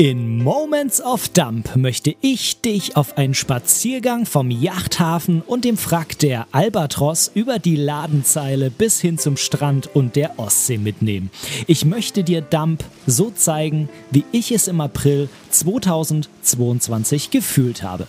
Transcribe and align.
In 0.00 0.44
Moments 0.44 1.00
of 1.00 1.28
Dump 1.30 1.74
möchte 1.74 2.14
ich 2.20 2.60
dich 2.60 2.96
auf 2.96 3.18
einen 3.18 3.34
Spaziergang 3.34 4.26
vom 4.26 4.48
Yachthafen 4.48 5.42
und 5.44 5.64
dem 5.64 5.76
Frack 5.76 6.16
der 6.20 6.46
Albatros 6.52 7.32
über 7.34 7.58
die 7.58 7.74
Ladenzeile 7.74 8.70
bis 8.70 9.00
hin 9.00 9.18
zum 9.18 9.36
Strand 9.36 9.90
und 9.96 10.14
der 10.14 10.38
Ostsee 10.38 10.78
mitnehmen. 10.78 11.32
Ich 11.66 11.84
möchte 11.84 12.22
dir 12.22 12.42
Dump 12.42 12.84
so 13.08 13.32
zeigen, 13.32 13.88
wie 14.12 14.22
ich 14.30 14.52
es 14.52 14.68
im 14.68 14.80
April 14.80 15.28
2022 15.50 17.32
gefühlt 17.32 17.82
habe. 17.82 18.06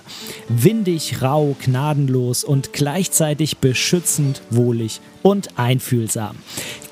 Windig, 0.48 1.24
rau, 1.24 1.56
gnadenlos 1.60 2.44
und 2.44 2.72
gleichzeitig 2.72 3.58
beschützend, 3.58 4.44
wohlig 4.52 5.02
und 5.24 5.58
einfühlsam. 5.58 6.36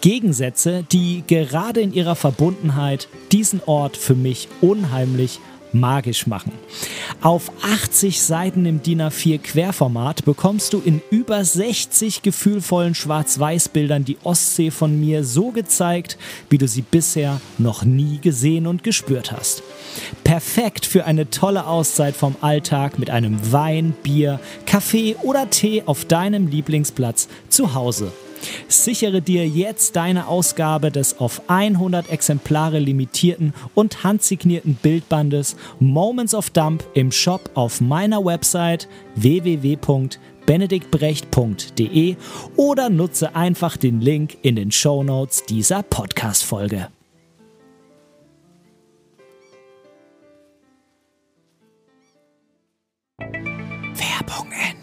Gegensätze, 0.01 0.85
die 0.91 1.23
gerade 1.27 1.81
in 1.81 1.93
ihrer 1.93 2.15
Verbundenheit 2.15 3.07
diesen 3.31 3.61
Ort 3.65 3.97
für 3.97 4.15
mich 4.15 4.47
unheimlich 4.61 5.39
magisch 5.73 6.27
machen. 6.27 6.51
Auf 7.21 7.51
80 7.61 8.21
Seiten 8.21 8.65
im 8.65 8.81
DIN 8.81 9.01
A4 9.01 9.39
Querformat 9.39 10.25
bekommst 10.25 10.73
du 10.73 10.81
in 10.83 11.01
über 11.09 11.43
60 11.43 12.21
gefühlvollen 12.21 12.95
Schwarz-Weiß-Bildern 12.95 14.05
die 14.05 14.17
Ostsee 14.23 14.71
von 14.71 14.99
mir 14.99 15.23
so 15.23 15.51
gezeigt, 15.51 16.17
wie 16.49 16.57
du 16.57 16.67
sie 16.67 16.81
bisher 16.81 17.41
noch 17.57 17.83
nie 17.83 18.19
gesehen 18.19 18.67
und 18.67 18.83
gespürt 18.83 19.31
hast. 19.31 19.63
Perfekt 20.23 20.85
für 20.85 21.05
eine 21.05 21.29
tolle 21.29 21.65
Auszeit 21.67 22.15
vom 22.15 22.35
Alltag 22.41 22.99
mit 22.99 23.09
einem 23.09 23.51
Wein, 23.51 23.93
Bier, 24.03 24.39
Kaffee 24.65 25.15
oder 25.23 25.49
Tee 25.49 25.83
auf 25.85 26.05
deinem 26.05 26.47
Lieblingsplatz 26.47 27.27
zu 27.49 27.73
Hause. 27.73 28.11
Sichere 28.67 29.21
dir 29.21 29.47
jetzt 29.47 29.95
deine 29.95 30.27
Ausgabe 30.27 30.91
des 30.91 31.19
auf 31.19 31.43
100 31.47 32.09
Exemplare 32.09 32.79
limitierten 32.79 33.53
und 33.75 34.03
handsignierten 34.03 34.73
Bildbandes 34.75 35.55
Moments 35.79 36.33
of 36.33 36.49
Dump 36.49 36.83
im 36.93 37.11
Shop 37.11 37.51
auf 37.53 37.81
meiner 37.81 38.25
Website 38.25 38.87
www.benediktbrecht.de 39.15 42.15
oder 42.55 42.89
nutze 42.89 43.35
einfach 43.35 43.75
den 43.77 44.01
Link 44.01 44.37
in 44.41 44.55
den 44.55 44.71
Show 44.71 45.03
Notes 45.03 45.45
dieser 45.45 45.83
Podcast-Folge. 45.83 46.87
Werbung 53.97 54.51
Ende. 54.51 54.76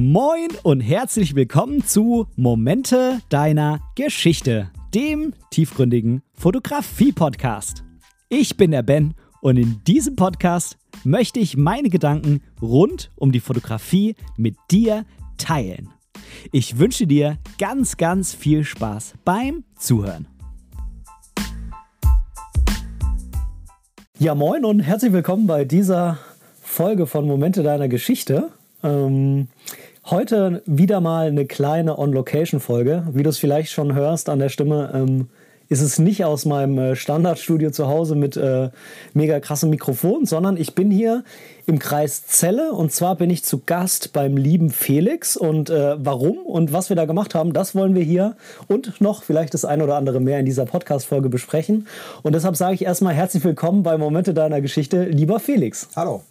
Moin 0.00 0.50
und 0.62 0.80
herzlich 0.80 1.34
willkommen 1.34 1.84
zu 1.84 2.28
Momente 2.36 3.18
deiner 3.30 3.80
Geschichte, 3.96 4.70
dem 4.94 5.34
tiefgründigen 5.50 6.22
Fotografie-Podcast. 6.34 7.82
Ich 8.28 8.56
bin 8.56 8.70
der 8.70 8.84
Ben 8.84 9.14
und 9.40 9.56
in 9.56 9.82
diesem 9.88 10.14
Podcast 10.14 10.78
möchte 11.02 11.40
ich 11.40 11.56
meine 11.56 11.88
Gedanken 11.88 12.42
rund 12.62 13.10
um 13.16 13.32
die 13.32 13.40
Fotografie 13.40 14.14
mit 14.36 14.54
dir 14.70 15.04
teilen. 15.36 15.88
Ich 16.52 16.78
wünsche 16.78 17.08
dir 17.08 17.38
ganz, 17.58 17.96
ganz 17.96 18.32
viel 18.32 18.62
Spaß 18.62 19.14
beim 19.24 19.64
Zuhören. 19.76 20.28
Ja, 24.20 24.36
moin 24.36 24.64
und 24.64 24.78
herzlich 24.78 25.12
willkommen 25.12 25.48
bei 25.48 25.64
dieser 25.64 26.18
Folge 26.62 27.08
von 27.08 27.26
Momente 27.26 27.64
deiner 27.64 27.88
Geschichte. 27.88 28.52
Ähm, 28.84 29.48
heute 30.10 30.62
wieder 30.64 31.00
mal 31.00 31.26
eine 31.26 31.46
kleine 31.46 31.98
On-Location-Folge. 31.98 33.08
Wie 33.12 33.22
du 33.22 33.30
es 33.30 33.38
vielleicht 33.38 33.70
schon 33.70 33.94
hörst 33.94 34.28
an 34.28 34.38
der 34.38 34.48
Stimme, 34.48 34.90
ähm, 34.94 35.28
ist 35.68 35.82
es 35.82 35.98
nicht 35.98 36.24
aus 36.24 36.46
meinem 36.46 36.78
äh, 36.78 36.96
Standardstudio 36.96 37.70
zu 37.70 37.88
Hause 37.88 38.14
mit 38.14 38.36
äh, 38.36 38.70
mega 39.12 39.38
krassem 39.38 39.68
Mikrofon, 39.68 40.24
sondern 40.24 40.56
ich 40.56 40.74
bin 40.74 40.90
hier 40.90 41.24
im 41.66 41.78
Kreis 41.78 42.26
Celle 42.26 42.72
und 42.72 42.90
zwar 42.90 43.16
bin 43.16 43.28
ich 43.28 43.44
zu 43.44 43.60
Gast 43.66 44.14
beim 44.14 44.38
lieben 44.38 44.70
Felix 44.70 45.36
und 45.36 45.68
äh, 45.68 45.96
warum 45.98 46.38
und 46.38 46.72
was 46.72 46.88
wir 46.88 46.96
da 46.96 47.04
gemacht 47.04 47.34
haben, 47.34 47.52
das 47.52 47.74
wollen 47.74 47.94
wir 47.94 48.02
hier 48.02 48.36
und 48.66 49.02
noch 49.02 49.22
vielleicht 49.22 49.52
das 49.52 49.66
ein 49.66 49.82
oder 49.82 49.96
andere 49.96 50.20
mehr 50.20 50.38
in 50.38 50.46
dieser 50.46 50.64
Podcast-Folge 50.64 51.28
besprechen. 51.28 51.86
Und 52.22 52.34
deshalb 52.34 52.56
sage 52.56 52.74
ich 52.74 52.82
erstmal 52.82 53.12
herzlich 53.12 53.44
willkommen 53.44 53.82
bei 53.82 53.98
Momente 53.98 54.32
deiner 54.32 54.62
Geschichte, 54.62 55.04
lieber 55.04 55.38
Felix. 55.38 55.88
Hallo. 55.94 56.22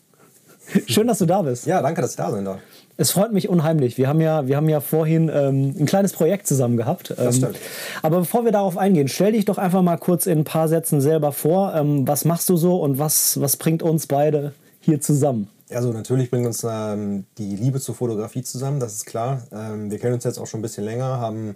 Schön, 0.88 1.08
dass 1.08 1.20
du 1.20 1.28
da 1.28 1.44
bist. 1.44 1.68
Ja, 1.68 1.82
danke, 1.82 2.02
dass 2.02 2.12
ich 2.12 2.18
da 2.18 2.32
sein 2.32 2.44
darf. 2.44 2.60
Es 3.00 3.12
freut 3.12 3.32
mich 3.32 3.48
unheimlich. 3.48 3.98
Wir 4.00 4.08
haben 4.08 4.20
ja, 4.20 4.48
wir 4.48 4.58
haben 4.58 4.68
ja 4.68 4.80
vorhin 4.82 5.30
ähm, 5.32 5.76
ein 5.80 5.86
kleines 5.86 6.14
Projekt 6.14 6.48
zusammen 6.48 6.78
gehabt. 6.78 7.12
Ähm, 7.12 7.26
Das 7.26 7.38
stimmt. 7.38 7.60
Aber 8.02 8.20
bevor 8.20 8.44
wir 8.44 8.52
darauf 8.52 8.76
eingehen, 8.76 9.08
stell 9.08 9.34
dich 9.34 9.46
doch 9.46 9.60
einfach 9.60 9.84
mal 9.84 9.98
kurz 9.98 10.26
in 10.26 10.40
ein 10.40 10.44
paar 10.44 10.68
Sätzen 10.68 11.00
selber 11.00 11.32
vor. 11.32 11.76
Ähm, 11.76 12.08
was 12.08 12.26
machst 12.26 12.50
du 12.50 12.58
so 12.58 12.82
und 12.82 12.98
was, 12.98 13.40
was 13.40 13.56
bringt 13.56 13.84
uns 13.84 14.08
beide 14.08 14.54
hier 14.80 15.00
zusammen? 15.00 15.48
Also 15.70 15.92
natürlich 15.92 16.32
bringt 16.32 16.48
uns 16.48 16.66
ähm, 16.68 17.26
die 17.38 17.56
Liebe 17.56 17.80
zur 17.80 17.94
Fotografie 17.94 18.42
zusammen, 18.42 18.80
das 18.80 18.94
ist 18.94 19.06
klar. 19.06 19.44
Ähm, 19.52 19.92
wir 19.92 20.00
kennen 20.00 20.14
uns 20.14 20.24
jetzt 20.24 20.40
auch 20.40 20.48
schon 20.48 20.62
ein 20.62 20.64
bisschen 20.64 20.86
länger, 20.86 21.20
haben 21.20 21.56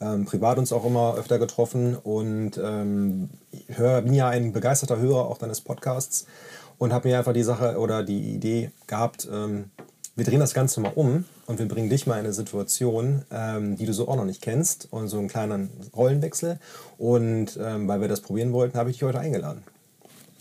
ähm, 0.00 0.24
privat 0.24 0.58
uns 0.58 0.72
auch 0.72 0.86
immer 0.86 1.14
öfter 1.18 1.38
getroffen 1.38 1.94
und 1.94 2.56
hör, 2.56 4.00
bin 4.02 4.14
ja 4.14 4.28
ein 4.28 4.52
begeisterter 4.52 4.98
Hörer 4.98 5.28
auch 5.28 5.36
deines 5.36 5.60
Podcasts 5.60 6.24
und 6.78 6.94
habe 6.94 7.08
mir 7.08 7.18
einfach 7.18 7.34
die 7.34 7.42
Sache 7.42 7.78
oder 7.78 8.02
die 8.02 8.34
Idee 8.34 8.70
gehabt, 8.86 9.28
wir 10.20 10.26
drehen 10.26 10.40
das 10.40 10.52
Ganze 10.52 10.82
mal 10.82 10.92
um 10.96 11.24
und 11.46 11.58
wir 11.58 11.66
bringen 11.66 11.88
dich 11.88 12.06
mal 12.06 12.18
in 12.18 12.26
eine 12.26 12.34
Situation, 12.34 13.22
ähm, 13.32 13.78
die 13.78 13.86
du 13.86 13.94
so 13.94 14.06
auch 14.06 14.16
noch 14.16 14.26
nicht 14.26 14.42
kennst 14.42 14.86
und 14.90 15.08
so 15.08 15.18
einen 15.18 15.28
kleinen 15.28 15.70
Rollenwechsel. 15.96 16.58
Und 16.98 17.58
ähm, 17.58 17.88
weil 17.88 18.02
wir 18.02 18.08
das 18.08 18.20
probieren 18.20 18.52
wollten, 18.52 18.76
habe 18.76 18.90
ich 18.90 18.96
dich 18.96 19.02
heute 19.02 19.18
eingeladen. 19.18 19.62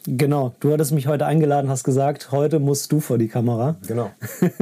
Genau, 0.06 0.54
du 0.60 0.72
hattest 0.72 0.92
mich 0.92 1.08
heute 1.08 1.26
eingeladen, 1.26 1.70
hast 1.70 1.84
gesagt, 1.84 2.32
heute 2.32 2.60
musst 2.60 2.92
du 2.92 3.00
vor 3.00 3.18
die 3.18 3.28
Kamera. 3.28 3.76
Genau. 3.88 4.10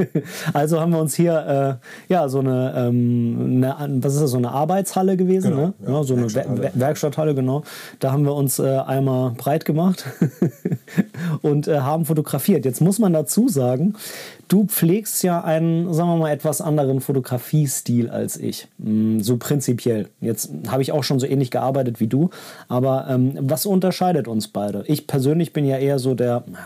also 0.52 0.80
haben 0.80 0.92
wir 0.92 0.98
uns 0.98 1.14
hier 1.14 1.78
äh, 2.08 2.12
ja 2.12 2.28
so 2.28 2.40
eine, 2.40 2.74
ähm, 2.76 3.62
eine, 3.64 4.02
was 4.02 4.14
ist 4.14 4.22
das, 4.22 4.30
so 4.32 4.36
eine 4.36 4.50
Arbeitshalle 4.50 5.16
gewesen, 5.16 5.50
Genau, 5.50 5.62
ne? 5.66 5.74
ja, 5.86 5.90
Ja, 5.90 6.02
so 6.02 6.14
eine 6.14 6.22
Werkstatthalle. 6.22 6.58
Werkstatthalle. 6.62 6.80
Werkstatthalle, 6.80 7.34
genau. 7.34 7.62
Da 8.00 8.12
haben 8.12 8.24
wir 8.24 8.34
uns 8.34 8.58
äh, 8.58 8.66
einmal 8.78 9.30
breit 9.32 9.64
gemacht 9.64 10.04
und 11.42 11.68
äh, 11.68 11.80
haben 11.80 12.04
fotografiert. 12.04 12.64
Jetzt 12.64 12.80
muss 12.80 12.98
man 12.98 13.12
dazu 13.12 13.48
sagen, 13.48 13.94
du 14.48 14.64
pflegst 14.66 15.22
ja 15.22 15.42
einen, 15.42 15.92
sagen 15.94 16.08
wir 16.10 16.16
mal, 16.16 16.32
etwas 16.32 16.60
anderen 16.60 17.00
Fotografiestil 17.00 18.10
als 18.10 18.36
ich. 18.36 18.68
Mm, 18.78 19.20
So 19.20 19.36
prinzipiell. 19.36 20.08
Jetzt 20.20 20.50
habe 20.68 20.82
ich 20.82 20.92
auch 20.92 21.04
schon 21.04 21.20
so 21.20 21.26
ähnlich 21.26 21.50
gearbeitet 21.50 22.00
wie 22.00 22.06
du, 22.08 22.30
aber 22.68 23.06
ähm, 23.08 23.34
was 23.40 23.66
unterscheidet 23.66 24.26
uns 24.26 24.48
beide? 24.48 24.84
Ich 24.86 25.06
persönlich 25.06 25.27
bin 25.52 25.64
ja 25.64 25.78
eher 25.78 25.98
so 25.98 26.14
der 26.14 26.44
na, 26.46 26.58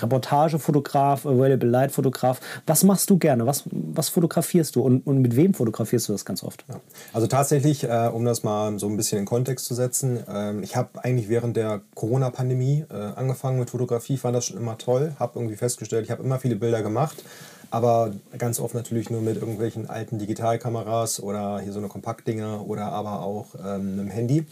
Reportagefotograf, 0.00 1.26
Available 1.26 1.68
Light 1.68 1.92
Fotograf. 1.92 2.40
Was 2.66 2.84
machst 2.84 3.10
du 3.10 3.18
gerne? 3.18 3.46
Was, 3.46 3.64
was 3.70 4.08
fotografierst 4.08 4.76
du 4.76 4.82
und, 4.82 5.06
und 5.06 5.20
mit 5.20 5.36
wem 5.36 5.54
fotografierst 5.54 6.08
du 6.08 6.12
das 6.12 6.24
ganz 6.24 6.42
oft? 6.42 6.64
Ja. 6.68 6.80
Also 7.12 7.26
tatsächlich, 7.26 7.84
äh, 7.84 8.10
um 8.12 8.24
das 8.24 8.42
mal 8.42 8.78
so 8.78 8.86
ein 8.86 8.96
bisschen 8.96 9.18
in 9.18 9.24
Kontext 9.24 9.66
zu 9.66 9.74
setzen, 9.74 10.20
ähm, 10.28 10.62
ich 10.62 10.76
habe 10.76 11.04
eigentlich 11.04 11.28
während 11.28 11.56
der 11.56 11.80
Corona-Pandemie 11.94 12.84
äh, 12.90 12.94
angefangen 12.94 13.58
mit 13.58 13.70
Fotografie, 13.70 14.16
fand 14.16 14.36
das 14.36 14.46
schon 14.46 14.56
immer 14.56 14.78
toll, 14.78 15.14
habe 15.18 15.38
irgendwie 15.38 15.56
festgestellt, 15.56 16.04
ich 16.04 16.10
habe 16.10 16.22
immer 16.22 16.38
viele 16.38 16.56
Bilder 16.56 16.82
gemacht, 16.82 17.22
aber 17.70 18.12
ganz 18.36 18.60
oft 18.60 18.74
natürlich 18.74 19.10
nur 19.10 19.20
mit 19.20 19.36
irgendwelchen 19.36 19.88
alten 19.88 20.18
Digitalkameras 20.18 21.22
oder 21.22 21.60
hier 21.60 21.72
so 21.72 21.78
eine 21.78 21.88
Kompaktdinger 21.88 22.66
oder 22.66 22.92
aber 22.92 23.22
auch 23.22 23.54
ähm, 23.54 23.98
einem 23.98 24.08
Handy 24.08 24.46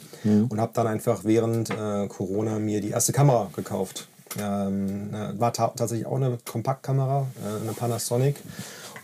und 0.49 0.61
habe 0.61 0.73
dann 0.75 0.87
einfach 0.87 1.25
während 1.25 1.71
äh, 1.71 2.07
Corona 2.09 2.59
mir 2.59 2.81
die 2.81 2.91
erste 2.91 3.13
Kamera 3.13 3.51
gekauft. 3.55 4.09
Ähm, 4.39 5.09
äh, 5.13 5.41
war 5.41 5.53
ta 5.53 5.69
tatsächlich 5.69 6.07
auch 6.07 6.17
eine 6.17 6.39
Kompaktkamera, 6.45 7.27
äh, 7.43 7.63
eine 7.63 7.73
Panasonic 7.73 8.37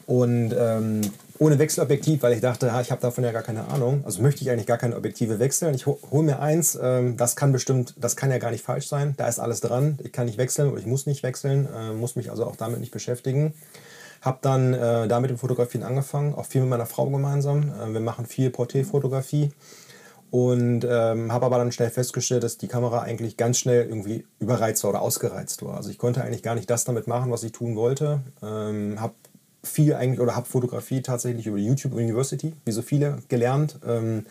und 0.06 0.54
ähm, 0.56 1.00
ohne 1.38 1.58
Wechselobjektiv, 1.58 2.22
weil 2.22 2.34
ich 2.34 2.40
dachte, 2.40 2.72
ha, 2.72 2.80
ich 2.80 2.90
habe 2.90 3.00
davon 3.00 3.24
ja 3.24 3.32
gar 3.32 3.42
keine 3.42 3.66
Ahnung. 3.68 4.02
Also 4.04 4.22
möchte 4.22 4.42
ich 4.42 4.50
eigentlich 4.50 4.66
gar 4.66 4.78
keine 4.78 4.96
Objektive 4.96 5.38
wechseln. 5.40 5.74
Ich 5.74 5.86
ho 5.86 5.98
hole 6.10 6.22
mir 6.22 6.40
eins, 6.40 6.78
ähm, 6.80 7.16
das 7.16 7.34
kann 7.36 7.52
bestimmt, 7.52 7.94
das 7.96 8.14
kann 8.16 8.30
ja 8.30 8.38
gar 8.38 8.50
nicht 8.50 8.62
falsch 8.62 8.86
sein. 8.86 9.14
Da 9.16 9.26
ist 9.26 9.40
alles 9.40 9.60
dran. 9.60 9.98
Ich 10.04 10.12
kann 10.12 10.26
nicht 10.26 10.38
wechseln 10.38 10.70
oder 10.70 10.78
ich 10.78 10.86
muss 10.86 11.06
nicht 11.06 11.22
wechseln, 11.22 11.68
äh, 11.74 11.92
muss 11.92 12.14
mich 12.16 12.30
also 12.30 12.46
auch 12.46 12.56
damit 12.56 12.80
nicht 12.80 12.92
beschäftigen. 12.92 13.54
Habe 14.24 14.38
dann 14.40 14.72
äh, 14.72 15.06
da 15.06 15.20
mit 15.20 15.30
dem 15.30 15.36
Fotografieren 15.36 15.84
angefangen, 15.84 16.34
auch 16.34 16.46
viel 16.46 16.62
mit 16.62 16.70
meiner 16.70 16.86
Frau 16.86 17.10
gemeinsam. 17.10 17.72
Äh, 17.80 17.92
wir 17.92 18.00
machen 18.00 18.24
viel 18.24 18.48
Porträtfotografie 18.50 19.50
und 20.30 20.84
ähm, 20.88 21.30
habe 21.30 21.46
aber 21.46 21.58
dann 21.58 21.72
schnell 21.72 21.90
festgestellt, 21.90 22.42
dass 22.42 22.56
die 22.56 22.66
Kamera 22.66 23.02
eigentlich 23.02 23.36
ganz 23.36 23.58
schnell 23.58 23.86
irgendwie 23.86 24.26
überreizt 24.40 24.82
war 24.82 24.90
oder 24.90 25.02
ausgereizt 25.02 25.62
war. 25.62 25.76
Also 25.76 25.90
ich 25.90 25.98
konnte 25.98 26.22
eigentlich 26.22 26.42
gar 26.42 26.54
nicht 26.54 26.70
das 26.70 26.84
damit 26.84 27.06
machen, 27.06 27.30
was 27.30 27.44
ich 27.44 27.52
tun 27.52 27.76
wollte. 27.76 28.20
Ähm, 28.42 29.00
habe 29.00 29.14
viel 29.62 29.94
eigentlich 29.94 30.20
oder 30.20 30.34
habe 30.34 30.46
Fotografie 30.46 31.02
tatsächlich 31.02 31.46
über 31.46 31.58
YouTube 31.58 31.92
University, 31.92 32.54
wie 32.64 32.72
so 32.72 32.82
viele, 32.82 33.18
gelernt. 33.28 33.78
Ähm, 33.86 34.26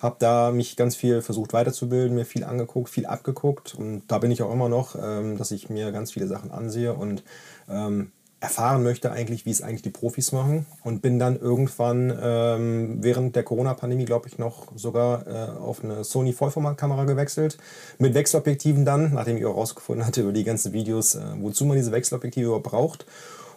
habe 0.00 0.16
da 0.18 0.50
mich 0.50 0.76
ganz 0.76 0.94
viel 0.94 1.22
versucht 1.22 1.52
weiterzubilden, 1.52 2.16
mir 2.16 2.26
viel 2.26 2.44
angeguckt, 2.44 2.90
viel 2.90 3.06
abgeguckt 3.06 3.74
und 3.74 4.02
da 4.08 4.18
bin 4.18 4.30
ich 4.30 4.42
auch 4.42 4.52
immer 4.52 4.68
noch, 4.68 4.94
ähm, 5.00 5.38
dass 5.38 5.52
ich 5.52 5.70
mir 5.70 5.90
ganz 5.90 6.12
viele 6.12 6.26
Sachen 6.26 6.50
ansehe 6.50 6.92
und 6.92 7.22
ähm, 7.68 8.12
erfahren 8.40 8.82
möchte 8.82 9.10
eigentlich, 9.10 9.46
wie 9.46 9.50
es 9.50 9.62
eigentlich 9.62 9.82
die 9.82 9.90
Profis 9.90 10.30
machen 10.30 10.66
und 10.84 11.00
bin 11.00 11.18
dann 11.18 11.38
irgendwann 11.38 12.16
ähm, 12.20 12.98
während 13.02 13.34
der 13.34 13.42
Corona-Pandemie, 13.42 14.04
glaube 14.04 14.28
ich, 14.28 14.38
noch 14.38 14.66
sogar 14.76 15.26
äh, 15.26 15.58
auf 15.58 15.82
eine 15.82 16.04
Sony 16.04 16.32
Vollformatkamera 16.32 17.04
gewechselt 17.04 17.56
mit 17.98 18.14
Wechselobjektiven 18.14 18.84
dann, 18.84 19.14
nachdem 19.14 19.38
ich 19.38 19.46
auch 19.46 19.56
rausgefunden 19.56 20.06
hatte 20.06 20.20
über 20.20 20.32
die 20.32 20.44
ganzen 20.44 20.74
Videos, 20.74 21.14
äh, 21.14 21.22
wozu 21.40 21.64
man 21.64 21.76
diese 21.76 21.92
Wechselobjektive 21.92 22.46
überhaupt 22.46 22.66
braucht. 22.66 23.06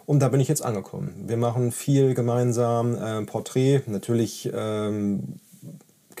Und 0.06 0.20
da 0.20 0.28
bin 0.28 0.40
ich 0.40 0.48
jetzt 0.48 0.64
angekommen. 0.64 1.14
Wir 1.26 1.36
machen 1.36 1.72
viel 1.72 2.14
gemeinsam, 2.14 2.96
äh, 2.96 3.22
Porträt, 3.26 3.82
natürlich 3.86 4.50
ähm, 4.52 5.40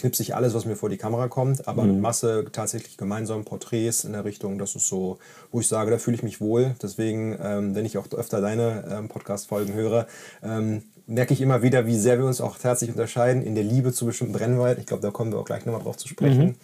knipse 0.00 0.22
ich 0.22 0.34
alles, 0.34 0.54
was 0.54 0.64
mir 0.64 0.76
vor 0.76 0.88
die 0.88 0.96
Kamera 0.96 1.28
kommt, 1.28 1.68
aber 1.68 1.84
mhm. 1.84 1.92
mit 1.92 2.00
Masse 2.00 2.46
tatsächlich 2.50 2.96
gemeinsam 2.96 3.44
Porträts 3.44 4.04
in 4.04 4.12
der 4.12 4.24
Richtung, 4.24 4.58
das 4.58 4.74
ist 4.74 4.88
so, 4.88 5.18
wo 5.52 5.60
ich 5.60 5.68
sage, 5.68 5.90
da 5.90 5.98
fühle 5.98 6.16
ich 6.16 6.22
mich 6.22 6.40
wohl. 6.40 6.74
Deswegen, 6.82 7.38
ähm, 7.42 7.74
wenn 7.74 7.84
ich 7.84 7.98
auch 7.98 8.10
öfter 8.12 8.40
deine 8.40 8.84
ähm, 8.90 9.08
Podcast-Folgen 9.08 9.74
höre, 9.74 10.06
ähm, 10.42 10.82
merke 11.06 11.34
ich 11.34 11.40
immer 11.40 11.62
wieder, 11.62 11.86
wie 11.86 11.98
sehr 11.98 12.18
wir 12.18 12.26
uns 12.26 12.40
auch 12.40 12.56
tatsächlich 12.56 12.96
unterscheiden 12.96 13.42
in 13.42 13.54
der 13.54 13.64
Liebe 13.64 13.92
zu 13.92 14.06
bestimmten 14.06 14.32
Brennweiten. 14.32 14.80
Ich 14.80 14.86
glaube, 14.86 15.02
da 15.02 15.10
kommen 15.10 15.32
wir 15.32 15.38
auch 15.38 15.44
gleich 15.44 15.66
nochmal 15.66 15.82
drauf 15.82 15.96
zu 15.96 16.08
sprechen. 16.08 16.44
Mhm. 16.44 16.54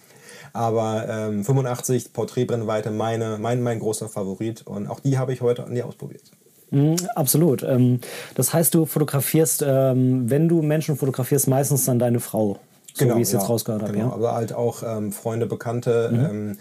Aber 0.52 1.06
ähm, 1.08 1.44
85 1.44 2.12
Porträtbrennweite, 2.12 2.90
meine, 2.90 3.38
mein, 3.38 3.62
mein 3.62 3.78
großer 3.78 4.08
Favorit. 4.08 4.62
Und 4.66 4.88
auch 4.88 5.00
die 5.00 5.18
habe 5.18 5.32
ich 5.32 5.42
heute 5.42 5.64
an 5.64 5.74
dir 5.74 5.86
ausprobiert. 5.86 6.22
Mhm, 6.70 6.96
absolut. 7.14 7.62
Ähm, 7.62 8.00
das 8.34 8.54
heißt, 8.54 8.74
du 8.74 8.86
fotografierst, 8.86 9.64
ähm, 9.66 10.30
wenn 10.30 10.48
du 10.48 10.62
Menschen 10.62 10.96
fotografierst, 10.96 11.48
meistens 11.48 11.84
dann 11.84 11.98
deine 11.98 12.20
Frau 12.20 12.58
so 12.96 13.04
genau, 13.04 13.16
wie 13.16 13.22
ich 13.22 13.28
es 13.28 13.32
ja, 13.32 13.38
jetzt 13.38 13.48
rausgehört 13.48 13.82
habe. 13.82 13.92
Genau, 13.92 14.08
ja? 14.08 14.12
aber 14.14 14.34
halt 14.34 14.52
auch 14.52 14.82
ähm, 14.82 15.12
Freunde, 15.12 15.46
Bekannte. 15.46 16.10
Mhm. 16.12 16.24
Ähm, 16.24 16.58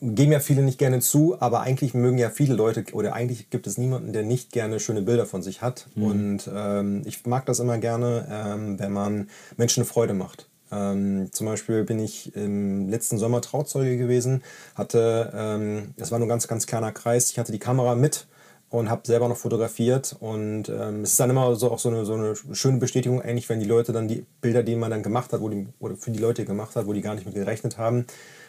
geben 0.00 0.32
ja 0.32 0.40
viele 0.40 0.62
nicht 0.62 0.78
gerne 0.78 1.00
zu, 1.00 1.36
aber 1.40 1.60
eigentlich 1.60 1.94
mögen 1.94 2.18
ja 2.18 2.28
viele 2.30 2.54
Leute 2.54 2.84
oder 2.92 3.14
eigentlich 3.14 3.50
gibt 3.50 3.66
es 3.66 3.78
niemanden, 3.78 4.12
der 4.12 4.24
nicht 4.24 4.50
gerne 4.50 4.80
schöne 4.80 5.02
Bilder 5.02 5.26
von 5.26 5.42
sich 5.42 5.62
hat. 5.62 5.86
Mhm. 5.94 6.04
Und 6.04 6.50
ähm, 6.52 7.02
ich 7.04 7.24
mag 7.26 7.46
das 7.46 7.60
immer 7.60 7.78
gerne, 7.78 8.26
ähm, 8.30 8.78
wenn 8.78 8.92
man 8.92 9.28
Menschen 9.56 9.84
Freude 9.84 10.14
macht. 10.14 10.48
Ähm, 10.72 11.28
zum 11.32 11.46
Beispiel 11.46 11.84
bin 11.84 11.98
ich 11.98 12.34
im 12.34 12.88
letzten 12.88 13.18
Sommer 13.18 13.42
Trauzeuge 13.42 13.96
gewesen, 13.96 14.42
hatte, 14.74 15.32
ähm, 15.36 15.94
das 15.96 16.10
war 16.10 16.18
nur 16.18 16.26
ein 16.26 16.30
ganz, 16.30 16.48
ganz 16.48 16.66
kleiner 16.66 16.92
Kreis, 16.92 17.30
ich 17.30 17.38
hatte 17.38 17.52
die 17.52 17.58
Kamera 17.58 17.94
mit 17.94 18.26
und 18.72 18.88
habe 18.88 19.02
selber 19.04 19.28
noch 19.28 19.36
fotografiert. 19.36 20.16
Und 20.18 20.70
ähm, 20.70 21.02
es 21.02 21.10
ist 21.10 21.20
dann 21.20 21.28
immer 21.28 21.54
so 21.56 21.70
auch 21.70 21.78
so 21.78 21.90
eine, 21.90 22.06
so 22.06 22.14
eine 22.14 22.34
schöne 22.52 22.78
Bestätigung, 22.78 23.20
eigentlich, 23.20 23.48
wenn 23.50 23.60
die 23.60 23.66
Leute 23.66 23.92
dann 23.92 24.08
die 24.08 24.24
Bilder, 24.40 24.62
die 24.62 24.76
man 24.76 24.90
dann 24.90 25.02
gemacht 25.02 25.32
hat, 25.32 25.42
wo 25.42 25.50
die, 25.50 25.68
oder 25.78 25.94
für 25.94 26.10
die 26.10 26.18
Leute 26.18 26.46
gemacht 26.46 26.74
hat, 26.74 26.86
wo 26.86 26.94
die 26.94 27.02
gar 27.02 27.14
nicht 27.14 27.26
mit 27.26 27.34
gerechnet 27.34 27.76
haben, 27.76 28.06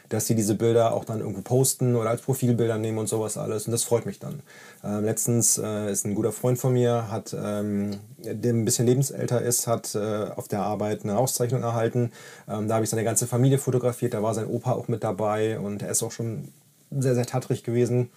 dass 0.08 0.26
sie 0.26 0.36
diese 0.36 0.56
Bilder 0.56 0.94
auch 0.94 1.04
dann 1.04 1.20
irgendwo 1.20 1.42
posten 1.42 1.98
oder 1.98 2.10
als 2.10 2.22
Profilbilder 2.22 2.78
nehmen 2.78 3.00
und 3.00 3.08
sowas 3.08 3.38
alles. 3.38 3.68
Und 3.68 3.74
das 3.74 3.84
freut 3.84 4.06
mich 4.06 4.20
dann. 4.20 4.42
Ähm, 4.82 5.04
letztens 5.04 5.58
äh, 5.58 5.92
ist 5.92 6.06
ein 6.06 6.16
guter 6.16 6.32
Freund 6.32 6.58
von 6.58 6.72
mir, 6.72 7.12
hat, 7.12 7.36
ähm, 7.38 7.98
der 8.18 8.54
ein 8.54 8.64
bisschen 8.64 8.86
lebensälter 8.86 9.42
ist, 9.42 9.68
hat 9.68 9.94
äh, 9.94 10.30
auf 10.36 10.48
der 10.48 10.62
Arbeit 10.62 11.04
eine 11.04 11.18
Auszeichnung 11.18 11.64
erhalten. 11.64 12.14
Ähm, 12.48 12.70
da 12.70 12.76
habe 12.76 12.86
ich 12.86 12.90
seine 12.90 13.04
ganze 13.04 13.28
Familie 13.28 13.58
fotografiert, 13.58 14.14
da 14.14 14.24
war 14.24 14.34
sein 14.34 14.48
Opa 14.48 14.72
auch 14.72 14.88
mit 14.88 15.04
dabei 15.04 15.60
und 15.60 15.82
er 15.82 15.90
ist 15.90 16.02
auch 16.02 16.12
schon 16.12 16.48
sehr, 16.92 17.16
sehr 17.16 17.26
tattrig 17.26 17.64
gewesen. 17.64 18.10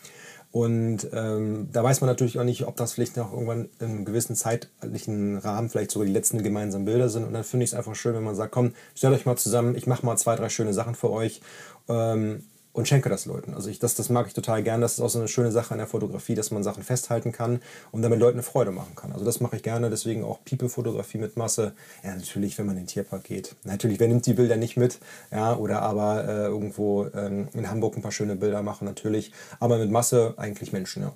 Und 0.52 1.08
ähm, 1.12 1.68
da 1.72 1.84
weiß 1.84 2.00
man 2.00 2.08
natürlich 2.08 2.38
auch 2.38 2.44
nicht, 2.44 2.66
ob 2.66 2.76
das 2.76 2.92
vielleicht 2.92 3.16
noch 3.16 3.32
irgendwann 3.32 3.68
in 3.78 3.86
einem 3.86 4.04
gewissen 4.04 4.36
zeitlichen 4.36 5.36
Rahmen 5.36 5.68
vielleicht 5.68 5.90
sogar 5.90 6.06
die 6.06 6.12
letzten 6.12 6.42
gemeinsamen 6.42 6.86
Bilder 6.86 7.08
sind. 7.08 7.24
Und 7.24 7.34
dann 7.34 7.44
finde 7.44 7.64
ich 7.64 7.70
es 7.70 7.76
einfach 7.76 7.94
schön, 7.94 8.14
wenn 8.14 8.24
man 8.24 8.34
sagt, 8.34 8.52
komm, 8.52 8.72
stellt 8.94 9.14
euch 9.14 9.26
mal 9.26 9.36
zusammen, 9.36 9.74
ich 9.76 9.86
mache 9.86 10.06
mal 10.06 10.16
zwei, 10.16 10.34
drei 10.36 10.48
schöne 10.48 10.72
Sachen 10.72 10.94
für 10.94 11.10
euch. 11.10 11.40
Ähm, 11.88 12.44
und 12.76 12.86
schenke 12.86 13.08
das 13.08 13.24
Leuten. 13.24 13.54
Also 13.54 13.70
ich, 13.70 13.78
das, 13.78 13.94
das 13.94 14.10
mag 14.10 14.26
ich 14.26 14.34
total 14.34 14.62
gern. 14.62 14.82
Das 14.82 14.92
ist 14.92 15.00
auch 15.00 15.08
so 15.08 15.18
eine 15.18 15.28
schöne 15.28 15.50
Sache 15.50 15.72
an 15.72 15.78
der 15.78 15.86
Fotografie, 15.86 16.34
dass 16.34 16.50
man 16.50 16.62
Sachen 16.62 16.82
festhalten 16.82 17.32
kann 17.32 17.60
und 17.90 18.02
damit 18.02 18.20
Leuten 18.20 18.36
eine 18.36 18.42
Freude 18.42 18.70
machen 18.70 18.94
kann. 18.94 19.12
Also 19.12 19.24
das 19.24 19.40
mache 19.40 19.56
ich 19.56 19.62
gerne, 19.62 19.88
deswegen 19.88 20.22
auch 20.22 20.40
People-Fotografie 20.44 21.16
mit 21.16 21.38
Masse. 21.38 21.72
Ja, 22.04 22.14
natürlich, 22.14 22.58
wenn 22.58 22.66
man 22.66 22.76
in 22.76 22.82
den 22.82 22.88
Tierpark 22.88 23.24
geht. 23.24 23.54
Natürlich, 23.64 23.98
wer 23.98 24.08
nimmt 24.08 24.26
die 24.26 24.34
Bilder 24.34 24.56
nicht 24.56 24.76
mit? 24.76 24.98
Ja, 25.32 25.56
oder 25.56 25.80
aber 25.80 26.28
äh, 26.28 26.46
irgendwo 26.48 27.06
ähm, 27.14 27.48
in 27.54 27.70
Hamburg 27.70 27.96
ein 27.96 28.02
paar 28.02 28.12
schöne 28.12 28.36
Bilder 28.36 28.62
machen, 28.62 28.84
natürlich. 28.84 29.32
Aber 29.58 29.78
mit 29.78 29.90
Masse 29.90 30.34
eigentlich 30.36 30.74
Menschen, 30.74 31.04
ja. 31.04 31.12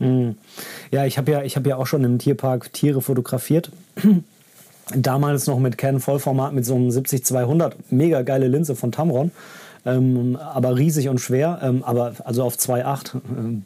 Hm. 0.00 0.34
Ja, 0.90 1.06
ich 1.06 1.16
habe 1.16 1.30
ja, 1.30 1.42
hab 1.42 1.64
ja 1.64 1.76
auch 1.76 1.86
schon 1.86 2.02
im 2.02 2.18
Tierpark 2.18 2.72
Tiere 2.72 3.02
fotografiert. 3.02 3.70
Damals 4.96 5.46
noch 5.46 5.60
mit 5.60 5.78
Canon 5.78 6.00
Vollformat 6.00 6.52
mit 6.54 6.66
so 6.66 6.74
einem 6.74 6.88
70-200, 6.88 7.74
mega 7.90 8.22
geile 8.22 8.48
Linse 8.48 8.74
von 8.74 8.90
Tamron 8.90 9.30
ähm, 9.84 10.36
aber 10.36 10.76
riesig 10.76 11.08
und 11.08 11.18
schwer, 11.18 11.58
ähm, 11.62 11.82
aber 11.84 12.14
also 12.24 12.42
auf 12.44 12.56
2,8 12.56 13.16
äh, 13.16 13.20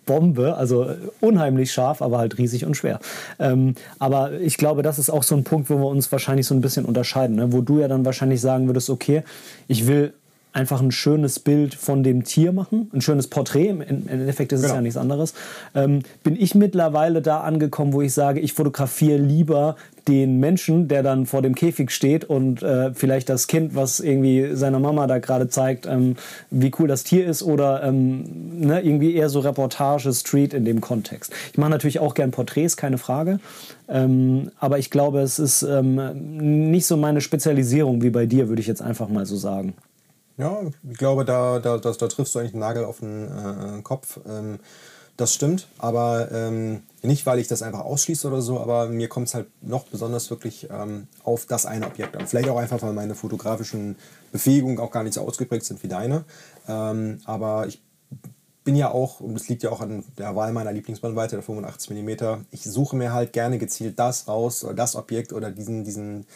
Bombe, 0.07 0.57
also 0.57 0.89
unheimlich 1.21 1.73
scharf, 1.73 2.03
aber 2.03 2.19
halt 2.19 2.39
riesig 2.39 2.65
und 2.65 2.77
schwer. 2.77 3.01
Ähm, 3.39 3.75
aber 3.99 4.33
ich 4.33 4.57
glaube, 4.57 4.83
das 4.83 4.99
ist 4.99 5.11
auch 5.11 5.23
so 5.23 5.35
ein 5.35 5.45
Punkt, 5.45 5.71
wo 5.71 5.79
wir 5.79 5.87
uns 5.87 6.11
wahrscheinlich 6.13 6.47
so 6.47 6.55
ein 6.55 6.61
bisschen 6.61 6.85
unterscheiden, 6.85 7.37
ne? 7.37 7.53
wo 7.53 7.61
du 7.61 7.81
ja 7.81 7.89
dann 7.89 8.05
wahrscheinlich 8.05 8.41
sagen 8.41 8.67
würdest, 8.67 8.91
okay, 8.91 9.23
ich 9.69 9.87
will 9.87 10.13
einfach 10.57 10.81
ein 10.81 10.91
schönes 10.91 11.39
Bild 11.39 11.75
von 11.75 12.03
dem 12.03 12.25
Tier 12.25 12.51
machen, 12.51 12.91
ein 12.95 13.03
schönes 13.03 13.29
Porträt, 13.29 13.69
im, 13.69 13.83
Endeffekt 13.83 14.53
ist 14.53 14.61
es 14.61 14.65
genau. 14.65 14.77
ja 14.77 14.81
nichts 14.81 14.97
anderes, 14.97 15.35
ähm, 15.75 16.01
bin 16.25 16.35
ich 16.41 16.55
mittlerweile 16.55 17.21
da 17.21 17.41
angekommen, 17.41 17.93
wo 17.93 18.01
ich 18.01 18.15
sage, 18.15 18.41
ich 18.41 18.55
fotografiere 18.55 19.19
lieber 19.19 19.77
den 20.09 20.41
Menschen, 20.41 20.89
der 20.89 21.03
dann 21.03 21.27
vor 21.27 21.43
dem 21.43 21.55
Käfig 21.55 21.91
steht 21.91 22.25
und 22.25 22.63
äh, 22.63 22.95
vielleicht 22.95 23.29
das 23.29 23.49
Kind, 23.49 23.75
was 23.75 24.01
irgendwie 24.01 24.55
seiner 24.55 24.79
Mama 24.79 25.07
da 25.07 25.19
gerade 25.19 25.49
zeigt, 25.49 25.85
ähm, 25.85 26.17
wie 26.51 26.73
cool 26.79 26.89
das 26.89 27.05
Tier 27.05 27.27
ist 27.27 27.43
oder 27.43 27.83
ähm, 27.83 28.25
ne, 28.61 28.81
irgendwie 28.81 29.15
eher 29.15 29.29
so 29.29 29.41
Reportage, 29.41 30.11
Street 30.15 30.55
in 30.55 30.65
dem 30.65 30.81
Kontext. 30.81 31.33
Ich 31.53 31.59
mache 31.59 31.71
natürlich 31.71 31.99
auch 31.99 32.15
gern 32.15 32.31
Porträts, 32.31 32.79
keine 32.79 32.97
Frage, 32.97 33.41
ähm, 33.89 34.51
aber 34.59 34.79
ich 34.79 34.91
glaube, 34.91 35.21
es 35.21 35.39
ist 35.39 35.63
ähm, 35.63 36.71
nicht 36.73 36.87
so 36.87 36.97
meine 36.97 37.21
Spezialisierung 37.21 38.03
wie 38.03 38.11
bei 38.11 38.25
dir, 38.25 38.49
würde 38.49 38.63
ich 38.63 38.69
jetzt 38.69 38.81
einfach 38.81 39.11
mal 39.11 39.27
so 39.27 39.37
sagen. 39.37 39.75
Ja, 40.39 40.61
ich 40.91 40.99
glaube, 40.99 41.25
da, 41.25 41.59
da, 41.59 41.79
da, 41.79 41.93
da 41.93 42.09
triffst 42.09 42.35
du 42.35 42.39
eigentlich 42.39 42.53
einen 42.53 42.61
Nagel 42.61 42.85
auf 42.85 43.01
den 43.01 43.79
äh, 43.79 43.83
Kopf. 43.83 44.21
Ähm, 44.29 44.59
das 45.17 45.33
stimmt, 45.33 45.67
aber 45.79 46.31
ähm, 46.31 46.83
nicht, 47.03 47.25
weil 47.25 47.39
ich 47.39 47.49
das 47.49 47.63
einfach 47.63 47.81
ausschließe 47.81 48.29
oder 48.29 48.43
so, 48.43 48.61
aber 48.61 48.89
mir 48.89 49.09
kommt 49.09 49.29
es 49.29 49.35
halt 49.35 49.47
noch 49.63 49.87
besonders 49.87 50.29
wirklich 50.29 50.69
ähm, 50.71 51.09
auf 51.25 51.47
das 51.47 51.65
eine 51.65 51.87
Objekt 51.87 52.17
an. 52.17 52.27
Vielleicht 52.27 52.51
auch 52.51 52.59
einfach, 52.59 52.83
weil 52.83 52.93
meine 52.93 53.15
fotografischen 53.15 53.97
Befähigungen 54.31 54.79
auch 54.79 54.91
gar 54.91 55.05
nicht 55.05 55.15
so 55.15 55.23
ausgeprägt 55.23 55.65
sind 55.65 55.83
wie 55.83 55.89
deine. 55.89 56.25
Ähm, 56.69 57.21
aber 57.25 57.67
ich 57.67 57.81
bin 58.63 58.77
ja 58.77 58.91
auch, 58.91 59.21
und 59.21 59.35
das 59.35 59.49
liegt 59.49 59.63
ja 59.63 59.71
auch 59.71 59.81
an 59.81 60.05
der 60.19 60.37
Wahl 60.37 60.53
meiner 60.53 60.73
Lieblingsbrennweite, 60.73 61.37
der 61.37 61.43
85 61.43 61.91
mm, 61.93 62.45
ich 62.51 62.65
suche 62.65 62.97
mir 62.97 63.15
halt 63.15 63.33
gerne 63.33 63.59
gezielt 63.59 63.99
das 63.99 64.29
raus, 64.29 64.65
oder 64.65 64.75
das 64.75 64.97
Objekt 64.97 65.33
oder 65.33 65.51
diesen, 65.51 65.85
diesen 65.85 66.27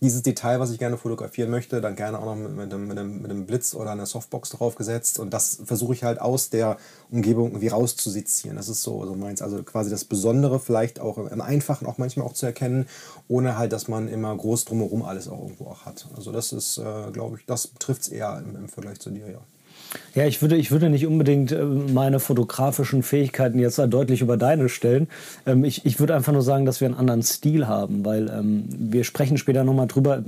dieses 0.00 0.22
Detail, 0.22 0.60
was 0.60 0.70
ich 0.70 0.78
gerne 0.78 0.98
fotografieren 0.98 1.50
möchte, 1.50 1.80
dann 1.80 1.96
gerne 1.96 2.18
auch 2.18 2.24
noch 2.24 2.36
mit, 2.36 2.54
mit, 2.54 2.72
einem, 2.72 2.88
mit, 2.88 2.98
einem, 2.98 3.22
mit 3.22 3.30
einem 3.30 3.46
Blitz 3.46 3.74
oder 3.74 3.90
einer 3.90 4.06
Softbox 4.06 4.50
draufgesetzt. 4.50 5.18
Und 5.18 5.30
das 5.30 5.60
versuche 5.64 5.94
ich 5.94 6.04
halt 6.04 6.20
aus 6.20 6.50
der 6.50 6.76
Umgebung 7.10 7.48
irgendwie 7.48 7.68
rauszusezieren. 7.68 8.56
Das 8.56 8.68
ist 8.68 8.82
so, 8.82 9.04
so 9.06 9.14
meins. 9.14 9.40
Also 9.40 9.62
quasi 9.62 9.90
das 9.90 10.04
Besondere 10.04 10.60
vielleicht 10.60 11.00
auch 11.00 11.18
im 11.18 11.40
Einfachen 11.40 11.86
auch 11.86 11.98
manchmal 11.98 12.26
auch 12.26 12.34
zu 12.34 12.46
erkennen, 12.46 12.86
ohne 13.28 13.56
halt, 13.56 13.72
dass 13.72 13.88
man 13.88 14.08
immer 14.08 14.36
groß 14.36 14.66
drumherum 14.66 15.02
alles 15.02 15.28
auch 15.28 15.40
irgendwo 15.40 15.66
auch 15.66 15.86
hat. 15.86 16.06
Also 16.16 16.32
das 16.32 16.52
ist, 16.52 16.78
äh, 16.78 17.10
glaube 17.12 17.38
ich, 17.38 17.46
das 17.46 17.70
trifft 17.78 18.02
es 18.02 18.08
eher 18.08 18.42
im, 18.44 18.56
im 18.56 18.68
Vergleich 18.68 19.00
zu 19.00 19.10
dir, 19.10 19.30
ja. 19.30 19.40
Ja, 20.14 20.26
ich 20.26 20.42
würde, 20.42 20.56
ich 20.56 20.70
würde 20.70 20.90
nicht 20.90 21.06
unbedingt 21.06 21.52
äh, 21.52 21.62
meine 21.64 22.20
fotografischen 22.20 23.02
Fähigkeiten 23.02 23.58
jetzt 23.58 23.78
da 23.78 23.86
deutlich 23.86 24.20
über 24.20 24.36
deine 24.36 24.68
stellen. 24.68 25.08
Ähm, 25.46 25.64
ich, 25.64 25.84
ich 25.84 26.00
würde 26.00 26.14
einfach 26.14 26.32
nur 26.32 26.42
sagen, 26.42 26.64
dass 26.64 26.80
wir 26.80 26.86
einen 26.86 26.96
anderen 26.96 27.22
Stil 27.22 27.66
haben, 27.66 28.04
weil 28.04 28.28
ähm, 28.28 28.64
wir 28.68 29.04
sprechen 29.04 29.38
später 29.38 29.64
nochmal 29.64 29.86
drüber. 29.86 30.22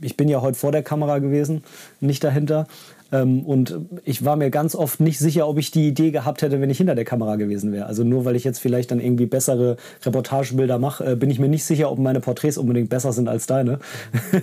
Ich 0.00 0.16
bin 0.16 0.28
ja 0.28 0.40
heute 0.40 0.58
vor 0.58 0.72
der 0.72 0.82
Kamera 0.82 1.18
gewesen, 1.18 1.64
nicht 2.00 2.22
dahinter. 2.24 2.66
Ähm, 3.12 3.44
und 3.44 3.78
ich 4.04 4.24
war 4.24 4.36
mir 4.36 4.50
ganz 4.50 4.74
oft 4.74 5.00
nicht 5.00 5.18
sicher, 5.18 5.48
ob 5.48 5.58
ich 5.58 5.70
die 5.70 5.88
Idee 5.88 6.10
gehabt 6.10 6.42
hätte, 6.42 6.60
wenn 6.60 6.70
ich 6.70 6.78
hinter 6.78 6.94
der 6.94 7.04
Kamera 7.04 7.36
gewesen 7.36 7.72
wäre. 7.72 7.86
Also 7.86 8.04
nur 8.04 8.24
weil 8.24 8.36
ich 8.36 8.44
jetzt 8.44 8.58
vielleicht 8.58 8.90
dann 8.90 9.00
irgendwie 9.00 9.26
bessere 9.26 9.76
Reportagebilder 10.02 10.78
mache, 10.78 11.12
äh, 11.12 11.16
bin 11.16 11.30
ich 11.30 11.38
mir 11.38 11.48
nicht 11.48 11.64
sicher, 11.64 11.90
ob 11.90 11.98
meine 11.98 12.20
Porträts 12.20 12.58
unbedingt 12.58 12.88
besser 12.88 13.12
sind 13.12 13.28
als 13.28 13.46
deine. 13.46 13.80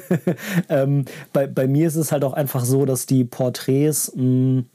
ähm, 0.69 1.05
bei, 1.33 1.47
bei 1.47 1.67
mir 1.67 1.87
ist 1.87 1.95
es 1.95 2.11
halt 2.11 2.23
auch 2.23 2.33
einfach 2.33 2.65
so, 2.65 2.85
dass 2.85 3.05
die 3.05 3.23
Porträts 3.23 4.11
mh, 4.15 4.23
mm, 4.23 4.65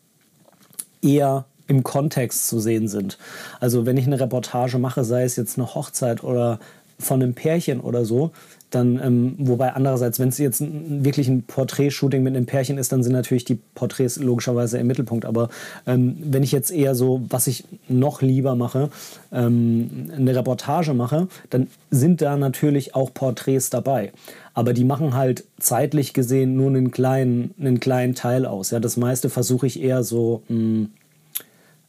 eher 1.03 1.47
im 1.67 1.83
Kontext 1.83 2.49
zu 2.49 2.61
sehen 2.61 2.89
sind. 2.89 3.19
Also 3.61 3.87
wenn 3.87 3.97
ich 3.97 4.07
eine 4.07 4.21
Reportage 4.21 4.79
mache, 4.79 5.05
sei 5.05 5.25
es 5.25 5.37
jetzt 5.37 5.59
eine 5.59 5.75
Hochzeit 5.75 6.23
oder 6.23 6.59
von 6.99 7.23
einem 7.23 7.35
Pärchen 7.35 7.81
oder 7.81 8.05
so, 8.05 8.31
dann, 8.75 8.99
ähm, 9.03 9.35
wobei 9.39 9.75
andererseits, 9.75 10.19
wenn 10.19 10.31
es 10.31 10.39
jetzt 10.39 10.63
wirklich 10.65 11.29
ein 11.29 11.43
Porträtshooting 11.43 12.23
mit 12.23 12.35
einem 12.35 12.47
Pärchen 12.47 12.79
ist, 12.79 12.91
dann 12.93 13.03
sind 13.03 13.13
natürlich 13.13 13.45
die 13.45 13.59
Porträts 13.75 14.17
logischerweise 14.17 14.79
im 14.79 14.87
Mittelpunkt. 14.87 15.25
Aber 15.27 15.51
ähm, 15.87 16.17
wenn 16.25 16.43
ich 16.43 16.53
jetzt 16.53 16.71
eher 16.71 16.95
so, 16.95 17.23
was 17.29 17.47
ich 17.47 17.65
noch 17.89 18.23
lieber 18.23 18.55
mache, 18.55 18.91
ähm, 19.31 20.11
eine 20.17 20.35
Reportage 20.35 20.95
mache, 20.95 21.29
dann 21.51 21.69
sind 21.91 22.23
da 22.23 22.37
natürlich 22.37 22.95
auch 22.95 23.13
Porträts 23.13 23.71
dabei. 23.71 24.13
Aber 24.55 24.73
die 24.73 24.85
machen 24.85 25.15
halt 25.15 25.45
zeitlich 25.59 26.15
gesehen 26.15 26.57
nur 26.57 26.69
einen 26.69 26.91
kleinen, 26.91 27.55
einen 27.61 27.79
kleinen 27.79 28.15
Teil 28.15 28.47
aus. 28.47 28.71
Ja, 28.71 28.81
das 28.81 28.97
meiste 28.97 29.29
versuche 29.29 29.67
ich 29.67 29.83
eher 29.83 30.03
so 30.03 30.43
mh, 30.49 30.57
hm, 30.57 30.91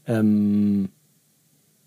ähm, 0.07 0.89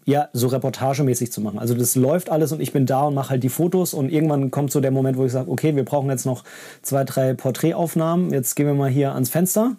ja, 0.06 0.28
so 0.32 0.46
reportagemäßig 0.46 1.32
zu 1.32 1.40
machen. 1.40 1.58
Also 1.58 1.75
das 1.75 1.96
läuft 1.96 2.30
alles 2.30 2.52
und 2.52 2.60
ich 2.60 2.72
bin 2.72 2.86
da 2.86 3.02
und 3.02 3.14
mache 3.14 3.30
halt 3.30 3.42
die 3.42 3.48
Fotos 3.48 3.92
und 3.92 4.10
irgendwann 4.10 4.52
kommt 4.52 4.70
so 4.70 4.80
der 4.80 4.92
Moment, 4.92 5.18
wo 5.18 5.25
ich 5.26 5.32
sage, 5.32 5.50
okay, 5.50 5.75
wir 5.75 5.84
brauchen 5.84 6.08
jetzt 6.08 6.25
noch 6.25 6.44
zwei, 6.80 7.02
drei 7.02 7.34
Porträtaufnahmen. 7.34 8.30
Jetzt 8.32 8.54
gehen 8.54 8.66
wir 8.66 8.75
mal 8.75 8.88
hier 8.88 9.12
ans 9.12 9.28
Fenster 9.28 9.72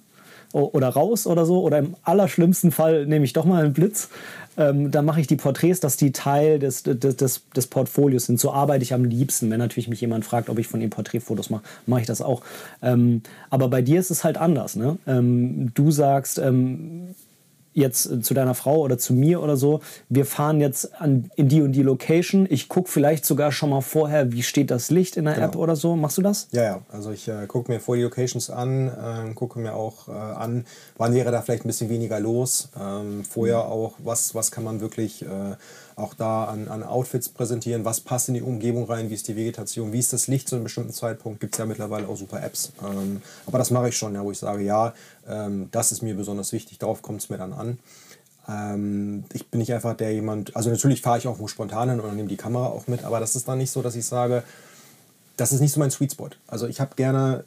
oder 0.52 0.90
raus 0.90 1.28
oder 1.28 1.46
so. 1.46 1.62
Oder 1.62 1.80
im 1.80 1.96
allerschlimmsten 2.04 2.72
Fall 2.72 3.06
nehme 3.06 3.24
ich 3.24 3.32
doch 3.32 3.46
mal 3.46 3.64
einen 3.64 3.74
Blitz. 3.74 4.10
Ähm, 4.58 4.92
dann 4.92 5.06
mache 5.06 5.22
ich 5.22 5.28
die 5.28 5.38
Porträts, 5.38 5.80
dass 5.80 5.96
die 5.96 6.12
Teil 6.12 6.60
des, 6.60 6.84
des, 6.84 7.16
des, 7.16 7.44
des 7.56 7.68
Portfolios 7.68 8.26
sind. 8.26 8.38
So 8.38 8.52
arbeite 8.52 8.84
ich 8.84 8.94
am 8.94 9.06
liebsten. 9.06 9.50
Wenn 9.50 9.60
natürlich 9.60 9.88
mich 9.88 10.02
jemand 10.02 10.26
fragt, 10.26 10.50
ob 10.50 10.60
ich 10.60 10.68
von 10.68 10.82
ihm 10.82 10.90
Porträtfotos 10.90 11.50
mache, 11.50 11.64
mache 11.86 12.02
ich 12.02 12.08
das 12.08 12.22
auch. 12.22 12.42
Ähm, 12.82 13.22
aber 13.50 13.70
bei 13.70 13.82
dir 13.82 14.00
ist 14.00 14.12
es 14.12 14.26
halt 14.26 14.38
anders. 14.38 14.76
Ne? 14.76 14.98
Ähm, 15.08 15.72
du 15.74 15.92
sagst, 15.92 16.38
ähm, 16.38 17.16
jetzt 17.78 18.12
äh, 18.12 18.20
zu 18.20 18.34
deiner 18.34 18.56
Frau 18.56 18.78
oder 18.78 18.98
zu 18.98 19.14
mir 19.14 19.42
oder 19.42 19.56
so, 19.56 19.82
wir 20.10 20.26
fahren 20.26 20.60
jetzt 20.60 21.00
an, 21.00 21.30
in 21.36 21.48
die 21.48 21.62
und 21.62 21.72
die 21.74 21.84
Location. 21.84 22.48
Ich 22.50 22.68
gucke 22.68 22.90
vielleicht 22.90 23.26
sogar 23.26 23.52
schon 23.52 23.70
mal 23.70 23.82
vorher, 23.82 24.32
wie 24.32 24.44
steht 24.44 24.72
das 24.72 24.90
Licht 24.90 25.16
in 25.16 25.26
der 25.26 25.36
genau. 25.36 25.48
App 25.48 25.56
oder 25.56 25.76
so. 25.76 25.96
Machst 25.96 26.18
du 26.18 26.22
das? 26.22 26.48
Ja, 26.52 26.64
ja. 26.64 26.82
Also 26.90 27.12
ich 27.12 27.28
äh, 27.28 27.46
gucke 27.48 27.72
mir 27.72 27.80
vor 27.80 27.96
die 27.96 28.02
Locations 28.02 28.50
an, 28.50 28.88
äh, 28.88 29.34
gucke 29.34 29.60
mir 29.60 29.76
auch 29.76 30.08
äh, 30.08 30.12
an, 30.12 30.66
wann 30.98 31.14
wäre 31.14 31.32
da 31.32 31.42
vielleicht 31.42 31.66
ein 31.66 31.68
bisschen 31.68 31.90
weniger 31.90 32.20
los. 32.20 32.70
Ähm, 32.80 33.24
vorher 33.24 33.58
mhm. 33.66 33.72
auch, 33.72 33.94
was, 34.00 34.34
was 34.36 34.52
kann 34.52 34.64
man 34.64 34.82
wirklich 34.82 35.22
äh, 35.22 35.56
auch 35.98 36.14
da 36.14 36.46
an, 36.46 36.68
an 36.68 36.84
Outfits 36.84 37.28
präsentieren, 37.28 37.84
was 37.84 38.02
passt 38.02 38.28
in 38.28 38.36
die 38.36 38.44
Umgebung 38.44 38.86
rein, 38.86 39.10
wie 39.10 39.16
ist 39.16 39.28
die 39.28 39.36
Vegetation, 39.36 39.92
wie 39.92 40.00
ist 40.00 40.14
das 40.14 40.28
Licht 40.28 40.48
zu 40.48 40.56
einem 40.56 40.64
bestimmten 40.64 40.94
Zeitpunkt. 40.94 41.40
Gibt 41.40 41.56
es 41.56 41.58
ja 41.58 41.66
mittlerweile 41.66 42.08
auch 42.08 42.16
super 42.16 42.42
Apps. 42.42 42.72
Ähm, 42.84 43.22
aber 43.48 43.58
das 43.58 43.72
mache 43.72 43.90
ich 43.90 43.98
schon, 43.98 44.14
ja, 44.14 44.24
wo 44.24 44.30
ich 44.30 44.38
sage, 44.38 44.62
ja, 44.62 44.94
ähm, 45.28 45.70
das 45.72 45.92
ist 45.92 46.04
mir 46.04 46.14
besonders 46.16 46.54
wichtig, 46.54 46.78
darauf 46.78 47.02
kommt 47.02 47.22
es 47.22 47.30
mir 47.30 47.38
dann 47.40 47.52
an. 47.52 47.80
Ähm, 48.48 49.24
ich 49.34 49.48
bin 49.48 49.60
nicht 49.60 49.74
einfach 49.74 49.98
der 49.98 50.14
jemand, 50.14 50.56
also 50.56 50.70
natürlich 50.70 51.02
fahre 51.02 51.18
ich 51.18 51.28
auch 51.28 51.40
wo 51.40 51.48
spontan 51.48 51.90
hin 51.90 52.00
und 52.00 52.16
nehme 52.16 52.30
die 52.30 52.38
Kamera 52.38 52.68
auch 52.68 52.86
mit, 52.86 53.04
aber 53.04 53.20
das 53.20 53.36
ist 53.36 53.48
dann 53.48 53.58
nicht 53.58 53.72
so, 53.72 53.82
dass 53.82 53.96
ich 53.96 54.06
sage, 54.06 54.44
das 55.36 55.52
ist 55.52 55.62
nicht 55.62 55.72
so 55.72 55.80
mein 55.80 55.92
Sweet 55.92 56.12
Spot. 56.12 56.30
Also 56.46 56.68
ich 56.68 56.80
habe 56.80 56.96
gerne 56.96 57.44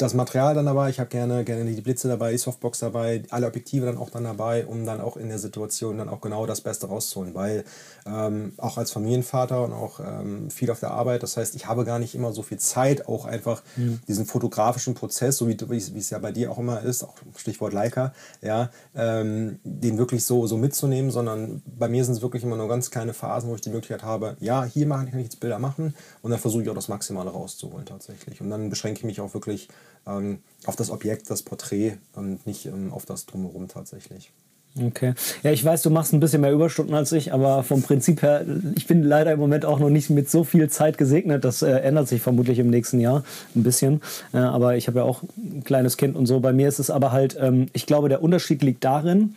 das 0.00 0.14
Material 0.14 0.54
dann 0.54 0.64
dabei, 0.64 0.88
ich 0.88 0.98
habe 0.98 1.10
gerne, 1.10 1.44
gerne 1.44 1.64
die 1.64 1.80
Blitze 1.80 2.08
dabei, 2.08 2.32
die 2.32 2.38
Softbox 2.38 2.78
dabei, 2.78 3.22
alle 3.30 3.46
Objektive 3.46 3.84
dann 3.84 3.98
auch 3.98 4.08
dann 4.08 4.24
dabei, 4.24 4.64
um 4.64 4.86
dann 4.86 5.00
auch 5.00 5.16
in 5.18 5.28
der 5.28 5.38
Situation 5.38 5.98
dann 5.98 6.08
auch 6.08 6.22
genau 6.22 6.46
das 6.46 6.62
Beste 6.62 6.86
rauszuholen, 6.86 7.34
weil 7.34 7.64
ähm, 8.06 8.54
auch 8.56 8.78
als 8.78 8.92
Familienvater 8.92 9.62
und 9.62 9.72
auch 9.72 10.00
ähm, 10.00 10.50
viel 10.50 10.70
auf 10.70 10.80
der 10.80 10.92
Arbeit, 10.92 11.22
das 11.22 11.36
heißt, 11.36 11.54
ich 11.54 11.66
habe 11.66 11.84
gar 11.84 11.98
nicht 11.98 12.14
immer 12.14 12.32
so 12.32 12.42
viel 12.42 12.58
Zeit, 12.58 13.08
auch 13.08 13.26
einfach 13.26 13.62
mhm. 13.76 14.00
diesen 14.08 14.24
fotografischen 14.24 14.94
Prozess, 14.94 15.36
so 15.36 15.48
wie, 15.48 15.76
es 15.76 16.10
ja 16.10 16.18
bei 16.18 16.32
dir 16.32 16.50
auch 16.50 16.58
immer 16.58 16.80
ist, 16.80 17.02
auch 17.02 17.14
Stichwort 17.36 17.74
Leica, 17.74 18.14
ja, 18.40 18.70
ähm, 18.94 19.60
den 19.64 19.98
wirklich 19.98 20.24
so, 20.24 20.46
so 20.46 20.56
mitzunehmen, 20.56 21.10
sondern 21.10 21.62
bei 21.66 21.88
mir 21.88 22.04
sind 22.06 22.14
es 22.14 22.22
wirklich 22.22 22.42
immer 22.42 22.56
nur 22.56 22.68
ganz 22.68 22.90
kleine 22.90 23.12
Phasen, 23.12 23.50
wo 23.50 23.54
ich 23.54 23.60
die 23.60 23.70
Möglichkeit 23.70 24.02
habe, 24.02 24.36
ja, 24.40 24.64
hier 24.64 24.86
machen, 24.86 25.10
kann 25.10 25.18
ich 25.18 25.26
jetzt 25.26 25.40
Bilder 25.40 25.58
machen 25.58 25.94
und 26.22 26.30
dann 26.30 26.40
versuche 26.40 26.62
ich 26.62 26.70
auch 26.70 26.74
das 26.74 26.88
Maximale 26.88 27.30
rauszuholen 27.30 27.84
tatsächlich. 27.84 28.40
Und 28.40 28.48
dann 28.48 28.70
beschränke 28.70 29.00
ich 29.00 29.04
mich 29.04 29.20
auch 29.20 29.34
wirklich 29.34 29.68
auf 30.04 30.76
das 30.76 30.90
Objekt, 30.90 31.30
das 31.30 31.42
Porträt 31.42 31.98
und 32.14 32.46
nicht 32.46 32.66
ähm, 32.66 32.92
auf 32.92 33.06
das 33.06 33.26
Drumherum 33.26 33.68
tatsächlich. 33.68 34.32
Okay. 34.80 35.14
Ja, 35.42 35.50
ich 35.50 35.64
weiß, 35.64 35.82
du 35.82 35.90
machst 35.90 36.12
ein 36.12 36.20
bisschen 36.20 36.42
mehr 36.42 36.52
Überstunden 36.52 36.94
als 36.94 37.10
ich, 37.10 37.32
aber 37.32 37.64
vom 37.64 37.82
Prinzip 37.82 38.22
her, 38.22 38.44
ich 38.76 38.86
bin 38.86 39.02
leider 39.02 39.32
im 39.32 39.40
Moment 39.40 39.64
auch 39.64 39.80
noch 39.80 39.90
nicht 39.90 40.10
mit 40.10 40.30
so 40.30 40.44
viel 40.44 40.68
Zeit 40.68 40.96
gesegnet. 40.96 41.44
Das 41.44 41.62
äh, 41.62 41.70
ändert 41.70 42.06
sich 42.06 42.22
vermutlich 42.22 42.58
im 42.60 42.70
nächsten 42.70 43.00
Jahr 43.00 43.24
ein 43.56 43.64
bisschen. 43.64 44.00
Äh, 44.32 44.38
aber 44.38 44.76
ich 44.76 44.86
habe 44.86 45.00
ja 45.00 45.04
auch 45.04 45.22
ein 45.36 45.64
kleines 45.64 45.96
Kind 45.96 46.14
und 46.14 46.26
so. 46.26 46.38
Bei 46.38 46.52
mir 46.52 46.68
ist 46.68 46.78
es 46.78 46.88
aber 46.88 47.10
halt, 47.10 47.36
ähm, 47.40 47.66
ich 47.72 47.86
glaube, 47.86 48.08
der 48.08 48.22
Unterschied 48.22 48.62
liegt 48.62 48.84
darin, 48.84 49.34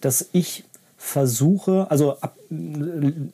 dass 0.00 0.28
ich 0.32 0.64
versuche, 0.96 1.86
also, 1.90 2.16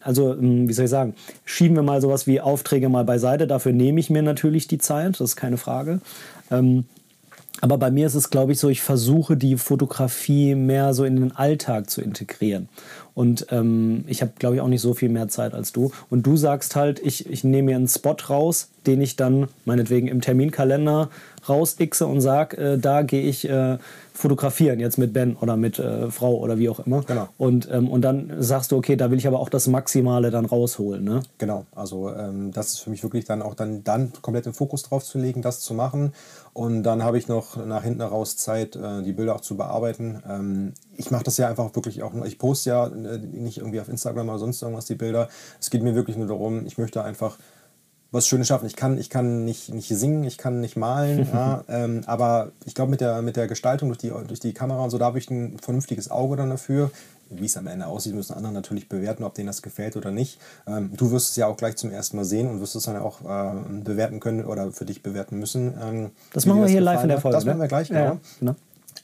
also 0.00 0.32
ähm, 0.32 0.68
wie 0.68 0.72
soll 0.72 0.86
ich 0.86 0.90
sagen, 0.90 1.14
schieben 1.44 1.76
wir 1.76 1.82
mal 1.82 2.00
sowas 2.00 2.26
wie 2.26 2.40
Aufträge 2.40 2.88
mal 2.88 3.04
beiseite. 3.04 3.46
Dafür 3.46 3.72
nehme 3.72 4.00
ich 4.00 4.10
mir 4.10 4.22
natürlich 4.22 4.68
die 4.68 4.78
Zeit, 4.78 5.12
das 5.12 5.20
ist 5.20 5.36
keine 5.36 5.58
Frage. 5.58 6.00
Ähm, 6.50 6.84
aber 7.60 7.76
bei 7.76 7.90
mir 7.90 8.06
ist 8.06 8.14
es, 8.14 8.30
glaube 8.30 8.52
ich, 8.52 8.58
so, 8.60 8.68
ich 8.68 8.82
versuche 8.82 9.36
die 9.36 9.56
Fotografie 9.56 10.54
mehr 10.54 10.94
so 10.94 11.04
in 11.04 11.16
den 11.16 11.34
Alltag 11.34 11.90
zu 11.90 12.00
integrieren. 12.00 12.68
Und 13.14 13.46
ähm, 13.50 14.04
ich 14.06 14.22
habe, 14.22 14.32
glaube 14.38 14.56
ich, 14.56 14.60
auch 14.60 14.68
nicht 14.68 14.80
so 14.80 14.94
viel 14.94 15.08
mehr 15.08 15.28
Zeit 15.28 15.54
als 15.54 15.72
du. 15.72 15.90
Und 16.08 16.24
du 16.24 16.36
sagst 16.36 16.76
halt, 16.76 17.00
ich, 17.00 17.28
ich 17.28 17.42
nehme 17.42 17.70
mir 17.70 17.76
einen 17.76 17.88
Spot 17.88 18.16
raus, 18.30 18.68
den 18.86 19.00
ich 19.00 19.16
dann 19.16 19.48
meinetwegen 19.64 20.06
im 20.06 20.20
Terminkalender 20.20 21.10
rausixe 21.48 22.06
und 22.06 22.20
sage, 22.20 22.56
äh, 22.56 22.78
da 22.78 23.02
gehe 23.02 23.22
ich 23.22 23.48
äh, 23.48 23.78
fotografieren, 24.18 24.80
jetzt 24.80 24.98
mit 24.98 25.12
Ben 25.12 25.36
oder 25.36 25.56
mit 25.56 25.78
äh, 25.78 26.10
Frau 26.10 26.36
oder 26.38 26.58
wie 26.58 26.68
auch 26.68 26.80
immer. 26.80 27.02
Genau. 27.02 27.28
Und, 27.38 27.68
ähm, 27.70 27.88
und 27.88 28.02
dann 28.02 28.32
sagst 28.38 28.72
du, 28.72 28.76
okay, 28.76 28.96
da 28.96 29.10
will 29.10 29.18
ich 29.18 29.28
aber 29.28 29.38
auch 29.38 29.48
das 29.48 29.68
Maximale 29.68 30.30
dann 30.30 30.44
rausholen. 30.44 31.04
Ne? 31.04 31.20
Genau, 31.38 31.66
also 31.74 32.10
ähm, 32.10 32.50
das 32.50 32.70
ist 32.70 32.78
für 32.80 32.90
mich 32.90 33.02
wirklich 33.04 33.26
dann 33.26 33.42
auch 33.42 33.54
dann, 33.54 33.84
dann 33.84 34.12
komplett 34.20 34.46
den 34.46 34.54
Fokus 34.54 34.82
drauf 34.82 35.04
zu 35.04 35.18
legen, 35.18 35.40
das 35.40 35.60
zu 35.60 35.72
machen. 35.72 36.12
Und 36.52 36.82
dann 36.82 37.04
habe 37.04 37.16
ich 37.16 37.28
noch 37.28 37.64
nach 37.64 37.84
hinten 37.84 38.02
raus 38.02 38.36
Zeit, 38.36 38.74
äh, 38.74 39.02
die 39.02 39.12
Bilder 39.12 39.36
auch 39.36 39.40
zu 39.40 39.56
bearbeiten. 39.56 40.20
Ähm, 40.28 40.72
ich 40.96 41.12
mache 41.12 41.22
das 41.22 41.36
ja 41.36 41.48
einfach 41.48 41.72
wirklich 41.76 42.02
auch, 42.02 42.12
ich 42.24 42.38
poste 42.38 42.70
ja 42.70 42.86
äh, 42.88 43.18
nicht 43.18 43.58
irgendwie 43.58 43.80
auf 43.80 43.88
Instagram 43.88 44.28
oder 44.28 44.40
sonst 44.40 44.60
irgendwas 44.60 44.86
die 44.86 44.96
Bilder. 44.96 45.28
Es 45.60 45.70
geht 45.70 45.84
mir 45.84 45.94
wirklich 45.94 46.16
nur 46.16 46.26
darum, 46.26 46.66
ich 46.66 46.76
möchte 46.76 47.04
einfach 47.04 47.38
was 48.10 48.26
Schönes 48.26 48.48
schaffen. 48.48 48.66
Ich 48.66 48.76
kann, 48.76 48.98
ich 48.98 49.10
kann 49.10 49.44
nicht, 49.44 49.72
nicht 49.72 49.88
singen, 49.88 50.24
ich 50.24 50.38
kann 50.38 50.60
nicht 50.60 50.76
malen, 50.76 51.28
ja, 51.32 51.64
ähm, 51.68 52.02
aber 52.06 52.52
ich 52.64 52.74
glaube, 52.74 52.90
mit 52.90 53.00
der, 53.00 53.20
mit 53.22 53.36
der 53.36 53.48
Gestaltung 53.48 53.88
durch 53.88 53.98
die, 53.98 54.12
durch 54.26 54.40
die 54.40 54.54
Kamera 54.54 54.82
und 54.84 54.90
so, 54.90 54.98
da 54.98 55.06
habe 55.06 55.18
ich 55.18 55.30
ein 55.30 55.58
vernünftiges 55.58 56.10
Auge 56.10 56.36
dann 56.36 56.50
dafür. 56.50 56.90
Wie 57.30 57.44
es 57.44 57.58
am 57.58 57.66
Ende 57.66 57.86
aussieht, 57.86 58.14
müssen 58.14 58.32
andere 58.32 58.54
natürlich 58.54 58.88
bewerten, 58.88 59.22
ob 59.22 59.34
denen 59.34 59.48
das 59.48 59.60
gefällt 59.60 59.98
oder 59.98 60.10
nicht. 60.10 60.38
Ähm, 60.66 60.92
du 60.96 61.10
wirst 61.10 61.30
es 61.30 61.36
ja 61.36 61.46
auch 61.46 61.58
gleich 61.58 61.76
zum 61.76 61.90
ersten 61.90 62.16
Mal 62.16 62.24
sehen 62.24 62.48
und 62.48 62.62
wirst 62.62 62.74
es 62.74 62.84
dann 62.84 62.96
auch 62.96 63.20
äh, 63.20 63.82
bewerten 63.84 64.18
können 64.18 64.46
oder 64.46 64.72
für 64.72 64.86
dich 64.86 65.02
bewerten 65.02 65.38
müssen. 65.38 65.74
Ähm, 65.78 66.10
das 66.32 66.46
machen 66.46 66.62
wir 66.62 66.68
hier 66.68 66.80
live 66.80 67.02
in 67.02 67.10
der 67.10 67.20
Folge. 67.20 67.36
Das 67.36 67.44
ne? 67.44 67.50
machen 67.50 67.60
wir 67.60 67.68
gleich, 67.68 67.88
genau. 67.88 68.00
Ja, 68.00 68.18
genau. 68.40 68.54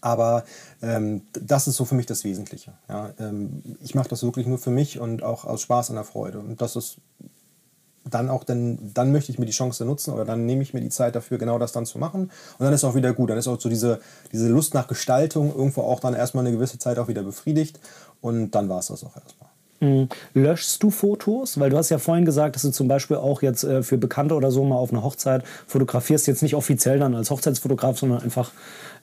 Aber 0.01 0.45
ähm, 0.83 1.23
das 1.33 1.69
ist 1.69 1.77
so 1.77 1.85
für 1.85 1.95
mich 1.95 2.07
das 2.07 2.25
Wesentliche. 2.25 2.73
Ja? 2.89 3.11
Ähm, 3.21 3.63
ich 3.83 3.95
mache 3.95 4.09
das 4.09 4.23
wirklich 4.23 4.47
nur 4.47 4.59
für 4.59 4.71
mich 4.71 4.99
und 4.99 5.23
auch 5.23 5.45
aus 5.45 5.61
Spaß 5.61 5.91
und 5.91 5.97
der 5.97 6.05
Freude. 6.05 6.39
Und 6.39 6.63
das 6.63 6.77
ist 6.77 6.97
dann 8.15 8.31
auch, 8.31 8.45
dann, 8.45 8.79
dann 8.95 9.13
möchte 9.13 9.33
ich 9.33 9.39
mir 9.39 9.47
die 9.47 9.53
Chance 9.53 9.85
nutzen 9.85 10.13
oder 10.13 10.25
dann 10.25 10.47
nehme 10.47 10.63
ich 10.63 10.73
mir 10.73 10.81
die 10.81 10.89
Zeit 10.89 11.17
dafür, 11.17 11.39
genau 11.39 11.59
das 11.59 11.73
dann 11.73 11.87
zu 11.87 11.99
machen. 11.99 12.31
Und 12.59 12.65
dann 12.65 12.73
ist 12.73 12.85
auch 12.85 12.95
wieder 12.95 13.13
gut. 13.13 13.31
Dann 13.31 13.39
ist 13.39 13.49
auch 13.49 13.61
so 13.61 13.69
diese, 13.69 14.01
diese 14.33 14.49
Lust 14.49 14.75
nach 14.75 14.87
Gestaltung 14.87 15.55
irgendwo 15.55 15.83
auch 15.83 16.01
dann 16.01 16.15
erstmal 16.15 16.47
eine 16.47 16.55
gewisse 16.55 16.79
Zeit 16.79 16.99
auch 16.99 17.09
wieder 17.09 17.23
befriedigt. 17.23 17.81
Und 18.21 18.53
dann 18.53 18.69
war 18.69 18.79
es 18.79 18.87
das 18.87 19.05
auch 19.05 19.17
erstmal. 19.17 19.44
Mhm. 19.81 20.09
Löschst 20.35 20.83
du 20.83 20.91
Fotos? 20.91 21.59
Weil 21.59 21.71
du 21.71 21.77
hast 21.77 21.91
ja 21.91 21.99
vorhin 21.99 22.25
gesagt, 22.25 22.57
dass 22.57 22.63
du 22.63 22.71
zum 22.71 22.89
Beispiel 22.89 23.17
auch 23.17 23.43
jetzt 23.43 23.65
äh, 23.65 23.83
für 23.83 23.99
Bekannte 23.99 24.35
oder 24.35 24.51
so 24.51 24.65
mal 24.65 24.77
auf 24.77 24.93
einer 24.93 25.03
Hochzeit 25.03 25.45
fotografierst. 25.67 26.27
Jetzt 26.27 26.43
nicht 26.43 26.55
offiziell 26.55 26.99
dann 26.99 27.15
als 27.15 27.31
Hochzeitsfotograf, 27.31 27.99
sondern 27.99 28.23
einfach 28.23 28.53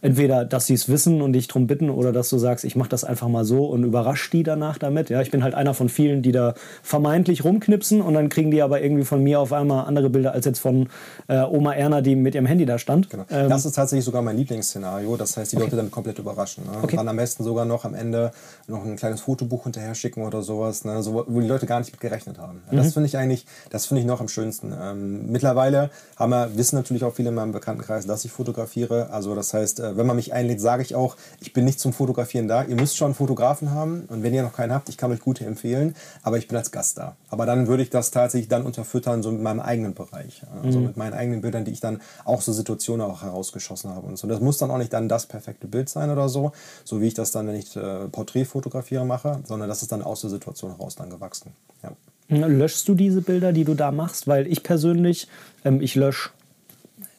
entweder, 0.01 0.45
dass 0.45 0.65
sie 0.65 0.73
es 0.73 0.89
wissen 0.89 1.21
und 1.21 1.33
dich 1.33 1.47
darum 1.47 1.67
bitten 1.67 1.89
oder 1.89 2.11
dass 2.11 2.29
du 2.29 2.37
sagst, 2.37 2.65
ich 2.65 2.75
mache 2.75 2.89
das 2.89 3.03
einfach 3.03 3.27
mal 3.27 3.45
so 3.45 3.65
und 3.65 3.83
überrasch 3.83 4.29
die 4.31 4.43
danach 4.43 4.77
damit. 4.77 5.09
Ja, 5.09 5.21
ich 5.21 5.31
bin 5.31 5.43
halt 5.43 5.53
einer 5.53 5.73
von 5.73 5.89
vielen, 5.89 6.21
die 6.21 6.31
da 6.31 6.55
vermeintlich 6.81 7.43
rumknipsen 7.43 8.01
und 8.01 8.13
dann 8.15 8.29
kriegen 8.29 8.51
die 8.51 8.61
aber 8.61 8.81
irgendwie 8.81 9.03
von 9.03 9.23
mir 9.23 9.39
auf 9.39 9.53
einmal 9.53 9.85
andere 9.85 10.09
Bilder 10.09 10.33
als 10.33 10.45
jetzt 10.45 10.59
von 10.59 10.89
äh, 11.27 11.41
Oma 11.41 11.73
Erna, 11.73 12.01
die 12.01 12.15
mit 12.15 12.35
ihrem 12.35 12.47
Handy 12.47 12.65
da 12.65 12.79
stand. 12.79 13.09
Genau. 13.09 13.25
Ähm, 13.29 13.49
das 13.49 13.65
ist 13.65 13.73
tatsächlich 13.73 14.05
sogar 14.05 14.21
mein 14.21 14.37
Lieblingsszenario. 14.37 15.15
Das 15.17 15.37
heißt, 15.37 15.51
die 15.51 15.57
okay. 15.57 15.65
Leute 15.65 15.75
dann 15.75 15.91
komplett 15.91 16.17
überraschen. 16.17 16.65
Ne? 16.65 16.71
Okay. 16.81 16.93
Und 16.93 16.97
dann 16.97 17.07
am 17.07 17.17
besten 17.17 17.43
sogar 17.43 17.65
noch 17.65 17.85
am 17.85 17.93
Ende 17.93 18.31
noch 18.67 18.83
ein 18.83 18.95
kleines 18.95 19.21
Fotobuch 19.21 19.63
hinterher 19.63 19.93
schicken 19.93 20.23
oder 20.23 20.41
sowas, 20.61 20.85
ne? 20.85 21.01
so, 21.03 21.25
wo 21.27 21.39
die 21.39 21.47
Leute 21.47 21.65
gar 21.65 21.79
nicht 21.79 21.91
mit 21.91 21.99
gerechnet 21.99 22.37
haben. 22.37 22.61
Mhm. 22.69 22.77
Das 22.77 22.93
finde 22.93 23.07
ich 23.07 23.17
eigentlich, 23.17 23.45
das 23.69 23.85
finde 23.85 24.01
ich 24.01 24.07
noch 24.07 24.21
am 24.21 24.27
schönsten. 24.27 24.73
Ähm, 24.79 25.31
mittlerweile 25.31 25.89
haben 26.15 26.31
wir, 26.31 26.55
wissen 26.55 26.75
natürlich 26.75 27.03
auch 27.03 27.13
viele 27.13 27.29
in 27.29 27.35
meinem 27.35 27.51
Bekanntenkreis, 27.51 28.05
dass 28.05 28.25
ich 28.25 28.31
fotografiere. 28.31 29.09
Also 29.11 29.35
das 29.35 29.53
heißt, 29.53 29.79
äh, 29.79 29.97
wenn 29.97 30.05
man 30.05 30.15
mich 30.15 30.33
einlädt, 30.33 30.61
sage 30.61 30.83
ich 30.83 30.95
auch, 30.95 31.17
ich 31.39 31.53
bin 31.53 31.65
nicht 31.65 31.79
zum 31.79 31.93
Fotografieren 31.93 32.47
da. 32.47 32.63
Ihr 32.63 32.75
müsst 32.75 32.97
schon 32.97 33.05
einen 33.05 33.15
Fotografen 33.15 33.71
haben 33.71 34.05
und 34.07 34.23
wenn 34.23 34.33
ihr 34.33 34.43
noch 34.43 34.53
keinen 34.53 34.73
habt, 34.73 34.89
ich 34.89 34.97
kann 34.97 35.11
euch 35.11 35.19
gute 35.19 35.45
empfehlen, 35.45 35.95
aber 36.23 36.37
ich 36.37 36.47
bin 36.47 36.57
als 36.57 36.71
Gast 36.71 36.97
da. 36.97 37.15
Aber 37.29 37.45
dann 37.45 37.67
würde 37.67 37.83
ich 37.83 37.89
das 37.89 38.11
tatsächlich 38.11 38.49
dann 38.49 38.63
unterfüttern, 38.63 39.23
so 39.23 39.31
mit 39.31 39.41
meinem 39.41 39.59
eigenen 39.59 39.93
Bereich. 39.93 40.43
Also 40.63 40.79
mhm. 40.79 40.85
mit 40.87 40.97
meinen 40.97 41.13
eigenen 41.13 41.41
Bildern, 41.41 41.65
die 41.65 41.71
ich 41.71 41.79
dann 41.79 42.01
auch 42.25 42.41
so 42.41 42.53
Situationen 42.53 43.05
auch 43.05 43.23
herausgeschossen 43.23 43.91
habe 43.91 44.07
und 44.07 44.17
so. 44.17 44.27
Das 44.27 44.39
muss 44.39 44.57
dann 44.57 44.71
auch 44.71 44.77
nicht 44.77 44.93
dann 44.93 45.09
das 45.09 45.25
perfekte 45.25 45.67
Bild 45.67 45.89
sein 45.89 46.09
oder 46.09 46.29
so, 46.29 46.51
so 46.83 47.01
wie 47.01 47.07
ich 47.07 47.13
das 47.13 47.31
dann, 47.31 47.47
wenn 47.47 47.55
ich 47.55 47.75
äh, 47.75 48.07
Porträt 48.09 48.45
fotografiere, 48.45 49.05
mache, 49.05 49.39
sondern 49.45 49.69
das 49.69 49.81
ist 49.81 49.91
dann 49.91 50.01
aus 50.01 50.21
der 50.21 50.29
Situation 50.29 50.50
heraus 50.53 50.95
dann 50.95 51.09
gewachsen. 51.09 51.53
Ja. 51.83 52.47
Löschst 52.47 52.87
du 52.87 52.95
diese 52.95 53.21
Bilder, 53.21 53.51
die 53.51 53.65
du 53.65 53.73
da 53.73 53.91
machst? 53.91 54.27
Weil 54.27 54.47
ich 54.47 54.63
persönlich, 54.63 55.27
ähm, 55.65 55.81
ich 55.81 55.95
lösche 55.95 56.29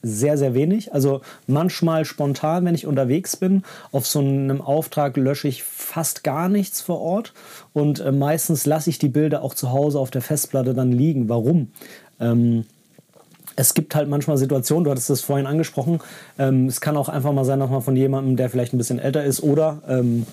sehr, 0.03 0.37
sehr 0.37 0.55
wenig. 0.55 0.93
Also 0.93 1.21
manchmal 1.47 2.05
spontan, 2.05 2.65
wenn 2.65 2.75
ich 2.75 2.87
unterwegs 2.87 3.37
bin, 3.37 3.63
auf 3.93 4.07
so 4.07 4.19
einem 4.19 4.61
Auftrag 4.61 5.17
lösche 5.17 5.49
ich 5.49 5.63
fast 5.63 6.25
gar 6.25 6.49
nichts 6.49 6.81
vor 6.81 7.01
Ort 7.01 7.33
und 7.73 8.01
äh, 8.01 8.11
meistens 8.11 8.67
lasse 8.67 8.91
ich 8.91 8.99
die 8.99 9.09
Bilder 9.09 9.43
auch 9.43 9.55
zu 9.55 9.71
Hause 9.71 9.99
auf 9.99 10.11
der 10.11 10.23
Festplatte 10.23 10.75
dann 10.75 10.91
liegen. 10.91 11.29
Warum? 11.29 11.69
Ähm, 12.21 12.65
es 13.55 13.75
gibt 13.75 13.95
halt 13.95 14.09
manchmal 14.09 14.39
Situationen, 14.39 14.85
du 14.85 14.91
hattest 14.91 15.11
das 15.11 15.21
vorhin 15.21 15.47
angesprochen, 15.47 16.01
ähm, 16.39 16.67
es 16.67 16.81
kann 16.81 16.97
auch 16.97 17.09
einfach 17.09 17.33
mal 17.33 17.45
sein, 17.45 17.61
dass 17.61 17.71
man 17.71 17.83
von 17.83 17.97
jemandem, 17.97 18.37
der 18.37 18.51
vielleicht 18.51 18.73
ein 18.73 18.79
bisschen 18.79 18.99
älter 18.99 19.25
ist 19.25 19.43
oder 19.43 19.83
ähm, 19.89 20.27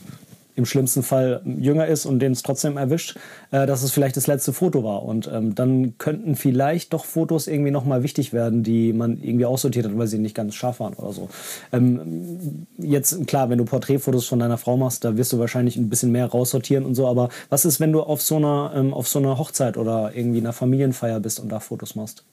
im 0.60 0.66
schlimmsten 0.66 1.02
Fall 1.02 1.42
jünger 1.46 1.88
ist 1.88 2.06
und 2.06 2.20
den 2.20 2.34
es 2.34 2.44
trotzdem 2.44 2.78
erwischt, 2.78 3.18
äh, 3.52 3.66
dass 3.66 3.82
es 3.82 3.92
vielleicht 3.92 4.18
das 4.18 4.28
letzte 4.28 4.54
Foto 4.54 4.84
war. 4.84 5.04
Und 5.04 5.30
ähm, 5.34 5.56
dann 5.56 5.98
könnten 5.98 6.36
vielleicht 6.36 6.94
doch 6.94 7.06
Fotos 7.06 7.48
irgendwie 7.48 7.72
nochmal 7.72 8.04
wichtig 8.04 8.34
werden, 8.34 8.62
die 8.62 8.94
man 8.94 9.18
irgendwie 9.22 9.46
aussortiert 9.46 9.86
hat, 9.86 9.98
weil 9.98 10.08
sie 10.08 10.20
nicht 10.20 10.36
ganz 10.36 10.54
scharf 10.54 10.80
waren 10.80 10.94
oder 10.94 11.14
so. 11.14 11.30
Ähm, 11.72 12.68
jetzt, 12.78 13.26
klar, 13.26 13.50
wenn 13.50 13.58
du 13.58 13.66
Porträtfotos 13.66 14.28
von 14.28 14.40
deiner 14.40 14.58
Frau 14.58 14.78
machst, 14.78 15.04
da 15.04 15.18
wirst 15.18 15.34
du 15.34 15.40
wahrscheinlich 15.40 15.78
ein 15.78 15.90
bisschen 15.90 16.12
mehr 16.12 16.28
raussortieren 16.28 16.86
und 16.86 16.94
so. 16.94 17.08
Aber 17.08 17.30
was 17.50 17.66
ist, 17.66 17.80
wenn 17.80 17.92
du 17.92 18.02
auf 18.02 18.22
so 18.22 18.36
einer, 18.36 18.74
ähm, 18.76 18.94
auf 18.94 19.08
so 19.08 19.20
einer 19.20 19.38
Hochzeit 19.38 19.78
oder 19.78 20.12
irgendwie 20.14 20.40
einer 20.40 20.54
Familienfeier 20.54 21.20
bist 21.20 21.40
und 21.40 21.50
da 21.50 21.60
Fotos 21.60 21.96
machst? 21.96 22.26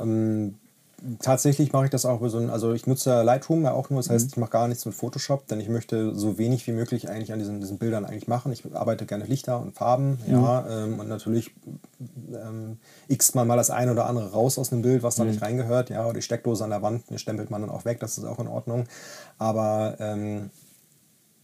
Ähm, 0.00 0.54
tatsächlich 1.20 1.72
mache 1.72 1.84
ich 1.84 1.90
das 1.90 2.04
auch 2.04 2.26
so 2.28 2.38
ein, 2.38 2.50
also 2.50 2.72
ich 2.72 2.86
nutze 2.86 3.22
Lightroom 3.22 3.64
ja 3.64 3.72
auch 3.72 3.90
nur, 3.90 4.00
das 4.00 4.10
heißt, 4.10 4.26
mhm. 4.26 4.30
ich 4.32 4.36
mache 4.36 4.50
gar 4.50 4.68
nichts 4.68 4.84
mit 4.84 4.94
Photoshop, 4.94 5.46
denn 5.46 5.60
ich 5.60 5.68
möchte 5.68 6.14
so 6.14 6.38
wenig 6.38 6.66
wie 6.66 6.72
möglich 6.72 7.08
eigentlich 7.08 7.32
an 7.32 7.38
diesen, 7.38 7.60
diesen 7.60 7.78
Bildern 7.78 8.04
eigentlich 8.04 8.28
machen. 8.28 8.52
Ich 8.52 8.64
arbeite 8.74 9.06
gerne 9.06 9.24
Lichter 9.24 9.60
und 9.60 9.74
Farben, 9.74 10.18
mhm. 10.26 10.32
ja, 10.32 10.66
ähm, 10.68 10.98
und 10.98 11.08
natürlich 11.08 11.52
ähm, 12.32 12.78
x 13.08 13.34
man 13.34 13.46
mal 13.46 13.56
das 13.56 13.70
eine 13.70 13.92
oder 13.92 14.06
andere 14.06 14.32
raus 14.32 14.58
aus 14.58 14.72
einem 14.72 14.82
Bild, 14.82 15.02
was 15.02 15.16
da 15.16 15.24
mhm. 15.24 15.30
nicht 15.30 15.42
reingehört, 15.42 15.90
ja, 15.90 16.04
oder 16.04 16.14
die 16.14 16.22
Steckdose 16.22 16.64
an 16.64 16.70
der 16.70 16.82
Wand, 16.82 17.04
die 17.10 17.18
stempelt 17.18 17.50
man 17.50 17.60
dann 17.60 17.70
auch 17.70 17.84
weg, 17.84 18.00
das 18.00 18.18
ist 18.18 18.24
auch 18.24 18.38
in 18.38 18.48
Ordnung. 18.48 18.86
Aber 19.38 19.96
ähm, 20.00 20.50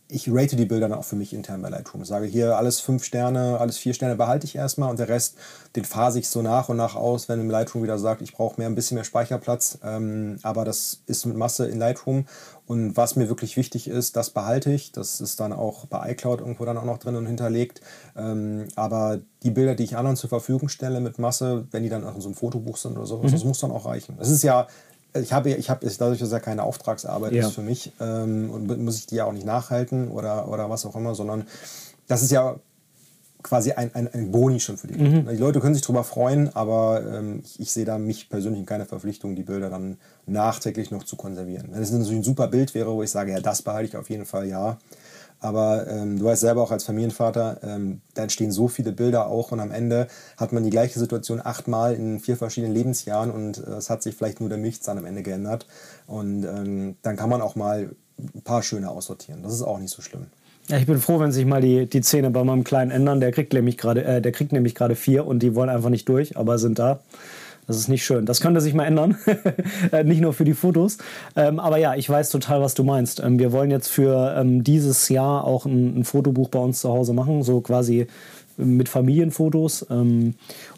ich 0.09 0.29
rate 0.31 0.55
die 0.57 0.67
Bilder 0.67 0.89
dann 0.89 0.99
auch 0.99 1.05
für 1.05 1.17
mich 1.17 1.33
intern 1.33 1.63
bei 1.63 1.71
Lightroom. 1.71 2.03
Ich 2.03 2.09
sage 2.09 2.27
hier 2.27 2.59
alles 2.59 2.81
fünf 2.81 3.05
Sterne, 3.05 3.59
alles 3.59 3.79
vier 3.79 3.95
Sterne 3.95 4.17
behalte 4.17 4.47
ich 4.47 4.55
erstmal 4.55 4.91
und 4.91 4.99
der 4.99 5.09
Rest, 5.09 5.37
den 5.77 5.85
phase 5.85 6.19
ich 6.19 6.29
so 6.29 6.43
nach 6.43 6.69
und 6.69 6.77
nach 6.77 6.95
aus, 6.95 7.29
wenn 7.29 7.41
im 7.41 7.51
Lightroom 7.51 7.83
wieder 7.83 7.99
sagt, 7.99 8.21
ich 8.21 8.35
brauche 8.35 8.61
mehr 8.61 8.69
ein 8.69 8.75
bisschen 8.75 8.97
mehr 8.97 9.05
Speicherplatz. 9.05 9.79
Ähm, 9.83 10.39
aber 10.43 10.67
das 10.67 11.01
ist 11.07 11.25
mit 11.25 11.37
Masse 11.37 11.67
in 11.67 11.79
Lightroom. 11.79 12.27
Und 12.67 12.97
was 12.97 13.17
mir 13.17 13.29
wirklich 13.29 13.57
wichtig 13.57 13.89
ist, 13.89 14.17
das 14.17 14.31
behalte 14.31 14.73
ich. 14.73 14.93
Das 14.93 15.21
ist 15.21 15.41
dann 15.41 15.53
auch 15.53 15.87
bei 15.87 16.11
iCloud 16.13 16.41
irgendwo 16.41 16.65
dann 16.65 16.79
auch 16.79 16.85
noch 16.85 16.99
drin 16.99 17.17
und 17.17 17.27
hinterlegt. 17.27 17.81
Ähm, 18.17 18.69
aber 18.77 19.21
die 19.43 19.51
Bilder, 19.51 19.75
die 19.75 19.85
ich 19.85 19.97
anderen 19.97 20.17
zur 20.17 20.31
Verfügung 20.31 20.69
stelle 20.69 21.01
mit 21.01 21.19
Masse, 21.19 21.67
wenn 21.71 21.83
die 21.83 21.89
dann 21.89 22.05
auch 22.05 22.15
in 22.15 22.21
so 22.21 22.29
einem 22.29 22.37
Fotobuch 22.37 22.77
sind 22.77 22.97
oder 22.97 23.07
sowas, 23.07 23.31
mhm. 23.31 23.35
das 23.35 23.45
muss 23.45 23.61
dann 23.61 23.71
auch 23.71 23.87
reichen. 23.87 24.17
Es 24.21 24.29
ist 24.29 24.43
ja 24.43 24.67
ich 25.15 25.33
habe, 25.33 25.51
ich 25.51 25.71
habe, 25.71 25.87
dadurch, 25.99 26.19
dass 26.19 26.33
ja 26.33 26.41
keine 26.41 26.63
Auftragsarbeit 26.63 27.33
ja. 27.33 27.47
ist 27.47 27.55
für 27.55 27.63
mich 27.63 27.93
ähm, 28.01 28.51
und 28.51 28.67
muss 28.83 28.99
ich 28.99 29.07
die 29.07 29.17
ja 29.17 29.25
auch 29.25 29.33
nicht 29.33 29.47
nachhalten 29.47 30.09
oder, 30.09 30.49
oder 30.49 30.69
was 30.71 30.85
auch 30.87 30.97
immer, 30.97 31.15
sondern 31.15 31.47
das 32.09 32.23
ist 32.23 32.33
ja 32.33 32.57
quasi 33.43 33.73
ein, 33.73 33.95
ein, 33.95 34.09
ein 34.13 34.33
Boni 34.33 34.59
schon 34.59 34.77
für 34.77 34.89
die 34.89 34.95
Leute. 34.95 35.23
Mhm. 35.23 35.29
Die 35.29 35.37
Leute 35.37 35.61
können 35.61 35.75
sich 35.75 35.85
darüber 35.85 36.03
freuen, 36.03 36.55
aber 36.57 37.03
ähm, 37.07 37.43
ich, 37.45 37.61
ich, 37.61 37.73
sehe 37.73 37.85
da 37.85 37.99
mich 37.99 38.29
persönlich 38.29 38.61
in 38.61 38.67
keiner 38.67 38.87
Verpflichtung, 38.87 39.37
die 39.37 39.43
Bilder 39.43 39.71
dann 39.71 39.99
nachträglich 40.27 40.91
noch 40.91 41.05
zu 41.05 41.17
konservieren. 41.17 41.69
Wenn 41.71 41.83
es 41.83 41.93
natürlich 41.93 42.19
ein 42.19 42.25
super 42.25 42.49
Bild 42.49 42.75
wäre, 42.75 42.93
wo 42.93 43.03
ich 43.03 43.11
sage, 43.11 43.33
ja, 43.33 43.41
das 43.41 43.63
behalte 43.63 43.89
ich 43.91 43.97
auf 43.97 44.11
jeden 44.11 44.25
Fall, 44.25 44.49
ja. 44.49 44.79
Aber 45.45 45.87
ähm, 45.89 46.19
du 46.19 46.25
weißt 46.25 46.41
selber 46.41 46.63
auch 46.63 46.71
als 46.71 46.85
Familienvater, 46.85 47.59
ähm, 47.63 48.01
da 48.15 48.23
entstehen 48.23 48.51
so 48.51 48.67
viele 48.67 48.93
Bilder 48.93 49.27
auch 49.27 49.53
und 49.53 49.61
am 49.61 49.73
Ende 49.73 50.09
hat 50.39 50.55
man 50.55 50.65
die 50.65 50.71
gleiche 50.71 50.99
Situation 50.99 51.39
achtmal 51.45 51.93
in 51.93 52.19
vier 52.19 52.39
verschiedenen 52.39 52.73
Lebensjahren 52.73 53.31
und 53.31 53.59
äh, 53.59 53.73
es 53.73 53.91
hat 53.91 54.03
sich 54.03 54.15
vielleicht 54.15 54.41
nur 54.41 54.49
der 54.49 54.57
Milchzahn 54.57 54.97
am 54.97 55.05
Ende 55.05 55.23
geändert. 55.23 55.67
Und 56.07 56.45
ähm, 56.45 56.97
dann 57.03 57.17
kann 57.17 57.29
man 57.29 57.43
auch 57.43 57.57
mal 57.57 57.91
ein 58.19 58.41
paar 58.41 58.63
schöne 58.63 58.91
aussortieren. 58.91 59.43
Das 59.43 59.53
ist 59.53 59.61
auch 59.61 59.79
nicht 59.79 59.91
so 59.91 60.01
schlimm. 60.01 60.29
Ja, 60.69 60.79
ich 60.79 60.87
bin 60.87 60.99
froh, 60.99 61.21
wenn 61.21 61.31
sich 61.31 61.45
mal 61.45 61.61
die, 61.61 61.87
die 61.87 62.01
Zähne 62.01 62.31
bei 62.31 62.43
meinem 62.43 62.65
Kleinen 62.65 62.91
ändern. 62.91 63.21
Der 63.21 63.31
kriegt 63.31 63.53
nämlich 63.53 63.77
gerade, 63.77 64.03
äh, 64.03 64.23
der 64.23 64.33
kriegt 64.33 64.53
nämlich 64.53 64.75
gerade 64.75 64.97
vier 64.97 65.27
und 65.27 65.41
die 65.41 65.55
wollen 65.55 65.69
einfach 65.69 65.91
nicht 65.91 66.09
durch, 66.09 66.39
aber 66.39 66.57
sind 66.57 66.79
da. 66.79 67.01
Das 67.67 67.77
ist 67.77 67.89
nicht 67.89 68.05
schön. 68.05 68.27
Das 68.27 68.41
könnte 68.41 68.61
sich 68.61 68.75
mal 68.75 68.85
ändern. 68.85 69.17
Äh, 69.93 70.05
nicht 70.05 70.21
nur 70.21 70.33
für 70.33 70.45
die 70.45 70.55
Fotos. 70.55 70.99
Ähm, 71.37 71.61
aber 71.61 71.77
ja, 71.77 71.95
ich 71.95 72.09
weiß 72.09 72.31
total, 72.31 72.61
was 72.61 72.75
du 72.75 72.85
meinst. 72.85 73.21
Ähm, 73.21 73.39
wir 73.39 73.53
wollen 73.53 73.71
jetzt 73.71 73.89
für 73.89 74.35
ähm, 74.37 74.65
dieses 74.65 75.09
Jahr 75.09 75.45
auch 75.45 75.67
ein, 75.67 75.99
ein, 75.99 76.05
Fotobuch 76.05 76.49
bei 76.49 76.59
uns 76.59 76.81
zu 76.81 76.89
Hause 76.89 77.13
machen. 77.13 77.43
So 77.43 77.61
quasi 77.61 78.07
mit 78.57 78.89
Familienfotos. 78.89 79.87
Ähm, 79.91 80.35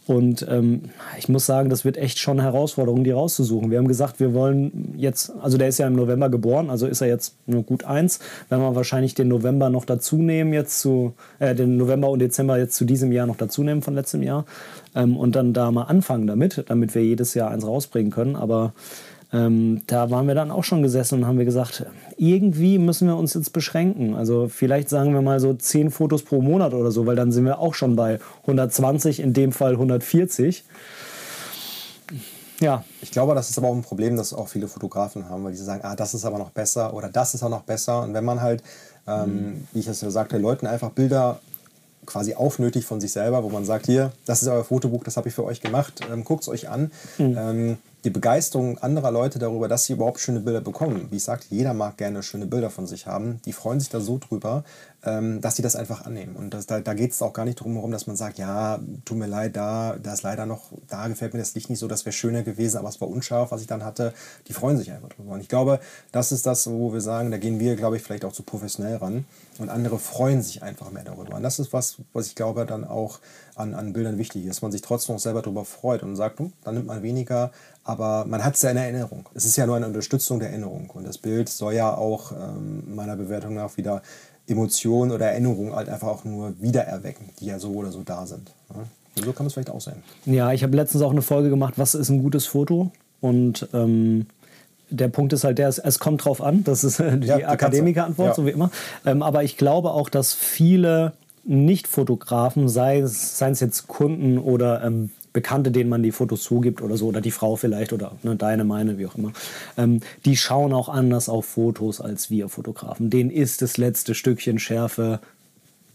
und 0.06 0.46
ähm, 0.48 0.82
ich 1.18 1.28
muss 1.28 1.46
sagen, 1.46 1.68
das 1.68 1.84
wird 1.84 1.96
echt 1.96 2.18
schon 2.18 2.38
eine 2.38 2.44
Herausforderung, 2.44 3.02
die 3.02 3.10
rauszusuchen. 3.10 3.70
Wir 3.70 3.78
haben 3.78 3.88
gesagt, 3.88 4.20
wir 4.20 4.34
wollen 4.34 4.94
jetzt, 4.96 5.32
also 5.40 5.58
der 5.58 5.68
ist 5.68 5.78
ja 5.78 5.86
im 5.86 5.96
November 5.96 6.30
geboren, 6.30 6.70
also 6.70 6.86
ist 6.86 7.00
er 7.00 7.08
jetzt 7.08 7.34
nur 7.46 7.64
gut 7.64 7.84
eins. 7.84 8.20
Werden 8.48 8.62
wir 8.62 8.74
wahrscheinlich 8.76 9.14
den 9.14 9.28
November 9.28 9.68
noch 9.68 9.84
dazu 9.84 10.16
nehmen, 10.16 10.52
jetzt 10.52 10.80
zu, 10.80 11.14
äh, 11.38 11.54
den 11.54 11.76
November 11.76 12.08
und 12.10 12.20
Dezember 12.20 12.58
jetzt 12.58 12.76
zu 12.76 12.84
diesem 12.84 13.10
Jahr 13.12 13.26
noch 13.26 13.36
dazu 13.36 13.62
nehmen 13.62 13.82
von 13.82 13.94
letztem 13.94 14.22
Jahr. 14.22 14.44
Ähm, 14.94 15.16
und 15.16 15.34
dann 15.34 15.52
da 15.52 15.70
mal 15.70 15.84
anfangen 15.84 16.26
damit, 16.26 16.64
damit 16.68 16.94
wir 16.94 17.04
jedes 17.04 17.34
Jahr 17.34 17.50
eins 17.50 17.66
rausbringen 17.66 18.12
können. 18.12 18.36
Aber 18.36 18.72
ähm, 19.32 19.82
da 19.86 20.10
waren 20.10 20.28
wir 20.28 20.34
dann 20.34 20.50
auch 20.50 20.64
schon 20.64 20.82
gesessen 20.82 21.20
und 21.20 21.26
haben 21.26 21.38
wir 21.38 21.44
gesagt, 21.44 21.84
irgendwie 22.16 22.78
müssen 22.78 23.08
wir 23.08 23.16
uns 23.16 23.34
jetzt 23.34 23.52
beschränken. 23.52 24.14
Also 24.14 24.48
vielleicht 24.48 24.88
sagen 24.88 25.14
wir 25.14 25.22
mal 25.22 25.40
so 25.40 25.52
10 25.52 25.90
Fotos 25.90 26.22
pro 26.22 26.40
Monat 26.40 26.74
oder 26.74 26.90
so, 26.90 27.06
weil 27.06 27.16
dann 27.16 27.32
sind 27.32 27.44
wir 27.44 27.58
auch 27.58 27.74
schon 27.74 27.96
bei 27.96 28.20
120, 28.42 29.20
in 29.20 29.32
dem 29.32 29.52
Fall 29.52 29.72
140. 29.72 30.64
Ja. 32.60 32.84
Ich 33.02 33.10
glaube, 33.10 33.34
das 33.34 33.50
ist 33.50 33.58
aber 33.58 33.68
auch 33.68 33.74
ein 33.74 33.82
Problem, 33.82 34.16
das 34.16 34.32
auch 34.32 34.48
viele 34.48 34.68
Fotografen 34.68 35.28
haben, 35.28 35.44
weil 35.44 35.52
die 35.52 35.58
sagen, 35.58 35.82
ah, 35.84 35.96
das 35.96 36.14
ist 36.14 36.24
aber 36.24 36.38
noch 36.38 36.50
besser 36.50 36.94
oder 36.94 37.08
das 37.08 37.34
ist 37.34 37.42
auch 37.42 37.50
noch 37.50 37.62
besser. 37.62 38.02
Und 38.02 38.14
wenn 38.14 38.24
man 38.24 38.40
halt, 38.40 38.62
ähm, 39.06 39.34
mhm. 39.34 39.68
wie 39.72 39.80
ich 39.80 39.88
es 39.88 40.00
ja 40.00 40.10
sagte, 40.10 40.38
Leuten 40.38 40.66
einfach 40.66 40.90
Bilder 40.90 41.40
quasi 42.06 42.34
aufnötigt 42.34 42.86
von 42.86 43.00
sich 43.00 43.12
selber, 43.12 43.42
wo 43.42 43.48
man 43.48 43.64
sagt, 43.64 43.86
hier, 43.86 44.12
das 44.24 44.42
ist 44.42 44.48
euer 44.48 44.64
Fotobuch, 44.64 45.02
das 45.02 45.16
habe 45.16 45.28
ich 45.28 45.34
für 45.34 45.44
euch 45.44 45.60
gemacht, 45.60 46.00
ähm, 46.10 46.24
guckt 46.24 46.42
es 46.42 46.48
euch 46.48 46.68
an. 46.68 46.92
Mhm. 47.18 47.36
Ähm, 47.36 47.78
die 48.04 48.10
Begeisterung 48.10 48.78
anderer 48.78 49.10
Leute 49.10 49.38
darüber, 49.38 49.66
dass 49.68 49.86
sie 49.86 49.94
überhaupt 49.94 50.20
schöne 50.20 50.40
Bilder 50.40 50.60
bekommen. 50.60 51.08
Wie 51.10 51.16
ich 51.16 51.24
sagte, 51.24 51.46
jeder 51.50 51.74
mag 51.74 51.96
gerne 51.96 52.22
schöne 52.22 52.46
Bilder 52.46 52.70
von 52.70 52.86
sich 52.86 53.06
haben. 53.06 53.40
Die 53.44 53.52
freuen 53.52 53.80
sich 53.80 53.88
da 53.88 54.00
so 54.00 54.18
drüber, 54.18 54.62
ähm, 55.04 55.40
dass 55.40 55.56
sie 55.56 55.62
das 55.62 55.76
einfach 55.76 56.04
annehmen. 56.04 56.36
Und 56.36 56.54
das, 56.54 56.66
da, 56.66 56.80
da 56.80 56.94
geht 56.94 57.12
es 57.12 57.22
auch 57.22 57.32
gar 57.32 57.44
nicht 57.44 57.60
darum, 57.60 57.90
dass 57.90 58.06
man 58.06 58.16
sagt, 58.16 58.38
ja, 58.38 58.78
tut 59.04 59.18
mir 59.18 59.26
leid, 59.26 59.56
da, 59.56 59.96
da 60.00 60.12
ist 60.12 60.22
leider 60.22 60.46
noch, 60.46 60.72
da 60.88 61.08
gefällt 61.08 61.32
mir 61.32 61.40
das 61.40 61.54
Licht 61.54 61.70
nicht 61.70 61.78
so, 61.78 61.88
das 61.88 62.04
wäre 62.04 62.12
schöner 62.12 62.42
gewesen, 62.42 62.76
aber 62.78 62.88
es 62.88 63.00
war 63.00 63.08
unscharf, 63.08 63.50
was 63.50 63.60
ich 63.60 63.66
dann 63.66 63.84
hatte. 63.84 64.12
Die 64.48 64.52
freuen 64.52 64.76
sich 64.76 64.92
einfach 64.92 65.08
drüber. 65.08 65.32
Und 65.32 65.40
ich 65.40 65.48
glaube, 65.48 65.80
das 66.12 66.32
ist 66.32 66.46
das, 66.46 66.68
wo 66.70 66.92
wir 66.92 67.00
sagen, 67.00 67.30
da 67.30 67.38
gehen 67.38 67.58
wir, 67.58 67.76
glaube 67.76 67.96
ich, 67.96 68.02
vielleicht 68.02 68.24
auch 68.24 68.32
zu 68.32 68.42
professionell 68.42 68.96
ran. 68.96 69.24
Und 69.58 69.70
andere 69.70 69.98
freuen 69.98 70.42
sich 70.42 70.62
einfach 70.62 70.90
mehr 70.90 71.04
darüber. 71.04 71.36
Und 71.36 71.42
das 71.42 71.58
ist 71.58 71.72
was, 71.72 71.96
was 72.12 72.26
ich 72.26 72.34
glaube, 72.34 72.66
dann 72.66 72.84
auch 72.84 73.20
an, 73.54 73.74
an 73.74 73.92
Bildern 73.92 74.18
wichtig 74.18 74.44
ist, 74.44 74.56
dass 74.56 74.62
man 74.62 74.70
sich 74.70 74.82
trotzdem 74.82 75.14
noch 75.14 75.20
selber 75.20 75.42
darüber 75.42 75.64
freut 75.64 76.02
und 76.02 76.14
sagt, 76.14 76.38
hm, 76.38 76.52
dann 76.62 76.74
nimmt 76.74 76.86
man 76.86 77.02
weniger, 77.02 77.50
aber 77.86 78.24
man 78.26 78.44
hat 78.44 78.56
es 78.56 78.62
ja 78.62 78.70
in 78.70 78.76
Erinnerung. 78.76 79.28
Es 79.32 79.44
ist 79.44 79.56
ja 79.56 79.64
nur 79.64 79.76
eine 79.76 79.86
Unterstützung 79.86 80.40
der 80.40 80.50
Erinnerung. 80.50 80.90
Und 80.92 81.06
das 81.06 81.18
Bild 81.18 81.48
soll 81.48 81.74
ja 81.74 81.94
auch 81.94 82.32
ähm, 82.32 82.82
meiner 82.94 83.14
Bewertung 83.14 83.54
nach 83.54 83.76
wieder 83.76 84.02
Emotionen 84.48 85.12
oder 85.12 85.26
Erinnerungen 85.26 85.74
halt 85.74 85.88
einfach 85.88 86.08
auch 86.08 86.24
nur 86.24 86.60
wiedererwecken, 86.60 87.30
die 87.38 87.46
ja 87.46 87.60
so 87.60 87.70
oder 87.72 87.92
so 87.92 88.02
da 88.02 88.26
sind. 88.26 88.50
Ne? 88.74 88.82
Und 89.16 89.24
so 89.24 89.32
kann 89.32 89.44
man 89.44 89.46
es 89.46 89.52
vielleicht 89.54 89.70
auch 89.70 89.80
sehen. 89.80 90.02
Ja, 90.24 90.52
ich 90.52 90.64
habe 90.64 90.76
letztens 90.76 91.02
auch 91.02 91.12
eine 91.12 91.22
Folge 91.22 91.48
gemacht, 91.48 91.74
was 91.76 91.94
ist 91.94 92.08
ein 92.08 92.20
gutes 92.20 92.46
Foto? 92.46 92.90
Und 93.20 93.68
ähm, 93.72 94.26
der 94.90 95.08
Punkt 95.08 95.32
ist 95.32 95.44
halt 95.44 95.58
der, 95.58 95.68
es 95.68 95.98
kommt 96.00 96.24
drauf 96.24 96.42
an. 96.42 96.64
Das 96.64 96.82
ist 96.82 96.98
die 97.00 97.26
ja, 97.26 97.36
Akademikerantwort, 97.48 98.30
ja. 98.30 98.34
so 98.34 98.46
wie 98.46 98.50
immer. 98.50 98.70
Ähm, 99.04 99.22
aber 99.22 99.44
ich 99.44 99.56
glaube 99.56 99.92
auch, 99.92 100.08
dass 100.08 100.34
viele 100.34 101.12
Nicht-Fotografen, 101.44 102.68
sei 102.68 103.04
seien 103.06 103.52
es 103.52 103.60
jetzt 103.60 103.86
Kunden 103.86 104.38
oder 104.38 104.82
ähm, 104.82 105.10
Bekannte, 105.36 105.70
denen 105.70 105.90
man 105.90 106.02
die 106.02 106.12
Fotos 106.12 106.44
zugibt 106.44 106.80
oder 106.80 106.96
so, 106.96 107.08
oder 107.08 107.20
die 107.20 107.30
Frau 107.30 107.56
vielleicht 107.56 107.92
oder 107.92 108.12
ne, 108.22 108.36
deine, 108.36 108.64
meine, 108.64 108.96
wie 108.96 109.04
auch 109.04 109.16
immer, 109.16 109.34
ähm, 109.76 110.00
die 110.24 110.34
schauen 110.34 110.72
auch 110.72 110.88
anders 110.88 111.28
auf 111.28 111.44
Fotos 111.44 112.00
als 112.00 112.30
wir 112.30 112.48
Fotografen. 112.48 113.10
Denen 113.10 113.30
ist 113.30 113.60
das 113.60 113.76
letzte 113.76 114.14
Stückchen 114.14 114.58
Schärfe, 114.58 115.20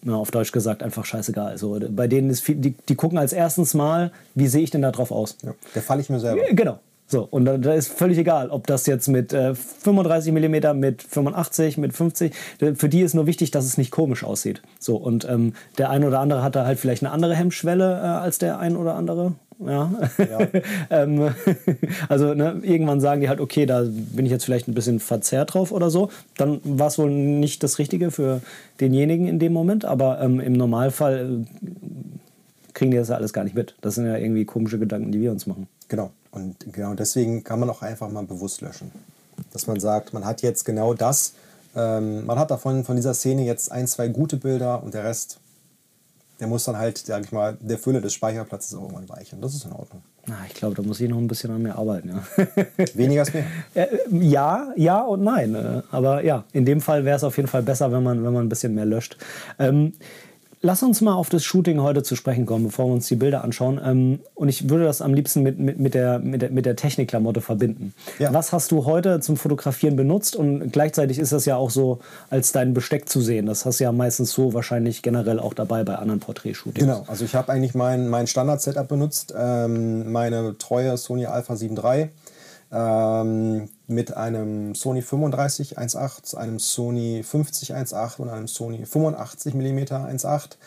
na, 0.04 0.13
auf 0.13 0.30
Deutsch 0.30 0.51
gesagt, 0.51 0.84
einfach 0.84 1.06
scheißegal. 1.06 1.54
Also, 1.54 1.80
bei 1.89 2.08
denen 2.08 2.30
ist 2.30 2.41
viel, 2.41 2.54
die, 2.54 2.75
die 2.88 2.93
gucken 2.93 3.17
als 3.17 3.34
erstens 3.34 3.73
mal, 3.73 4.12
wie 4.36 4.45
sehe 4.45 4.62
ich 4.62 4.69
denn 4.69 4.84
da 4.84 4.91
drauf 4.91 5.12
aus? 5.12 5.38
Ja, 5.41 5.56
da 5.73 5.82
falle 5.82 6.01
ich 6.01 6.12
mir 6.12 6.19
selber. 6.19 6.43
Genau, 6.51 6.77
so, 7.12 7.28
und 7.30 7.43
da, 7.43 7.58
da, 7.58 7.74
ist 7.74 7.91
völlig 7.91 8.17
egal, 8.17 8.50
ob 8.50 8.67
das 8.67 8.86
jetzt 8.86 9.10
mit 9.10 9.34
äh, 9.34 9.54
35 9.54 10.32
mm, 10.32 10.80
mit 10.80 11.04
85, 11.04 11.78
mit 11.78 11.91
50, 11.91 12.34
für 12.76 12.88
die 12.88 13.02
ist 13.02 13.13
nur 13.13 13.28
wichtig, 13.28 13.52
dass 13.52 13.65
es 13.65 13.78
nicht 13.78 13.91
komisch 13.91 14.24
aussieht. 14.24 14.62
So, 14.80 14.95
und 14.95 15.28
ähm, 15.30 15.54
der 15.78 15.89
ein 15.89 16.06
oder 16.06 16.21
andere 16.21 16.41
hat 16.41 16.56
da 16.56 16.65
halt 16.65 16.80
vielleicht 16.80 17.04
eine 17.04 17.12
andere 17.12 17.36
Hemmschwelle 17.36 18.00
äh, 18.02 18.06
als 18.06 18.38
der 18.38 18.60
ein 18.60 18.78
oder 18.78 18.95
andere. 18.95 19.34
Ja. 19.60 19.91
ja. 20.17 20.47
ähm, 20.89 21.32
also 22.08 22.34
ne, 22.34 22.62
irgendwann 22.63 23.02
sagen 23.02 23.19
die 23.19 23.28
halt, 23.28 23.41
okay, 23.41 23.65
da 23.65 23.84
bin 23.84 24.26
ich 24.26 24.32
jetzt 24.32 24.45
vielleicht 24.45 24.69
ein 24.69 24.74
bisschen 24.74 25.02
verzerrt 25.02 25.54
drauf 25.54 25.74
oder 25.74 25.89
so. 25.89 26.10
Dann 26.38 26.62
war 26.63 26.88
es 26.88 26.97
wohl 26.97 27.12
nicht 27.12 27.62
das 27.62 27.78
Richtige 27.78 28.10
für 28.12 28.41
denjenigen 28.80 29.28
in 29.28 29.38
dem 29.38 29.52
Moment, 29.52 29.84
aber 29.84 30.21
ähm, 30.21 30.39
im 30.39 30.54
Normalfall 30.54 31.43
äh, 31.43 31.67
kriegen 32.74 32.91
die 32.91 32.97
das 32.97 33.10
ja 33.10 33.15
alles 33.15 33.34
gar 33.34 33.43
nicht 33.43 33.56
mit. 33.56 33.76
Das 33.82 33.95
sind 33.95 34.06
ja 34.06 34.15
irgendwie 34.15 34.45
komische 34.45 34.80
Gedanken, 34.80 35.12
die 35.12 35.19
wir 35.19 35.32
uns 35.32 35.45
machen. 35.45 35.67
Genau. 35.89 36.12
Und 36.31 36.73
genau 36.73 36.93
deswegen 36.93 37.43
kann 37.43 37.59
man 37.59 37.69
auch 37.69 37.81
einfach 37.81 38.09
mal 38.09 38.23
bewusst 38.23 38.61
löschen. 38.61 38.91
Dass 39.51 39.67
man 39.67 39.79
sagt, 39.79 40.13
man 40.13 40.25
hat 40.25 40.41
jetzt 40.41 40.65
genau 40.65 40.93
das, 40.93 41.33
ähm, 41.75 42.25
man 42.25 42.39
hat 42.39 42.51
davon 42.51 42.83
von 42.83 42.95
dieser 42.95 43.13
Szene 43.13 43.43
jetzt 43.43 43.71
ein, 43.71 43.87
zwei 43.87 44.07
gute 44.07 44.37
Bilder 44.37 44.83
und 44.83 44.93
der 44.93 45.03
Rest 45.03 45.39
der 46.41 46.47
muss 46.47 46.63
dann 46.63 46.75
halt, 46.75 46.97
sag 46.97 47.23
ich 47.23 47.31
mal, 47.31 47.55
der 47.61 47.77
Fülle 47.77 48.01
des 48.01 48.15
Speicherplatzes 48.15 48.73
irgendwann 48.73 49.07
weichen. 49.07 49.39
Das 49.41 49.53
ist 49.53 49.63
in 49.63 49.73
Ordnung. 49.73 50.01
Na, 50.25 50.37
ich 50.47 50.55
glaube, 50.55 50.75
da 50.75 50.81
muss 50.81 50.99
ich 50.99 51.07
noch 51.07 51.19
ein 51.19 51.27
bisschen 51.27 51.51
an 51.51 51.61
mir 51.61 51.75
arbeiten. 51.75 52.09
Ja. 52.09 52.47
Weniger 52.95 53.21
ist 53.21 53.33
mehr. 53.33 53.45
Äh, 53.75 53.87
ja, 54.09 54.73
ja 54.75 55.01
und 55.01 55.23
nein. 55.23 55.53
Äh, 55.53 55.83
aber 55.91 56.23
ja, 56.23 56.43
in 56.51 56.65
dem 56.65 56.81
Fall 56.81 57.05
wäre 57.05 57.15
es 57.15 57.23
auf 57.23 57.37
jeden 57.37 57.47
Fall 57.47 57.61
besser, 57.61 57.91
wenn 57.91 58.01
man, 58.01 58.23
wenn 58.23 58.33
man 58.33 58.43
ein 58.43 58.49
bisschen 58.49 58.73
mehr 58.73 58.85
löscht. 58.85 59.17
Ähm, 59.59 59.93
Lass 60.63 60.84
uns 60.84 61.02
mal 61.02 61.15
auf 61.15 61.30
das 61.30 61.43
Shooting 61.43 61.82
heute 61.82 62.04
zu 62.04 62.15
sprechen 62.15 62.45
kommen, 62.45 62.65
bevor 62.65 62.86
wir 62.86 62.93
uns 62.93 63.08
die 63.08 63.15
Bilder 63.15 63.43
anschauen. 63.43 63.82
Ähm, 63.84 64.19
und 64.36 64.47
ich 64.47 64.69
würde 64.69 64.84
das 64.84 65.02
am 65.02 65.15
liebsten 65.15 65.41
mit, 65.41 65.58
mit, 65.58 65.80
mit 65.80 65.95
der, 65.95 66.19
mit 66.19 66.43
der, 66.43 66.52
mit 66.52 66.67
der 66.67 66.76
Technikklamotte 66.76 67.41
verbinden. 67.41 67.95
Ja. 68.19 68.32
Was 68.32 68.54
hast 68.54 68.71
du 68.71 68.86
heute 68.86 69.19
zum 69.21 69.38
Fotografieren 69.38 69.95
benutzt? 69.95 70.36
Und 70.36 70.71
gleichzeitig 70.71 71.17
ist 71.17 71.32
das 71.32 71.45
ja 71.45 71.56
auch 71.56 71.71
so 71.71 72.00
als 72.30 72.52
dein 72.52 72.76
Besteck 72.76 73.10
zu 73.10 73.21
sehen. 73.21 73.47
Das 73.47 73.65
hast 73.65 73.80
du 73.80 73.86
ja 73.86 73.91
meistens 73.91 74.34
so 74.34 74.54
wahrscheinlich 74.54 75.02
generell 75.02 75.39
auch 75.39 75.56
dabei 75.56 75.84
bei 75.84 75.95
anderen 75.95 76.19
Porträtshootings. 76.19 76.86
Genau, 76.86 77.06
also 77.08 77.26
ich 77.26 77.34
habe 77.34 77.52
eigentlich 77.52 77.74
mein, 77.74 78.08
mein 78.08 78.28
Standard-Setup 78.28 78.88
benutzt. 78.88 79.34
Ähm, 79.36 80.12
meine 80.12 80.60
treue 80.60 80.95
Sony 80.95 81.26
Alpha 81.26 81.56
7 81.56 81.76
III 81.76 82.10
ähm, 82.71 83.69
mit 83.88 84.15
einem 84.15 84.75
Sony 84.75 85.01
35 85.01 85.77
1.8, 85.77 86.36
einem 86.36 86.60
Sony 86.60 87.23
50 87.23 87.75
1.8 87.75 88.19
und 88.19 88.29
einem 88.29 88.47
Sony 88.47 88.86
85 88.86 89.53
mm 89.53 89.79
1.8. 89.79 90.57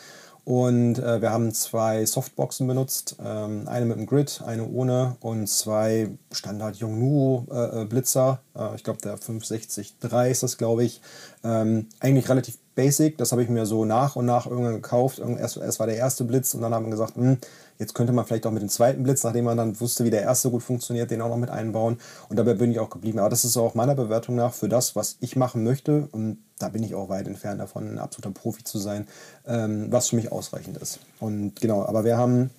Und 0.45 0.99
äh, 0.99 1.21
wir 1.23 1.31
haben 1.31 1.51
zwei 1.53 2.05
Softboxen 2.05 2.67
benutzt, 2.67 3.15
ähm, 3.19 3.67
eine 3.67 3.87
mit 3.87 3.97
einem 3.97 4.05
Grid, 4.05 4.43
eine 4.45 4.67
ohne 4.67 5.15
und 5.19 5.49
zwei 5.49 6.09
Standard 6.31 6.77
Yongnuo 6.79 7.47
äh, 7.51 7.81
äh, 7.81 7.85
Blitzer. 7.85 8.41
Äh, 8.55 8.75
ich 8.75 8.83
glaube 8.83 9.01
der 9.01 9.17
560-3 9.17 10.29
ist 10.29 10.43
das, 10.43 10.59
glaube 10.59 10.83
ich. 10.83 11.01
Ähm, 11.43 11.87
eigentlich 11.99 12.29
relativ 12.29 12.59
basic, 12.75 13.17
das 13.17 13.31
habe 13.31 13.41
ich 13.41 13.49
mir 13.49 13.65
so 13.65 13.85
nach 13.85 14.15
und 14.15 14.27
nach 14.27 14.45
irgendwann 14.45 14.75
gekauft. 14.75 15.17
Erst, 15.17 15.57
erst 15.57 15.79
war 15.79 15.87
der 15.87 15.97
erste 15.97 16.25
Blitz 16.25 16.53
und 16.53 16.61
dann 16.61 16.75
haben 16.75 16.85
wir 16.85 16.91
gesagt, 16.91 17.17
mh, 17.17 17.23
hm, 17.23 17.37
Jetzt 17.77 17.93
könnte 17.93 18.13
man 18.13 18.25
vielleicht 18.25 18.45
auch 18.45 18.51
mit 18.51 18.61
dem 18.61 18.69
zweiten 18.69 19.03
Blitz, 19.03 19.23
nachdem 19.23 19.45
man 19.45 19.57
dann 19.57 19.79
wusste, 19.79 20.05
wie 20.05 20.09
der 20.09 20.21
erste 20.21 20.49
gut 20.49 20.63
funktioniert, 20.63 21.11
den 21.11 21.21
auch 21.21 21.29
noch 21.29 21.37
mit 21.37 21.49
einbauen. 21.49 21.97
Und 22.29 22.37
dabei 22.37 22.53
bin 22.53 22.71
ich 22.71 22.79
auch 22.79 22.89
geblieben. 22.89 23.19
Aber 23.19 23.29
das 23.29 23.43
ist 23.43 23.57
auch 23.57 23.75
meiner 23.75 23.95
Bewertung 23.95 24.35
nach 24.35 24.53
für 24.53 24.69
das, 24.69 24.95
was 24.95 25.17
ich 25.19 25.35
machen 25.35 25.63
möchte. 25.63 26.07
Und 26.11 26.37
da 26.57 26.69
bin 26.69 26.83
ich 26.83 26.95
auch 26.95 27.09
weit 27.09 27.27
entfernt 27.27 27.59
davon, 27.59 27.89
ein 27.89 27.99
absoluter 27.99 28.31
Profi 28.31 28.63
zu 28.63 28.79
sein, 28.79 29.07
ähm, 29.45 29.91
was 29.91 30.09
für 30.09 30.15
mich 30.15 30.31
ausreichend 30.31 30.77
ist. 30.77 30.99
Und 31.19 31.59
genau, 31.59 31.85
aber 31.85 32.05
wir 32.05 32.17
haben 32.17 32.49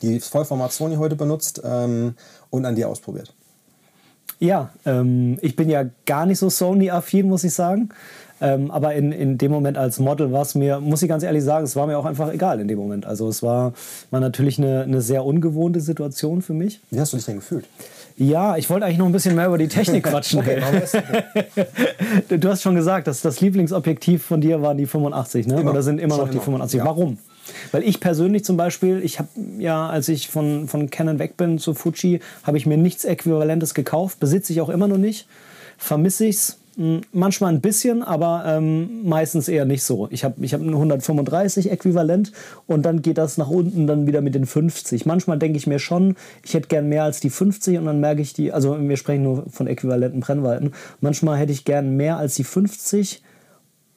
die 0.00 0.20
Vollformat 0.20 0.72
Sony 0.72 0.96
heute 0.96 1.16
benutzt 1.16 1.60
ähm, 1.64 2.14
und 2.50 2.64
an 2.64 2.74
dir 2.74 2.88
ausprobiert. 2.88 3.34
Ja, 4.38 4.70
ähm, 4.84 5.38
ich 5.42 5.56
bin 5.56 5.68
ja 5.68 5.84
gar 6.06 6.26
nicht 6.26 6.38
so 6.38 6.50
Sony-affin, 6.50 7.28
muss 7.28 7.44
ich 7.44 7.54
sagen. 7.54 7.90
Ähm, 8.40 8.70
aber 8.70 8.94
in, 8.94 9.12
in 9.12 9.38
dem 9.38 9.52
Moment 9.52 9.78
als 9.78 10.00
Model 10.00 10.32
war 10.32 10.42
es 10.42 10.54
mir, 10.54 10.80
muss 10.80 11.02
ich 11.02 11.08
ganz 11.08 11.22
ehrlich 11.22 11.44
sagen, 11.44 11.64
es 11.64 11.76
war 11.76 11.86
mir 11.86 11.98
auch 11.98 12.04
einfach 12.04 12.32
egal 12.32 12.60
in 12.60 12.68
dem 12.68 12.78
Moment. 12.78 13.06
Also 13.06 13.28
es 13.28 13.42
war, 13.42 13.72
war 14.10 14.20
natürlich 14.20 14.58
eine, 14.58 14.82
eine 14.82 15.00
sehr 15.00 15.24
ungewohnte 15.24 15.80
Situation 15.80 16.42
für 16.42 16.52
mich. 16.52 16.80
Wie 16.90 17.00
hast 17.00 17.12
du 17.12 17.16
dich 17.16 17.26
denn 17.26 17.36
gefühlt? 17.36 17.64
Ja, 18.16 18.56
ich 18.56 18.70
wollte 18.70 18.86
eigentlich 18.86 18.98
noch 18.98 19.06
ein 19.06 19.12
bisschen 19.12 19.34
mehr 19.34 19.46
über 19.46 19.58
die 19.58 19.68
Technik 19.68 20.04
quatschen. 20.08 20.40
okay, 20.40 20.60
du 22.28 22.48
hast 22.48 22.62
schon 22.62 22.74
gesagt, 22.74 23.06
dass 23.06 23.22
das 23.22 23.40
Lieblingsobjektiv 23.40 24.24
von 24.24 24.40
dir 24.40 24.62
waren 24.62 24.78
die 24.78 24.86
85, 24.86 25.46
ne? 25.46 25.60
Immer. 25.60 25.70
Oder 25.72 25.82
sind 25.82 26.00
immer 26.00 26.16
noch 26.16 26.30
die 26.30 26.38
85? 26.38 26.78
Ja. 26.78 26.84
Warum? 26.84 27.18
Weil 27.72 27.82
ich 27.82 28.00
persönlich 28.00 28.44
zum 28.44 28.56
Beispiel, 28.56 29.00
ich 29.02 29.18
habe 29.18 29.28
ja, 29.58 29.88
als 29.88 30.08
ich 30.08 30.28
von, 30.28 30.68
von 30.68 30.90
Canon 30.90 31.18
weg 31.18 31.36
bin 31.36 31.58
zu 31.58 31.74
Fuji, 31.74 32.20
habe 32.44 32.56
ich 32.56 32.66
mir 32.66 32.78
nichts 32.78 33.04
Äquivalentes 33.04 33.74
gekauft, 33.74 34.20
besitze 34.20 34.52
ich 34.52 34.60
auch 34.60 34.68
immer 34.70 34.88
noch 34.88 34.98
nicht, 34.98 35.26
vermisse 35.76 36.26
ich 36.26 36.36
es 36.36 36.50
hm, 36.50 36.63
manchmal 37.12 37.52
ein 37.52 37.60
bisschen, 37.60 38.02
aber 38.02 38.44
ähm, 38.46 39.08
meistens 39.08 39.48
eher 39.48 39.64
nicht 39.64 39.82
so. 39.82 40.08
Ich 40.10 40.24
habe 40.24 40.44
ich 40.44 40.54
hab 40.54 40.60
ein 40.60 40.68
135 40.68 41.70
Äquivalent 41.70 42.32
und 42.66 42.84
dann 42.84 43.02
geht 43.02 43.18
das 43.18 43.38
nach 43.38 43.48
unten 43.48 43.86
dann 43.86 44.06
wieder 44.06 44.20
mit 44.20 44.34
den 44.34 44.46
50. 44.46 45.06
Manchmal 45.06 45.38
denke 45.38 45.56
ich 45.56 45.66
mir 45.66 45.78
schon, 45.78 46.16
ich 46.42 46.54
hätte 46.54 46.68
gern 46.68 46.88
mehr 46.88 47.04
als 47.04 47.20
die 47.20 47.30
50 47.30 47.78
und 47.78 47.86
dann 47.86 48.00
merke 48.00 48.22
ich 48.22 48.32
die, 48.32 48.52
also 48.52 48.78
wir 48.80 48.96
sprechen 48.96 49.22
nur 49.22 49.44
von 49.50 49.66
äquivalenten 49.66 50.20
Brennweiten. 50.20 50.72
Manchmal 51.00 51.38
hätte 51.38 51.52
ich 51.52 51.64
gern 51.64 51.96
mehr 51.96 52.16
als 52.16 52.34
die 52.34 52.44
50 52.44 53.22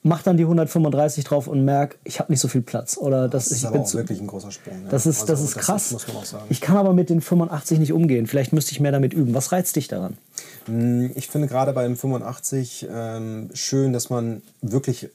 mach 0.08 0.24
dann 0.24 0.38
die 0.38 0.44
135 0.44 1.24
drauf 1.24 1.48
und 1.48 1.64
merk, 1.66 1.98
ich 2.04 2.20
habe 2.20 2.32
nicht 2.32 2.40
so 2.40 2.48
viel 2.48 2.62
Platz. 2.62 2.98
Oder 2.98 3.28
das, 3.28 3.46
das 3.46 3.58
ist 3.58 3.64
ich 3.64 3.70
auch 3.70 3.84
zu, 3.84 3.98
wirklich 3.98 4.20
ein 4.20 4.28
großer 4.28 4.52
Sprung. 4.52 4.84
Ja. 4.84 4.90
Das 4.90 5.06
ist, 5.06 5.22
also, 5.22 5.34
das 5.34 5.42
ist 5.42 5.58
krass. 5.58 5.90
Das 5.90 6.04
ist, 6.04 6.36
ich 6.50 6.62
kann 6.62 6.78
aber 6.78 6.94
mit 6.94 7.10
den 7.10 7.22
85 7.22 7.80
nicht 7.80 7.94
umgehen. 7.94 8.28
Vielleicht 8.28 8.54
müsste 8.54 8.72
ich 8.72 8.80
mehr 8.80 8.92
damit 8.92 9.14
üben. 9.14 9.34
Was 9.34 9.52
reizt 9.52 9.76
dich 9.76 9.88
daran? 9.88 10.18
Hm, 10.66 11.12
ich 11.16 11.28
finde 11.28 11.48
gerade 11.48 11.74
beim 11.74 11.96
85 11.96 12.88
ähm, 12.90 13.50
schön, 13.54 13.94
dass 13.94 14.10
man 14.10 14.42
wirklich 14.62 15.10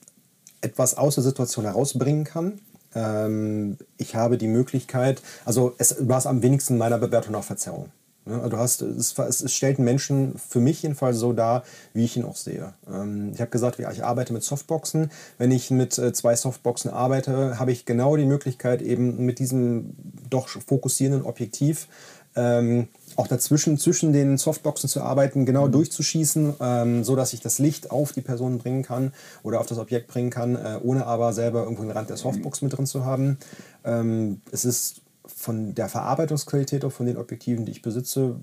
etwas 0.61 0.97
aus 0.97 1.15
der 1.17 1.25
Situation 1.25 1.65
herausbringen 1.65 2.25
kann. 2.25 2.61
Ähm, 2.95 3.79
ich 3.97 4.15
habe 4.15 4.39
die 4.39 4.49
Möglichkeit, 4.49 5.23
also 5.45 5.75
es 5.79 5.97
war 6.09 6.25
am 6.27 6.43
wenigsten 6.43 6.79
meiner 6.79 6.99
Bewertung 6.99 7.35
auf 7.35 7.47
Verzerrung. 7.47 7.91
Ne? 8.25 8.37
Also 8.37 8.49
du 8.49 8.57
hast, 8.57 8.83
es, 8.83 9.19
es, 9.19 9.53
stellt 9.53 9.79
einen 9.79 9.85
Menschen 9.85 10.35
für 10.37 10.61
mich 10.61 10.83
jedenfalls 10.83 11.19
so 11.19 11.33
dar, 11.33 11.65
wie 11.95 12.05
ich 12.05 12.17
ihn 12.17 12.25
auch 12.25 12.37
sehe. 12.37 12.75
Ähm, 12.93 13.33
ich 13.35 13.41
habe 13.41 13.51
gesagt, 13.51 13.79
ich 13.79 14.05
arbeite 14.05 14.33
mit 14.33 14.43
Softboxen. 14.43 15.11
Wenn 15.39 15.51
ich 15.51 15.71
mit 15.71 15.99
äh, 15.99 16.13
zwei 16.13 16.37
Softboxen 16.37 16.91
arbeite, 16.91 17.59
habe 17.59 17.73
ich 17.73 17.85
genau 17.85 18.17
die 18.17 18.27
Möglichkeit, 18.27 18.83
eben 18.83 19.25
mit 19.25 19.39
diesem 19.39 19.95
doch 20.31 20.49
fokussierenden 20.49 21.23
Objektiv 21.23 21.89
ähm, 22.35 22.89
auch 23.17 23.27
dazwischen, 23.27 23.77
zwischen 23.77 24.13
den 24.13 24.39
Softboxen 24.39 24.89
zu 24.89 25.03
arbeiten, 25.03 25.45
genau 25.45 25.67
mhm. 25.67 25.73
durchzuschießen, 25.73 26.55
ähm, 26.61 27.05
so 27.05 27.15
dass 27.15 27.33
ich 27.33 27.41
das 27.41 27.59
Licht 27.59 27.91
auf 27.91 28.13
die 28.13 28.23
Person 28.23 28.59
bringen 28.59 28.83
kann 28.83 29.13
oder 29.43 29.61
auf 29.61 29.67
das 29.67 29.79
Objekt 29.79 30.09
bringen 30.09 30.31
kann, 30.31 30.57
äh, 30.57 30.79
ohne 30.83 31.07
aber 31.07 31.33
selber 31.33 31.65
irgendwo 31.65 31.83
den 31.83 31.91
Rand 31.91 32.09
der 32.09 32.17
Softbox 32.17 32.63
mit 32.63 32.77
drin 32.77 32.87
zu 32.87 33.05
haben. 33.05 33.37
Ähm, 33.85 34.41
es 34.51 34.65
ist 34.65 35.02
von 35.27 35.75
der 35.75 35.89
Verarbeitungsqualität 35.89 36.85
auch 36.85 36.93
von 36.93 37.07
den 37.07 37.17
Objektiven, 37.17 37.65
die 37.65 37.73
ich 37.73 37.83
besitze, 37.83 38.37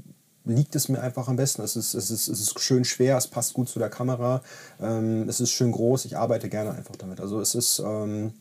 liegt 0.45 0.75
es 0.75 0.89
mir 0.89 1.01
einfach 1.01 1.27
am 1.27 1.35
besten. 1.35 1.61
Es 1.61 1.75
ist, 1.75 1.93
es 1.93 2.11
ist, 2.11 2.27
es 2.27 2.39
ist 2.39 2.59
schön 2.59 2.85
schwer, 2.85 3.17
es 3.17 3.27
passt 3.27 3.53
gut 3.53 3.69
zu 3.69 3.79
der 3.79 3.89
Kamera, 3.89 4.41
ähm, 4.81 5.27
es 5.27 5.39
ist 5.39 5.51
schön 5.51 5.71
groß, 5.71 6.05
ich 6.05 6.17
arbeite 6.17 6.49
gerne 6.49 6.71
einfach 6.71 6.95
damit. 6.95 7.19
Also 7.19 7.39
es 7.39 7.55
ist 7.55 7.79
ähm, 7.79 8.33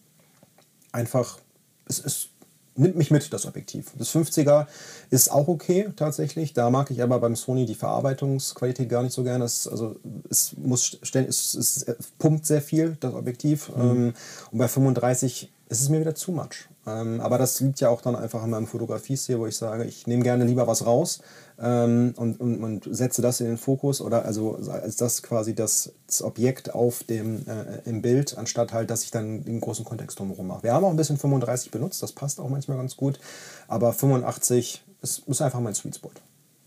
einfach, 0.92 1.38
es 1.86 1.98
ist, 1.98 2.30
nimmt 2.76 2.96
mich 2.96 3.10
mit, 3.10 3.32
das 3.32 3.46
Objektiv. 3.46 3.92
Das 3.98 4.10
50er 4.10 4.66
ist 5.10 5.30
auch 5.30 5.48
okay 5.48 5.88
tatsächlich. 5.96 6.52
Da 6.52 6.70
mag 6.70 6.90
ich 6.90 7.02
aber 7.02 7.18
beim 7.18 7.34
Sony 7.34 7.66
die 7.66 7.74
Verarbeitungsqualität 7.74 8.88
gar 8.88 9.02
nicht 9.02 9.12
so 9.12 9.24
gerne. 9.24 9.44
Es, 9.44 9.66
also, 9.66 9.96
es, 10.30 10.56
muss 10.56 10.98
es, 11.02 11.54
es, 11.54 11.86
pumpt 12.18 12.46
sehr 12.46 12.62
viel, 12.62 12.96
das 13.00 13.14
Objektiv. 13.14 13.70
Mhm. 13.76 13.82
Ähm, 13.82 14.14
und 14.52 14.58
bei 14.58 14.68
35 14.68 15.52
ist 15.68 15.80
es 15.82 15.88
mir 15.88 16.00
wieder 16.00 16.14
zu 16.14 16.32
much. 16.32 16.68
Ähm, 16.88 17.20
aber 17.20 17.38
das 17.38 17.60
liegt 17.60 17.80
ja 17.80 17.88
auch 17.88 18.00
dann 18.00 18.16
einfach 18.16 18.42
in 18.44 18.50
meinem 18.50 18.66
Fotografiestil, 18.66 19.38
wo 19.38 19.46
ich 19.46 19.56
sage, 19.56 19.84
ich 19.84 20.06
nehme 20.06 20.22
gerne 20.22 20.44
lieber 20.44 20.66
was 20.66 20.86
raus 20.86 21.20
ähm, 21.60 22.14
und, 22.16 22.40
und, 22.40 22.62
und, 22.62 22.88
setze 22.90 23.20
das 23.20 23.40
in 23.40 23.46
den 23.46 23.58
Fokus 23.58 24.00
oder 24.00 24.24
also 24.24 24.58
als 24.70 24.96
das 24.96 25.22
quasi 25.22 25.54
das, 25.54 25.92
das 26.06 26.22
Objekt 26.22 26.74
auf 26.74 27.04
dem, 27.04 27.46
äh, 27.46 27.88
im 27.88 28.00
Bild, 28.00 28.38
anstatt 28.38 28.72
halt, 28.72 28.90
dass 28.90 29.02
ich 29.02 29.10
dann 29.10 29.44
den 29.44 29.60
großen 29.60 29.84
Kontext 29.84 30.18
drumherum 30.18 30.46
mache. 30.46 30.62
Wir 30.62 30.72
haben 30.72 30.84
auch 30.84 30.90
ein 30.90 30.96
bisschen 30.96 31.18
35 31.18 31.70
benutzt, 31.70 32.02
das 32.02 32.12
passt 32.12 32.40
auch 32.40 32.48
manchmal 32.48 32.78
ganz 32.78 32.96
gut, 32.96 33.18
aber 33.66 33.92
85 33.92 34.84
ist, 35.02 35.22
ist 35.26 35.42
einfach 35.42 35.60
mein 35.60 35.74
Sweet 35.74 35.96
Spot. 35.96 36.10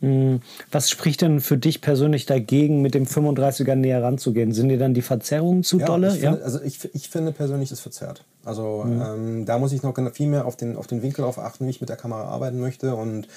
Hm, 0.01 0.41
was 0.71 0.89
spricht 0.89 1.21
denn 1.21 1.41
für 1.41 1.57
dich 1.57 1.79
persönlich 1.79 2.25
dagegen, 2.25 2.81
mit 2.81 2.95
dem 2.95 3.05
35er 3.05 3.75
näher 3.75 4.01
ranzugehen? 4.01 4.51
Sind 4.51 4.69
dir 4.69 4.79
dann 4.79 4.95
die 4.95 5.03
Verzerrungen 5.03 5.63
zu 5.63 5.79
ja, 5.79 5.85
dolle? 5.85 6.07
Ich 6.07 6.21
finde, 6.21 6.43
Also 6.43 6.61
ich, 6.61 6.89
ich 6.93 7.09
finde 7.09 7.31
persönlich 7.31 7.71
ist 7.71 7.81
verzerrt. 7.81 8.23
Also 8.43 8.83
mhm. 8.83 9.01
ähm, 9.01 9.45
da 9.45 9.59
muss 9.59 9.71
ich 9.71 9.83
noch 9.83 9.95
viel 10.13 10.27
mehr 10.27 10.45
auf 10.45 10.55
den, 10.55 10.75
auf 10.75 10.87
den 10.87 11.03
Winkel 11.03 11.23
auf 11.23 11.37
achten, 11.37 11.67
wie 11.67 11.69
ich 11.69 11.81
mit 11.81 11.89
der 11.89 11.97
Kamera 11.97 12.23
arbeiten 12.23 12.59
möchte. 12.59 12.95
Und 12.95 13.27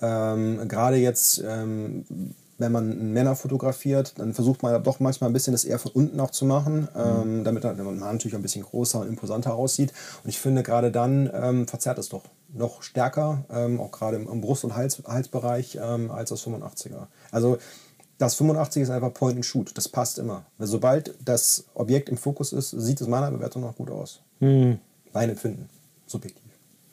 ähm, 0.00 0.68
gerade 0.68 0.96
jetzt, 0.96 1.42
ähm, 1.44 2.04
wenn 2.58 2.72
man 2.72 3.12
Männer 3.12 3.34
fotografiert, 3.34 4.14
dann 4.18 4.34
versucht 4.34 4.62
man 4.62 4.82
doch 4.82 5.00
manchmal 5.00 5.30
ein 5.30 5.32
bisschen 5.32 5.52
das 5.52 5.64
eher 5.64 5.78
von 5.78 5.92
unten 5.92 6.20
auch 6.20 6.30
zu 6.30 6.44
machen, 6.44 6.88
mhm. 6.94 7.44
damit 7.44 7.64
man 7.64 7.98
natürlich 7.98 8.34
ein 8.34 8.42
bisschen 8.42 8.62
größer 8.62 9.00
und 9.00 9.08
imposanter 9.08 9.54
aussieht. 9.54 9.92
Und 10.22 10.30
ich 10.30 10.38
finde, 10.38 10.62
gerade 10.62 10.92
dann 10.92 11.30
ähm, 11.32 11.66
verzerrt 11.66 11.98
es 11.98 12.08
doch 12.08 12.22
noch 12.52 12.82
stärker, 12.82 13.44
ähm, 13.50 13.80
auch 13.80 13.90
gerade 13.90 14.16
im, 14.16 14.28
im, 14.28 14.40
Brust- 14.40 14.64
und 14.64 14.76
Hals, 14.76 15.02
Halsbereich, 15.06 15.78
ähm, 15.82 16.10
als 16.10 16.30
das 16.30 16.46
85er. 16.46 17.06
Also 17.30 17.58
das 18.18 18.34
85 18.36 18.82
ist 18.84 18.90
einfach 18.90 19.12
Point 19.12 19.36
and 19.36 19.46
Shoot. 19.46 19.76
Das 19.76 19.88
passt 19.88 20.18
immer. 20.18 20.44
Sobald 20.58 21.14
das 21.24 21.64
Objekt 21.74 22.08
im 22.08 22.16
Fokus 22.16 22.52
ist, 22.52 22.70
sieht 22.70 23.00
es 23.00 23.08
meiner 23.08 23.30
Bewertung 23.30 23.62
noch 23.62 23.76
gut 23.76 23.90
aus. 23.90 24.20
Mhm. 24.40 24.78
Mein 25.12 25.30
Empfinden. 25.30 25.68
Subjektiv. 26.06 26.51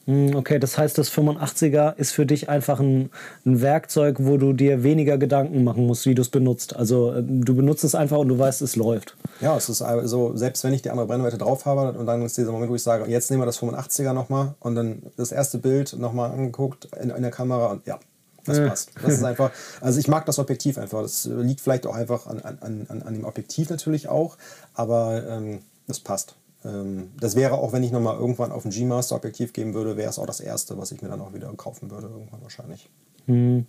Hm, 0.10 0.36
okay, 0.36 0.58
das 0.58 0.76
heißt, 0.76 0.98
das 0.98 1.12
85er 1.12 1.96
ist 1.98 2.14
für 2.14 2.26
dich 2.26 2.50
einfach 2.50 2.80
ein, 2.80 3.12
ein, 3.46 3.62
Werkzeug, 3.62 4.16
wo 4.18 4.38
du 4.38 4.54
dir 4.54 4.82
weniger 4.82 5.20
Gedanken 5.20 5.64
machen 5.64 5.86
musst, 5.86 6.08
wie 6.08 6.16
du 6.16 6.24
es 6.24 6.30
benutzt. 6.30 6.76
Also 6.76 7.14
äh, 7.14 7.22
du 7.24 7.54
benutzt 7.54 7.84
es 7.84 7.94
einfach 7.94 8.18
und 8.18 8.28
du 8.28 8.40
weißt, 8.40 8.64
es 8.64 8.76
läuft. 8.76 9.16
Ja, 9.40 9.56
es 9.56 9.70
ist 9.70 9.84
also, 9.84 10.36
selbst 10.36 10.64
wenn 10.64 10.74
ich 10.74 10.82
die 10.82 10.90
andere 10.90 11.06
Brennweite 11.06 11.38
drauf 11.38 11.68
habe 11.68 11.92
und 11.92 12.08
dann 12.08 12.24
ist 12.24 12.36
dieser 12.36 12.52
Moment, 12.52 12.72
wo 12.72 12.76
ich 12.76 12.82
sage, 12.82 13.06
jetzt 13.08 13.30
nehmen 13.30 13.44
wir 13.44 13.46
das 13.46 13.60
85er 13.60 14.14
nochmal 14.14 14.56
und 14.62 14.74
dann 14.74 15.04
das 15.16 15.32
erste 15.32 15.60
Bild 15.60 15.96
nochmal 16.00 16.32
angeguckt 16.32 16.88
in, 17.00 17.12
in 17.12 17.22
der 17.22 17.30
Kamera 17.30 17.68
und 17.68 17.86
ja, 17.86 18.00
das 18.46 18.58
passt. 18.62 18.92
Das 19.04 19.14
ist 19.14 19.24
einfach, 19.24 19.52
also 19.80 20.00
ich 20.00 20.08
mag 20.08 20.26
das 20.26 20.40
Objektiv 20.40 20.80
einfach. 20.80 21.04
Das 21.04 21.26
liegt 21.26 21.62
vielleicht 21.62 21.86
auch 21.86 21.94
einfach 21.94 22.26
an, 22.26 22.40
an, 22.40 22.88
an, 22.90 23.04
an 23.04 23.14
dem 23.14 23.26
Objektiv 23.26 23.70
natürlich 23.70 24.08
auch, 24.08 24.38
aber 24.74 25.24
ähm, 25.28 25.60
das 25.86 26.00
passt. 26.00 26.34
Ähm, 26.66 27.12
das 27.20 27.36
wäre 27.36 27.56
auch, 27.56 27.74
wenn 27.74 27.84
ich 27.84 27.92
nochmal 27.92 28.18
irgendwann 28.18 28.52
auf 28.52 28.66
ein 28.66 28.72
G-Master 28.72 29.16
Objektiv 29.16 29.54
geben 29.54 29.74
würde, 29.74 29.98
wäre 29.98 30.10
es 30.10 30.20
auch 30.20 30.26
das 30.26 30.40
erste, 30.40 30.78
was 30.78 30.92
ich 30.92 31.02
mir 31.02 31.10
dann 31.10 31.22
auch 31.22 31.34
wieder 31.34 31.52
kaufen 31.54 31.90
würde, 31.92 32.08
irgendwann 32.08 32.42
wahrscheinlich. 32.42 32.90
Hm. 33.28 33.66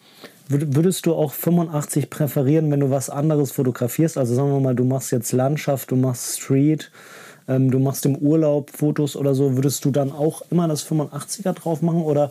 Würdest 0.49 1.07
du 1.07 1.15
auch 1.15 1.33
85 1.33 2.11
präferieren, 2.11 2.71
wenn 2.71 2.81
du 2.81 2.91
was 2.91 3.11
anderes 3.11 3.53
fotografierst? 3.53 4.17
Also 4.17 4.35
sagen 4.35 4.51
wir 4.53 4.61
mal, 4.61 4.75
du 4.75 4.85
machst 4.85 5.13
jetzt 5.13 5.33
Landschaft, 5.33 5.91
du 5.91 5.97
machst 5.97 6.41
Street, 6.41 6.91
ähm, 7.47 7.71
du 7.71 7.79
machst 7.79 8.07
im 8.07 8.17
Urlaub 8.17 8.71
Fotos 8.71 9.17
oder 9.17 9.35
so, 9.35 9.57
würdest 9.57 9.85
du 9.85 9.91
dann 9.91 10.13
auch 10.13 10.43
immer 10.51 10.67
das 10.67 10.85
85er 10.87 11.53
drauf 11.53 11.83
machen 11.83 12.03
oder 12.03 12.31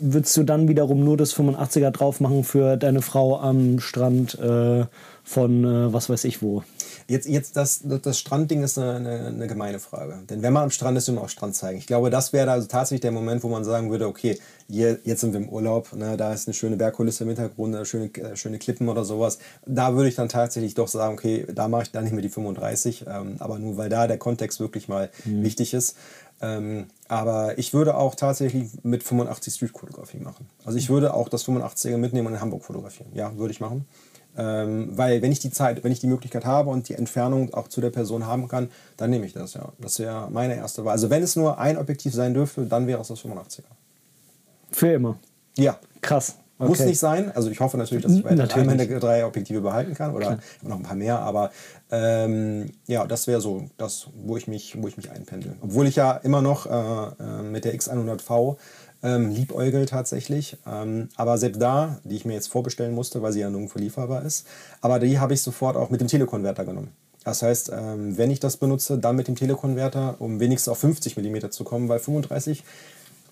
würdest 0.00 0.36
du 0.36 0.42
dann 0.42 0.68
wiederum 0.68 1.04
nur 1.04 1.16
das 1.16 1.34
85er 1.34 1.90
drauf 1.90 2.20
machen 2.20 2.44
für 2.44 2.76
deine 2.76 3.02
Frau 3.02 3.38
am 3.38 3.78
Strand 3.78 4.38
äh, 4.38 4.84
von 5.22 5.64
äh, 5.64 5.92
was 5.92 6.10
weiß 6.10 6.24
ich 6.24 6.42
wo? 6.42 6.64
Jetzt, 7.06 7.28
jetzt 7.28 7.56
das, 7.56 7.80
das 7.84 8.18
Strandding 8.18 8.62
ist 8.62 8.78
eine, 8.78 8.94
eine, 8.94 9.26
eine, 9.26 9.46
gemeine 9.46 9.78
Frage. 9.78 10.22
Denn 10.28 10.42
wenn 10.42 10.52
man 10.52 10.64
am 10.64 10.70
Strand 10.70 10.96
ist, 10.96 11.06
will 11.08 11.16
man 11.16 11.24
auch 11.24 11.28
Strand 11.28 11.54
zeigen. 11.54 11.78
Ich 11.78 11.86
glaube, 11.86 12.10
das 12.10 12.32
wäre 12.32 12.50
also 12.50 12.66
tatsächlich 12.66 13.02
der 13.02 13.12
Moment, 13.12 13.42
wo 13.42 13.48
man 13.48 13.64
sagen 13.64 13.90
würde, 13.90 14.06
okay, 14.06 14.38
hier, 14.68 14.98
jetzt 15.04 15.20
sind 15.20 15.32
wir 15.32 15.40
im 15.40 15.48
Urlaub, 15.48 15.92
ne, 15.92 16.16
da 16.16 16.32
ist 16.32 16.48
eine 16.48 16.54
schöne 16.54 16.76
Bergkulisse 16.76 17.24
im 17.24 17.30
Hintergrund, 17.30 17.86
schöne, 17.86 18.06
äh, 18.14 18.36
schöne 18.36 18.58
Klippen 18.58 18.88
oder 18.88 19.04
sowas. 19.04 19.38
Da 19.66 19.94
würde 19.94 20.08
ich 20.08 20.14
dann 20.14 20.28
tatsächlich 20.28 20.74
doch 20.74 20.88
sagen, 20.88 21.14
okay, 21.14 21.46
da 21.54 21.68
mache 21.68 21.82
ich 21.82 21.90
dann 21.90 22.04
nicht 22.04 22.14
mehr 22.14 22.22
die 22.22 22.30
35, 22.30 23.04
ähm, 23.06 23.36
aber 23.38 23.58
nur 23.58 23.76
weil 23.76 23.90
da 23.90 24.06
der 24.06 24.18
Kontext 24.18 24.60
wirklich 24.60 24.88
mal 24.88 25.10
mhm. 25.24 25.42
wichtig 25.42 25.74
ist. 25.74 25.96
Ähm, 26.40 26.86
aber 27.08 27.58
ich 27.58 27.74
würde 27.74 27.96
auch 27.96 28.14
tatsächlich 28.14 28.68
mit 28.82 29.02
85 29.02 29.54
Street-Fotografie 29.54 30.18
machen. 30.18 30.46
Also 30.64 30.78
ich 30.78 30.88
würde 30.88 31.14
auch 31.14 31.28
das 31.28 31.46
85er 31.46 31.96
mitnehmen 31.96 32.26
und 32.28 32.34
in 32.34 32.40
Hamburg 32.40 32.64
fotografieren. 32.64 33.10
Ja, 33.14 33.36
würde 33.36 33.52
ich 33.52 33.60
machen. 33.60 33.86
Ähm, 34.36 34.90
weil 34.96 35.22
wenn 35.22 35.32
ich 35.32 35.38
die 35.38 35.50
Zeit, 35.50 35.84
wenn 35.84 35.92
ich 35.92 36.00
die 36.00 36.06
Möglichkeit 36.06 36.44
habe 36.44 36.70
und 36.70 36.88
die 36.88 36.94
Entfernung 36.94 37.54
auch 37.54 37.68
zu 37.68 37.80
der 37.80 37.90
Person 37.90 38.26
haben 38.26 38.48
kann, 38.48 38.68
dann 38.96 39.10
nehme 39.10 39.26
ich 39.26 39.32
das 39.32 39.54
ja. 39.54 39.72
Das 39.78 39.98
wäre 39.98 40.28
meine 40.30 40.56
erste 40.56 40.84
Wahl. 40.84 40.92
Also 40.92 41.10
wenn 41.10 41.22
es 41.22 41.36
nur 41.36 41.58
ein 41.58 41.78
Objektiv 41.78 42.14
sein 42.14 42.34
dürfte, 42.34 42.66
dann 42.66 42.86
wäre 42.86 43.00
es 43.00 43.08
das 43.08 43.20
85er. 43.20 43.62
Für 44.72 44.92
immer. 44.92 45.18
Ja. 45.56 45.78
Krass. 46.00 46.36
Okay. 46.56 46.68
Muss 46.68 46.80
nicht 46.80 47.00
sein. 47.00 47.32
Also 47.34 47.50
ich 47.50 47.58
hoffe 47.58 47.76
natürlich, 47.76 48.04
dass 48.04 48.12
ich 48.12 48.24
weiter 48.24 48.64
meine 48.64 48.86
drei 48.86 49.26
Objektive 49.26 49.60
behalten 49.60 49.94
kann 49.94 50.14
oder 50.14 50.38
noch 50.62 50.76
ein 50.76 50.82
paar 50.84 50.94
mehr. 50.94 51.18
Aber 51.18 51.50
ähm, 51.90 52.70
ja, 52.86 53.06
das 53.06 53.26
wäre 53.26 53.40
so 53.40 53.64
das, 53.76 54.06
wo 54.24 54.36
ich 54.36 54.46
mich, 54.46 54.80
wo 54.80 54.86
ich 54.86 54.96
mich 54.96 55.10
einpendel. 55.10 55.56
Obwohl 55.60 55.88
ich 55.88 55.96
ja 55.96 56.12
immer 56.12 56.42
noch 56.42 56.66
äh, 56.66 56.70
äh 56.70 57.42
mit 57.42 57.64
der 57.64 57.74
X100V 57.74 58.56
ähm, 59.04 59.30
liebäugel 59.30 59.86
tatsächlich. 59.86 60.56
Ähm, 60.66 61.10
aber 61.16 61.38
selbst 61.38 61.60
da, 61.60 61.98
die 62.02 62.16
ich 62.16 62.24
mir 62.24 62.32
jetzt 62.32 62.48
vorbestellen 62.48 62.94
musste, 62.94 63.22
weil 63.22 63.32
sie 63.32 63.40
ja 63.40 63.50
nirgendwo 63.50 63.78
lieferbar 63.78 64.22
ist, 64.22 64.46
aber 64.80 64.98
die 64.98 65.20
habe 65.20 65.34
ich 65.34 65.42
sofort 65.42 65.76
auch 65.76 65.90
mit 65.90 66.00
dem 66.00 66.08
Telekonverter 66.08 66.64
genommen. 66.64 66.88
Das 67.22 67.42
heißt, 67.42 67.70
ähm, 67.74 68.18
wenn 68.18 68.30
ich 68.30 68.40
das 68.40 68.56
benutze, 68.56 68.98
dann 68.98 69.16
mit 69.16 69.28
dem 69.28 69.36
Telekonverter, 69.36 70.16
um 70.18 70.40
wenigstens 70.40 70.70
auf 70.70 70.78
50 70.78 71.16
mm 71.16 71.50
zu 71.50 71.64
kommen, 71.64 71.88
weil 71.88 71.98
35 71.98 72.64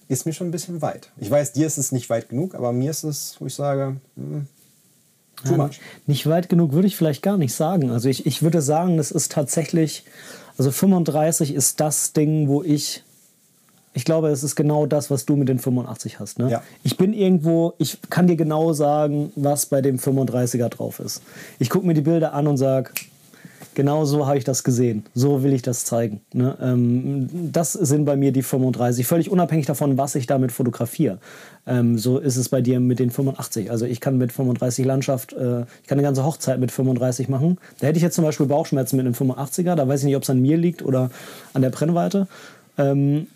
ist 0.08 0.26
mir 0.26 0.32
schon 0.32 0.48
ein 0.48 0.52
bisschen 0.52 0.82
weit. 0.82 1.11
Ich 1.18 1.30
weiß, 1.30 1.52
dir 1.52 1.66
ist 1.66 1.78
es 1.78 1.92
nicht 1.92 2.11
weit 2.11 2.28
genug, 2.28 2.54
aber 2.54 2.72
mir 2.72 2.90
ist 2.90 3.02
es, 3.02 3.37
wo 3.38 3.46
ich 3.46 3.54
sage, 3.54 3.96
hm, 4.16 4.46
too 5.44 5.56
much. 5.56 5.80
Nicht 6.06 6.26
weit 6.26 6.48
genug 6.48 6.72
würde 6.72 6.87
ich 6.87 6.96
vielleicht 6.96 7.22
gar 7.22 7.37
nicht 7.37 7.54
sagen. 7.54 7.90
Also 7.90 8.08
ich, 8.08 8.26
ich 8.26 8.42
würde 8.42 8.62
sagen, 8.62 8.96
das 8.96 9.11
ist 9.11 9.32
tatsächlich, 9.32 10.04
also 10.56 10.70
35 10.70 11.54
ist 11.54 11.80
das 11.80 12.12
Ding, 12.12 12.48
wo 12.48 12.62
ich 12.62 13.02
ich 13.94 14.05
glaube, 14.05 14.28
es 14.28 14.42
ist 14.42 14.57
genau 14.57 14.87
das, 14.87 15.11
was 15.11 15.26
du 15.26 15.37
mit 15.37 15.48
den 15.48 15.59
85 15.59 16.18
hast. 16.18 16.38
Ne? 16.38 16.50
Ja. 16.50 16.62
Ich 16.83 16.96
bin 16.96 17.12
irgendwo, 17.12 17.74
ich 17.78 17.98
kann 18.09 18.26
dir 18.26 18.37
genau 18.37 18.72
sagen, 18.72 19.33
was 19.37 19.66
bei 19.66 19.83
dem 19.83 19.98
35er 19.98 20.68
drauf 20.68 20.98
ist. 20.98 21.22
Ich 21.59 21.68
gucke 21.68 21.87
mir 21.87 21.94
die 21.94 22.00
Bilder 22.00 22.33
an 22.33 22.46
und 22.46 22.57
sage, 22.57 22.90
genau 23.74 24.05
so 24.05 24.26
habe 24.26 24.38
ich 24.38 24.44
das 24.44 24.64
gesehen. 24.64 25.05
So 25.14 25.42
will 25.42 25.52
ich 25.52 25.62
das 25.62 25.85
zeigen. 25.85 26.20
Ne? 26.33 26.57
Ähm, 26.61 27.28
das 27.52 27.72
sind 27.72 28.05
bei 28.05 28.16
mir 28.16 28.33
die 28.33 28.42
35, 28.42 29.07
völlig 29.07 29.31
unabhängig 29.31 29.66
davon, 29.66 29.98
was 29.98 30.14
ich 30.14 30.26
damit 30.26 30.52
fotografiere. 30.52 31.18
Ähm, 31.66 31.98
so 31.98 32.18
ist 32.18 32.37
es 32.37 32.48
bei 32.48 32.61
dir 32.61 32.81
mit 32.81 32.98
den 32.98 33.11
85. 33.11 33.70
Also 33.70 33.85
ich 33.85 34.00
kann 34.00 34.16
mit 34.16 34.33
35 34.33 34.85
Landschaft, 34.85 35.33
äh, 35.33 35.62
ich 35.83 35.87
kann 35.87 35.98
eine 35.98 36.02
ganze 36.02 36.24
Hochzeit 36.24 36.59
mit 36.59 36.72
35 36.72 37.28
machen. 37.28 37.59
Da 37.78 37.88
hätte 37.88 37.98
ich 37.98 38.02
jetzt 38.02 38.14
zum 38.14 38.24
Beispiel 38.24 38.46
Bauchschmerzen 38.46 38.96
mit 38.96 39.07
einem 39.07 39.14
85er. 39.14 39.74
Da 39.74 39.87
weiß 39.87 40.00
ich 40.00 40.07
nicht, 40.07 40.16
ob 40.16 40.22
es 40.22 40.31
an 40.31 40.40
mir 40.40 40.57
liegt 40.57 40.83
oder 40.83 41.11
an 41.52 41.62
der 41.62 41.70
Brennweite. 41.70 42.26
Ähm, 42.78 43.26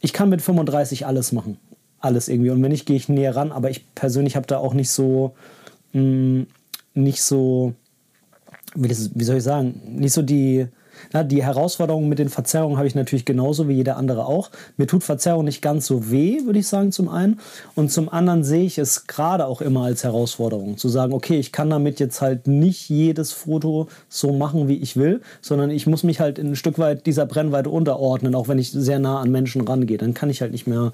ich 0.00 0.12
kann 0.12 0.28
mit 0.28 0.42
35 0.42 1.06
alles 1.06 1.32
machen. 1.32 1.58
Alles 2.00 2.28
irgendwie. 2.28 2.50
Und 2.50 2.62
wenn 2.62 2.70
nicht, 2.70 2.86
gehe 2.86 2.96
ich 2.96 3.08
näher 3.08 3.34
ran. 3.34 3.52
Aber 3.52 3.70
ich 3.70 3.92
persönlich 3.94 4.36
habe 4.36 4.46
da 4.46 4.58
auch 4.58 4.74
nicht 4.74 4.90
so, 4.90 5.34
mh, 5.92 6.02
mm, 6.02 6.46
nicht 6.94 7.22
so, 7.22 7.74
wie, 8.74 8.88
das, 8.88 9.10
wie 9.14 9.24
soll 9.24 9.36
ich 9.36 9.42
sagen, 9.42 9.80
nicht 9.96 10.12
so 10.12 10.22
die, 10.22 10.68
na, 11.12 11.22
die 11.22 11.42
Herausforderung 11.42 12.08
mit 12.08 12.18
den 12.18 12.28
Verzerrungen 12.28 12.76
habe 12.76 12.86
ich 12.86 12.94
natürlich 12.94 13.24
genauso 13.24 13.68
wie 13.68 13.74
jeder 13.74 13.96
andere 13.96 14.26
auch. 14.26 14.50
Mir 14.76 14.86
tut 14.86 15.04
Verzerrung 15.04 15.44
nicht 15.44 15.62
ganz 15.62 15.86
so 15.86 16.10
weh, 16.10 16.44
würde 16.44 16.58
ich 16.58 16.66
sagen, 16.66 16.92
zum 16.92 17.08
einen. 17.08 17.40
Und 17.74 17.90
zum 17.90 18.08
anderen 18.08 18.44
sehe 18.44 18.64
ich 18.64 18.78
es 18.78 19.06
gerade 19.06 19.46
auch 19.46 19.60
immer 19.60 19.84
als 19.84 20.04
Herausforderung. 20.04 20.76
Zu 20.76 20.88
sagen, 20.88 21.12
okay, 21.12 21.38
ich 21.38 21.52
kann 21.52 21.70
damit 21.70 22.00
jetzt 22.00 22.20
halt 22.20 22.46
nicht 22.46 22.88
jedes 22.88 23.32
Foto 23.32 23.88
so 24.08 24.32
machen, 24.32 24.68
wie 24.68 24.76
ich 24.76 24.96
will, 24.96 25.20
sondern 25.40 25.70
ich 25.70 25.86
muss 25.86 26.02
mich 26.02 26.20
halt 26.20 26.38
ein 26.38 26.56
Stück 26.56 26.78
weit 26.78 27.06
dieser 27.06 27.26
Brennweite 27.26 27.70
unterordnen, 27.70 28.34
auch 28.34 28.48
wenn 28.48 28.58
ich 28.58 28.70
sehr 28.70 28.98
nah 28.98 29.20
an 29.20 29.30
Menschen 29.30 29.62
rangehe. 29.62 29.98
Dann 29.98 30.14
kann 30.14 30.30
ich 30.30 30.40
halt 30.40 30.52
nicht 30.52 30.66
mehr 30.66 30.92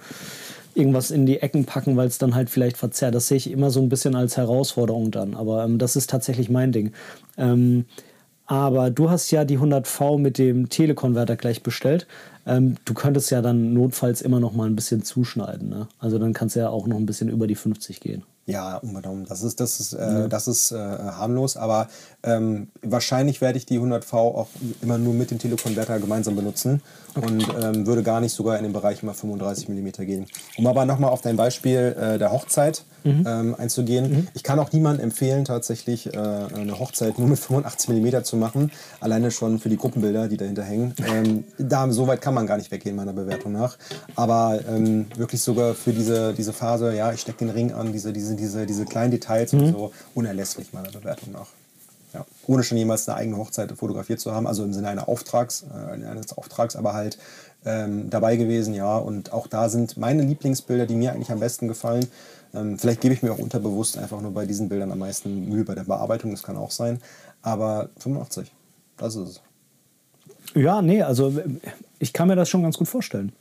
irgendwas 0.74 1.10
in 1.10 1.26
die 1.26 1.40
Ecken 1.40 1.64
packen, 1.64 1.96
weil 1.96 2.08
es 2.08 2.18
dann 2.18 2.34
halt 2.34 2.50
vielleicht 2.50 2.76
verzerrt. 2.76 3.14
Das 3.14 3.28
sehe 3.28 3.36
ich 3.36 3.50
immer 3.50 3.70
so 3.70 3.80
ein 3.80 3.88
bisschen 3.88 4.14
als 4.14 4.36
Herausforderung 4.36 5.10
dann. 5.10 5.34
Aber 5.34 5.64
ähm, 5.64 5.78
das 5.78 5.96
ist 5.96 6.10
tatsächlich 6.10 6.50
mein 6.50 6.72
Ding. 6.72 6.92
Ähm, 7.38 7.86
aber 8.46 8.90
du 8.90 9.11
hast 9.11 9.30
ja 9.30 9.44
die 9.44 9.59
100V 9.59 10.18
mit 10.18 10.38
dem 10.38 10.68
Telekonverter 10.68 11.37
gleich 11.37 11.62
bestellt. 11.62 12.07
Ähm, 12.46 12.76
du 12.85 12.92
könntest 12.92 13.30
ja 13.30 13.40
dann 13.40 13.72
notfalls 13.72 14.20
immer 14.20 14.40
noch 14.40 14.52
mal 14.52 14.66
ein 14.66 14.76
bisschen 14.76 15.02
zuschneiden. 15.02 15.68
Ne? 15.68 15.88
Also 15.98 16.18
dann 16.18 16.35
kannst 16.35 16.57
du 16.57 16.61
ja 16.61 16.68
auch 16.68 16.87
noch 16.87 16.96
ein 16.96 17.07
bisschen 17.07 17.30
über 17.30 17.46
die 17.46 17.54
50 17.54 18.00
gehen. 18.00 18.24
Ja, 18.46 18.76
unbedingt. 18.76 19.30
Das 19.30 19.42
ist, 19.42 19.59
das 19.59 19.80
ist, 19.80 19.94
äh, 19.94 20.28
das 20.28 20.48
ist 20.48 20.70
äh, 20.72 20.76
harmlos, 20.76 21.57
aber 21.57 21.88
ähm, 22.22 22.68
wahrscheinlich 22.83 23.40
werde 23.40 23.57
ich 23.57 23.64
die 23.64 23.80
100V 23.80 24.12
auch 24.12 24.48
immer 24.83 24.98
nur 24.98 25.14
mit 25.14 25.30
dem 25.30 25.38
Telekonverter 25.38 25.98
gemeinsam 25.98 26.37
benutzen 26.37 26.83
okay. 27.14 27.26
und 27.26 27.46
ähm, 27.62 27.87
würde 27.87 28.02
gar 28.02 28.20
nicht 28.20 28.35
sogar 28.35 28.59
in 28.59 28.64
den 28.64 28.74
Bereich 28.74 29.02
immer 29.02 29.14
35 29.14 29.70
mm 29.70 29.88
gehen. 30.04 30.26
Um 30.59 30.66
aber 30.66 30.85
nochmal 30.85 31.11
auf 31.11 31.22
dein 31.22 31.37
Beispiel 31.37 31.96
äh, 31.98 32.18
der 32.18 32.33
Hochzeit 32.33 32.85
mhm. 33.04 33.24
ähm, 33.26 33.54
einzugehen. 33.56 34.10
Mhm. 34.10 34.28
Ich 34.34 34.42
kann 34.42 34.58
auch 34.58 34.72
niemandem 34.72 35.04
empfehlen, 35.04 35.44
tatsächlich 35.44 36.12
äh, 36.12 36.18
eine 36.18 36.78
Hochzeit 36.78 37.18
nur 37.18 37.28
mit 37.28 37.38
85 37.38 37.90
mm 37.90 38.24
zu 38.24 38.36
machen, 38.36 38.72
alleine 39.00 39.30
schon 39.30 39.58
für 39.58 39.68
die 39.68 39.76
Gruppenbilder, 39.76 40.28
die 40.28 40.36
dahinter 40.36 40.64
hängen. 40.64 40.94
Ähm, 41.06 41.44
da, 41.58 41.88
so 41.92 42.06
weit 42.06 42.22
kann 42.22 42.32
man 42.32 42.46
gar 42.46 42.56
nicht 42.56 42.70
weggehen, 42.70 42.96
meiner 42.96 43.12
Bewertung 43.12 43.52
nach. 43.52 43.76
Aber 44.16 44.58
ähm, 44.66 45.06
wirklich 45.16 45.42
sogar 45.42 45.74
für 45.74 45.92
diese, 45.92 46.32
diese 46.32 46.54
Phase, 46.54 46.96
ja, 46.96 47.12
ich 47.12 47.20
stecke 47.20 47.40
den 47.40 47.50
Ring 47.50 47.72
an, 47.72 47.92
diese, 47.92 48.12
diese, 48.12 48.34
diese, 48.34 48.64
diese 48.64 48.86
kleinen 48.86 49.10
Details 49.10 49.52
mhm. 49.52 49.60
und 49.60 49.72
so, 49.72 49.92
unerlässlich, 50.14 50.72
meiner 50.72 50.90
Bewertung 50.90 51.32
nach. 51.32 51.48
Ja, 52.14 52.24
ohne 52.46 52.62
schon 52.62 52.79
jemals 52.79 53.09
eine 53.09 53.18
eigene 53.18 53.37
Hochzeit 53.37 53.72
fotografiert 53.72 54.20
zu 54.20 54.33
haben, 54.33 54.46
also 54.46 54.62
im 54.62 54.72
Sinne 54.72 54.88
einer 54.88 55.09
Auftrags, 55.09 55.64
äh, 55.74 56.07
eines 56.07 56.37
Auftrags, 56.38 56.77
aber 56.77 56.94
halt 56.94 57.18
ähm, 57.64 58.09
dabei 58.09 58.37
gewesen, 58.37 58.72
ja. 58.72 58.96
Und 58.96 59.33
auch 59.33 59.48
da 59.48 59.68
sind 59.68 59.96
meine 59.96 60.22
Lieblingsbilder, 60.22 60.87
die 60.87 60.94
mir 60.94 61.12
eigentlich 61.12 61.33
am 61.33 61.40
besten 61.40 61.66
gefallen. 61.66 62.07
Ähm, 62.55 62.79
vielleicht 62.79 63.00
gebe 63.00 63.14
ich 63.14 63.22
mir 63.22 63.33
auch 63.33 63.38
unterbewusst 63.38 63.98
einfach 63.98 64.20
nur 64.20 64.33
bei 64.33 64.46
diesen 64.46 64.68
Bildern 64.68 64.92
am 64.92 65.00
meisten 65.00 65.48
Mühe 65.48 65.64
bei 65.64 65.74
der 65.74 65.85
Bearbeitung, 65.85 66.31
das 66.31 66.44
kann 66.44 66.57
auch 66.57 66.70
sein. 66.70 67.00
Aber 67.42 67.88
85, 67.98 68.53
das 68.96 69.16
ist 69.16 69.29
es. 69.29 69.40
Ja, 70.55 70.83
nee, 70.83 71.03
also 71.03 71.33
ich 71.98 72.12
kann 72.12 72.29
mir 72.29 72.37
das 72.37 72.48
schon 72.48 72.62
ganz 72.62 72.79
gut 72.79 72.88
vorstellen. 72.88 73.33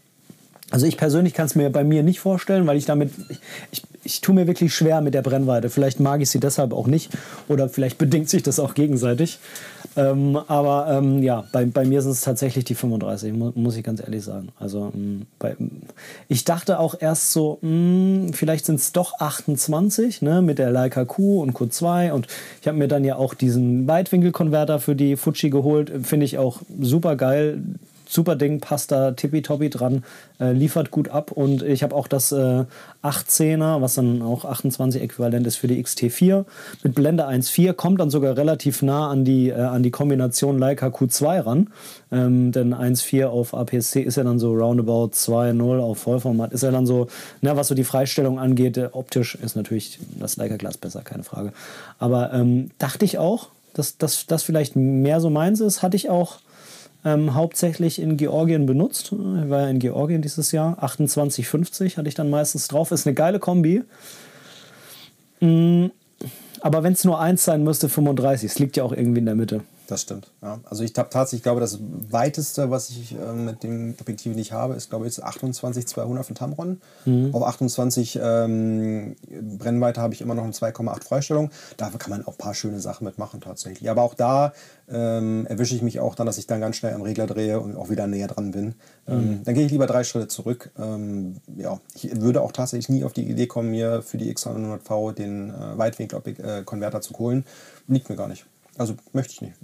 Also 0.71 0.87
ich 0.87 0.97
persönlich 0.97 1.35
kann 1.35 1.45
es 1.45 1.53
mir 1.53 1.69
bei 1.69 1.83
mir 1.83 2.01
nicht 2.01 2.19
vorstellen, 2.19 2.65
weil 2.65 2.77
ich 2.77 2.85
damit, 2.85 3.11
ich, 3.29 3.39
ich, 3.71 3.83
ich 4.03 4.21
tue 4.21 4.35
mir 4.35 4.47
wirklich 4.47 4.73
schwer 4.73 5.01
mit 5.01 5.13
der 5.13 5.21
Brennweite. 5.21 5.69
Vielleicht 5.69 5.99
mag 5.99 6.21
ich 6.21 6.29
sie 6.29 6.39
deshalb 6.39 6.73
auch 6.73 6.87
nicht 6.87 7.11
oder 7.47 7.69
vielleicht 7.69 7.97
bedingt 7.97 8.29
sich 8.29 8.43
das 8.43 8.59
auch 8.59 8.73
gegenseitig. 8.73 9.39
Ähm, 9.95 10.39
aber 10.47 10.87
ähm, 10.89 11.21
ja, 11.21 11.43
bei, 11.51 11.65
bei 11.65 11.85
mir 11.85 12.01
sind 12.01 12.11
es 12.11 12.21
tatsächlich 12.21 12.65
die 12.65 12.73
35, 12.73 13.33
mu 13.33 13.51
muss 13.55 13.77
ich 13.77 13.83
ganz 13.83 14.01
ehrlich 14.01 14.23
sagen. 14.23 14.49
Also 14.59 14.91
ähm, 14.93 15.27
bei, 15.37 15.55
ich 16.27 16.45
dachte 16.45 16.79
auch 16.79 16.95
erst 16.99 17.31
so, 17.31 17.59
mh, 17.61 17.69
hm, 17.69 18.33
vielleicht 18.33 18.65
sind 18.65 18.79
es 18.79 18.91
doch 18.91 19.19
28 19.19 20.21
ne, 20.21 20.41
mit 20.41 20.57
der 20.57 20.71
Leica 20.71 21.05
Q 21.05 21.41
und 21.41 21.53
Q2 21.53 22.11
und 22.11 22.27
ich 22.61 22.67
habe 22.67 22.77
mir 22.77 22.87
dann 22.87 23.05
ja 23.05 23.17
auch 23.17 23.33
diesen 23.33 23.87
Weitwinkelkonverter 23.87 24.79
für 24.79 24.95
die 24.95 25.15
Fuji 25.15 25.49
geholt. 25.49 25.91
Finde 26.03 26.25
ich 26.25 26.37
auch 26.37 26.61
super 26.79 27.15
geil 27.15 27.61
super 28.13 28.35
Ding, 28.35 28.59
passt 28.59 28.91
da 28.91 29.11
tippitoppi 29.11 29.69
dran, 29.69 30.03
äh, 30.39 30.51
liefert 30.51 30.91
gut 30.91 31.09
ab 31.09 31.31
und 31.31 31.63
ich 31.63 31.83
habe 31.83 31.95
auch 31.95 32.07
das 32.07 32.31
äh, 32.31 32.65
18er, 33.03 33.81
was 33.81 33.95
dann 33.95 34.21
auch 34.21 34.45
28 34.45 35.01
äquivalent 35.01 35.45
ist 35.47 35.57
für 35.57 35.67
die 35.67 35.83
XT4 35.83 36.45
mit 36.83 36.95
Blende 36.95 37.27
1.4, 37.27 37.73
kommt 37.73 37.99
dann 37.99 38.09
sogar 38.09 38.37
relativ 38.37 38.81
nah 38.81 39.09
an 39.09 39.25
die, 39.25 39.49
äh, 39.49 39.55
an 39.55 39.83
die 39.83 39.91
Kombination 39.91 40.57
Leica 40.59 40.87
Q2 40.87 41.45
ran, 41.45 41.69
ähm, 42.11 42.51
denn 42.51 42.73
1.4 42.73 43.25
auf 43.25 43.53
APS-C 43.53 44.01
ist 44.01 44.17
ja 44.17 44.23
dann 44.23 44.39
so 44.39 44.53
roundabout 44.53 45.11
2.0 45.13 45.79
auf 45.79 45.97
Vollformat, 45.99 46.53
ist 46.53 46.63
ja 46.63 46.71
dann 46.71 46.85
so, 46.85 47.07
na, 47.41 47.57
was 47.57 47.67
so 47.67 47.75
die 47.75 47.83
Freistellung 47.83 48.39
angeht, 48.39 48.77
äh, 48.77 48.89
optisch 48.91 49.35
ist 49.35 49.55
natürlich 49.55 49.99
das 50.19 50.37
Leica 50.37 50.57
Glas 50.57 50.77
besser, 50.77 51.01
keine 51.01 51.23
Frage. 51.23 51.53
Aber 51.99 52.33
ähm, 52.33 52.71
dachte 52.77 53.05
ich 53.05 53.17
auch, 53.17 53.49
dass 53.73 53.97
das 53.97 54.43
vielleicht 54.43 54.75
mehr 54.75 55.19
so 55.19 55.29
meins 55.29 55.59
ist, 55.59 55.81
hatte 55.81 55.97
ich 55.97 56.09
auch 56.09 56.37
ähm, 57.05 57.33
hauptsächlich 57.33 57.99
in 57.99 58.17
Georgien 58.17 58.65
benutzt. 58.65 59.11
Ich 59.11 59.49
war 59.49 59.61
ja 59.61 59.67
in 59.67 59.79
Georgien 59.79 60.21
dieses 60.21 60.51
Jahr. 60.51 60.81
28,50 60.83 61.97
hatte 61.97 62.07
ich 62.07 62.15
dann 62.15 62.29
meistens 62.29 62.67
drauf. 62.67 62.91
Ist 62.91 63.07
eine 63.07 63.13
geile 63.13 63.39
Kombi. 63.39 63.83
Mm, 65.39 65.87
aber 66.61 66.83
wenn 66.83 66.93
es 66.93 67.03
nur 67.03 67.19
eins 67.19 67.43
sein 67.43 67.63
müsste, 67.63 67.89
35. 67.89 68.51
Es 68.51 68.59
liegt 68.59 68.77
ja 68.77 68.83
auch 68.83 68.93
irgendwie 68.93 69.19
in 69.19 69.25
der 69.25 69.35
Mitte. 69.35 69.61
Das 69.93 70.01
stimmt. 70.01 70.31
Ja. 70.41 70.59
Also 70.63 70.83
ich 70.83 70.91
habe 70.97 71.11
tatsächlich, 71.11 71.41
ich 71.41 71.43
glaube, 71.43 71.61
das 71.61 71.77
weiteste, 72.09 72.71
was 72.71 72.89
ich 72.89 73.13
äh, 73.13 73.31
mit 73.31 73.61
dem 73.61 73.93
Objektiv 74.01 74.35
nicht 74.35 74.51
habe, 74.51 74.73
ist, 74.73 74.89
glaube 74.89 75.05
ich, 75.05 75.23
28 75.23 75.85
200 75.85 76.25
von 76.25 76.35
Tamron. 76.35 76.81
Mhm. 77.05 77.29
Auf 77.31 77.43
28 77.43 78.19
ähm, 78.19 79.15
Brennweite 79.59 80.01
habe 80.01 80.15
ich 80.15 80.21
immer 80.21 80.33
noch 80.33 80.45
eine 80.45 80.53
2,8 80.53 81.03
Freistellung. 81.03 81.51
Da 81.77 81.91
kann 81.91 82.09
man 82.09 82.25
auch 82.25 82.33
ein 82.33 82.37
paar 82.39 82.55
schöne 82.55 82.79
Sachen 82.79 83.05
mitmachen 83.05 83.39
tatsächlich. 83.39 83.87
Aber 83.87 84.01
auch 84.01 84.15
da 84.15 84.53
ähm, 84.89 85.45
erwische 85.45 85.75
ich 85.75 85.83
mich 85.83 85.99
auch 85.99 86.15
dann, 86.15 86.25
dass 86.25 86.39
ich 86.39 86.47
dann 86.47 86.59
ganz 86.59 86.77
schnell 86.77 86.95
am 86.95 87.03
Regler 87.03 87.27
drehe 87.27 87.59
und 87.59 87.77
auch 87.77 87.91
wieder 87.91 88.07
näher 88.07 88.27
dran 88.27 88.49
bin. 88.49 88.73
Ähm, 89.07 89.17
mhm. 89.17 89.43
dann 89.43 89.53
gehe 89.53 89.67
ich 89.67 89.71
lieber 89.71 89.85
drei 89.85 90.03
Schritte 90.03 90.27
zurück. 90.27 90.71
Ähm, 90.79 91.35
ja, 91.55 91.79
ich 91.93 92.19
würde 92.19 92.41
auch 92.41 92.51
tatsächlich 92.51 92.89
nie 92.89 93.03
auf 93.03 93.13
die 93.13 93.29
Idee 93.29 93.45
kommen, 93.45 93.69
mir 93.69 94.01
für 94.01 94.17
die 94.17 94.33
X100V 94.33 95.11
den 95.11 95.51
äh, 95.51 95.77
Weitwinkel-Konverter 95.77 97.01
zu 97.01 97.13
holen. 97.19 97.45
Liegt 97.87 98.09
mir 98.09 98.15
gar 98.15 98.27
nicht. 98.27 98.47
Also 98.77 98.95
möchte 99.11 99.33
ich 99.33 99.41
nicht. 99.41 99.55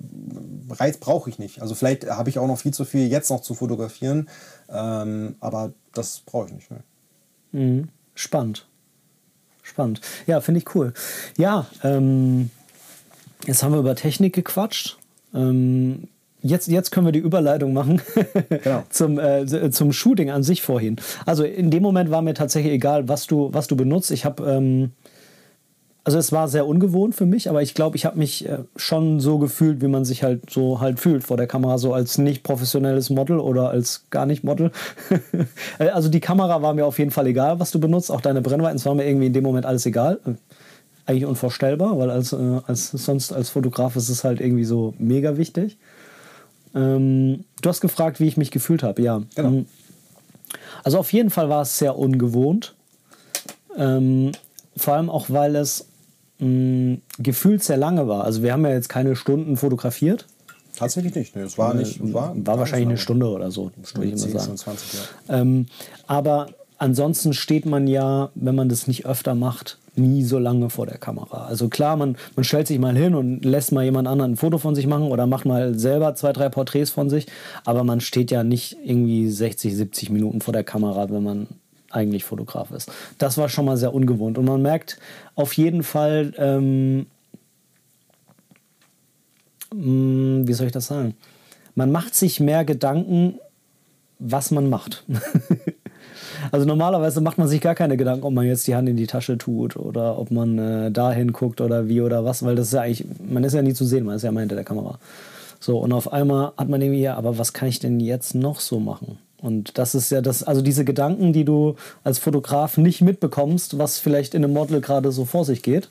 Reiz 0.69 0.98
brauche 0.98 1.30
ich 1.30 1.39
nicht. 1.39 1.62
Also 1.62 1.76
vielleicht 1.76 2.10
habe 2.10 2.30
ich 2.30 2.38
auch 2.38 2.48
noch 2.48 2.60
viel 2.60 2.74
zu 2.74 2.86
viel 2.86 3.08
jetzt 3.08 3.30
noch 3.30 3.41
zu 3.41 3.56
fotografieren, 3.56 4.30
ähm, 4.69 5.36
aber 5.39 5.74
das 5.93 6.19
brauche 6.19 6.48
ich 6.48 6.54
nicht. 6.54 6.72
Ne? 6.72 6.80
Mhm. 7.52 7.89
Spannend. 8.13 8.67
Spannend. 9.63 10.02
Ja, 10.28 10.41
finde 10.41 10.60
ich 10.60 10.76
cool. 10.76 10.93
Ja, 11.38 11.67
ähm, 11.84 12.50
jetzt 13.45 13.63
haben 13.63 13.72
wir 13.72 13.80
über 13.80 13.95
Technik 13.95 14.34
gequatscht. 14.34 14.98
Ähm, 15.34 16.08
jetzt, 16.41 16.67
jetzt 16.67 16.91
können 16.91 17.08
wir 17.08 17.12
die 17.12 17.19
Überleitung 17.19 17.74
machen 17.74 18.02
genau. 18.50 18.84
zum, 18.89 19.19
äh, 19.19 19.72
zum 19.72 19.91
Shooting 19.91 20.30
an 20.32 20.43
sich 20.43 20.62
vorhin. 20.62 20.98
Also 21.26 21.43
in 21.43 21.72
dem 21.72 21.84
Moment 21.84 22.12
war 22.12 22.22
mir 22.22 22.34
tatsächlich 22.34 22.74
egal, 22.74 23.08
was 23.08 23.28
du, 23.28 23.54
was 23.54 23.67
du 23.67 23.76
benutzt. 23.76 24.12
Ich 24.12 24.26
habe 24.26 24.43
ähm, 24.50 24.91
also 26.10 26.17
es 26.17 26.32
war 26.32 26.48
sehr 26.48 26.65
ungewohnt 26.65 27.13
für 27.13 27.28
mich, 27.28 27.52
aber 27.52 27.62
ich 27.62 27.76
glaube, 27.76 27.95
ich 27.95 28.04
habe 28.04 28.17
mich 28.17 28.50
äh, 28.50 28.63
schon 28.76 29.19
so 29.19 29.38
gefühlt, 29.38 29.80
wie 29.84 29.88
man 29.88 30.06
sich 30.06 30.24
halt 30.24 30.50
so 30.50 30.80
halt 30.80 31.00
fühlt 31.00 31.24
vor 31.24 31.38
der 31.38 31.45
Kamera, 31.45 31.78
so 31.78 31.93
als 31.93 32.17
nicht 32.17 32.41
professionelles 32.41 33.12
Model 33.12 33.38
oder 33.39 33.69
als 33.69 34.06
gar 34.10 34.26
nicht 34.26 34.43
Model. 34.43 34.72
Äh, 35.78 35.89
also 35.89 36.10
die 36.10 36.19
Kamera 36.19 36.63
war 36.63 36.74
mir 36.74 36.88
auf 36.88 36.98
jeden 36.98 37.12
Fall 37.12 37.28
egal, 37.28 37.60
was 37.60 37.69
du 37.69 37.80
benutzt, 37.80 38.12
auch 38.12 38.22
deine 38.22 38.41
Brennweiten, 38.41 38.78
es 38.78 38.88
war 38.88 38.95
mir 38.95 39.08
irgendwie 39.08 39.28
in 39.28 39.34
dem 39.34 39.43
Moment 39.43 39.67
alles 39.67 39.86
egal. 39.86 40.19
Eigentlich 41.06 41.26
unvorstellbar, 41.26 42.00
weil 42.00 42.10
als, 42.10 42.34
äh, 42.34 42.60
als 42.65 42.89
sonst 42.89 43.32
als 43.32 43.50
Fotograf 43.50 43.95
ist 43.95 44.10
es 44.10 44.24
halt 44.24 44.41
irgendwie 44.41 44.65
so 44.65 44.95
mega 44.98 45.38
wichtig. 45.38 45.78
Ähm, 46.74 47.45
du 47.62 47.69
hast 47.69 47.82
gefragt, 47.82 48.19
wie 48.19 48.28
ich 48.28 48.36
mich 48.36 48.50
gefühlt 48.50 48.82
habe, 48.82 49.04
ja. 49.04 49.22
Genau. 49.36 49.50
Mm. 49.52 49.65
Also 50.84 50.98
auf 50.98 51.13
jeden 51.13 51.30
Fall 51.30 51.50
war 51.50 51.62
es 51.62 51.78
sehr 51.78 52.00
ungewohnt. 52.00 52.74
Ähm, 53.78 54.32
vor 54.76 54.95
allem 54.95 55.12
auch, 55.12 55.30
weil 55.30 55.56
es 55.56 55.88
mh, 56.39 56.97
gefühlt 57.19 57.63
sehr 57.63 57.78
lange 57.78 58.08
war. 58.08 58.23
Also 58.23 58.43
wir 58.43 58.54
haben 58.54 58.65
ja 58.65 58.71
jetzt 58.71 58.89
keine 58.89 59.15
Stunden 59.15 59.58
fotografiert. 59.58 60.25
Tatsächlich 60.75 61.15
nicht. 61.15 61.36
Nee, 61.36 61.41
es 61.41 61.58
war 61.58 61.73
nicht. 61.73 61.99
Es 61.99 62.13
war, 62.13 62.34
war 62.36 62.60
wahrscheinlich 62.60 62.88
eine 62.88 62.97
Stunde 62.97 63.28
oder 63.28 63.52
so, 63.52 63.71
würde 63.93 64.08
ich 64.08 64.12
mal 64.12 64.30
sagen. 64.30 64.58
20, 64.58 64.93
ja. 64.93 65.39
ähm, 65.41 65.65
aber 66.08 66.47
ansonsten 66.78 67.34
steht 67.34 67.65
man 67.65 67.88
ja, 67.88 68.30
wenn 68.36 68.56
man 68.56 68.69
das 68.69 68.88
nicht 68.88 69.06
öfter 69.06 69.36
macht, 69.36 69.78
nie 69.95 70.23
so 70.23 70.39
lange 70.39 70.69
vor 70.69 70.86
der 70.86 70.97
Kamera. 70.97 71.45
Also 71.45 71.67
klar, 71.67 71.97
man, 71.97 72.15
man 72.36 72.43
stellt 72.43 72.67
sich 72.67 72.80
mal 72.80 72.95
hin 72.95 73.13
und 73.13 73.43
lässt 73.43 73.71
mal 73.71 73.84
jemand 73.84 74.08
anderen 74.08 74.34
ein 74.34 74.38
Foto 74.38 74.58
von 74.58 74.73
sich 74.73 74.88
machen 74.88 75.12
oder 75.12 75.28
macht 75.28 75.45
mal 75.45 75.78
selber 75.78 76.15
zwei, 76.15 76.32
drei 76.32 76.49
Porträts 76.49 76.91
von 76.91 77.10
sich, 77.10 77.28
aber 77.65 77.84
man 77.84 77.99
steht 77.99 78.32
ja 78.32 78.43
nicht 78.43 78.78
irgendwie 78.84 79.30
60, 79.30 79.75
70 79.75 80.10
Minuten 80.10 80.41
vor 80.41 80.54
der 80.54 80.63
Kamera, 80.63 81.10
wenn 81.10 81.23
man 81.23 81.47
eigentlich 81.91 82.23
Fotograf 82.23 82.71
ist. 82.71 82.91
Das 83.17 83.38
war 83.38 83.49
schon 83.49 83.65
mal 83.65 83.78
sehr 83.78 83.93
ungewohnt. 83.93 84.38
Und 84.38 84.45
man 84.45 84.62
merkt 84.62 84.99
auf 85.36 85.54
jeden 85.54 85.84
Fall, 85.84 86.34
ähm, 86.38 87.08
mm, 89.73 90.47
wie 90.47 90.54
soll 90.54 90.67
ich 90.67 90.73
das 90.73 90.88
sagen? 90.88 91.15
Man 91.75 91.91
macht 91.91 92.15
sich 92.15 92.39
mehr 92.39 92.65
Gedanken, 92.65 93.39
was 94.19 94.52
man 94.52 94.69
macht. 94.69 95.06
also 96.52 96.65
normalerweise 96.65 97.21
macht 97.21 97.38
man 97.38 97.47
sich 97.47 97.62
gar 97.62 97.75
keine 97.75 97.97
Gedanken, 97.97 98.25
ob 98.25 98.34
man 98.34 98.45
jetzt 98.45 98.67
die 98.67 98.75
Hand 98.75 98.89
in 98.89 98.97
die 98.97 99.08
Tasche 99.08 99.38
tut 99.38 99.78
oder 99.78 100.19
ob 100.19 100.32
man 100.32 100.58
äh, 100.58 100.91
dahin 100.91 101.32
guckt 101.32 101.62
oder 101.62 101.88
wie 101.88 102.02
oder 102.02 102.25
was, 102.25 102.43
weil 102.43 102.56
das 102.56 102.67
ist 102.67 102.73
ja 102.73 102.82
eigentlich, 102.82 103.06
man 103.25 103.43
ist 103.43 103.54
ja 103.54 103.62
nie 103.62 103.73
zu 103.73 103.86
sehen, 103.86 104.06
man 104.06 104.15
ist 104.15 104.23
ja 104.23 104.30
immer 104.30 104.41
hinter 104.41 104.56
der 104.56 104.65
Kamera. 104.65 104.99
So, 105.62 105.78
und 105.80 105.91
auf 105.91 106.12
einmal 106.12 106.54
hat 106.58 106.69
man 106.69 106.82
irgendwie, 106.82 107.02
ja, 107.02 107.15
aber 107.15 107.38
was 107.38 107.54
kann 107.54 107.67
ich 107.67 107.80
denn 107.80 107.99
jetzt 107.99 108.36
noch 108.36 108.60
so 108.60 108.80
machen? 108.80 109.17
Und 109.41 109.78
das 109.78 109.95
ist 109.95 110.10
ja 110.10 110.21
das, 110.21 110.43
also 110.43 110.62
diese 110.62 110.84
Gedanken, 110.84 111.32
die 111.32 111.45
du 111.45 111.75
als 112.04 112.19
Fotograf 112.19 112.78
nicht 112.78 113.02
mitbekommst, 113.02 113.78
was 113.78 113.97
vielleicht 113.97 114.34
in 114.34 114.43
einem 114.43 114.54
Model 114.54 114.82
gerade 114.82 115.12
so 115.12 115.25
vor 115.25 115.45
sich 115.45 115.63
geht. 115.63 115.89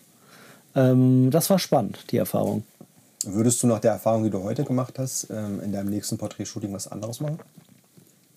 Ähm, 0.74 1.30
das 1.30 1.48
war 1.48 1.58
spannend, 1.58 1.98
die 2.10 2.18
Erfahrung. 2.18 2.64
Würdest 3.24 3.62
du 3.62 3.66
nach 3.66 3.80
der 3.80 3.92
Erfahrung, 3.92 4.24
die 4.24 4.30
du 4.30 4.42
heute 4.42 4.64
gemacht 4.64 4.98
hast, 4.98 5.28
ähm, 5.30 5.60
in 5.60 5.72
deinem 5.72 5.90
nächsten 5.90 6.18
Porträtshooting 6.18 6.72
was 6.72 6.88
anderes 6.88 7.20
machen? 7.20 7.38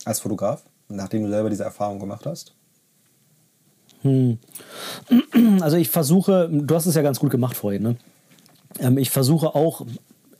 Als 0.05 0.19
Fotograf, 0.19 0.63
nachdem 0.87 1.23
du 1.23 1.29
selber 1.29 1.49
diese 1.49 1.63
Erfahrung 1.63 1.99
gemacht 1.99 2.25
hast? 2.25 2.53
Hm. 4.01 4.39
Also 5.61 5.77
ich 5.77 5.89
versuche, 5.89 6.49
du 6.51 6.75
hast 6.75 6.85
es 6.85 6.95
ja 6.95 7.01
ganz 7.01 7.19
gut 7.19 7.31
gemacht 7.31 7.55
vorhin, 7.55 7.83
ne? 7.83 7.95
Ähm, 8.79 8.97
ich 8.97 9.09
versuche 9.09 9.53
auch 9.53 9.85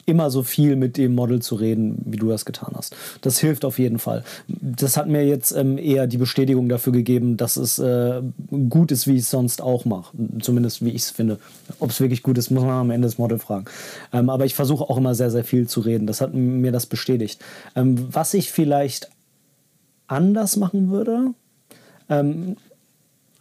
immer 0.05 0.29
so 0.29 0.43
viel 0.43 0.75
mit 0.75 0.97
dem 0.97 1.15
Model 1.15 1.41
zu 1.41 1.55
reden, 1.55 2.01
wie 2.05 2.17
du 2.17 2.29
das 2.29 2.45
getan 2.45 2.73
hast. 2.75 2.95
Das 3.21 3.39
hilft 3.39 3.65
auf 3.65 3.79
jeden 3.79 3.99
Fall. 3.99 4.23
Das 4.47 4.97
hat 4.97 5.07
mir 5.07 5.25
jetzt 5.25 5.51
ähm, 5.51 5.77
eher 5.77 6.07
die 6.07 6.17
Bestätigung 6.17 6.69
dafür 6.69 6.93
gegeben, 6.93 7.37
dass 7.37 7.57
es 7.57 7.79
äh, 7.79 8.21
gut 8.69 8.91
ist, 8.91 9.07
wie 9.07 9.15
ich 9.15 9.21
es 9.21 9.29
sonst 9.29 9.61
auch 9.61 9.85
mache. 9.85 10.15
Zumindest 10.41 10.83
wie 10.83 10.89
ich 10.89 11.03
es 11.03 11.11
finde. 11.11 11.39
Ob 11.79 11.89
es 11.91 11.99
wirklich 11.99 12.23
gut 12.23 12.37
ist, 12.37 12.51
muss 12.51 12.63
man 12.63 12.71
am 12.71 12.91
Ende 12.91 13.07
das 13.07 13.17
Model 13.17 13.39
fragen. 13.39 13.65
Ähm, 14.13 14.29
aber 14.29 14.45
ich 14.45 14.55
versuche 14.55 14.83
auch 14.89 14.97
immer 14.97 15.15
sehr, 15.15 15.31
sehr 15.31 15.43
viel 15.43 15.67
zu 15.67 15.81
reden. 15.81 16.07
Das 16.07 16.21
hat 16.21 16.33
mir 16.33 16.71
das 16.71 16.85
bestätigt. 16.85 17.39
Ähm, 17.75 18.07
was 18.13 18.33
ich 18.33 18.51
vielleicht 18.51 19.09
anders 20.07 20.57
machen 20.57 20.91
würde, 20.91 21.33
ähm, 22.09 22.57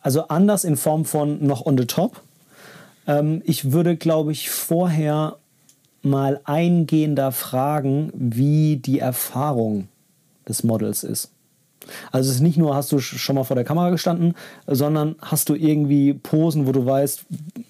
also 0.03 0.29
anders 0.29 0.65
in 0.65 0.77
Form 0.77 1.05
von 1.05 1.45
noch 1.45 1.67
on 1.67 1.77
the 1.77 1.85
top. 1.85 2.23
Ähm, 3.07 3.43
ich 3.45 3.73
würde, 3.73 3.97
glaube 3.97 4.33
ich, 4.33 4.51
vorher 4.51 5.37
mal 6.03 6.41
eingehender 6.45 7.33
fragen, 7.33 8.11
wie 8.15 8.77
die 8.77 8.99
Erfahrung 8.99 9.89
des 10.49 10.65
Models 10.65 11.05
ist. 11.05 11.31
Also 12.13 12.29
es 12.29 12.37
ist 12.37 12.43
nicht 12.43 12.59
nur, 12.59 12.75
hast 12.75 12.93
du 12.93 12.99
schon 12.99 13.37
mal 13.37 13.45
vor 13.45 13.57
der 13.57 13.65
Kamera 13.65 13.91
gestanden, 13.91 14.35
sondern 14.67 15.17
hast 15.21 15.49
du 15.49 15.55
irgendwie 15.55 16.13
Posen, 16.13 16.67
wo 16.67 16.73
du 16.73 16.85
weißt, 16.85 17.25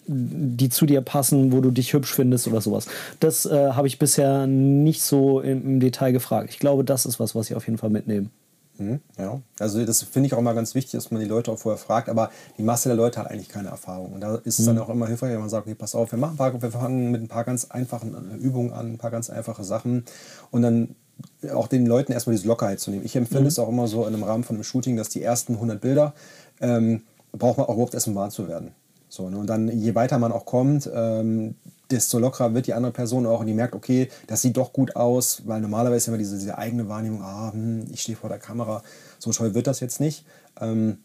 die 0.07 0.69
zu 0.69 0.87
dir 0.87 1.01
passen, 1.01 1.53
wo 1.53 1.61
du 1.61 1.71
dich 1.71 1.93
hübsch 1.93 2.15
findest 2.15 2.49
oder 2.49 2.61
sowas. 2.61 2.87
Das 3.21 3.47
äh, 3.47 3.73
habe 3.73 3.87
ich 3.87 3.99
bisher 3.99 4.47
nicht 4.47 5.03
so 5.03 5.41
im, 5.41 5.65
im 5.65 5.81
Detail 5.81 6.13
gefragt. 6.13 6.51
Ich 6.51 6.59
glaube, 6.59 6.85
das 6.85 7.07
ist 7.07 7.21
was, 7.21 7.35
was 7.35 7.51
ich 7.51 7.57
auf 7.57 7.67
jeden 7.67 7.79
Fall 7.79 7.91
mitnehme. 7.91 8.31
Mhm, 8.81 9.01
ja, 9.19 9.41
also 9.59 9.85
das 9.85 10.03
finde 10.03 10.29
ich 10.29 10.35
auch 10.35 10.41
mal 10.41 10.55
ganz 10.55 10.75
wichtig, 10.75 10.93
dass 10.93 11.11
man 11.11 11.21
die 11.21 11.29
Leute 11.29 11.53
auch 11.53 11.59
vorher 11.59 11.79
fragt, 11.79 12.09
aber 12.09 12.31
die 12.57 12.63
Masse 12.63 12.89
der 12.89 12.97
Leute 12.97 13.21
hat 13.21 13.31
eigentlich 13.31 13.51
keine 13.51 13.69
Erfahrung. 13.69 14.15
Und 14.15 14.23
da 14.23 14.37
ist 14.37 14.59
es 14.59 14.61
mhm. 14.61 14.77
dann 14.77 14.79
auch 14.79 14.89
immer 14.89 15.07
hilfreich, 15.07 15.33
wenn 15.33 15.41
man 15.41 15.51
sagt, 15.51 15.67
okay, 15.67 15.75
pass 15.75 15.95
auf, 15.95 16.11
wir 16.11 16.19
machen 16.19 16.39
paar, 16.39 16.61
wir 16.61 16.71
fangen 16.71 17.11
mit 17.11 17.21
ein 17.21 17.29
paar 17.29 17.45
ganz 17.45 17.67
einfachen 17.67 18.15
äh, 18.15 18.37
Übungen 18.37 18.73
an, 18.73 18.95
ein 18.95 18.99
paar 18.99 19.11
ganz 19.11 19.29
einfache 19.29 19.65
Sachen 19.65 20.07
und 20.51 20.63
dann 20.63 20.95
auch 21.53 21.69
den 21.69 21.85
Leuten 21.85 22.13
erstmal 22.13 22.35
diese 22.35 22.49
Lockerheit 22.49 22.81
zu 22.81 22.91
nehmen. 22.91 23.05
Ich 23.05 23.17
empfinde 23.17 23.43
mhm. 23.43 23.49
es 23.49 23.59
auch 23.59 23.69
immer 23.69 23.87
so 23.87 24.07
in 24.07 24.15
einem 24.15 24.23
Rahmen 24.23 24.45
von 24.45 24.57
einem 24.57 24.65
Shooting, 24.65 24.97
dass 24.97 25.11
die 25.11 25.23
ersten 25.23 25.55
100 25.55 25.79
Bilder 25.79 26.15
ähm, 26.63 27.03
braucht 27.33 27.59
man 27.59 27.67
auch 27.67 27.75
überhaupt 27.75 27.93
erstmal 27.93 28.17
warm 28.17 28.31
zu 28.31 28.49
werden. 28.49 28.73
So, 29.11 29.29
ne? 29.29 29.37
Und 29.37 29.49
dann, 29.49 29.69
je 29.69 29.95
weiter 29.95 30.19
man 30.19 30.33
auch 30.33 30.47
kommt, 30.47 30.89
ähm, 30.93 31.57
desto 31.91 32.19
lockerer 32.19 32.55
wird 32.55 32.67
die 32.67 32.75
andere 32.75 32.93
Person 32.93 33.27
auch 33.27 33.41
und 33.41 33.47
die 33.47 33.55
merkt, 33.55 33.75
okay, 33.75 34.09
das 34.27 34.43
sieht 34.43 34.57
doch 34.57 34.73
gut 34.73 34.97
aus, 34.97 35.43
weil 35.47 35.61
normalerweise 35.61 36.11
immer 36.11 36.19
diese, 36.19 36.39
diese 36.39 36.59
eigene 36.59 36.89
Wahrnehmung, 36.89 37.23
ah, 37.23 37.53
hm, 37.53 37.87
ich 37.93 38.03
stehe 38.03 38.17
vor 38.17 38.29
der 38.29 38.39
Kamera, 38.39 38.83
so 39.19 39.33
toll 39.33 39.55
wird 39.55 39.67
das 39.67 39.81
jetzt 39.81 40.01
nicht. 40.01 40.25
Ähm, 40.61 40.99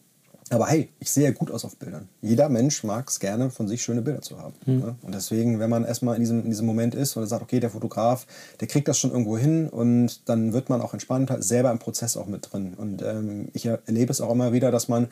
aber 0.51 0.67
hey, 0.67 0.89
ich 0.99 1.09
sehe 1.09 1.23
ja 1.23 1.31
gut 1.31 1.49
aus 1.49 1.65
auf 1.65 1.77
Bildern. 1.77 2.07
Jeder 2.21 2.49
Mensch 2.49 2.83
mag 2.83 3.09
es 3.09 3.19
gerne, 3.19 3.49
von 3.49 3.67
sich 3.67 3.81
schöne 3.81 4.03
Bilder 4.03 4.21
zu 4.21 4.39
haben. 4.39 4.53
Mhm. 4.67 4.79
Ne? 4.79 4.95
Und 5.01 5.15
deswegen, 5.15 5.59
wenn 5.59 5.71
man 5.71 5.85
erstmal 5.85 6.15
in 6.15 6.21
diesem, 6.21 6.43
in 6.43 6.49
diesem 6.51 6.67
Moment 6.67 6.93
ist 6.93 7.17
und 7.17 7.25
sagt, 7.25 7.41
okay, 7.41 7.59
der 7.59 7.71
Fotograf, 7.71 8.27
der 8.59 8.67
kriegt 8.67 8.87
das 8.87 8.99
schon 8.99 9.09
irgendwo 9.09 9.39
hin 9.39 9.67
und 9.69 10.29
dann 10.29 10.53
wird 10.53 10.69
man 10.69 10.81
auch 10.81 10.93
entspannter, 10.93 11.41
selber 11.41 11.71
im 11.71 11.79
Prozess 11.79 12.15
auch 12.15 12.27
mit 12.27 12.51
drin. 12.51 12.75
Und 12.75 13.01
ähm, 13.01 13.49
ich 13.53 13.65
erlebe 13.65 14.11
es 14.11 14.21
auch 14.21 14.31
immer 14.31 14.53
wieder, 14.53 14.69
dass 14.69 14.87
man 14.87 15.07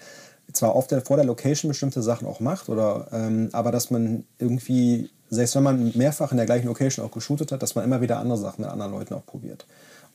zwar 0.52 0.76
auf 0.76 0.86
der, 0.86 1.02
vor 1.02 1.18
der 1.18 1.26
Location 1.26 1.70
bestimmte 1.70 2.04
Sachen 2.04 2.28
auch 2.28 2.39
macht, 2.39 2.70
oder, 2.70 3.08
ähm, 3.12 3.50
aber 3.54 3.72
dass 3.72 3.89
man 3.89 4.26
irgendwie 4.38 5.10
selbst 5.34 5.56
wenn 5.56 5.64
man 5.64 5.92
mehrfach 5.96 6.32
in 6.32 6.38
der 6.38 6.46
gleichen 6.46 6.68
Location 6.68 7.06
auch 7.06 7.12
geshootet 7.12 7.52
hat, 7.52 7.62
dass 7.62 7.76
man 7.76 7.84
immer 7.84 8.02
wieder 8.02 8.20
andere 8.20 8.38
Sachen 8.38 8.62
mit 8.62 8.70
anderen 8.70 8.92
Leuten 8.92 9.14
auch 9.14 9.26
probiert. 9.26 9.66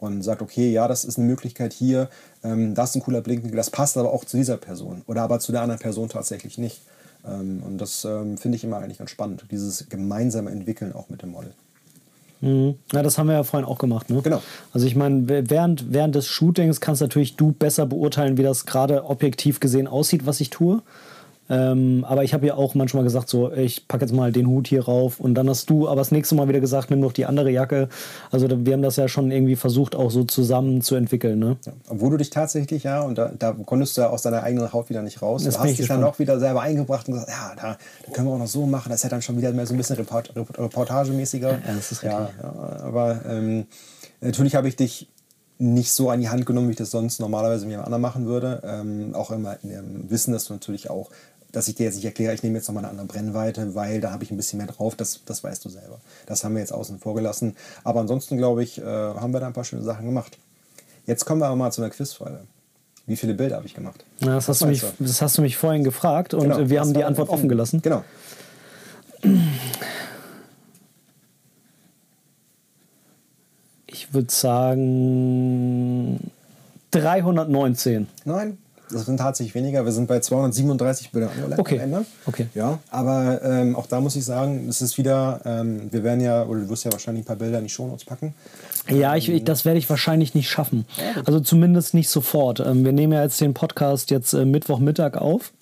Und 0.01 0.23
sagt, 0.23 0.43
okay, 0.43 0.71
ja, 0.71 0.87
das 0.87 1.05
ist 1.05 1.19
eine 1.19 1.27
Möglichkeit 1.27 1.73
hier, 1.73 2.09
ähm, 2.45 2.75
das 2.75 2.91
ist 2.91 2.97
ein 2.97 3.03
cooler 3.03 3.21
Blinkwinkel, 3.21 3.57
das 3.57 3.71
passt 3.71 3.97
aber 3.97 4.12
auch 4.12 4.25
zu 4.25 4.37
dieser 4.37 4.57
Person 4.57 5.03
oder 5.09 5.23
aber 5.23 5.41
zu 5.41 5.51
der 5.51 5.62
anderen 5.62 5.81
Person 5.81 6.09
tatsächlich 6.09 6.57
nicht. 6.57 6.83
Ähm, 7.27 7.62
und 7.66 7.79
das 7.79 8.05
ähm, 8.05 8.39
finde 8.39 8.57
ich 8.57 8.64
immer 8.64 8.79
eigentlich 8.79 8.99
ganz 8.99 9.11
spannend, 9.11 9.47
dieses 9.51 9.89
gemeinsame 9.89 10.51
Entwickeln 10.51 10.93
auch 10.93 11.09
mit 11.09 11.23
dem 11.23 11.31
Model. 11.31 11.53
Mhm. 12.41 12.77
Ja, 12.93 13.03
das 13.03 13.19
haben 13.19 13.27
wir 13.27 13.35
ja 13.35 13.43
vorhin 13.43 13.69
auch 13.69 13.79
gemacht. 13.79 14.11
Ne? 14.11 14.23
Genau. 14.23 14.43
Also 14.73 14.87
ich 14.87 14.95
meine, 14.95 15.27
während, 15.51 15.93
während 15.93 16.14
des 16.14 16.27
Shootings 16.27 16.81
kannst 16.81 17.01
natürlich 17.01 17.37
du 17.37 17.53
besser 17.53 17.87
beurteilen, 17.87 18.39
wie 18.39 18.43
das 18.43 18.66
gerade 18.66 19.05
objektiv 19.05 19.61
gesehen 19.61 19.89
aussieht, 19.89 20.27
was 20.27 20.41
ich 20.41 20.51
tue. 20.51 20.83
Ähm, 21.51 22.05
aber 22.07 22.24
ich 22.24 22.34
habe 22.34 22.46
ja 22.46 22.55
auch 22.55 22.74
manchmal 22.74 23.05
gesagt, 23.05 23.28
so, 23.28 23.53
ich 23.53 23.88
packe 23.88 24.05
jetzt 24.05 24.12
mal 24.12 24.32
den 24.32 24.46
Hut 24.46 24.68
hier 24.68 24.84
rauf 24.84 25.18
und 25.18 25.34
dann 25.34 25.49
hast 25.49 25.70
du 25.70 25.88
aber 25.88 26.01
das 26.01 26.11
nächste 26.11 26.34
Mal 26.34 26.49
wieder 26.49 26.61
gesagt, 26.61 26.90
nimm 26.90 27.01
doch 27.01 27.12
die 27.12 27.26
andere 27.26 27.51
Jacke. 27.51 27.88
Also 28.30 28.49
wir 28.49 28.72
haben 28.72 28.82
das 28.82 28.96
ja 28.96 29.09
schon 29.09 29.30
irgendwie 29.30 29.57
versucht, 29.57 29.96
auch 29.96 30.11
so 30.11 30.24
zusammen 30.24 30.82
zu 30.82 30.94
entwickeln. 30.94 31.38
Ne? 31.38 31.57
Ja, 31.64 31.72
obwohl 31.88 32.11
du 32.11 32.16
dich 32.18 32.30
tatsächlich, 32.30 32.84
ja, 32.84 33.01
und 33.01 33.16
da, 33.16 33.32
da 33.38 33.53
konntest 33.53 33.96
du 33.96 34.03
ja 34.03 34.11
aus 34.11 34.22
deiner 34.22 34.42
eigenen 34.42 34.72
Haut 34.72 34.90
wieder 34.90 35.03
nicht 35.03 35.22
raus. 35.22 35.44
Das 35.44 35.55
du 35.55 35.61
hast 35.61 35.70
ich 35.70 35.76
dich 35.78 35.88
dann 35.88 36.05
auch 36.05 36.18
wieder 36.18 36.38
selber 36.38 36.61
eingebracht 36.61 37.09
und 37.09 37.14
gesagt, 37.14 37.30
ja, 37.30 37.53
da, 37.57 37.78
da 38.07 38.12
können 38.12 38.28
wir 38.28 38.34
auch 38.34 38.38
noch 38.38 38.46
so 38.46 38.66
machen. 38.66 38.90
Das 38.90 38.99
ist 38.99 39.05
ja 39.05 39.11
dann 39.11 39.22
schon 39.22 39.36
wieder 39.38 39.53
mehr 39.53 39.66
so 39.66 39.74
ein 39.74 39.78
bisschen 39.78 39.96
Report, 39.96 40.32
reportagemäßiger. 40.36 41.51
Ja, 41.51 41.59
das 41.74 41.92
ist 41.92 42.03
ja, 42.03 42.30
ja, 42.42 42.82
aber 42.82 43.20
ähm, 43.26 43.66
natürlich 44.20 44.55
habe 44.55 44.68
ich 44.68 44.76
dich 44.76 45.09
nicht 45.59 45.92
so 45.92 46.09
an 46.11 46.20
die 46.20 46.28
Hand 46.28 46.46
genommen, 46.46 46.68
wie 46.68 46.72
ich 46.72 46.78
das 46.78 46.92
sonst 46.92 47.20
normalerweise 47.20 47.64
mit 47.64 47.72
jemand 47.72 47.86
anderem 47.86 48.03
machen 48.03 48.26
würde. 48.26 48.62
Ähm, 48.64 49.14
auch 49.14 49.30
immer 49.30 49.57
in 49.62 49.70
dem 49.70 50.11
Wissen, 50.11 50.32
dass 50.32 50.44
du 50.44 50.53
natürlich 50.53 50.88
auch, 50.88 51.11
dass 51.53 51.68
ich 51.68 51.74
dir 51.76 51.84
jetzt 51.84 51.96
nicht 51.96 52.05
erkläre, 52.05 52.34
ich 52.34 52.42
nehme 52.42 52.59
jetzt 52.59 52.68
nochmal 52.68 52.84
eine 52.84 52.90
andere 52.90 53.07
Brennweite, 53.07 53.74
weil 53.74 54.01
da 54.01 54.11
habe 54.11 54.24
ich 54.24 54.30
ein 54.30 54.36
bisschen 54.36 54.59
mehr 54.59 54.66
drauf, 54.66 54.96
das, 54.96 55.20
das 55.24 55.42
weißt 55.42 55.64
du 55.64 55.68
selber. 55.68 55.99
Das 56.26 56.44
haben 56.44 56.55
wir 56.55 56.61
jetzt 56.61 56.72
außen 56.72 56.99
vor 56.99 57.14
gelassen. 57.14 57.57
Aber 57.84 58.01
ansonsten, 58.01 58.36
glaube 58.36 58.62
ich, 58.62 58.78
äh, 58.78 58.84
haben 58.84 59.32
wir 59.32 59.40
da 59.40 59.46
ein 59.46 59.53
paar 59.53 59.64
schöne 59.64 59.82
Sachen 59.82 60.05
gemacht. 60.05 60.38
Jetzt 61.07 61.24
kommen 61.24 61.40
wir 61.40 61.46
aber 61.46 61.57
mal 61.57 61.72
zu 61.72 61.80
einer 61.80 61.90
Quizfrage. 61.90 62.40
Wie 63.07 63.16
viele 63.16 63.32
Bilder 63.32 63.57
habe 63.57 63.66
ich 63.66 63.74
gemacht? 63.74 64.05
Ja, 64.20 64.34
das, 64.34 64.49
hast 64.49 64.61
du 64.61 64.66
mich, 64.66 64.84
das 64.99 65.22
hast 65.22 65.38
du 65.38 65.42
mich 65.42 65.57
vorhin 65.57 65.82
gefragt 65.82 66.34
und 66.34 66.42
Genau, 66.42 66.68
wir 66.68 66.80
haben 66.80 66.92
die 66.92 67.05
Antwort 67.05 67.30
offen 67.30 67.49
gelassen. 67.49 67.80
Genau. 67.80 68.05
Ich 73.86 74.12
würde 74.12 74.30
sagen 74.30 74.70
319. 76.90 78.07
Nein, 78.26 78.59
das 78.91 79.07
sind 79.07 79.18
tatsächlich 79.18 79.55
weniger. 79.55 79.84
Wir 79.84 79.93
sind 79.93 80.07
bei 80.09 80.20
237 80.20 81.11
Bildern 81.11 81.30
angelangt 81.30 81.61
Okay. 81.61 81.76
am 81.76 81.84
Ende. 81.84 82.05
Okay. 82.26 82.47
Ja, 82.55 82.78
aber 82.91 83.41
ähm, 83.43 83.76
auch 83.76 83.86
da 83.86 84.01
muss 84.01 84.16
ich 84.16 84.24
sagen, 84.24 84.66
es 84.68 84.82
ist 84.82 84.99
wieder, 84.99 85.41
ähm, 85.45 85.89
wir 85.91 86.03
werden 86.03 86.20
ja, 86.20 86.45
oder 86.45 86.61
du 86.61 86.68
wirst 86.68 86.84
ja 86.84 86.93
wahrscheinlich 86.93 87.24
ein 87.24 87.26
paar 87.26 87.36
Bilder 87.36 87.59
in 87.59 87.64
die 87.64 87.70
Shownotes 87.70 88.05
packen. 88.05 88.34
Ja, 88.89 89.16
ich, 89.16 89.28
ich, 89.28 89.45
das 89.45 89.64
werde 89.64 89.78
ich 89.78 89.89
wahrscheinlich 89.91 90.34
nicht 90.34 90.49
schaffen. 90.49 90.86
Also 91.24 91.41
zumindest 91.41 91.95
nicht 91.95 92.09
sofort. 92.09 92.61
Ähm, 92.61 92.84
wir 92.84 92.93
nehmen 92.93 93.12
ja 93.12 93.22
jetzt 93.22 93.41
den 93.41 93.55
Podcast 93.55 94.11
jetzt 94.11 94.32
äh, 94.32 94.45
Mittwochmittag 94.45 95.16
auf. 95.16 95.53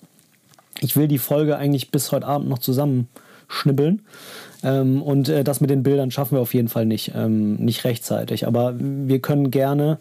Ich 0.79 0.95
will 0.95 1.07
die 1.07 1.17
Folge 1.17 1.57
eigentlich 1.57 1.91
bis 1.91 2.11
heute 2.11 2.25
Abend 2.27 2.47
noch 2.49 2.59
zusammenschnibbeln. 2.59 4.01
Ähm, 4.63 5.01
und 5.01 5.29
äh, 5.29 5.43
das 5.43 5.61
mit 5.61 5.69
den 5.69 5.83
Bildern 5.83 6.11
schaffen 6.11 6.35
wir 6.35 6.41
auf 6.41 6.53
jeden 6.53 6.67
Fall 6.67 6.85
nicht, 6.85 7.11
ähm, 7.15 7.55
nicht 7.55 7.83
rechtzeitig. 7.83 8.47
Aber 8.47 8.75
wir 8.77 9.19
können 9.19 9.51
gerne, 9.51 9.99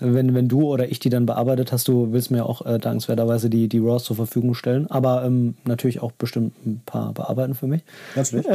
wenn, 0.00 0.34
wenn 0.34 0.48
du 0.48 0.62
oder 0.62 0.90
ich 0.90 0.98
die 0.98 1.08
dann 1.08 1.26
bearbeitet 1.26 1.72
hast, 1.72 1.88
du 1.88 2.12
willst 2.12 2.30
mir 2.30 2.46
auch 2.46 2.64
äh, 2.64 2.78
dankenswerterweise 2.78 3.50
die, 3.50 3.68
die 3.68 3.78
RAWs 3.78 4.04
zur 4.04 4.16
Verfügung 4.16 4.54
stellen. 4.54 4.90
Aber 4.90 5.24
ähm, 5.24 5.54
natürlich 5.64 6.00
auch 6.00 6.12
bestimmt 6.12 6.54
ein 6.66 6.80
paar 6.86 7.12
bearbeiten 7.12 7.54
für 7.54 7.66
mich. 7.66 7.82
Natürlich. 8.14 8.46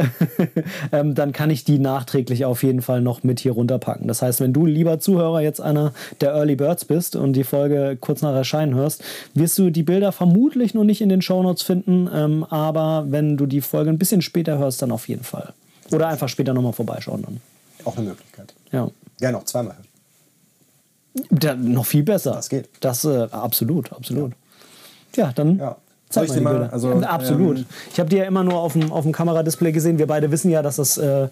ähm, 0.92 1.14
dann 1.14 1.32
kann 1.32 1.50
ich 1.50 1.64
die 1.64 1.78
nachträglich 1.78 2.44
auf 2.44 2.62
jeden 2.62 2.82
Fall 2.82 3.00
noch 3.00 3.22
mit 3.22 3.40
hier 3.40 3.52
runterpacken. 3.52 4.08
Das 4.08 4.22
heißt, 4.22 4.40
wenn 4.40 4.52
du, 4.52 4.66
lieber 4.66 5.00
Zuhörer, 5.00 5.40
jetzt 5.40 5.60
einer 5.60 5.92
der 6.20 6.32
Early 6.32 6.56
Birds 6.56 6.84
bist 6.84 7.16
und 7.16 7.34
die 7.34 7.44
Folge 7.44 7.96
kurz 8.00 8.22
nach 8.22 8.34
Erscheinen 8.34 8.74
hörst, 8.74 9.04
wirst 9.34 9.58
du 9.58 9.70
die 9.70 9.82
Bilder 9.82 10.12
vermutlich 10.12 10.74
noch 10.74 10.84
nicht 10.84 11.00
in 11.00 11.08
den 11.08 11.22
Shownotes 11.22 11.62
finden, 11.62 12.08
ähm, 12.12 12.44
aber 12.44 13.06
wenn 13.08 13.36
du 13.36 13.46
die 13.46 13.60
Folge 13.60 13.90
ein 13.90 13.98
bisschen 13.98 14.22
später 14.22 14.58
hörst, 14.58 14.82
dann 14.82 14.92
auf 14.92 15.08
jeden 15.08 15.24
Fall. 15.24 15.52
Oder 15.92 16.08
einfach 16.08 16.28
später 16.28 16.54
nochmal 16.54 16.72
vorbeischauen 16.72 17.22
dann. 17.22 17.40
Auch 17.84 17.96
eine 17.96 18.08
Möglichkeit. 18.08 18.54
Ja. 18.72 18.88
Gerne 19.18 19.38
auch 19.38 19.44
zweimal. 19.44 19.76
Da, 21.30 21.54
noch 21.54 21.86
viel 21.86 22.02
besser. 22.02 22.32
Das 22.32 22.48
geht. 22.48 22.68
Das 22.80 23.04
äh, 23.04 23.28
absolut, 23.30 23.92
absolut. 23.92 24.32
Ja, 25.16 25.32
dann 25.32 25.58
Ja. 25.58 25.76
zeig 26.08 26.26
dir 26.28 26.34
die 26.34 26.40
mal- 26.40 26.52
Bilder. 26.54 26.72
also, 26.72 26.90
absolut. 26.92 27.58
ähm, 27.58 27.66
ich 27.92 28.00
habe 28.00 28.08
die 28.10 28.16
ja 28.16 28.24
immer 28.24 28.42
nur 28.42 28.58
auf 28.58 28.72
dem, 28.72 28.90
auf 28.92 29.04
dem 29.04 29.12
Kameradisplay 29.12 29.70
gesehen. 29.72 29.98
Wir 29.98 30.06
beide 30.08 30.30
wissen 30.32 30.50
ja, 30.50 30.60
dass 30.62 30.76
das 30.76 30.98
äh, 30.98 31.28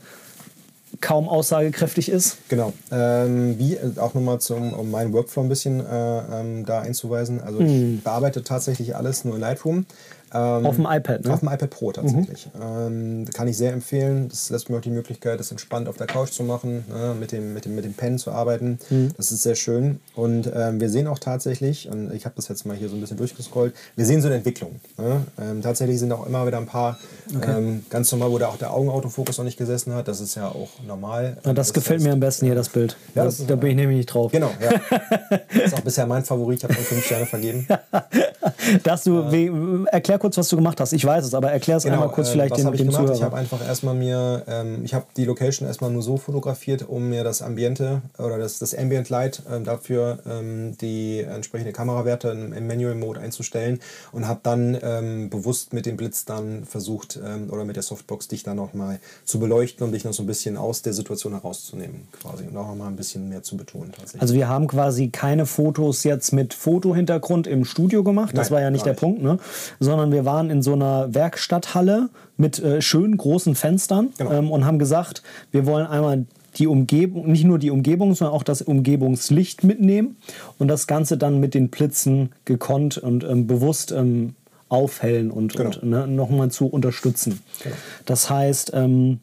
kaum 1.01 1.29
aussagekräftig 1.29 2.09
ist. 2.11 2.37
Genau. 2.49 2.73
Ähm, 2.93 3.59
wie 3.59 3.75
äh, 3.75 3.99
auch 3.99 4.15
nochmal 4.15 4.41
zum, 4.41 4.73
um 4.73 4.91
meinen 4.91 5.13
Workflow 5.13 5.43
ein 5.43 5.49
bisschen 5.49 5.81
äh, 5.85 6.41
ähm, 6.41 6.65
da 6.65 6.81
einzuweisen. 6.83 7.41
Also 7.41 7.59
Hm. 7.61 7.95
ich 7.97 8.05
bearbeite 8.05 8.45
tatsächlich 8.45 8.95
alles 8.95 9.25
nur 9.25 9.35
in 9.35 9.41
Lightroom. 9.41 9.87
Ähm, 10.35 10.65
Auf 10.67 10.77
dem 10.77 10.87
iPad, 10.89 11.25
ne? 11.25 11.33
Auf 11.33 11.41
dem 11.41 11.49
iPad 11.51 11.69
Pro 11.71 11.93
tatsächlich. 11.93 12.49
Ähm, 12.61 13.27
kann 13.35 13.49
ich 13.49 13.57
sehr 13.57 13.73
empfehlen. 13.73 14.29
Das 14.29 14.49
lässt 14.51 14.71
mir 14.71 14.79
auch 14.79 14.81
die 14.83 14.91
Möglichkeit, 14.91 15.39
das 15.39 15.51
entspannt 15.51 15.89
auf 15.89 15.97
der 15.99 16.07
Couch 16.07 16.31
zu 16.31 16.43
machen, 16.43 16.85
ne, 16.89 17.15
mit, 17.19 17.33
dem, 17.33 17.53
mit, 17.53 17.65
dem, 17.67 17.75
mit 17.75 17.85
dem 17.85 17.93
Pen 17.95 18.19
zu 18.19 18.31
arbeiten. 18.31 18.79
Mhm. 18.91 19.11
Das 19.17 19.31
ist 19.31 19.43
sehr 19.43 19.55
schön. 19.57 20.01
Und 20.15 20.51
ähm, 20.55 20.81
wir 20.81 20.89
sehen 20.89 21.07
auch 21.07 21.19
tatsächlich, 21.19 21.89
und 21.91 22.13
ich 22.15 22.25
habe 22.25 22.35
das 22.37 22.49
jetzt 22.49 22.65
mal 22.65 22.77
hier 22.77 22.89
so 22.89 22.95
ein 22.97 23.01
bisschen 23.01 23.17
durchgescrollt, 23.19 23.75
wir 23.97 24.07
sehen 24.07 24.21
so 24.23 24.29
eine 24.29 24.37
Entwicklung. 24.37 24.81
Ne? 24.97 25.23
Ähm, 25.41 25.61
tatsächlich 25.63 25.99
sind 25.99 26.11
auch 26.13 26.27
immer 26.27 26.47
wieder 26.47 26.59
ein 26.59 26.67
paar 26.67 26.99
ähm, 27.47 27.85
ganz 27.91 28.11
normal, 28.13 28.31
wo 28.31 28.39
da 28.39 28.49
auch 28.49 28.57
der 28.57 28.73
Augenautofokus 28.73 29.37
noch 29.39 29.45
nicht 29.45 29.59
gesessen 29.59 29.93
hat. 29.95 30.09
Das 30.09 30.21
ist 30.21 30.35
ja 30.35 30.49
auch 30.49 30.71
normal. 30.87 31.37
Ja, 31.45 31.53
das, 31.53 31.73
gefällt 31.73 32.03
mir 32.03 32.13
am 32.13 32.21
besten 32.21 32.47
hier, 32.47 32.55
das 32.55 32.69
Bild. 32.71 32.97
Ja, 33.15 33.23
da, 33.23 33.25
das 33.25 33.41
ist- 33.41 33.51
da 33.51 33.57
bin 33.57 33.71
ich 33.71 33.77
nämlich 33.77 33.97
nicht 33.99 34.07
drauf. 34.07 34.33
Genau, 34.33 34.51
ja. 34.61 34.81
Das 35.53 35.65
ist 35.65 35.75
auch 35.75 35.81
bisher 35.81 36.07
mein 36.07 36.25
Favorit. 36.25 36.59
Ich 36.59 36.65
habe 36.65 36.75
schon 36.75 36.85
fünf 36.85 37.05
Sterne 37.05 37.27
vergeben. 37.27 37.67
Dass 38.85 39.05
du, 39.05 39.31
we- 39.31 39.87
erklär 39.91 40.19
kurz, 40.23 40.37
was 40.37 40.49
du 40.49 40.57
gemacht 40.57 40.79
hast. 40.81 40.93
Ich 40.93 41.05
weiß 41.05 41.25
es, 41.25 41.35
aber 41.35 41.51
erklär 41.51 41.77
es 41.79 41.85
einmal 41.85 42.09
kurz 42.09 42.29
äh, 42.29 42.33
vielleicht 42.33 42.53
was 42.53 42.59
den, 42.59 42.67
habe 42.67 42.77
ich 42.77 42.89
Zuhörer. 42.89 43.21
habe 43.23 43.37
einfach 43.37 43.67
erstmal 43.67 43.95
mir, 43.95 44.45
ähm, 44.47 44.85
ich 44.85 44.95
habe 44.95 45.05
die 45.17 45.25
Location 45.25 45.67
erstmal 45.67 45.91
nur 45.91 46.03
so 46.03 46.17
fotografiert, 46.17 46.89
um 46.89 47.09
mir 47.09 47.25
das 47.25 47.43
Ambiente 47.43 48.03
oder 48.19 48.39
das, 48.39 48.61
das 48.61 48.73
Ambient 48.73 49.11
Light 49.11 49.43
ähm, 49.51 49.65
dafür 49.65 50.21
ähm, 50.25 50.79
die 50.81 51.21
entsprechende 51.21 51.73
Kamerawerte 51.73 52.29
im, 52.29 52.53
im 52.53 52.69
Manual 52.69 52.95
Mode 52.95 53.19
einzustellen 53.19 53.81
und 54.13 54.29
habe 54.29 54.39
dann 54.45 54.79
ähm, 54.81 55.29
bewusst 55.29 55.73
mit 55.73 55.87
dem 55.87 55.97
Blitz 55.97 56.25
dann 56.25 56.65
versucht 56.67 57.19
ähm, 57.25 57.51
oder 57.51 57.65
mit 57.65 57.75
der 57.75 57.83
Softbox 57.83 58.29
dich 58.29 58.45
dann 58.45 58.57
nochmal 58.57 59.01
zu 59.25 59.41
beleuchten, 59.41 59.85
um 59.85 59.91
dich 59.91 60.05
noch 60.05 60.13
so 60.13 60.23
ein 60.23 60.27
bisschen 60.27 60.57
aus 60.57 60.83
der 60.83 60.93
Situation 60.93 61.33
herauszunehmen 61.33 62.07
quasi 62.21 62.45
und 62.47 62.57
auch 62.57 62.69
nochmal 62.69 62.89
ein 62.89 62.97
bisschen 62.97 63.29
mehr 63.29 63.43
zu 63.43 63.57
betonen 63.57 63.91
tatsächlich. 63.91 64.23
Also 64.23 64.35
wir 64.35 64.47
haben 64.49 64.69
quasi 64.69 65.09
keine 65.09 65.47
Fotos 65.47 66.05
jetzt 66.05 66.33
mit 66.33 66.55
Fotohintergrund 66.55 67.49
im 67.49 67.65
Studio 67.65 68.05
gemacht, 68.05 68.39
das 68.39 68.51
Nein, 68.51 68.55
war 68.55 68.63
ja 68.63 68.71
nicht 68.71 68.87
der 68.87 68.95
Punkt, 68.95 69.21
ne? 69.21 69.39
sondern 69.81 70.12
wir 70.13 70.25
waren 70.25 70.51
in 70.51 70.63
so 70.63 70.73
einer 70.75 71.15
Werkstatthalle 71.15 72.11
mit 72.37 72.59
äh, 72.59 72.81
schönen 72.83 73.17
großen 73.17 73.55
Fenstern 73.55 74.11
Genau. 74.19 74.33
ähm, 74.33 74.51
und 74.51 74.65
haben 74.65 74.79
gesagt, 74.79 75.23
wir 75.51 75.67
wollen 75.67 75.87
einmal 75.87 76.27
die 76.57 76.67
Umgebung, 76.67 77.31
nicht 77.33 77.45
nur 77.45 77.59
die 77.59 77.71
Umgebung, 77.71 78.15
sondern 78.15 78.35
auch 78.37 78.43
das 78.43 78.61
Umgebungslicht 78.63 79.65
mitnehmen 79.65 80.17
und 80.59 80.69
das 80.69 80.87
Ganze 80.87 81.17
dann 81.17 81.41
mit 81.41 81.55
den 81.55 81.71
Blitzen 81.71 82.31
gekonnt 82.45 82.99
und 82.99 83.25
ähm, 83.25 83.47
bewusst 83.47 83.91
ähm, 83.93 84.35
aufhellen 84.69 85.31
und, 85.31 85.55
Genau. 85.57 85.71
und 85.71 85.83
ne, 85.85 86.07
nochmal 86.07 86.51
zu 86.51 86.67
unterstützen. 86.67 87.41
Genau. 87.63 87.75
Das 88.07 88.29
heißt, 88.31 88.73
ähm, 88.75 89.21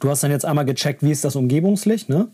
Du 0.00 0.08
hast 0.08 0.22
dann 0.22 0.30
jetzt 0.30 0.46
einmal 0.46 0.64
gecheckt, 0.64 1.02
wie 1.02 1.10
ist 1.10 1.22
das 1.22 1.36
Umgebungslicht, 1.36 2.08
ne? 2.08 2.28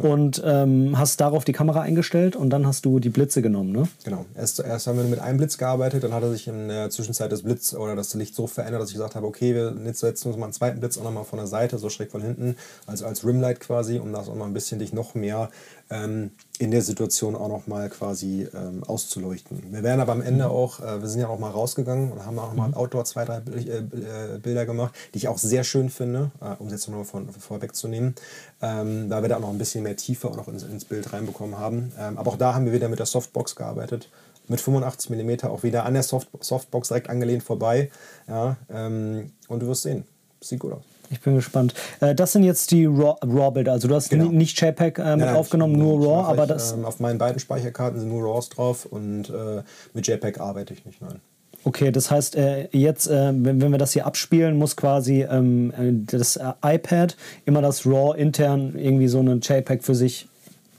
Und 0.00 0.42
ähm, 0.44 0.98
hast 0.98 1.20
darauf 1.20 1.44
die 1.44 1.52
Kamera 1.52 1.80
eingestellt 1.80 2.36
und 2.36 2.50
dann 2.50 2.66
hast 2.66 2.84
du 2.84 2.98
die 2.98 3.10
Blitze 3.10 3.42
genommen, 3.42 3.72
ne? 3.72 3.88
Genau. 4.04 4.24
Erst, 4.34 4.58
erst 4.60 4.86
haben 4.86 4.96
wir 4.98 5.04
mit 5.04 5.20
einem 5.20 5.38
Blitz 5.38 5.56
gearbeitet, 5.56 6.02
dann 6.02 6.12
hat 6.12 6.22
er 6.22 6.30
sich 6.30 6.48
in 6.48 6.68
der 6.68 6.90
Zwischenzeit 6.90 7.30
das 7.30 7.42
Blitz 7.42 7.74
oder 7.74 7.94
das 7.94 8.14
Licht 8.14 8.34
so 8.34 8.46
verändert, 8.46 8.82
dass 8.82 8.88
ich 8.88 8.94
gesagt 8.94 9.14
habe, 9.14 9.26
okay, 9.26 9.54
wir 9.54 9.74
setzen 9.94 10.28
uns 10.28 10.36
mal 10.36 10.46
einen 10.46 10.52
zweiten 10.52 10.80
Blitz 10.80 10.98
auch 10.98 11.04
nochmal 11.04 11.24
von 11.24 11.38
der 11.38 11.46
Seite, 11.46 11.78
so 11.78 11.90
schräg 11.90 12.10
von 12.10 12.22
hinten, 12.22 12.56
also 12.86 13.06
als 13.06 13.24
Rimlight 13.24 13.60
quasi, 13.60 13.98
um 13.98 14.12
das 14.12 14.28
auch 14.28 14.34
mal 14.34 14.46
ein 14.46 14.54
bisschen 14.54 14.78
dich 14.78 14.92
noch 14.92 15.14
mehr 15.14 15.50
ähm, 15.90 16.30
in 16.58 16.70
der 16.70 16.82
Situation 16.82 17.34
auch 17.34 17.48
nochmal 17.48 17.88
quasi 17.90 18.46
ähm, 18.54 18.84
auszuleuchten. 18.84 19.72
Wir 19.72 19.82
werden 19.82 20.00
aber 20.00 20.12
am 20.12 20.22
Ende 20.22 20.48
auch, 20.48 20.80
äh, 20.80 21.00
wir 21.00 21.08
sind 21.08 21.20
ja 21.20 21.28
auch 21.28 21.38
mal 21.38 21.50
rausgegangen 21.50 22.12
und 22.12 22.24
haben 22.24 22.38
auch 22.38 22.54
mal 22.54 22.72
Outdoor 22.74 23.04
zwei, 23.04 23.24
drei 23.24 23.38
äh, 23.38 23.78
äh, 23.78 24.38
Bilder 24.38 24.66
gemacht, 24.66 24.94
die 25.12 25.18
ich 25.18 25.28
auch 25.28 25.38
sehr 25.38 25.64
schön 25.64 25.90
finde, 25.90 26.30
äh, 26.40 26.54
um 26.58 26.66
es 26.66 26.72
jetzt 26.72 26.88
nochmal 26.88 27.04
von, 27.04 27.28
vorwegzunehmen, 27.28 28.14
ähm, 28.62 29.10
weil 29.10 29.22
wir 29.22 29.28
da 29.28 29.36
auch 29.36 29.40
noch 29.40 29.50
ein 29.50 29.58
bisschen 29.58 29.82
mehr 29.82 29.96
Tiefe 29.96 30.28
auch 30.28 30.36
noch 30.36 30.48
ins, 30.48 30.62
ins 30.62 30.84
Bild 30.84 31.12
reinbekommen 31.12 31.58
haben. 31.58 31.92
Ähm, 31.98 32.18
aber 32.18 32.32
auch 32.32 32.38
da 32.38 32.54
haben 32.54 32.66
wir 32.66 32.72
wieder 32.72 32.88
mit 32.88 32.98
der 32.98 33.06
Softbox 33.06 33.56
gearbeitet. 33.56 34.08
Mit 34.46 34.60
85 34.60 35.10
mm 35.10 35.46
auch 35.46 35.62
wieder 35.62 35.86
an 35.86 35.94
der 35.94 36.02
Soft 36.02 36.28
Softbox 36.40 36.88
direkt 36.88 37.08
angelehnt 37.08 37.42
vorbei. 37.42 37.90
Ja, 38.28 38.56
ähm, 38.68 39.32
und 39.48 39.60
du 39.60 39.66
wirst 39.66 39.82
sehen. 39.82 40.04
Sieht 40.40 40.60
gut 40.60 40.74
aus. 40.74 40.93
Ich 41.14 41.20
bin 41.20 41.36
gespannt. 41.36 41.74
Äh, 42.00 42.14
das 42.14 42.32
sind 42.32 42.42
jetzt 42.42 42.70
die 42.72 42.86
RAW- 42.86 43.16
RAW-Bilder. 43.22 43.72
also 43.72 43.86
du 43.88 43.94
hast 43.94 44.10
Genau. 44.10 44.24
ni- 44.24 44.36
nicht 44.36 44.60
JPEG 44.60 44.98
äh, 44.98 45.02
mit 45.02 45.06
Nein, 45.06 45.18
nein, 45.20 45.36
aufgenommen, 45.36 45.74
ich- 45.74 45.78
nur 45.80 46.04
RAW, 46.04 46.24
aber 46.28 46.42
ich, 46.42 46.48
das. 46.48 46.72
Ähm, 46.72 46.84
auf 46.84 46.98
meinen 47.00 47.18
beiden 47.18 47.38
Speicherkarten 47.38 48.00
sind 48.00 48.08
nur 48.08 48.24
RAWs 48.24 48.48
drauf 48.48 48.84
und 48.86 49.30
äh, 49.30 49.62
mit 49.94 50.06
JPEG 50.06 50.40
arbeite 50.40 50.74
ich 50.74 50.84
nicht. 50.84 51.00
Nein. 51.00 51.20
Okay, 51.66 51.90
das 51.92 52.10
heißt, 52.10 52.36
äh, 52.36 52.68
jetzt, 52.72 53.06
äh, 53.06 53.32
wenn, 53.32 53.70
wir 53.70 53.78
das 53.78 53.92
hier 53.94 54.04
abspielen, 54.06 54.58
muss 54.58 54.76
quasi 54.76 55.22
ähm, 55.22 55.72
äh, 55.78 55.92
das 56.16 56.38
iPad 56.62 57.16
immer 57.46 57.62
das 57.62 57.86
RAW 57.86 58.14
intern 58.18 58.74
irgendwie 58.76 59.08
so 59.08 59.20
einen 59.20 59.40
JPEG 59.40 59.82
für 59.82 59.94
sich 59.94 60.28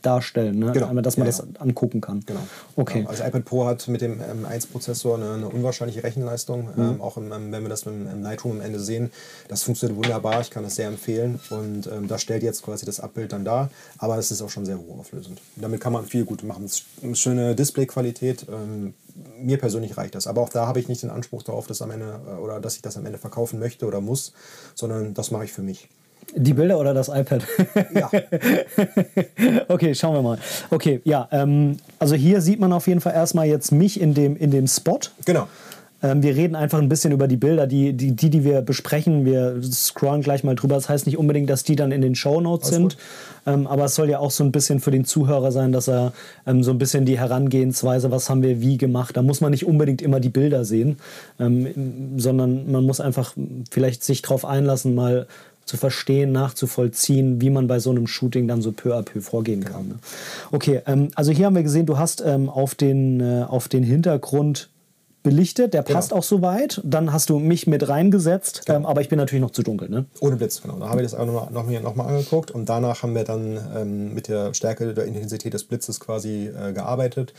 darstellen, 0.06 0.60
ne? 0.60 0.72
Genau. 0.72 0.88
Einmal, 0.88 1.04
dass 1.04 1.18
man 1.18 1.28
Ja, 1.28 1.32
das 1.32 1.40
ja. 1.40 1.62
angucken 1.62 2.02
kann. 2.02 2.22
Genau. 2.26 2.42
Okay. 2.76 3.02
Ja, 3.02 3.10
also 3.10 3.24
iPad 3.24 3.46
Pro 3.46 3.66
hat 3.66 3.88
mit 3.88 4.02
dem 4.02 4.22
M1-Prozessor 4.22 5.16
eine, 5.16 5.34
eine 5.34 5.50
unwahrscheinliche 5.50 6.04
Rechenleistung. 6.04 6.70
Mhm. 6.76 6.82
Ähm, 6.82 7.02
auch 7.02 7.18
im, 7.18 7.32
ähm, 7.32 7.52
wenn 7.52 7.64
wir 7.64 7.70
das 7.70 7.84
im, 7.84 8.08
im 8.08 8.22
Lightroom 8.22 8.58
am 8.58 8.62
Ende 8.62 8.80
sehen, 8.80 9.12
das 9.48 9.64
funktioniert 9.64 9.98
wunderbar. 9.98 10.42
Ich 10.42 10.50
kann 10.50 10.64
das 10.64 10.76
sehr 10.76 10.88
empfehlen. 10.88 11.40
Und 11.50 11.88
ähm, 11.88 12.08
das 12.08 12.22
stellt 12.22 12.44
jetzt 12.44 12.62
quasi 12.64 12.86
das 12.86 13.00
Abbild 13.00 13.32
dann 13.32 13.46
dar. 13.46 13.70
Aber 13.98 14.18
es 14.18 14.32
ist 14.32 14.42
auch 14.42 14.50
schon 14.50 14.66
sehr 14.66 14.78
hochauflösend. 14.78 15.42
Damit 15.56 15.82
kann 15.82 15.94
man 15.94 16.06
viel 16.06 16.26
gut 16.26 16.44
machen. 16.44 16.70
Schöne 17.14 17.56
Displayqualität. 17.56 18.46
Ähm, 18.50 18.94
mir 19.40 19.58
persönlich 19.58 19.98
reicht 19.98 20.16
das. 20.16 20.28
Aber 20.28 20.42
auch 20.42 20.50
da 20.50 20.68
habe 20.68 20.80
ich 20.80 20.88
nicht 20.88 21.04
den 21.04 21.10
Anspruch 21.10 21.44
darauf, 21.44 21.68
dass 21.68 21.82
am 21.82 21.92
Ende 21.92 22.20
äh, 22.28 22.40
oder 22.40 22.60
dass 22.60 22.76
ich 22.76 22.82
das 22.82 22.98
am 22.98 23.06
Ende 23.06 23.18
verkaufen 23.18 23.60
möchte 23.60 23.86
oder 23.86 24.02
muss, 24.02 24.34
sondern 24.76 25.14
das 25.14 25.32
mache 25.32 25.46
ich 25.46 25.54
für 25.54 25.62
mich. 25.62 25.90
Die 26.36 26.54
Bilder 26.54 26.80
oder 26.80 26.94
das 26.94 27.08
iPad? 27.08 27.44
Ja. 27.94 28.10
okay, 29.68 29.96
schauen 29.96 30.14
wir 30.16 30.22
mal. 30.22 30.38
Okay, 30.70 31.02
ja, 31.06 31.28
ähm, 31.32 31.78
also 31.98 32.16
hier 32.16 32.42
sieht 32.42 32.60
man 32.60 32.74
auf 32.74 32.88
jeden 32.88 33.02
Fall 33.02 33.14
erstmal 33.14 33.48
jetzt 33.48 33.72
mich 33.72 34.00
in 34.00 34.14
dem, 34.14 34.36
in 34.36 34.52
dem 34.52 34.68
Spot. 34.68 35.00
Genau. 35.26 35.48
Ähm, 36.06 36.22
wir 36.22 36.36
reden 36.36 36.56
einfach 36.56 36.80
ein 36.80 36.90
bisschen 36.90 37.12
über 37.14 37.28
die 37.28 37.38
Bilder, 37.38 37.68
die, 37.68 37.94
die, 37.94 38.12
die, 38.12 38.30
die 38.30 38.44
wir 38.44 38.62
besprechen. 38.62 39.26
Wir 39.26 39.62
scrollen 39.64 40.22
gleich 40.22 40.44
mal 40.44 40.56
drüber. 40.56 40.76
Das 40.76 40.90
heißt 40.90 41.06
nicht 41.06 41.18
unbedingt, 41.18 41.50
dass 41.50 41.64
die 41.64 41.76
dann 41.76 41.92
in 41.92 42.02
den 42.02 42.16
Show 42.16 42.42
Notes 42.42 42.70
sind. 42.70 42.98
Ähm, 43.48 43.66
aber 43.66 43.86
es 43.86 43.96
soll 43.96 44.10
ja 44.10 44.20
auch 44.20 44.32
so 44.32 44.44
ein 44.44 44.52
bisschen 44.52 44.80
für 44.80 44.92
den 44.92 45.06
Zuhörer 45.06 45.52
sein, 45.52 45.72
dass 45.72 45.88
er 45.88 46.14
ähm, 46.46 46.64
so 46.64 46.72
ein 46.72 46.78
bisschen 46.78 47.06
die 47.06 47.18
Herangehensweise, 47.18 48.12
was 48.12 48.30
haben 48.30 48.44
wir 48.44 48.62
wie 48.62 48.78
gemacht. 48.78 49.18
Da 49.18 49.22
muss 49.22 49.42
man 49.42 49.52
nicht 49.52 49.66
unbedingt 49.66 50.02
immer 50.02 50.20
die 50.20 50.30
Bilder 50.30 50.66
sehen, 50.66 50.98
ähm, 51.40 52.18
sondern 52.18 52.72
man 52.72 52.86
muss 52.86 53.00
einfach 53.00 53.34
vielleicht 53.72 54.04
sich 54.04 54.22
darauf 54.22 54.46
einlassen, 54.46 54.96
mal 54.96 55.28
zu 55.66 55.78
verstehen, 55.78 56.32
nachzuvollziehen, 56.32 57.42
wie 57.42 57.50
man 57.50 57.68
bei 57.68 57.80
so 57.80 57.90
einem 57.90 58.08
Shooting 58.08 58.48
dann 58.48 58.62
so 58.62 58.72
peu 58.72 58.96
à 58.96 59.02
peu 59.02 59.20
vorgehen 59.22 59.64
kann. 59.64 59.88
Ne? 59.88 59.96
Okay, 60.52 60.82
ähm, 60.86 61.10
also 61.16 61.32
hier 61.32 61.48
haben 61.48 61.56
wir 61.56 61.64
gesehen, 61.64 61.86
du 61.86 61.98
hast 61.98 62.22
ähm, 62.26 62.50
auf, 62.50 62.76
den, 62.76 63.20
äh, 63.20 63.44
auf 63.48 63.68
den 63.68 63.84
Hintergrund 63.84 64.70
belichtet, 65.24 65.74
der 65.74 65.82
passt 65.82 66.10
Genau. 66.10 66.20
auch 66.20 66.24
soweit. 66.24 66.82
Dann 66.84 67.12
hast 67.12 67.32
du 67.32 67.40
mich 67.40 67.66
mit 67.66 67.90
reingesetzt, 67.90 68.68
Genau. 68.68 68.78
ähm, 68.78 68.86
aber 68.86 69.02
ich 69.02 69.10
bin 69.10 69.18
natürlich 69.18 69.42
noch 69.42 69.50
zu 69.50 69.64
dunkel. 69.64 69.90
Ne? 69.90 70.06
Ohne 70.20 70.36
Blitz, 70.36 70.62
genau. 70.62 70.78
Da 70.78 70.88
habe 70.90 71.02
ich 71.02 71.10
das 71.10 71.20
auch 71.20 71.26
nochmal 71.26 71.48
noch, 71.52 71.82
noch 71.82 71.96
mal 71.96 72.06
angeguckt 72.06 72.52
und 72.52 72.70
danach 72.70 73.02
haben 73.02 73.16
wir 73.16 73.24
dann 73.24 73.60
ähm, 73.76 74.14
mit 74.14 74.28
der 74.28 74.54
Stärke 74.54 74.94
der 74.94 75.06
Intensität 75.06 75.56
des 75.56 75.64
Blitzes 75.64 76.00
quasi 76.00 76.48
äh, 76.50 76.74
gearbeitet. 76.74 77.34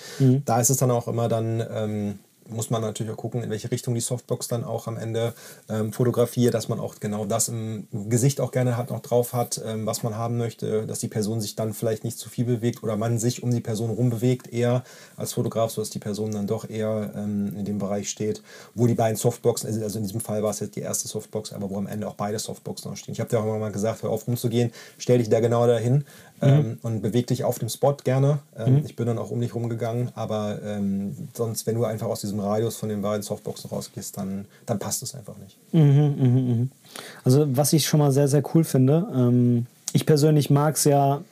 Da 0.45 0.61
ist 0.61 0.71
es 0.71 0.79
dann 0.79 0.91
auch 0.91 1.07
immer 1.07 1.29
dann, 1.29 1.63
ähm, 1.73 2.19
muss 2.49 2.71
man 2.71 2.83
natürlich 2.83 3.13
auch 3.13 3.17
gucken, 3.17 3.43
in 3.43 3.51
welche 3.51 3.71
Richtung 3.71 3.95
die 3.95 4.01
Softbox 4.01 4.49
dann 4.49 4.65
auch 4.65 4.87
am 4.87 4.97
Ende 4.97 5.35
ähm, 5.69 5.93
fotografiert, 5.93 6.55
dass 6.55 6.69
man 6.69 6.81
auch 6.81 6.97
genau 7.01 7.25
das 7.27 7.49
im 7.49 7.89
Gesicht 8.09 8.41
auch 8.41 8.51
gerne 8.53 8.77
hat, 8.77 8.91
noch 8.91 9.01
drauf 9.01 9.33
hat, 9.33 9.61
ähm, 9.65 9.87
was 9.87 10.03
man 10.03 10.17
haben 10.17 10.37
möchte, 10.39 10.87
dass 10.87 10.99
die 10.99 11.09
Person 11.09 11.41
sich 11.41 11.57
dann 11.57 11.75
vielleicht 11.75 12.05
nicht 12.05 12.19
zu 12.19 12.29
viel 12.29 12.45
bewegt 12.45 12.83
oder 12.83 12.97
man 12.97 13.19
sich 13.19 13.43
um 13.43 13.51
die 13.51 13.61
Person 13.61 13.91
rum 13.91 14.11
bewegt, 14.11 14.53
eher 14.53 14.85
als 15.17 15.33
Fotograf, 15.33 15.71
sodass 15.71 15.91
die 15.91 15.99
Person 15.99 16.33
dann 16.33 16.47
doch 16.47 16.69
eher 16.69 17.13
ähm, 17.17 17.55
in 17.57 17.65
dem 17.65 17.79
Bereich 17.79 18.09
steht, 18.11 18.43
wo 18.75 18.87
die 18.87 18.95
beiden 18.95 19.17
Softboxen, 19.17 19.69
also- 19.69 19.83
also 19.83 19.99
in 19.99 20.05
diesem 20.05 20.21
Fall 20.21 20.43
war 20.43 20.51
es 20.51 20.61
jetzt 20.61 20.77
die 20.77 20.81
erste 20.81 21.09
Softbox, 21.09 21.53
aber 21.53 21.71
wo 21.71 21.77
am 21.79 21.87
Ende 21.87 22.09
auch 22.09 22.15
beide 22.15 22.39
Softboxen 22.39 22.91
noch 22.91 22.97
stehen. 22.97 23.13
Ich 23.13 23.21
habe 23.21 23.31
dir 23.31 23.39
auch 23.39 23.45
immer 23.45 23.59
mal 23.59 23.73
gesagt, 23.73 24.03
hör 24.03 24.11
auf 24.11 24.27
rumzugehen, 24.27 24.73
stell 24.99 25.19
dich 25.19 25.29
da 25.29 25.41
genau 25.41 25.67
dahin 25.67 26.05
ähm, 26.43 26.79
und 26.83 27.01
beweg 27.03 27.27
dich 27.29 27.45
auf 27.45 27.59
dem 27.59 27.69
Spot 27.69 27.97
gerne. 28.05 28.39
Ähm, 28.59 28.83
Ich 28.85 28.97
bin 28.97 29.07
dann 29.07 29.19
auch 29.19 29.31
um 29.31 29.41
dich 29.41 29.55
rumgegangen, 29.55 30.11
aber 30.15 30.59
ähm, 30.65 31.17
sonst, 31.35 31.67
wenn 31.67 31.75
du 31.75 31.85
einfach 31.85 32.07
aus 32.07 32.21
diesem 32.21 32.41
Radius 32.41 32.77
von 32.77 32.89
den 32.89 33.03
beiden 33.03 33.23
Softboxen 33.23 33.71
rausgehst, 33.71 34.17
dann, 34.19 34.45
dann 34.67 34.79
passt 34.79 35.03
es 35.03 35.15
einfach 35.15 35.35
nicht. 35.39 35.57
Also 37.25 37.47
was 37.57 37.73
ich 37.73 37.87
schon 37.87 38.01
mal 38.01 38.13
sehr, 38.13 38.29
sehr 38.29 38.43
cool 38.55 38.65
finde, 38.65 39.07
ähm, 39.15 39.67
ich 39.93 40.05
persönlich 40.07 40.51
mag 40.51 40.75
es 40.77 40.85
ja 40.85 41.23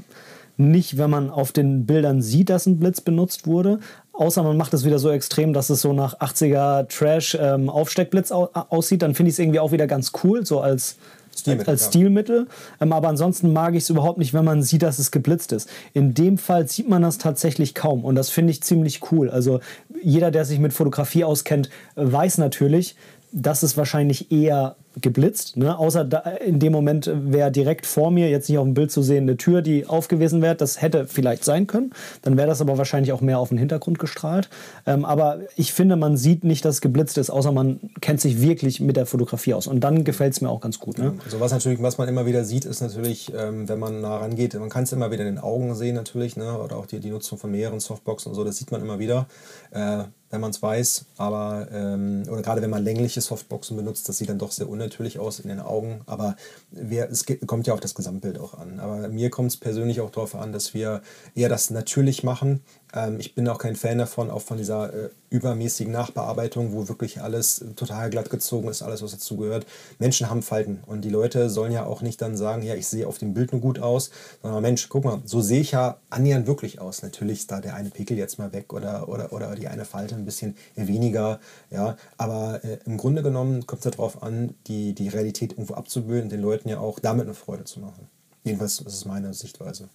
nicht, 0.57 0.98
wenn 0.98 1.11
man 1.11 1.30
auf 1.30 1.52
den 1.52 1.84
Bildern 1.84 2.22
sieht, 2.22 2.48
dass 2.48 2.66
ein 2.66 2.78
Blitz 2.78 3.00
benutzt 3.00 3.46
wurde, 3.46 3.80
außer 4.12 4.42
man 4.42 4.57
macht 4.57 4.72
es 4.72 4.84
wieder 4.84 4.98
so 5.00 5.11
extrem, 5.11 5.52
dass 5.52 5.68
es 5.68 5.80
so 5.80 5.92
nach 5.92 6.20
80er 6.20 6.86
Trash 6.88 7.36
ähm, 7.40 7.68
Aufsteckblitz 7.68 8.30
au 8.30 8.48
aussieht, 8.70 9.02
dann 9.02 9.14
finde 9.14 9.30
ich 9.30 9.34
es 9.34 9.38
irgendwie 9.40 9.59
auch 9.59 9.72
wieder 9.72 9.86
ganz 9.88 10.12
cool, 10.22 10.46
so 10.46 10.61
als 10.61 10.96
Stilmittel, 11.41 11.70
als. 11.70 11.87
Stilmittel. 11.87 12.47
Ähm, 12.80 12.93
aber 12.93 13.09
ansonsten 13.09 13.53
mag 13.53 13.74
ich 13.74 13.85
es 13.85 13.91
überhaupt 13.91 14.18
nicht, 14.18 14.35
wenn 14.35 14.45
man 14.45 14.62
sieht, 14.62 14.82
dass 14.82 14.99
es 14.99 15.11
geblitzt 15.11 15.53
ist. 15.53 15.68
In 15.93 16.14
dem 16.14 16.39
Fall 16.39 16.68
sieht 16.68 16.89
man 16.89 17.03
das 17.03 17.18
tatsächlich 17.18 17.74
kaum 17.74 18.05
und 18.05 18.14
das 18.14 18.30
finde 18.30 18.51
ich 18.51 18.62
ziemlich 18.62 19.12
cool. 19.12 19.30
Also 19.30 19.61
jeder, 20.03 20.30
der 20.30 20.45
sich 20.45 20.59
mit 20.59 20.72
Fotografie 20.72 21.24
auskennt, 21.24 21.68
äh, 21.97 22.03
weiß 22.05 22.39
natürlich, 22.39 22.97
dass 23.35 23.64
es 23.64 23.76
wahrscheinlich 23.76 24.30
eher 24.30 24.76
geblitzt. 25.01 25.57
Ne? 25.57 25.76
Außer 25.76 26.05
da, 26.05 26.20
in 26.20 26.61
dem 26.61 26.72
Moment 26.72 27.11
wäre 27.12 27.51
direkt 27.51 27.85
vor 27.85 28.12
mir, 28.12 28.30
jetzt 28.30 28.49
nicht 28.49 28.59
auf 28.59 28.64
dem 28.64 28.74
Bild 28.74 28.93
zu 28.93 29.03
sehen, 29.03 29.24
eine 29.24 29.37
Tür, 29.37 29.61
die 29.61 29.87
aufgewiesen 29.87 30.41
wäre. 30.41 30.55
Das 30.55 30.80
hätte 30.80 31.09
vielleicht 31.09 31.45
sein 31.45 31.66
können. 31.66 31.93
Dann 32.22 32.37
wäre 32.37 32.47
das 32.47 32.61
aber 32.61 32.78
wahrscheinlich 32.78 33.12
auch 33.12 33.20
mehr 33.20 33.41
auf 33.41 33.49
den 33.49 33.59
Hintergrund 33.59 33.99
gestrahlt. 33.99 34.49
Ähm, 34.87 35.05
aber 35.05 35.41
ich 35.57 35.72
finde, 35.72 35.97
man 35.97 36.16
sieht 36.16 36.45
nicht, 36.45 36.64
dass 36.64 36.76
es 36.76 36.80
geblitzt 36.80 37.18
ist, 37.18 37.28
außer 37.28 37.51
man 37.51 37.80
kennt 38.01 38.20
sich 38.20 38.41
wirklich 38.41 38.78
mit 38.80 38.97
der 38.97 39.07
Fotografie 39.07 39.55
aus. 39.55 39.66
Und 39.66 39.80
dann 39.80 40.05
gefällt 40.05 40.35
es 40.35 40.41
mir 40.41 40.49
auch 40.49 40.61
ganz 40.61 40.78
gut. 40.78 40.99
Ne? 40.99 41.14
Also 41.24 41.41
was 41.41 41.51
natürlich, 41.51 41.82
was 41.82 41.99
man 41.99 42.09
immer 42.09 42.26
wieder 42.26 42.45
sieht, 42.45 42.64
ist 42.64 42.80
natürlich, 42.80 43.32
ähm, 43.37 43.68
wenn 43.68 43.80
man 43.80 44.01
nah 44.01 44.18
rangeht, 44.18 44.55
man 44.55 44.68
kann 44.68 44.85
es 44.85 44.93
immer 44.93 45.11
wieder 45.11 45.26
in 45.26 45.35
den 45.35 45.39
Augen 45.43 45.74
sehen 45.74 45.97
natürlich, 45.97 46.37
ne? 46.37 46.57
oder 46.57 46.76
auch 46.76 46.87
die, 46.87 47.01
die 47.01 47.11
Nutzung 47.11 47.39
von 47.39 47.51
mehreren 47.51 47.80
Softboxen 47.80 48.30
und 48.30 48.37
so, 48.37 48.45
das 48.45 48.59
sieht 48.59 48.70
man 48.70 48.80
immer 48.80 49.01
wieder, 49.01 49.26
äh, 49.72 50.05
wenn 50.35 50.41
man 50.41 50.51
es 50.51 50.62
weiß. 50.62 51.07
Aber, 51.16 51.68
ähm, 51.72 52.24
oder 52.28 52.43
gerade 52.43 52.61
wenn 52.61 52.70
man 52.70 52.85
längliche 52.85 53.20
Softboxen 53.20 53.76
benutzt, 53.76 54.09
das 54.09 54.18
sieht 54.18 54.28
dann 54.28 54.39
doch 54.39 54.53
sehr 54.53 54.68
unnatürlich 54.68 55.18
aus 55.18 55.39
in 55.39 55.49
den 55.49 55.61
Augen. 55.61 56.03
Aber 56.07 56.37
wer, 56.70 57.09
es 57.11 57.24
kommt 57.47 57.66
ja 57.66 57.72
auf 57.72 57.80
das 57.80 57.95
Gesamtbild 57.95 58.39
auch 58.39 58.55
an. 58.55 58.80
Aber 58.80 59.09
mir 59.09 59.30
kommt 59.30 59.53
es 59.53 59.57
persönlich 59.57 60.01
auch 60.01 60.11
darauf 60.11 60.35
an, 60.35 60.53
dass 60.53 60.74
wir 60.74 61.03
eher 61.35 61.49
das 61.49 61.70
natürlich 61.70 62.24
machen. 62.24 62.61
Ähm, 62.95 63.18
ich 63.18 63.34
bin 63.34 63.49
auch 63.49 63.59
kein 63.59 63.76
Fan 63.76 63.99
davon, 63.99 64.30
auch 64.30 64.42
von 64.42 64.57
dieser 64.57 64.92
äh, 64.92 65.11
übermäßigen 65.30 65.92
Nachbearbeitung, 65.92 66.72
wo 66.72 66.88
wirklich 66.88 67.20
alles 67.20 67.64
total 67.76 68.11
glatt 68.11 68.30
gezogen 68.30 68.68
ist, 68.68 68.82
alles, 68.82 69.03
was 69.03 69.11
dazu 69.11 69.36
gehört. 69.36 69.66
Menschen 69.99 70.30
haben 70.30 70.42
Falten 70.42 70.80
und 70.86 71.03
die 71.03 71.11
Leute 71.11 71.51
sollen 71.51 71.72
ja 71.72 71.84
auch 71.84 72.03
nicht 72.03 72.22
dann 72.22 72.36
sagen, 72.36 72.62
ja, 72.62 72.74
ich 72.74 72.86
sehe 72.86 73.07
auf 73.07 73.18
dem 73.18 73.34
Bild 73.34 73.53
nur 73.53 73.61
gut 73.61 73.80
aus, 73.80 74.11
sondern 74.42 74.62
Mensch, 74.62 74.88
guck 74.88 75.05
mal, 75.05 75.20
so 75.24 75.40
sehe 75.40 75.61
ich 75.61 75.72
ja 75.72 75.99
annähernd 76.11 76.47
wirklich 76.47 76.80
aus. 76.80 77.03
Natürlich 77.03 77.40
ist 77.40 77.51
da 77.51 77.61
der 77.61 77.74
eine 77.74 77.90
Pickel 77.90 78.16
jetzt 78.16 78.38
mal 78.38 78.53
weg 78.53 78.72
oder, 78.72 79.09
oder, 79.09 79.32
oder 79.32 79.55
die 79.57 79.66
eine 79.66 79.84
Falte 79.84 80.14
ein 80.14 80.24
bisschen 80.24 80.57
weniger, 80.76 81.40
ja, 81.70 81.97
aber 82.16 82.62
äh, 82.64 82.78
im 82.86 82.97
Grunde 82.97 83.22
genommen 83.22 83.66
kommt 83.66 83.84
es 83.84 83.90
darauf 83.90 84.22
an, 84.22 84.55
die, 84.68 84.95
die 84.95 85.09
Realität 85.09 85.53
irgendwo 85.53 85.74
abzubilden 85.74 86.30
den 86.30 86.40
Leuten 86.40 86.68
ja 86.68 86.78
auch 86.78 87.01
damit 87.01 87.24
eine 87.24 87.34
Freude 87.34 87.64
zu 87.64 87.80
machen. 87.80 88.09
Jedenfalls 88.45 88.80
ist 88.80 88.95
es 88.95 89.05
meine 89.05 89.34
Sichtweise. 89.34 89.88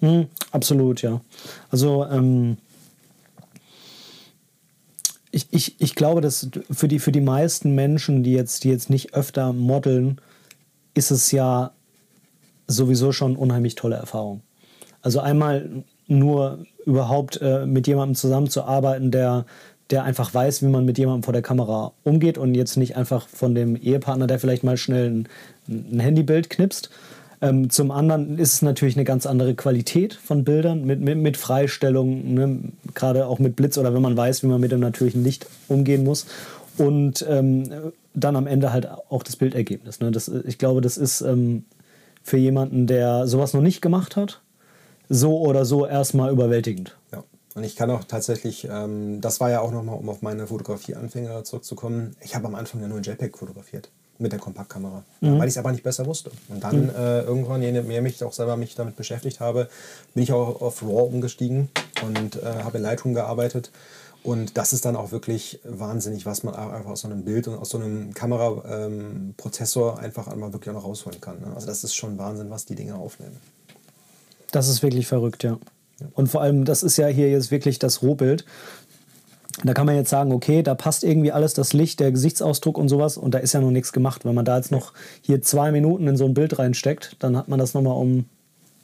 Hm, 0.00 0.26
absolut, 0.50 1.02
ja. 1.02 1.20
Also 1.70 2.06
ähm, 2.06 2.56
ich, 5.30 5.46
ich, 5.50 5.80
ich 5.80 5.94
glaube, 5.94 6.20
dass 6.20 6.48
für 6.70 6.88
die, 6.88 6.98
für 6.98 7.12
die 7.12 7.20
meisten 7.20 7.74
Menschen, 7.74 8.22
die 8.22 8.32
jetzt, 8.32 8.64
die 8.64 8.70
jetzt 8.70 8.90
nicht 8.90 9.14
öfter 9.14 9.52
modeln, 9.52 10.20
ist 10.94 11.10
es 11.10 11.30
ja 11.30 11.72
sowieso 12.66 13.12
schon 13.12 13.36
unheimlich 13.36 13.74
tolle 13.74 13.96
Erfahrung. 13.96 14.42
Also 15.02 15.20
einmal 15.20 15.84
nur 16.06 16.64
überhaupt 16.84 17.40
äh, 17.40 17.66
mit 17.66 17.86
jemandem 17.86 18.16
zusammenzuarbeiten, 18.16 19.10
der, 19.10 19.44
der 19.90 20.04
einfach 20.04 20.32
weiß, 20.32 20.62
wie 20.62 20.68
man 20.68 20.84
mit 20.84 20.98
jemandem 20.98 21.22
vor 21.22 21.32
der 21.32 21.42
Kamera 21.42 21.92
umgeht 22.02 22.38
und 22.38 22.54
jetzt 22.54 22.76
nicht 22.76 22.96
einfach 22.96 23.28
von 23.28 23.54
dem 23.54 23.76
Ehepartner, 23.76 24.26
der 24.26 24.40
vielleicht 24.40 24.64
mal 24.64 24.76
schnell 24.76 25.10
ein, 25.10 25.28
ein 25.68 26.00
Handybild 26.00 26.50
knipst. 26.50 26.90
Ähm, 27.42 27.70
zum 27.70 27.90
anderen 27.90 28.38
ist 28.38 28.54
es 28.54 28.62
natürlich 28.62 28.96
eine 28.96 29.04
ganz 29.04 29.24
andere 29.24 29.54
Qualität 29.54 30.14
von 30.14 30.44
Bildern 30.44 30.84
mit, 30.84 31.00
mit, 31.00 31.16
mit 31.16 31.36
Freistellung, 31.36 32.34
ne? 32.34 32.58
gerade 32.94 33.26
auch 33.26 33.38
mit 33.38 33.56
Blitz 33.56 33.78
oder 33.78 33.94
wenn 33.94 34.02
man 34.02 34.16
weiß, 34.16 34.42
wie 34.42 34.46
man 34.46 34.60
mit 34.60 34.72
dem 34.72 34.80
natürlichen 34.80 35.24
Licht 35.24 35.46
umgehen 35.68 36.04
muss. 36.04 36.26
Und 36.76 37.24
ähm, 37.28 37.92
dann 38.14 38.36
am 38.36 38.46
Ende 38.46 38.72
halt 38.72 38.88
auch 38.88 39.22
das 39.22 39.36
Bildergebnis. 39.36 40.00
Ne? 40.00 40.10
Das, 40.10 40.28
ich 40.28 40.58
glaube, 40.58 40.80
das 40.80 40.98
ist 40.98 41.22
ähm, 41.22 41.64
für 42.22 42.36
jemanden, 42.36 42.86
der 42.86 43.26
sowas 43.26 43.54
noch 43.54 43.62
nicht 43.62 43.80
gemacht 43.80 44.16
hat, 44.16 44.42
so 45.08 45.40
oder 45.40 45.64
so 45.64 45.86
erstmal 45.86 46.30
überwältigend. 46.30 46.96
Ja. 47.12 47.24
Und 47.54 47.64
ich 47.64 47.74
kann 47.74 47.90
auch 47.90 48.04
tatsächlich, 48.04 48.68
ähm, 48.70 49.20
das 49.20 49.40
war 49.40 49.50
ja 49.50 49.60
auch 49.60 49.72
nochmal, 49.72 49.96
um 49.96 50.08
auf 50.08 50.22
meine 50.22 50.46
Fotografie-Anfänger 50.46 51.42
zurückzukommen, 51.44 52.16
ich 52.20 52.34
habe 52.34 52.46
am 52.46 52.54
Anfang 52.54 52.80
ja 52.80 52.88
nur 52.88 52.98
ein 52.98 53.02
JPEG 53.02 53.36
fotografiert 53.36 53.90
mit 54.20 54.32
der 54.32 54.38
Kompaktkamera, 54.38 55.02
weil 55.20 55.48
ich 55.48 55.54
es 55.54 55.58
aber 55.58 55.72
nicht 55.72 55.82
besser 55.82 56.06
wusste. 56.06 56.30
Und 56.48 56.62
dann 56.62 56.88
äh, 56.90 57.22
irgendwann, 57.22 57.62
je 57.62 57.72
mehr 57.72 58.02
mich 58.02 58.22
auch 58.22 58.32
selber 58.32 58.56
mich 58.56 58.74
damit 58.74 58.96
beschäftigt 58.96 59.40
habe, 59.40 59.68
bin 60.14 60.22
ich 60.22 60.32
auch 60.32 60.60
auf 60.60 60.82
RAW 60.82 61.06
umgestiegen 61.06 61.68
und 62.02 62.36
äh, 62.36 62.62
habe 62.62 62.78
in 62.78 62.82
Lightroom 62.82 63.14
gearbeitet. 63.14 63.70
Und 64.22 64.58
das 64.58 64.72
ist 64.72 64.84
dann 64.84 64.96
auch 64.96 65.12
wirklich 65.12 65.60
wahnsinnig, 65.64 66.26
was 66.26 66.42
man 66.42 66.54
einfach 66.54 66.90
aus 66.90 67.00
so 67.00 67.08
einem 67.08 67.24
Bild 67.24 67.48
und 67.48 67.56
aus 67.56 67.70
so 67.70 67.78
einem 67.78 68.12
Kameraprozessor 68.12 69.98
einfach 69.98 70.28
einmal 70.28 70.52
wirklich 70.52 70.70
auch 70.70 70.80
noch 70.80 70.86
rausholen 70.86 71.20
kann. 71.20 71.40
Ne? 71.40 71.52
Also 71.54 71.66
das 71.66 71.84
ist 71.84 71.94
schon 71.94 72.18
Wahnsinn, 72.18 72.50
was 72.50 72.66
die 72.66 72.74
Dinge 72.74 72.96
aufnehmen. 72.96 73.36
Das 74.52 74.68
ist 74.68 74.82
wirklich 74.82 75.06
verrückt, 75.06 75.42
ja. 75.42 75.58
Und 76.14 76.28
vor 76.28 76.40
allem, 76.40 76.64
das 76.64 76.82
ist 76.82 76.96
ja 76.96 77.06
hier 77.06 77.30
jetzt 77.30 77.50
wirklich 77.50 77.78
das 77.78 78.02
Rohbild. 78.02 78.44
Da 79.64 79.74
kann 79.74 79.86
man 79.86 79.94
jetzt 79.94 80.10
sagen, 80.10 80.32
okay, 80.32 80.62
da 80.62 80.74
passt 80.74 81.04
irgendwie 81.04 81.32
alles, 81.32 81.54
das 81.54 81.72
Licht, 81.72 82.00
der 82.00 82.12
Gesichtsausdruck 82.12 82.78
und 82.78 82.88
sowas, 82.88 83.16
und 83.16 83.34
da 83.34 83.38
ist 83.38 83.52
ja 83.52 83.60
noch 83.60 83.70
nichts 83.70 83.92
gemacht. 83.92 84.24
Wenn 84.24 84.34
man 84.34 84.44
da 84.44 84.56
jetzt 84.56 84.70
noch 84.70 84.92
hier 85.20 85.42
zwei 85.42 85.70
Minuten 85.70 86.06
in 86.08 86.16
so 86.16 86.24
ein 86.24 86.34
Bild 86.34 86.58
reinsteckt, 86.58 87.16
dann 87.18 87.36
hat 87.36 87.48
man 87.48 87.58
das 87.58 87.74
nochmal 87.74 87.96
um 87.96 88.24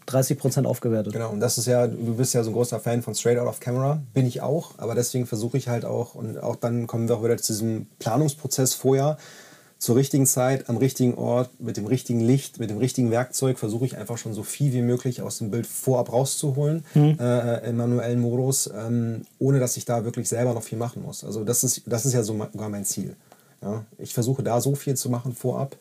30% 0.08 0.64
aufgewertet. 0.64 1.12
Genau, 1.12 1.30
und 1.30 1.40
das 1.40 1.58
ist 1.58 1.66
ja, 1.66 1.86
du 1.86 2.16
bist 2.16 2.34
ja 2.34 2.44
so 2.44 2.50
ein 2.50 2.54
großer 2.54 2.78
Fan 2.78 3.02
von 3.02 3.14
Straight 3.14 3.38
Out 3.38 3.48
of 3.48 3.60
Camera, 3.60 4.00
bin 4.14 4.26
ich 4.26 4.40
auch, 4.40 4.72
aber 4.78 4.94
deswegen 4.94 5.26
versuche 5.26 5.58
ich 5.58 5.68
halt 5.68 5.84
auch, 5.84 6.14
und 6.14 6.42
auch 6.42 6.56
dann 6.56 6.86
kommen 6.86 7.08
wir 7.08 7.16
auch 7.16 7.24
wieder 7.24 7.36
zu 7.36 7.52
diesem 7.52 7.86
Planungsprozess 7.98 8.74
vorher, 8.74 9.18
zur 9.78 9.96
richtigen 9.96 10.26
Zeit, 10.26 10.68
am 10.68 10.78
richtigen 10.78 11.14
Ort, 11.14 11.60
mit 11.60 11.76
dem 11.76 11.86
richtigen 11.86 12.20
Licht, 12.20 12.58
mit 12.58 12.70
dem 12.70 12.78
richtigen 12.78 13.10
Werkzeug 13.10 13.58
versuche 13.58 13.84
ich 13.84 13.96
einfach 13.96 14.16
schon 14.16 14.32
so 14.32 14.42
viel 14.42 14.72
wie 14.72 14.80
möglich 14.80 15.20
aus 15.20 15.38
dem 15.38 15.50
Bild 15.50 15.66
vorab 15.66 16.12
rauszuholen 16.12 16.84
mhm. 16.94 17.18
äh, 17.20 17.68
im 17.68 17.76
manuellen 17.76 18.20
Modus, 18.20 18.70
ähm, 18.74 19.22
ohne 19.38 19.60
dass 19.60 19.76
ich 19.76 19.84
da 19.84 20.04
wirklich 20.04 20.28
selber 20.28 20.54
noch 20.54 20.62
viel 20.62 20.78
machen 20.78 21.02
muss. 21.02 21.24
Also 21.24 21.44
das 21.44 21.62
ist, 21.62 21.82
das 21.86 22.06
ist 22.06 22.14
ja 22.14 22.22
sogar 22.22 22.68
mein 22.68 22.84
Ziel. 22.84 23.16
Ja? 23.60 23.84
Ich 23.98 24.14
versuche 24.14 24.42
da 24.42 24.60
so 24.60 24.74
viel 24.74 24.96
zu 24.96 25.10
machen 25.10 25.34
vorab, 25.34 25.76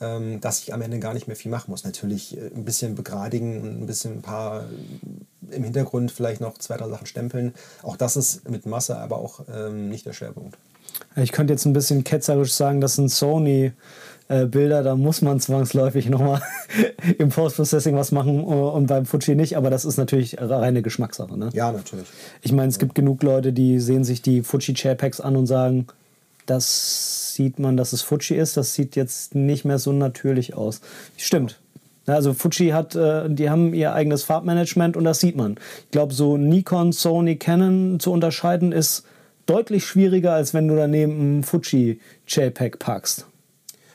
ähm, 0.00 0.40
dass 0.40 0.60
ich 0.60 0.72
am 0.72 0.82
Ende 0.82 1.00
gar 1.00 1.12
nicht 1.12 1.26
mehr 1.26 1.36
viel 1.36 1.50
machen 1.50 1.70
muss. 1.70 1.84
Natürlich 1.84 2.36
äh, 2.36 2.50
ein 2.54 2.64
bisschen 2.64 2.94
begradigen 2.94 3.60
und 3.62 3.82
ein 3.82 3.86
bisschen 3.86 4.18
ein 4.18 4.22
paar 4.22 4.62
äh, 4.62 5.56
im 5.56 5.64
Hintergrund 5.64 6.12
vielleicht 6.12 6.40
noch 6.40 6.56
zwei, 6.58 6.76
drei 6.76 6.88
Sachen 6.88 7.06
stempeln. 7.06 7.54
Auch 7.82 7.96
das 7.96 8.16
ist 8.16 8.48
mit 8.48 8.64
Masse 8.64 8.96
aber 8.96 9.18
auch 9.18 9.40
ähm, 9.52 9.88
nicht 9.88 10.06
der 10.06 10.12
Schwerpunkt. 10.12 10.56
Ich 11.16 11.32
könnte 11.32 11.52
jetzt 11.52 11.64
ein 11.64 11.72
bisschen 11.72 12.04
ketzerisch 12.04 12.52
sagen, 12.52 12.80
das 12.80 12.94
sind 12.96 13.10
Sony. 13.10 13.72
Äh, 14.28 14.46
Bilder, 14.46 14.84
da 14.84 14.94
muss 14.94 15.22
man 15.22 15.40
zwangsläufig 15.40 16.08
nochmal 16.08 16.40
im 17.18 17.30
Post-Processing 17.30 17.96
was 17.96 18.12
machen 18.12 18.44
und 18.44 18.86
beim 18.86 19.04
Fuji 19.04 19.34
nicht, 19.34 19.56
aber 19.56 19.70
das 19.70 19.84
ist 19.84 19.96
natürlich 19.96 20.36
reine 20.40 20.82
Geschmackssache. 20.82 21.36
Ne? 21.36 21.50
Ja, 21.52 21.72
natürlich. 21.72 22.06
Ich 22.40 22.52
meine, 22.52 22.68
es 22.68 22.78
gibt 22.78 22.94
genug 22.94 23.24
Leute, 23.24 23.52
die 23.52 23.80
sehen 23.80 24.04
sich 24.04 24.22
die 24.22 24.42
Fuji 24.42 24.74
Chairpacks 24.74 25.20
an 25.20 25.34
und 25.34 25.46
sagen, 25.46 25.88
das 26.46 27.34
sieht 27.34 27.58
man, 27.58 27.76
dass 27.76 27.92
es 27.92 28.02
Fuji 28.02 28.36
ist, 28.36 28.56
das 28.56 28.74
sieht 28.74 28.94
jetzt 28.94 29.34
nicht 29.34 29.64
mehr 29.64 29.78
so 29.78 29.92
natürlich 29.92 30.54
aus. 30.54 30.80
Stimmt. 31.16 31.58
Also 32.06 32.32
Fuji 32.32 32.68
hat, 32.68 32.94
äh, 32.94 33.28
die 33.28 33.50
haben 33.50 33.74
ihr 33.74 33.94
eigenes 33.94 34.22
Farbmanagement 34.22 34.96
und 34.96 35.02
das 35.02 35.18
sieht 35.18 35.36
man. 35.36 35.56
Ich 35.86 35.90
glaube, 35.90 36.14
so 36.14 36.36
Nikon, 36.36 36.92
Sony, 36.92 37.34
Canon 37.34 37.98
zu 37.98 38.12
unterscheiden 38.12 38.70
ist 38.70 39.04
deutlich 39.50 39.84
schwieriger, 39.84 40.32
als 40.32 40.54
wenn 40.54 40.68
du 40.68 40.76
daneben 40.76 41.40
ein 41.40 41.42
Fuji 41.42 42.00
JPEG 42.26 42.78
packst. 42.78 43.26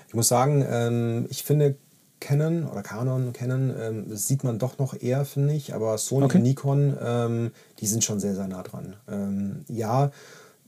Ich 0.08 0.14
muss 0.14 0.28
sagen, 0.28 0.66
ähm, 0.70 1.28
ich 1.30 1.44
finde 1.44 1.76
Canon 2.20 2.66
oder 2.66 2.82
Canon, 2.82 3.34
Canon, 3.34 3.74
ähm, 3.80 4.06
das 4.10 4.28
sieht 4.28 4.44
man 4.44 4.60
doch 4.60 4.78
noch 4.80 5.00
eher, 5.00 5.26
finde 5.26 5.54
ich, 5.54 5.74
aber 5.74 5.98
Sony 5.98 6.26
okay. 6.26 6.38
und 6.38 6.44
Nikon, 6.44 6.98
ähm, 7.02 7.52
die 7.80 7.88
sind 7.88 8.04
schon 8.04 8.20
sehr, 8.20 8.36
sehr 8.36 8.48
nah 8.48 8.64
dran. 8.64 8.96
Ähm, 9.10 9.66
ja, 9.68 10.12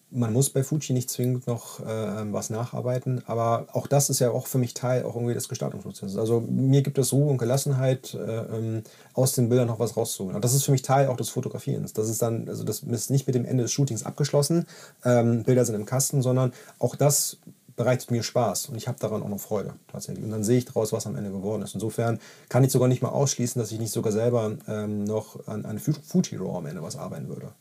man 0.09 0.31
muss 0.31 0.49
bei 0.49 0.63
Fuji 0.63 0.93
nicht 0.93 1.09
zwingend 1.09 1.47
noch 1.47 1.81
äh, 1.81 2.31
was 2.31 2.49
nacharbeiten, 2.49 3.23
aber 3.27 3.67
auch 3.73 3.87
das 3.87 4.09
ist 4.09 4.19
ja 4.19 4.31
auch 4.31 4.47
für 4.47 4.57
mich 4.57 4.73
Teil 4.73 5.03
auch 5.03 5.15
irgendwie 5.15 5.33
des 5.33 5.49
Gestaltungsprozesses. 5.49 6.17
Also 6.17 6.39
mir 6.39 6.81
gibt 6.81 6.97
es 6.97 7.11
Ruhe 7.11 7.29
und 7.29 7.37
Gelassenheit, 7.37 8.13
äh, 8.13 8.17
ähm, 8.17 8.83
aus 9.13 9.33
den 9.33 9.49
Bildern 9.49 9.67
noch 9.67 9.79
was 9.79 9.97
rauszuholen. 9.97 10.35
Und 10.35 10.45
das 10.45 10.53
ist 10.53 10.63
für 10.63 10.71
mich 10.71 10.81
Teil 10.81 11.07
auch 11.07 11.17
des 11.17 11.29
Fotografierens. 11.29 11.91
Das 11.91 12.09
ist 12.09 12.21
dann, 12.21 12.47
also 12.47 12.63
das 12.63 12.79
ist 12.79 13.09
nicht 13.09 13.27
mit 13.27 13.35
dem 13.35 13.43
Ende 13.43 13.63
des 13.63 13.71
Shootings 13.71 14.03
abgeschlossen, 14.03 14.65
ähm, 15.03 15.43
Bilder 15.43 15.65
sind 15.65 15.75
im 15.75 15.85
Kasten, 15.85 16.21
sondern 16.21 16.53
auch 16.79 16.95
das 16.95 17.37
bereitet 17.75 18.09
mir 18.09 18.23
Spaß 18.23 18.69
und 18.69 18.75
ich 18.75 18.87
habe 18.87 18.97
daran 18.99 19.21
auch 19.21 19.29
noch 19.29 19.39
Freude 19.39 19.73
tatsächlich. 19.91 20.25
Und 20.25 20.31
dann 20.31 20.43
sehe 20.43 20.57
ich 20.57 20.65
daraus, 20.65 20.91
was 20.93 21.05
am 21.05 21.15
Ende 21.15 21.29
geworden 21.29 21.61
ist. 21.61 21.75
Insofern 21.75 22.19
kann 22.49 22.63
ich 22.63 22.71
sogar 22.71 22.87
nicht 22.87 23.03
mal 23.03 23.09
ausschließen, 23.09 23.59
dass 23.61 23.71
ich 23.71 23.79
nicht 23.79 23.91
sogar 23.91 24.11
selber 24.11 24.57
ähm, 24.67 25.03
noch 25.03 25.47
an, 25.47 25.63
an 25.65 25.77
Fuji 25.77 26.37
RAW 26.37 26.57
am 26.57 26.65
Ende 26.65 26.81
was 26.81 26.95
arbeiten 26.95 27.27
würde. 27.29 27.51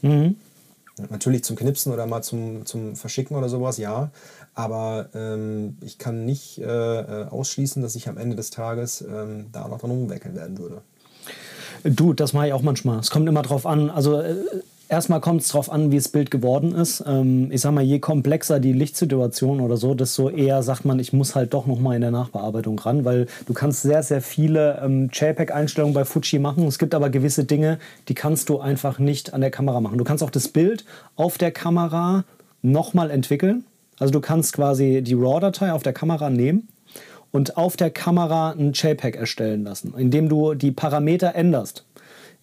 Mhm. 0.00 0.36
Natürlich 1.08 1.44
zum 1.44 1.56
Knipsen 1.56 1.92
oder 1.92 2.06
mal 2.06 2.22
zum, 2.22 2.66
zum 2.66 2.96
Verschicken 2.96 3.36
oder 3.36 3.48
sowas, 3.48 3.78
ja. 3.78 4.10
Aber 4.54 5.08
ähm, 5.14 5.78
ich 5.80 5.98
kann 5.98 6.24
nicht 6.24 6.58
äh, 6.58 6.64
äh, 6.64 7.26
ausschließen, 7.28 7.82
dass 7.82 7.94
ich 7.94 8.08
am 8.08 8.18
Ende 8.18 8.36
des 8.36 8.50
Tages 8.50 9.02
ähm, 9.02 9.46
da 9.52 9.68
noch 9.68 9.78
dran 9.78 9.90
umwickeln 9.90 10.34
werden 10.34 10.58
würde. 10.58 10.82
Du, 11.84 12.12
das 12.12 12.32
mache 12.32 12.48
ich 12.48 12.52
auch 12.52 12.62
manchmal. 12.62 12.98
Es 12.98 13.10
kommt 13.10 13.28
immer 13.28 13.42
drauf 13.42 13.64
an. 13.64 13.88
Also 13.88 14.20
äh, 14.20 14.36
Erstmal 14.90 15.20
kommt 15.20 15.42
es 15.42 15.46
darauf 15.46 15.70
an, 15.70 15.92
wie 15.92 15.96
das 15.98 16.08
Bild 16.08 16.32
geworden 16.32 16.74
ist. 16.74 17.04
Ähm, 17.06 17.52
ich 17.52 17.60
sag 17.60 17.70
mal, 17.70 17.84
je 17.84 18.00
komplexer 18.00 18.58
die 18.58 18.72
Lichtsituation 18.72 19.60
oder 19.60 19.76
so, 19.76 19.94
desto 19.94 20.28
eher 20.28 20.64
sagt 20.64 20.84
man, 20.84 20.98
ich 20.98 21.12
muss 21.12 21.36
halt 21.36 21.54
doch 21.54 21.64
nochmal 21.66 21.94
in 21.94 22.00
der 22.00 22.10
Nachbearbeitung 22.10 22.76
ran, 22.80 23.04
weil 23.04 23.28
du 23.46 23.54
kannst 23.54 23.82
sehr, 23.82 24.02
sehr 24.02 24.20
viele 24.20 24.80
ähm, 24.82 25.08
JPEG-Einstellungen 25.12 25.94
bei 25.94 26.04
Fuji 26.04 26.40
machen. 26.40 26.66
Es 26.66 26.80
gibt 26.80 26.96
aber 26.96 27.08
gewisse 27.08 27.44
Dinge, 27.44 27.78
die 28.08 28.14
kannst 28.14 28.48
du 28.48 28.58
einfach 28.58 28.98
nicht 28.98 29.32
an 29.32 29.42
der 29.42 29.52
Kamera 29.52 29.80
machen. 29.80 29.96
Du 29.96 30.02
kannst 30.02 30.24
auch 30.24 30.30
das 30.30 30.48
Bild 30.48 30.84
auf 31.14 31.38
der 31.38 31.52
Kamera 31.52 32.24
nochmal 32.60 33.12
entwickeln. 33.12 33.64
Also 34.00 34.10
du 34.10 34.20
kannst 34.20 34.54
quasi 34.54 35.02
die 35.02 35.14
RAW-Datei 35.14 35.72
auf 35.72 35.84
der 35.84 35.92
Kamera 35.92 36.30
nehmen 36.30 36.66
und 37.30 37.56
auf 37.56 37.76
der 37.76 37.90
Kamera 37.90 38.56
ein 38.58 38.72
JPEG 38.72 39.14
erstellen 39.14 39.62
lassen, 39.62 39.94
indem 39.96 40.28
du 40.28 40.54
die 40.54 40.72
Parameter 40.72 41.36
änderst. 41.36 41.84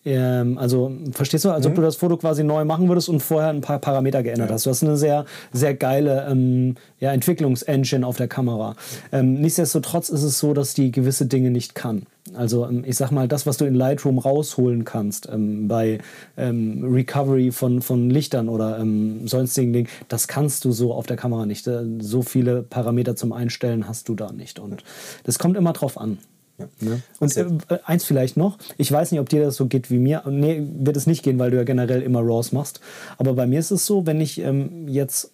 Ähm, 0.07 0.57
also, 0.57 0.91
verstehst 1.11 1.45
du? 1.45 1.51
Als 1.51 1.65
mhm. 1.65 1.71
ob 1.71 1.75
du 1.75 1.81
das 1.81 1.97
Foto 1.97 2.17
quasi 2.17 2.43
neu 2.43 2.65
machen 2.65 2.87
würdest 2.87 3.09
und 3.09 3.21
vorher 3.21 3.49
ein 3.49 3.61
paar 3.61 3.79
Parameter 3.79 4.23
geändert 4.23 4.49
ja. 4.49 4.55
hast. 4.55 4.65
Du 4.65 4.69
hast 4.69 4.83
eine 4.83 4.97
sehr, 4.97 5.25
sehr 5.51 5.73
geile 5.73 6.27
ähm, 6.29 6.75
ja, 6.99 7.11
Entwicklungsengine 7.11 8.05
auf 8.05 8.17
der 8.17 8.27
Kamera. 8.27 8.75
Ähm, 9.11 9.41
nichtsdestotrotz 9.41 10.09
ist 10.09 10.23
es 10.23 10.39
so, 10.39 10.53
dass 10.53 10.73
die 10.73 10.91
gewisse 10.91 11.25
Dinge 11.25 11.51
nicht 11.51 11.75
kann. 11.75 12.03
Also 12.33 12.65
ähm, 12.65 12.83
ich 12.85 12.95
sag 12.95 13.11
mal, 13.11 13.27
das, 13.27 13.45
was 13.45 13.57
du 13.57 13.65
in 13.65 13.75
Lightroom 13.75 14.17
rausholen 14.17 14.85
kannst 14.85 15.27
ähm, 15.31 15.67
bei 15.67 15.99
ähm, 16.37 16.83
Recovery 16.83 17.51
von, 17.51 17.81
von 17.81 18.09
Lichtern 18.09 18.47
oder 18.49 18.79
ähm, 18.79 19.27
sonstigen 19.27 19.73
Dingen, 19.73 19.89
das 20.07 20.27
kannst 20.27 20.63
du 20.65 20.71
so 20.71 20.93
auf 20.93 21.05
der 21.05 21.17
Kamera 21.17 21.45
nicht. 21.45 21.67
Äh, 21.67 21.83
so 21.99 22.21
viele 22.21 22.63
Parameter 22.63 23.15
zum 23.15 23.33
Einstellen 23.33 23.87
hast 23.87 24.07
du 24.07 24.15
da 24.15 24.31
nicht. 24.31 24.59
Und 24.59 24.83
das 25.23 25.37
kommt 25.37 25.57
immer 25.57 25.73
drauf 25.73 25.97
an. 25.97 26.17
Ja. 26.57 26.67
Ne? 26.79 27.01
Und 27.19 27.37
äh, 27.37 27.45
eins 27.85 28.03
vielleicht 28.03 28.37
noch, 28.37 28.57
ich 28.77 28.91
weiß 28.91 29.11
nicht, 29.11 29.21
ob 29.21 29.29
dir 29.29 29.43
das 29.43 29.55
so 29.55 29.67
geht 29.67 29.91
wie 29.91 29.99
mir. 29.99 30.23
Nee, 30.27 30.63
wird 30.79 30.97
es 30.97 31.07
nicht 31.07 31.23
gehen, 31.23 31.37
weil 31.39 31.51
du 31.51 31.57
ja 31.57 31.63
generell 31.63 32.01
immer 32.01 32.21
RAWs 32.21 32.51
machst. 32.51 32.79
Aber 33.17 33.33
bei 33.33 33.45
mir 33.45 33.59
ist 33.59 33.71
es 33.71 33.85
so, 33.85 34.05
wenn 34.05 34.19
ich 34.21 34.39
ähm, 34.39 34.87
jetzt 34.87 35.31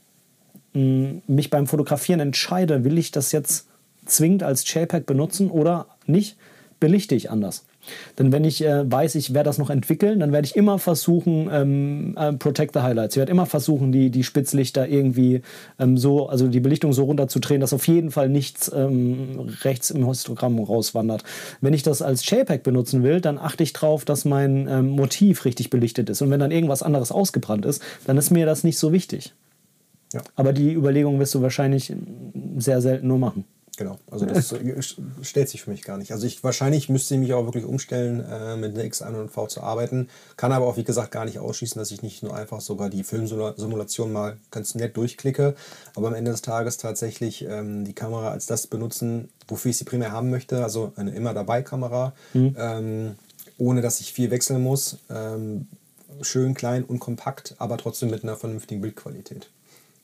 mh, 0.73 0.81
mm, 0.81 1.21
mich 1.27 1.49
beim 1.49 1.67
Fotografieren 1.67 2.19
entscheide, 2.19 2.83
will 2.83 2.97
ich 2.97 3.11
das 3.11 3.31
jetzt 3.31 3.67
zwingend 4.05 4.43
als 4.43 4.71
JPEG 4.71 5.05
benutzen 5.05 5.49
oder 5.49 5.87
nicht, 6.05 6.35
belichte 6.79 7.15
ich 7.15 7.31
anders. 7.31 7.63
Denn 8.17 8.31
wenn 8.31 8.43
ich 8.43 8.63
äh, 8.63 8.89
weiß, 8.89 9.15
ich 9.15 9.33
werde 9.33 9.47
das 9.49 9.57
noch 9.57 9.69
entwickeln, 9.69 10.19
dann 10.19 10.31
werde 10.31 10.45
ich 10.45 10.55
immer 10.55 10.79
versuchen, 10.79 11.49
ähm, 11.51 12.15
äh, 12.17 12.33
Protect 12.33 12.73
the 12.73 12.81
Highlights. 12.81 13.15
Ich 13.15 13.19
werde 13.19 13.31
immer 13.31 13.45
versuchen, 13.45 13.91
die, 13.91 14.09
die 14.09 14.23
Spitzlichter 14.23 14.87
irgendwie 14.87 15.41
ähm, 15.79 15.97
so, 15.97 16.27
also 16.27 16.47
die 16.47 16.59
Belichtung 16.59 16.93
so 16.93 17.03
runterzudrehen, 17.03 17.61
dass 17.61 17.73
auf 17.73 17.87
jeden 17.87 18.11
Fall 18.11 18.29
nichts 18.29 18.71
ähm, 18.73 19.39
rechts 19.61 19.91
im 19.91 20.07
Histogramm 20.07 20.59
rauswandert. 20.59 21.23
Wenn 21.61 21.73
ich 21.73 21.83
das 21.83 22.01
als 22.01 22.29
JPEG 22.29 22.63
benutzen 22.63 23.03
will, 23.03 23.21
dann 23.21 23.37
achte 23.37 23.63
ich 23.63 23.73
darauf, 23.73 24.05
dass 24.05 24.25
mein 24.25 24.67
ähm, 24.67 24.89
Motiv 24.89 25.45
richtig 25.45 25.69
belichtet 25.69 26.09
ist. 26.09 26.21
Und 26.21 26.29
wenn 26.29 26.39
dann 26.39 26.51
irgendwas 26.51 26.83
anderes 26.83 27.11
ausgebrannt 27.11 27.65
ist, 27.65 27.81
dann 28.05 28.17
ist 28.17 28.31
mir 28.31 28.45
das 28.45 28.63
nicht 28.63 28.77
so 28.77 28.91
wichtig. 28.91 29.33
Ja. 30.13 30.21
Aber 30.35 30.53
die 30.53 30.73
Überlegung 30.73 31.19
wirst 31.19 31.33
du 31.33 31.41
wahrscheinlich 31.41 31.93
sehr 32.57 32.81
selten 32.81 33.07
nur 33.07 33.17
machen. 33.17 33.45
Genau, 33.75 33.97
also 34.11 34.25
das 34.25 34.53
stellt 35.23 35.49
sich 35.49 35.63
für 35.63 35.71
mich 35.71 35.81
gar 35.81 35.97
nicht. 35.97 36.11
Also 36.11 36.27
ich 36.27 36.43
wahrscheinlich 36.43 36.89
müsste 36.89 37.15
ich 37.15 37.19
mich 37.19 37.33
auch 37.33 37.45
wirklich 37.45 37.65
umstellen, 37.65 38.23
äh, 38.23 38.55
mit 38.55 38.75
einer 38.75 38.83
X100V 38.83 39.47
zu 39.47 39.61
arbeiten. 39.61 40.09
Kann 40.37 40.51
aber 40.51 40.67
auch, 40.67 40.77
wie 40.77 40.83
gesagt, 40.83 41.11
gar 41.11 41.25
nicht 41.25 41.39
ausschließen, 41.39 41.79
dass 41.79 41.89
ich 41.89 42.03
nicht 42.03 42.21
nur 42.21 42.35
einfach 42.35 42.61
sogar 42.61 42.89
die 42.89 43.03
Filmsimulation 43.03 44.13
mal 44.13 44.37
ganz 44.51 44.75
nett 44.75 44.95
durchklicke, 44.95 45.55
aber 45.95 46.09
am 46.09 46.13
Ende 46.13 46.31
des 46.31 46.43
Tages 46.43 46.77
tatsächlich 46.77 47.45
ähm, 47.45 47.83
die 47.83 47.93
Kamera 47.93 48.29
als 48.29 48.45
das 48.45 48.67
benutzen, 48.67 49.29
wofür 49.47 49.71
ich 49.71 49.77
sie 49.77 49.85
primär 49.85 50.11
haben 50.11 50.29
möchte, 50.29 50.63
also 50.63 50.93
eine 50.95 51.11
immer 51.11 51.33
dabei 51.33 51.63
Kamera, 51.63 52.13
mhm. 52.33 52.55
ähm, 52.59 53.15
ohne 53.57 53.81
dass 53.81 53.99
ich 54.01 54.13
viel 54.13 54.29
wechseln 54.29 54.61
muss. 54.61 54.97
Ähm, 55.09 55.67
schön 56.21 56.53
klein 56.53 56.83
und 56.83 56.99
kompakt, 56.99 57.55
aber 57.57 57.77
trotzdem 57.77 58.11
mit 58.11 58.23
einer 58.23 58.35
vernünftigen 58.35 58.81
Bildqualität. 58.81 59.49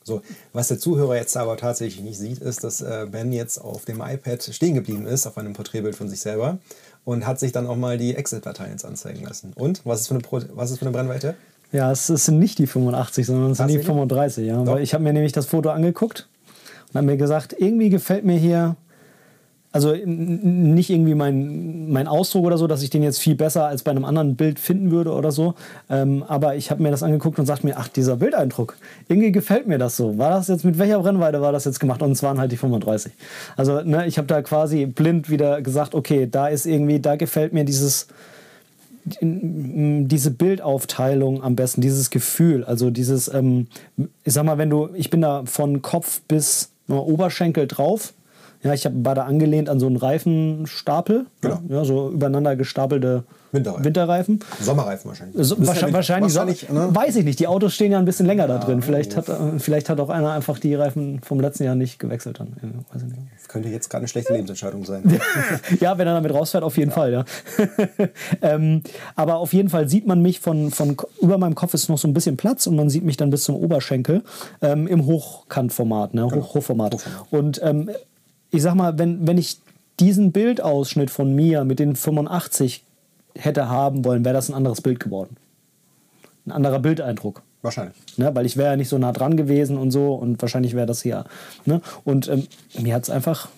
So, 0.02 0.22
was 0.52 0.68
der 0.68 0.78
Zuhörer 0.78 1.16
jetzt 1.16 1.36
aber 1.36 1.56
tatsächlich 1.56 2.02
nicht 2.02 2.18
sieht, 2.18 2.38
ist, 2.38 2.64
dass 2.64 2.80
äh, 2.80 3.06
Ben 3.10 3.32
jetzt 3.32 3.58
auf 3.58 3.84
dem 3.84 4.00
iPad 4.00 4.42
stehen 4.42 4.74
geblieben 4.74 5.06
ist, 5.06 5.26
auf 5.26 5.36
einem 5.36 5.52
Porträtbild 5.52 5.94
von 5.94 6.08
sich 6.08 6.20
selber 6.20 6.58
und 7.04 7.26
hat 7.26 7.38
sich 7.38 7.52
dann 7.52 7.66
auch 7.66 7.76
mal 7.76 7.98
die 7.98 8.14
Exit-Dateien 8.14 8.76
anzeigen 8.82 9.24
lassen. 9.24 9.52
Und 9.54 9.82
was 9.84 10.00
ist 10.00 10.08
für 10.08 10.14
eine, 10.14 10.22
Pro 10.22 10.40
was 10.54 10.70
ist 10.70 10.78
für 10.78 10.86
eine 10.86 10.92
Brennweite? 10.92 11.34
Ja, 11.72 11.92
es 11.92 12.06
sind 12.06 12.38
nicht 12.38 12.58
die 12.58 12.66
85, 12.66 13.26
sondern 13.26 13.52
es 13.52 13.58
sind 13.58 13.68
die 13.68 13.78
35. 13.78 14.46
Ja. 14.46 14.66
Weil 14.66 14.82
ich 14.82 14.94
habe 14.94 15.04
mir 15.04 15.12
nämlich 15.12 15.32
das 15.32 15.46
Foto 15.46 15.70
angeguckt 15.70 16.28
und 16.88 16.96
habe 16.96 17.06
mir 17.06 17.16
gesagt, 17.16 17.54
irgendwie 17.56 17.90
gefällt 17.90 18.24
mir 18.24 18.38
hier 18.38 18.76
also 19.72 19.94
nicht 19.94 20.90
irgendwie 20.90 21.14
mein, 21.14 21.90
mein 21.90 22.08
Ausdruck 22.08 22.44
oder 22.44 22.58
so, 22.58 22.66
dass 22.66 22.82
ich 22.82 22.90
den 22.90 23.04
jetzt 23.04 23.20
viel 23.20 23.36
besser 23.36 23.66
als 23.66 23.84
bei 23.84 23.92
einem 23.92 24.04
anderen 24.04 24.34
Bild 24.34 24.58
finden 24.58 24.90
würde 24.90 25.12
oder 25.12 25.30
so. 25.30 25.54
Ähm, 25.88 26.24
aber 26.26 26.56
ich 26.56 26.72
habe 26.72 26.82
mir 26.82 26.90
das 26.90 27.04
angeguckt 27.04 27.38
und 27.38 27.46
sagte 27.46 27.66
mir, 27.66 27.76
ach, 27.76 27.86
dieser 27.86 28.16
Bildeindruck, 28.16 28.76
irgendwie 29.08 29.30
gefällt 29.30 29.68
mir 29.68 29.78
das 29.78 29.96
so. 29.96 30.18
War 30.18 30.30
das 30.30 30.48
jetzt, 30.48 30.64
mit 30.64 30.78
welcher 30.78 30.98
Brennweite 30.98 31.40
war 31.40 31.52
das 31.52 31.66
jetzt 31.66 31.78
gemacht? 31.78 32.02
Und 32.02 32.10
es 32.10 32.22
waren 32.24 32.40
halt 32.40 32.50
die 32.50 32.56
35. 32.56 33.12
Also 33.56 33.82
ne, 33.82 34.06
ich 34.06 34.18
habe 34.18 34.26
da 34.26 34.42
quasi 34.42 34.86
blind 34.86 35.30
wieder 35.30 35.62
gesagt, 35.62 35.94
okay, 35.94 36.28
da 36.28 36.48
ist 36.48 36.66
irgendwie, 36.66 36.98
da 36.98 37.14
gefällt 37.14 37.52
mir 37.52 37.64
dieses, 37.64 38.08
diese 39.20 40.30
Bildaufteilung 40.32 41.44
am 41.44 41.54
besten, 41.54 41.80
dieses 41.80 42.10
Gefühl, 42.10 42.64
also 42.64 42.90
dieses, 42.90 43.32
ähm, 43.32 43.68
ich 44.24 44.34
sag 44.34 44.44
mal, 44.44 44.58
wenn 44.58 44.68
du, 44.68 44.88
ich 44.94 45.10
bin 45.10 45.20
da 45.20 45.44
von 45.46 45.80
Kopf 45.80 46.22
bis 46.26 46.70
Oberschenkel 46.88 47.68
drauf, 47.68 48.12
Ja, 48.62 48.74
ich 48.74 48.84
hab, 48.84 48.92
war 48.96 49.14
da 49.14 49.24
angelehnt 49.24 49.68
an 49.68 49.80
so 49.80 49.86
einen 49.86 49.96
Reifenstapel. 49.96 51.26
Genau. 51.40 51.60
Ja, 51.68 51.84
so 51.84 52.10
übereinander 52.10 52.56
gestapelte 52.56 53.24
Winterreifen. 53.52 53.84
Winterreifen. 53.84 54.40
Sommerreifen 54.60 55.08
wahrscheinlich. 55.08 55.46
So, 55.46 55.56
ja 55.56 55.66
wahrscheinlich, 55.66 55.94
wahrscheinlich, 55.94 56.36
wahrscheinlich, 56.36 56.68
ne? 56.70 56.88
weiß 56.94 57.16
ich 57.16 57.24
nicht. 57.24 57.40
Die 57.40 57.48
Autos 57.48 57.74
stehen 57.74 57.90
ja 57.90 57.98
ein 57.98 58.04
bisschen 58.04 58.26
länger 58.26 58.46
da 58.46 58.58
drin. 58.58 58.80
Vielleicht 58.80 59.16
hat, 59.16 59.28
äh, 59.28 59.58
vielleicht 59.58 59.88
hat 59.88 59.98
auch 59.98 60.08
einer 60.08 60.30
einfach 60.30 60.58
die 60.58 60.74
Reifen 60.74 61.20
vom 61.22 61.40
letzten 61.40 61.64
Jahr 61.64 61.74
nicht 61.74 61.98
gewechselt. 61.98 62.38
Dann. 62.38 62.48
Ja, 62.62 62.68
weiß 62.94 63.02
ich 63.02 63.08
nicht. 63.08 63.48
Könnte 63.48 63.68
jetzt 63.68 63.88
gerade 63.90 64.02
eine 64.02 64.08
schlechte 64.08 64.32
Lebensentscheidung 64.32 64.84
sein. 64.84 65.20
ja, 65.80 65.98
wenn 65.98 66.06
er 66.06 66.14
damit 66.14 66.32
rausfährt, 66.32 66.62
auf 66.62 66.76
jeden 66.76 66.92
Fall, 66.92 67.12
ja. 67.12 67.24
ähm, 68.42 68.82
aber 69.16 69.36
auf 69.36 69.52
jeden 69.52 69.68
Fall 69.68 69.88
sieht 69.88 70.06
man 70.06 70.22
mich 70.22 70.38
von, 70.38 70.70
von 70.70 70.96
über 71.20 71.36
meinem 71.36 71.56
Kopf 71.56 71.74
ist 71.74 71.88
noch 71.88 71.98
so 71.98 72.06
ein 72.06 72.14
bisschen 72.14 72.36
Platz 72.36 72.68
und 72.68 72.76
man 72.76 72.88
sieht 72.88 73.02
mich 73.02 73.16
dann 73.16 73.30
bis 73.30 73.42
zum 73.42 73.56
Oberschenkel 73.56 74.22
ähm, 74.62 74.86
im 74.86 75.06
Hochkantformat, 75.06 76.14
ne? 76.14 76.26
Hoch, 76.26 76.54
Hochformat. 76.54 76.98
Und 77.32 77.60
ähm, 77.64 77.90
ich 78.50 78.62
sag 78.62 78.74
mal, 78.74 78.98
wenn, 78.98 79.26
wenn 79.26 79.38
ich 79.38 79.58
diesen 79.98 80.32
Bildausschnitt 80.32 81.10
von 81.10 81.34
mir 81.34 81.64
mit 81.64 81.78
den 81.78 81.94
85 81.96 82.82
hätte 83.36 83.68
haben 83.68 84.04
wollen, 84.04 84.24
wäre 84.24 84.34
das 84.34 84.48
ein 84.48 84.54
anderes 84.54 84.80
Bild 84.80 84.98
geworden. 85.00 85.36
Ein 86.46 86.52
anderer 86.52 86.78
Bildeindruck. 86.78 87.42
Wahrscheinlich. 87.62 87.94
Ne, 88.16 88.34
weil 88.34 88.46
ich 88.46 88.56
wäre 88.56 88.70
ja 88.70 88.76
nicht 88.76 88.88
so 88.88 88.96
nah 88.96 89.12
dran 89.12 89.36
gewesen 89.36 89.76
und 89.76 89.90
so 89.90 90.14
und 90.14 90.40
wahrscheinlich 90.40 90.74
wäre 90.74 90.86
das 90.86 91.02
hier. 91.02 91.24
Ne? 91.66 91.82
Und 92.04 92.26
ähm, 92.28 92.46
mir 92.78 92.94
hat 92.94 93.02
es 93.02 93.10
einfach 93.10 93.48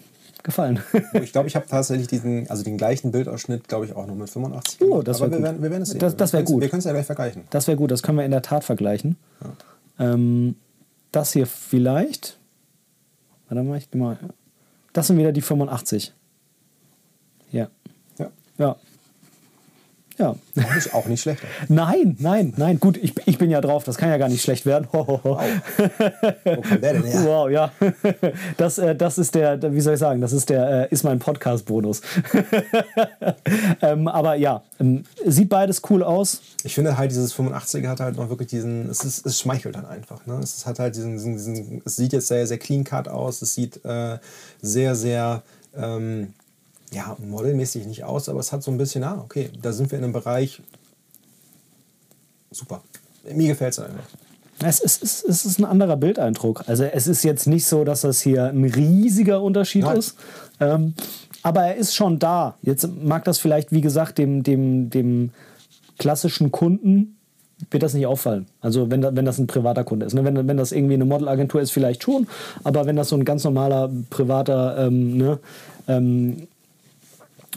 gefallen. 0.43 0.81
Ich 1.23 1.31
glaube, 1.31 1.47
ich 1.49 1.55
habe 1.55 1.67
tatsächlich 1.69 2.09
diesen, 2.09 2.51
also 2.51 2.65
den 2.65 2.77
gleichen 2.77 3.13
Bildausschnitt, 3.13 3.69
glaube 3.69 3.87
ich, 3.87 3.95
auch 3.95 4.07
noch 4.09 4.17
mit 4.17 4.29
85. 4.29 4.81
Oh, 4.81 5.03
das 5.03 5.23
Aber 5.23 5.31
wär 5.31 5.31
wir 5.31 5.37
gut. 5.39 5.45
werden, 5.45 5.63
wir 5.63 5.71
werden 5.71 5.83
es 5.85 5.91
sehen. 5.91 6.01
Das- 6.01 6.17
das 6.17 6.33
wär 6.33 6.41
Wir 6.41 6.45
können's- 6.47 6.53
gut. 6.53 6.61
Wir 6.63 6.69
können 6.69 6.79
es 6.81 6.85
ja 6.85 6.93
gleich 6.93 7.07
vergleichen. 7.07 7.43
Das 7.51 7.69
wäre 7.69 7.77
gut, 7.77 7.93
das 7.93 8.03
können 8.03 8.19
wir 8.19 8.25
in 8.25 8.33
der 8.33 8.43
Tat 8.43 8.65
vergleichen. 8.65 9.17
Ähm, 10.01 10.57
das 11.13 11.33
hier 11.33 11.47
vielleicht. 11.47 12.39
Warte 13.49 13.63
mal, 13.63 13.79
ich 13.79 13.89
geh 13.91 13.99
mal. 13.99 14.19
Das 14.93 15.07
sind 15.07 15.19
wieder 15.19 15.33
die 15.33 15.41
85. 15.41 16.15
Ja. 17.51 17.71
Ja. 18.19 18.31
Ja. 18.59 18.77
Ja. 20.19 20.31
Auch 20.31 20.75
nicht, 20.75 20.95
auch 20.95 21.07
nicht 21.07 21.23
schlechter. 21.23 21.47
Nein, 21.69 22.17
nein, 22.19 22.53
nein. 22.57 22.79
Gut, 22.79 22.97
ich, 22.99 23.15
ich 23.27 23.39
bin 23.39 23.51
ja 23.51 23.61
drauf, 23.61 23.85
das 23.85 23.97
kann 23.97 24.11
ja 24.11 24.19
gar 24.19 24.29
nicht 24.29 24.43
schlecht 24.43 24.67
werden. 24.67 24.87
Ho, 24.93 25.07
ho, 25.07 25.21
ho. 25.25 25.41
Wo 26.45 26.61
kommt 26.61 26.83
der 26.83 26.93
denn 26.93 27.05
her? 27.05 27.25
Wow, 27.25 27.51
ja. 27.51 27.73
Das, 28.57 28.79
äh, 28.79 28.95
das 28.95 29.19
ist 29.19 29.35
der, 29.35 29.73
wie 29.73 29.81
soll 29.81 29.95
ich 29.95 30.01
sagen, 30.01 30.21
das 30.21 30.33
ist 30.33 30.51
der, 30.51 30.83
äh, 30.83 30.89
ist 30.91 31.03
mein 31.05 31.19
Podcast-Bonus. 31.19 32.03
ähm, 33.83 34.09
aber 34.09 34.35
ja, 34.35 34.63
ähm, 34.81 35.05
sieht 35.27 35.49
beides 35.49 35.81
cool 35.91 36.03
aus. 36.03 36.41
Ich 36.65 36.75
finde 36.75 36.97
halt, 36.99 37.11
dieses 37.11 37.35
85er 37.35 37.89
hat 37.89 38.01
halt 38.01 38.17
noch 38.17 38.29
wirklich 38.29 38.49
diesen, 38.49 38.89
es, 38.91 39.05
ist, 39.05 39.27
es 39.27 39.41
schmeichelt 39.41 39.75
dann 39.77 39.87
einfach. 39.87 40.25
Ne? 40.27 40.39
Es 40.43 40.57
ist- 40.59 40.67
hat 40.67 40.79
halt 40.79 40.95
diesen, 40.97 41.13
diesen, 41.13 41.35
diesen, 41.35 41.83
es 41.85 41.97
sieht 41.97 42.13
jetzt 42.13 42.29
sehr, 42.29 42.47
sehr 42.47 42.59
clean 42.59 42.85
cut 42.85 43.09
aus, 43.09 43.43
es 43.43 43.55
sieht 43.55 43.85
äh, 43.85 44.19
sehr, 44.61 44.95
sehr, 44.95 45.43
ähm, 45.77 46.35
ja, 46.93 47.17
modelmäßig 47.19 47.87
nicht 47.87 48.05
aus, 48.05 48.29
aber 48.29 48.41
es 48.41 48.53
hat 48.53 48.63
so 48.63 48.71
ein 48.71 48.79
bisschen, 48.79 49.03
ah, 49.03 49.21
okay, 49.23 49.51
da 49.61 49.73
sind 49.73 49.91
wir 49.91 49.99
in 49.99 50.05
einem 50.05 50.13
Bereich, 50.13 50.63
super. 52.51 52.83
Mir 53.33 53.49
gefällt 53.49 53.73
es 53.73 53.79
einfach. 53.79 54.05
Es 54.65 54.81
ist, 54.81 55.03
es 55.03 55.23
ist, 55.23 55.29
es 55.29 55.45
ist 55.45 55.59
ein 55.59 55.65
anderer 55.65 55.97
Bildeindruck. 55.97 56.65
Also 56.69 56.85
es 56.85 57.07
ist 57.07 57.25
jetzt 57.25 57.47
nicht 57.47 57.67
so, 57.67 57.85
dass 57.85 58.03
das 58.03 58.21
hier 58.21 58.45
ein 58.47 58.65
riesiger 58.65 59.43
Unterschied 59.43 59.85
Nein. 59.85 59.97
ist. 59.97 60.17
Ähm, 60.61 60.95
aber 61.43 61.63
er 61.63 61.77
ist 61.77 61.95
schon 61.95 62.19
da. 62.19 62.57
Jetzt 62.63 62.89
mag 63.03 63.25
das 63.25 63.39
vielleicht, 63.39 63.73
wie 63.73 63.81
gesagt, 63.81 64.19
dem, 64.19 64.43
dem, 64.43 64.91
dem 64.91 65.31
klassischen 65.99 66.53
Kunden 66.53 67.17
wird 67.71 67.83
das 67.83 67.95
nicht 67.95 68.07
auffallen. 68.07 68.47
Also 68.61 68.91
wenn, 68.91 69.03
da, 69.03 69.15
wenn 69.15 69.25
das 69.25 69.39
ein 69.39 69.47
privater 69.47 69.85
Kunde 69.85 70.07
ist. 70.07 70.15
Ne? 70.15 70.25
Wenn, 70.25 70.49
wenn 70.49 70.57
das 70.57 70.73
irgendwie 70.73 70.95
eine 70.95 71.05
Modelagentur 71.05 71.61
ist, 71.61 71.71
vielleicht 71.71 72.03
schon. 72.03 72.27
Aber 72.65 72.87
wenn 72.87 72.97
das 72.97 73.09
so 73.09 73.17
ein 73.17 73.25
ganz 73.25 73.45
normaler 73.45 73.91
privater 74.11 74.87
ähm, 74.87 75.17
ne, 75.17 75.39
ähm, 75.89 76.49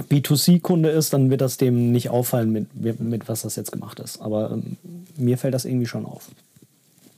B2C-Kunde 0.03 0.89
ist, 0.89 1.13
dann 1.13 1.29
wird 1.29 1.41
das 1.41 1.57
dem 1.57 1.91
nicht 1.91 2.09
auffallen, 2.09 2.51
mit, 2.51 2.99
mit, 2.99 3.29
was 3.29 3.43
das 3.43 3.55
jetzt 3.55 3.71
gemacht 3.71 3.99
ist. 3.99 4.21
Aber 4.21 4.51
ähm, 4.51 4.77
mir 5.17 5.37
fällt 5.37 5.53
das 5.53 5.65
irgendwie 5.65 5.85
schon 5.85 6.05
auf. 6.05 6.29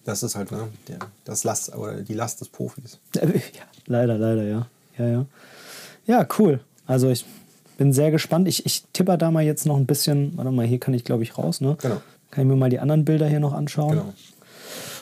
Das 0.05 0.23
ist 0.23 0.35
halt 0.35 0.51
ne, 0.51 0.67
der, 0.87 0.99
das 1.25 1.43
Last, 1.43 1.75
oder 1.75 2.01
die 2.01 2.13
Last 2.13 2.41
des 2.41 2.49
Profis. 2.49 2.99
Ja, 3.15 3.63
leider, 3.87 4.17
leider, 4.17 4.43
ja. 4.43 4.67
Ja, 4.97 5.07
ja. 5.07 5.25
Ja, 6.05 6.27
cool. 6.39 6.59
Also 6.85 7.09
ich 7.09 7.25
bin 7.77 7.93
sehr 7.93 8.11
gespannt. 8.11 8.47
Ich, 8.47 8.65
ich 8.65 8.83
tipper 8.93 9.17
da 9.17 9.31
mal 9.31 9.43
jetzt 9.43 9.65
noch 9.65 9.77
ein 9.77 9.85
bisschen. 9.85 10.37
Warte 10.37 10.51
mal, 10.51 10.65
hier 10.65 10.79
kann 10.79 10.93
ich, 10.93 11.03
glaube 11.03 11.23
ich, 11.23 11.37
raus, 11.37 11.61
ne? 11.61 11.77
Genau. 11.81 12.01
Kann 12.31 12.43
ich 12.43 12.49
mir 12.49 12.55
mal 12.55 12.69
die 12.69 12.79
anderen 12.79 13.05
Bilder 13.05 13.27
hier 13.27 13.39
noch 13.39 13.53
anschauen? 13.53 13.91
Genau. 13.91 14.13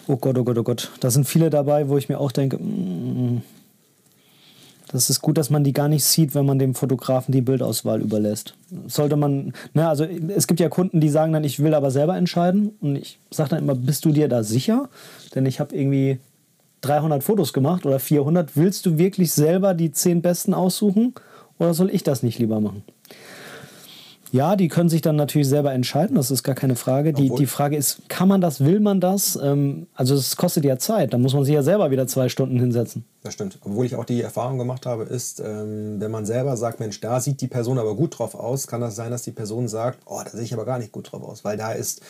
Oh 0.07 0.17
Gott, 0.17 0.37
oh 0.37 0.43
Gott, 0.43 0.57
oh 0.57 0.63
Gott. 0.63 0.91
Da 0.99 1.09
sind 1.09 1.25
viele 1.25 1.49
dabei, 1.49 1.89
wo 1.89 1.97
ich 1.97 2.09
mir 2.09 2.19
auch 2.19 2.31
denke, 2.31 2.57
mm, 2.57 3.41
das 4.95 5.09
ist 5.09 5.21
gut, 5.21 5.37
dass 5.37 5.49
man 5.49 5.63
die 5.63 5.73
gar 5.73 5.87
nicht 5.87 6.03
sieht, 6.03 6.33
wenn 6.33 6.45
man 6.45 6.57
dem 6.57 6.73
Fotografen 6.73 7.31
die 7.31 7.41
Bildauswahl 7.41 8.01
überlässt. 8.01 8.55
Sollte 8.87 9.15
man, 9.15 9.53
ne, 9.73 9.87
also 9.87 10.05
es 10.05 10.47
gibt 10.47 10.59
ja 10.59 10.69
Kunden, 10.69 10.99
die 10.99 11.09
sagen 11.09 11.33
dann, 11.33 11.43
ich 11.43 11.61
will 11.61 11.73
aber 11.73 11.91
selber 11.91 12.17
entscheiden. 12.17 12.71
Und 12.81 12.95
ich 12.95 13.19
sage 13.29 13.51
dann 13.51 13.59
immer, 13.59 13.75
bist 13.75 14.05
du 14.05 14.11
dir 14.11 14.27
da 14.27 14.43
sicher? 14.43 14.89
Denn 15.35 15.45
ich 15.45 15.59
habe 15.59 15.75
irgendwie 15.75 16.19
300 16.81 17.23
Fotos 17.23 17.53
gemacht 17.53 17.85
oder 17.85 17.99
400. 17.99 18.55
Willst 18.55 18.85
du 18.85 18.97
wirklich 18.97 19.31
selber 19.31 19.73
die 19.73 19.91
10 19.91 20.21
besten 20.21 20.53
aussuchen? 20.53 21.13
Oder 21.59 21.73
soll 21.73 21.89
ich 21.89 22.03
das 22.03 22.23
nicht 22.23 22.39
lieber 22.39 22.59
machen? 22.59 22.83
Ja, 24.31 24.55
die 24.55 24.67
können 24.67 24.89
sich 24.89 25.01
dann 25.01 25.15
natürlich 25.15 25.47
selber 25.47 25.71
entscheiden, 25.73 26.15
das 26.15 26.31
ist 26.31 26.43
gar 26.43 26.55
keine 26.55 26.75
Frage. 26.75 27.13
Die, 27.13 27.25
Obwohl- 27.25 27.39
die 27.39 27.45
Frage 27.45 27.77
ist, 27.77 28.09
kann 28.09 28.27
man 28.27 28.41
das, 28.41 28.63
will 28.63 28.79
man 28.79 28.99
das? 28.99 29.39
Ähm, 29.41 29.87
also 29.95 30.15
es 30.15 30.35
kostet 30.35 30.65
ja 30.65 30.77
Zeit, 30.77 31.13
da 31.13 31.17
muss 31.17 31.33
man 31.33 31.43
sich 31.45 31.53
ja 31.53 31.63
selber 31.63 31.91
wieder 31.91 32.07
zwei 32.07 32.27
Stunden 32.29 32.59
hinsetzen. 32.59 33.05
Das 33.23 33.33
stimmt. 33.33 33.59
Obwohl 33.63 33.85
ich 33.85 33.95
auch 33.95 34.05
die 34.05 34.21
Erfahrung 34.21 34.57
gemacht 34.57 34.85
habe, 34.85 35.03
ist, 35.03 35.39
ähm, 35.39 35.99
wenn 35.99 36.11
man 36.11 36.25
selber 36.25 36.57
sagt, 36.57 36.79
Mensch, 36.79 36.99
da 36.99 37.19
sieht 37.21 37.41
die 37.41 37.47
Person 37.47 37.77
aber 37.79 37.95
gut 37.95 38.17
drauf 38.19 38.35
aus, 38.35 38.67
kann 38.67 38.81
das 38.81 38.95
sein, 38.95 39.11
dass 39.11 39.21
die 39.23 39.31
Person 39.31 39.67
sagt, 39.67 39.99
oh, 40.05 40.21
da 40.23 40.29
sehe 40.29 40.43
ich 40.43 40.53
aber 40.53 40.65
gar 40.65 40.79
nicht 40.79 40.91
gut 40.91 41.11
drauf 41.11 41.23
aus, 41.23 41.43
weil 41.45 41.57
da 41.57 41.71
ist, 41.71 42.01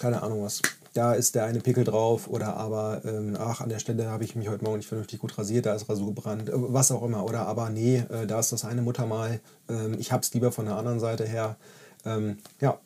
keine 0.00 0.22
Ahnung 0.22 0.42
was, 0.44 0.62
da 0.94 1.12
ist 1.12 1.34
der 1.34 1.44
eine 1.44 1.60
Pickel 1.60 1.84
drauf 1.84 2.28
oder 2.28 2.56
aber, 2.56 3.02
ähm, 3.04 3.36
ach, 3.38 3.60
an 3.60 3.68
der 3.68 3.78
Stelle 3.78 4.08
habe 4.08 4.24
ich 4.24 4.34
mich 4.36 4.48
heute 4.48 4.64
Morgen 4.64 4.78
nicht 4.78 4.88
vernünftig 4.88 5.18
gut 5.18 5.36
rasiert, 5.38 5.66
da 5.66 5.74
ist 5.74 5.88
Rasur 5.88 6.08
gebrannt, 6.08 6.48
äh, 6.48 6.52
was 6.54 6.90
auch 6.90 7.02
immer. 7.02 7.24
Oder 7.24 7.46
aber, 7.46 7.70
nee, 7.70 7.98
äh, 8.10 8.26
da 8.26 8.40
ist 8.40 8.52
das 8.52 8.64
eine 8.64 8.82
Muttermal, 8.82 9.40
ähm, 9.68 9.96
ich 9.98 10.12
habe 10.12 10.22
es 10.22 10.32
lieber 10.34 10.52
von 10.52 10.66
der 10.66 10.76
anderen 10.76 11.00
Seite 11.00 11.24
her. 11.26 11.56
Ähm, 12.04 12.38
ja, 12.60 12.78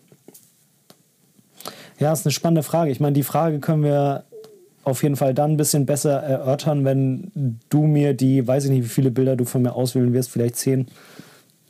Ja, 1.98 2.12
ist 2.12 2.26
eine 2.26 2.32
spannende 2.32 2.62
Frage. 2.62 2.90
Ich 2.90 3.00
meine, 3.00 3.12
die 3.14 3.22
Frage 3.22 3.60
können 3.60 3.84
wir 3.84 4.24
auf 4.84 5.02
jeden 5.02 5.16
Fall 5.16 5.34
dann 5.34 5.52
ein 5.52 5.56
bisschen 5.56 5.86
besser 5.86 6.20
erörtern, 6.20 6.84
wenn 6.84 7.60
du 7.68 7.86
mir 7.86 8.14
die, 8.14 8.46
weiß 8.46 8.64
ich 8.64 8.70
nicht, 8.70 8.84
wie 8.84 8.88
viele 8.88 9.10
Bilder 9.10 9.36
du 9.36 9.44
von 9.44 9.62
mir 9.62 9.74
auswählen 9.74 10.12
wirst, 10.12 10.30
vielleicht 10.30 10.56
10, 10.56 10.86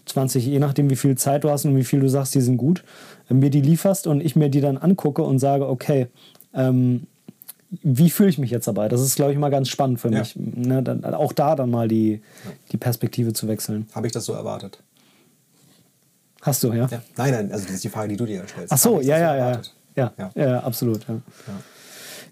20, 0.06 0.46
je 0.46 0.58
nachdem, 0.58 0.90
wie 0.90 0.96
viel 0.96 1.16
Zeit 1.16 1.44
du 1.44 1.50
hast 1.50 1.64
und 1.64 1.76
wie 1.76 1.84
viel 1.84 2.00
du 2.00 2.08
sagst, 2.08 2.34
die 2.34 2.40
sind 2.40 2.56
gut, 2.56 2.82
mir 3.32 3.50
die 3.50 3.60
lieferst 3.60 4.06
und 4.06 4.20
ich 4.20 4.36
mir 4.36 4.48
die 4.48 4.60
dann 4.60 4.76
angucke 4.78 5.22
und 5.22 5.38
sage, 5.38 5.68
okay, 5.68 6.08
ähm, 6.54 7.06
wie 7.82 8.10
fühle 8.10 8.28
ich 8.28 8.36
mich 8.38 8.50
jetzt 8.50 8.66
dabei? 8.68 8.88
Das 8.88 9.00
ist, 9.00 9.16
glaube 9.16 9.32
ich, 9.32 9.38
mal 9.38 9.48
ganz 9.50 9.68
spannend 9.68 10.00
für 10.00 10.10
Ja. 10.12 10.18
mich. 10.20 10.36
Ne, 10.36 10.82
dann, 10.82 11.04
auch 11.14 11.32
da 11.32 11.56
dann 11.56 11.70
mal 11.70 11.88
die, 11.88 12.20
die 12.70 12.76
Perspektive 12.76 13.32
zu 13.32 13.48
wechseln. 13.48 13.86
habe 13.94 14.06
ich 14.06 14.12
das 14.12 14.26
so 14.26 14.34
erwartet? 14.34 14.78
Hast 16.42 16.62
du, 16.64 16.72
ja? 16.72 16.86
Ja. 16.90 17.02
Nein, 17.16 17.32
nein, 17.32 17.52
also 17.52 17.64
das 17.64 17.74
ist 17.76 17.84
die 17.84 17.88
Frage, 17.88 18.08
die 18.08 18.16
du 18.16 18.26
dir 18.26 18.42
stellst. 18.46 18.72
Ach 18.72 18.78
so, 18.78 19.00
ja, 19.00 19.16
ja, 19.16 19.36
ja, 19.36 19.46
erwartet? 19.48 19.74
ja. 19.96 20.12
Ja. 20.18 20.30
Ja, 20.34 20.60
absolut. 20.60 21.06
Ja. 21.08 21.20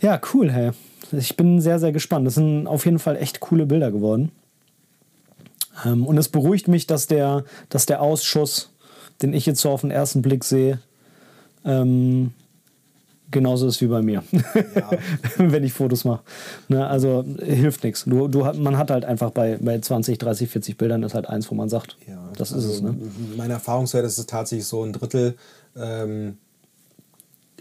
ja, 0.00 0.20
cool, 0.34 0.50
hey. 0.50 0.72
Ich 1.12 1.36
bin 1.36 1.60
sehr, 1.60 1.78
sehr 1.78 1.92
gespannt. 1.92 2.26
Das 2.26 2.34
sind 2.34 2.66
auf 2.66 2.84
jeden 2.84 2.98
Fall 2.98 3.16
echt 3.16 3.40
coole 3.40 3.66
Bilder 3.66 3.90
geworden. 3.90 4.32
Ähm, 5.84 6.06
und 6.06 6.18
es 6.18 6.28
beruhigt 6.28 6.68
mich, 6.68 6.86
dass 6.86 7.06
der, 7.06 7.44
dass 7.68 7.86
der 7.86 8.02
Ausschuss, 8.02 8.70
den 9.22 9.32
ich 9.32 9.46
jetzt 9.46 9.60
so 9.60 9.70
auf 9.70 9.80
den 9.82 9.90
ersten 9.90 10.22
Blick 10.22 10.44
sehe, 10.44 10.80
ähm, 11.64 12.32
genauso 13.30 13.68
ist 13.68 13.80
wie 13.80 13.86
bei 13.86 14.02
mir, 14.02 14.22
wenn 15.36 15.62
ich 15.64 15.72
Fotos 15.72 16.04
mache. 16.04 16.22
Ne, 16.68 16.86
also 16.86 17.24
hilft 17.42 17.84
nichts. 17.84 18.04
Du, 18.04 18.26
du, 18.28 18.40
man 18.54 18.76
hat 18.76 18.90
halt 18.90 19.04
einfach 19.04 19.30
bei, 19.30 19.56
bei 19.60 19.78
20, 19.78 20.18
30, 20.18 20.48
40 20.50 20.76
Bildern 20.76 21.02
ist 21.02 21.14
halt 21.14 21.28
eins, 21.28 21.50
wo 21.50 21.54
man 21.54 21.68
sagt, 21.68 21.96
Ja, 22.08 22.18
das 22.36 22.52
also 22.52 22.68
ist 22.68 22.74
es. 22.76 22.82
Ne? 22.82 22.96
Mein 23.36 23.50
Erfahrungswert 23.50 24.04
ist 24.04 24.18
es 24.18 24.26
tatsächlich 24.26 24.66
so 24.66 24.82
ein 24.82 24.92
Drittel, 24.92 25.36
ähm, 25.76 26.38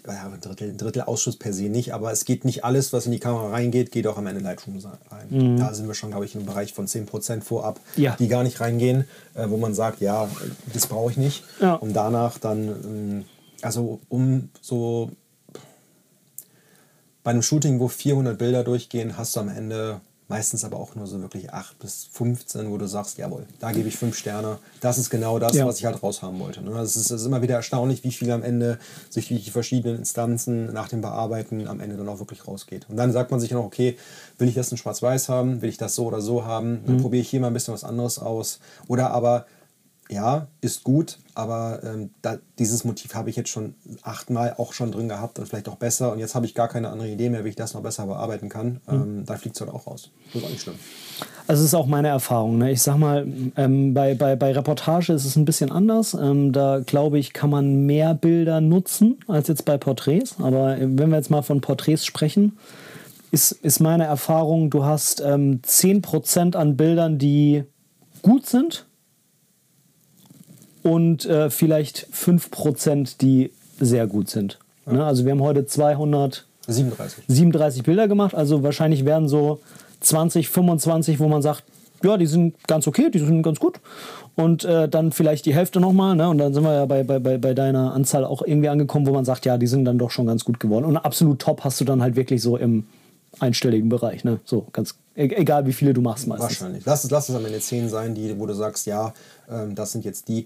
ja, 0.07 0.31
ein 0.33 0.41
Drittel, 0.41 0.69
ein 0.71 0.77
Drittel 0.77 1.03
Ausschuss 1.03 1.35
per 1.35 1.53
se 1.53 1.63
nicht, 1.69 1.93
aber 1.93 2.11
es 2.11 2.25
geht 2.25 2.45
nicht 2.45 2.63
alles, 2.63 2.91
was 2.93 3.05
in 3.05 3.11
die 3.11 3.19
Kamera 3.19 3.49
reingeht, 3.51 3.91
geht 3.91 4.07
auch 4.07 4.17
am 4.17 4.25
Ende 4.25 4.41
Lightroom 4.41 4.79
rein. 5.11 5.57
Da 5.57 5.73
sind 5.73 5.87
wir 5.87 5.93
schon, 5.93 6.09
glaube 6.09 6.25
ich, 6.25 6.33
im 6.35 6.45
Bereich 6.47 6.73
von 6.73 6.87
10% 6.87 7.41
vorab, 7.43 7.79
Mhm. 7.95 8.03
Ja. 8.03 8.15
die 8.17 8.27
gar 8.27 8.41
nicht 8.43 8.59
reingehen, 8.59 9.03
äh, 9.35 9.47
wo 9.49 9.57
man 9.57 9.75
sagt, 9.75 10.01
ja, 10.01 10.27
das 10.73 10.87
brauche 10.87 11.11
ich 11.11 11.17
nicht. 11.17 11.43
Ja. 11.61 11.75
Und 11.75 11.93
danach 11.93 12.39
dann, 12.39 12.67
ähm, 12.67 13.25
also 13.63 13.99
um 14.09 14.49
so 14.61 15.11
bei 17.23 17.31
einem 17.31 17.41
Shooting, 17.41 17.79
wo 17.79 17.87
400 17.87 18.37
Bilder 18.37 18.63
durchgehen, 18.63 19.17
hast 19.17 19.35
du 19.35 19.41
am 19.41 19.49
Ende 19.49 20.01
meistens 20.29 20.63
aber 20.63 20.77
auch 20.77 20.93
nur 20.93 21.07
so 21.07 21.19
wirklich 21.21 21.51
8 21.51 21.79
bis 21.79 22.07
15, 22.11 22.69
wo 22.69 22.77
du 22.77 22.85
sagst, 22.87 23.17
jawohl, 23.17 23.47
da 23.59 23.71
gebe 23.71 23.87
ich 23.89 23.97
5 23.97 24.15
Sterne. 24.15 24.59
Das 24.79 24.99
ist 24.99 25.09
genau 25.09 25.39
das, 25.39 25.55
Ja. 25.55 25.65
was 25.65 25.79
ich 25.79 25.85
halt 25.85 26.01
raushaben 26.03 26.39
wollte. 26.39 26.61
Ne? 26.61 26.69
Es 26.79 26.95
ist, 26.95 27.09
ist 27.09 27.25
immer 27.25 27.41
wieder 27.41 27.55
erstaunlich, 27.55 28.03
wie 28.03 28.11
viel 28.11 28.29
am 28.31 28.43
Ende 28.43 28.77
sich 29.09 29.27
durch 29.27 29.43
die 29.43 29.49
verschiedenen 29.49 29.97
Instanzen 29.97 30.71
nach 30.71 30.87
dem 30.87 31.01
Bearbeiten 31.01 31.67
am 31.67 31.79
Ende 31.79 31.97
dann 31.97 32.07
auch 32.07 32.19
wirklich 32.19 32.47
rausgeht. 32.47 32.85
Und 32.89 32.97
dann 32.97 33.11
sagt 33.11 33.31
man 33.31 33.39
sich 33.39 33.49
noch, 33.51 33.63
okay, 33.65 33.97
will 34.37 34.47
ich 34.47 34.53
das 34.55 34.71
in 34.71 34.77
Schwarz-Weiß 34.77 35.29
haben, 35.29 35.63
will 35.63 35.69
ich 35.69 35.77
das 35.77 35.95
so 35.95 36.05
oder 36.05 36.21
so 36.21 36.45
haben, 36.45 36.83
dann 36.85 37.01
probiere 37.01 37.21
ich 37.21 37.29
hier 37.29 37.39
mal 37.39 37.47
ein 37.47 37.53
bisschen 37.53 37.73
was 37.73 37.83
anderes 37.83 38.19
aus. 38.19 38.59
Oder 38.87 39.09
aber 39.09 39.47
ja, 40.11 40.47
ist 40.61 40.83
gut, 40.83 41.19
aber 41.35 41.81
ähm, 41.83 42.09
da, 42.23 42.37
dieses 42.57 42.83
Motiv 42.83 43.13
habe 43.13 43.29
ich 43.29 43.35
jetzt 43.35 43.49
schon 43.49 43.75
achtmal 44.01 44.55
auch 44.57 44.73
schon 44.73 44.91
drin 44.91 45.07
gehabt 45.07 45.37
und 45.37 45.47
vielleicht 45.47 45.69
auch 45.69 45.75
besser. 45.75 46.11
Und 46.11 46.17
jetzt 46.17 46.33
habe 46.33 46.47
ich 46.47 46.55
gar 46.55 46.67
keine 46.67 46.89
andere 46.89 47.09
Idee 47.09 47.29
mehr, 47.29 47.45
wie 47.45 47.49
ich 47.49 47.55
das 47.55 47.75
noch 47.75 47.83
besser 47.83 48.07
bearbeiten 48.07 48.49
kann. 48.49 48.81
Ähm, 48.89 49.23
da 49.27 49.37
fliegt 49.37 49.55
es 49.55 49.61
halt 49.61 49.71
auch 49.71 49.85
raus. 49.85 50.09
Das 50.33 50.41
ist 50.41 50.47
auch 50.47 50.49
nicht 50.49 50.61
schlimm. 50.61 50.75
Also 51.45 51.61
es 51.61 51.67
ist 51.67 51.73
auch 51.75 51.85
meine 51.85 52.07
Erfahrung. 52.07 52.57
Ne? 52.57 52.71
Ich 52.71 52.81
sag 52.81 52.97
mal, 52.97 53.27
ähm, 53.55 53.93
bei, 53.93 54.15
bei, 54.15 54.35
bei 54.35 54.51
Reportage 54.51 55.13
ist 55.13 55.25
es 55.25 55.35
ein 55.35 55.45
bisschen 55.45 55.71
anders. 55.71 56.15
Ähm, 56.15 56.53
da 56.53 56.79
glaube 56.83 57.19
ich, 57.19 57.33
kann 57.33 57.51
man 57.51 57.85
mehr 57.85 58.15
Bilder 58.15 58.61
nutzen 58.61 59.19
als 59.27 59.47
jetzt 59.47 59.65
bei 59.65 59.77
Porträts. 59.77 60.37
Aber 60.39 60.75
äh, 60.75 60.87
wenn 60.89 61.09
wir 61.09 61.17
jetzt 61.17 61.29
mal 61.29 61.43
von 61.43 61.61
Porträts 61.61 62.03
sprechen, 62.03 62.57
ist, 63.29 63.51
ist 63.51 63.79
meine 63.79 64.05
Erfahrung, 64.05 64.71
du 64.71 64.85
hast 64.85 65.21
ähm, 65.21 65.61
10% 65.63 66.55
an 66.55 66.77
Bildern, 66.77 67.19
die 67.19 67.63
gut 68.23 68.47
sind 68.47 68.87
und 70.89 71.25
äh, 71.25 71.49
vielleicht 71.49 72.07
5%, 72.13 73.17
die 73.21 73.51
sehr 73.79 74.07
gut 74.07 74.29
sind. 74.29 74.57
Ne? 74.85 75.05
Also 75.05 75.23
wir 75.23 75.31
haben 75.31 75.41
heute 75.41 75.65
200 75.65 76.45
37. 76.67 77.23
37 77.27 77.83
Bilder 77.83 78.07
gemacht. 78.07 78.35
Also 78.35 78.63
wahrscheinlich 78.63 79.05
werden 79.05 79.27
so 79.27 79.59
20, 80.01 80.49
25, 80.49 81.19
wo 81.19 81.27
man 81.27 81.41
sagt, 81.41 81.63
ja, 82.03 82.17
die 82.17 82.27
sind 82.27 82.55
ganz 82.67 82.87
okay, 82.87 83.09
die 83.09 83.19
sind 83.19 83.41
ganz 83.41 83.59
gut. 83.59 83.79
Und 84.35 84.63
äh, 84.63 84.87
dann 84.87 85.11
vielleicht 85.11 85.45
die 85.45 85.53
Hälfte 85.53 85.79
nochmal. 85.79 86.15
Ne? 86.15 86.29
Und 86.29 86.37
dann 86.37 86.53
sind 86.53 86.63
wir 86.63 86.73
ja 86.73 86.85
bei, 86.85 87.03
bei, 87.03 87.19
bei 87.19 87.53
deiner 87.53 87.93
Anzahl 87.93 88.23
auch 88.23 88.41
irgendwie 88.41 88.69
angekommen, 88.69 89.05
wo 89.05 89.11
man 89.11 89.25
sagt, 89.25 89.45
ja, 89.45 89.57
die 89.57 89.67
sind 89.67 89.85
dann 89.85 89.97
doch 89.97 90.11
schon 90.11 90.25
ganz 90.27 90.45
gut 90.45 90.59
geworden. 90.59 90.85
Und 90.85 90.97
absolut 90.97 91.39
top 91.39 91.63
hast 91.63 91.81
du 91.81 91.85
dann 91.85 92.01
halt 92.01 92.15
wirklich 92.15 92.41
so 92.41 92.55
im 92.55 92.85
einstelligen 93.39 93.89
Bereich. 93.89 94.23
Ne? 94.23 94.39
So 94.45 94.67
ganz, 94.71 94.95
e 95.15 95.25
egal 95.25 95.65
wie 95.65 95.73
viele 95.73 95.93
du 95.93 96.01
machst 96.01 96.27
meistens. 96.27 96.43
Wahrscheinlich. 96.43 96.85
Lass 96.85 97.03
es, 97.03 97.11
lass 97.11 97.29
es 97.29 97.35
am 97.35 97.45
Ende 97.45 97.59
10 97.59 97.89
sein, 97.89 98.15
die, 98.15 98.37
wo 98.39 98.45
du 98.45 98.53
sagst, 98.53 98.85
ja, 98.85 99.13
ähm, 99.49 99.75
das 99.75 99.91
sind 99.91 100.05
jetzt 100.05 100.27
die. 100.27 100.45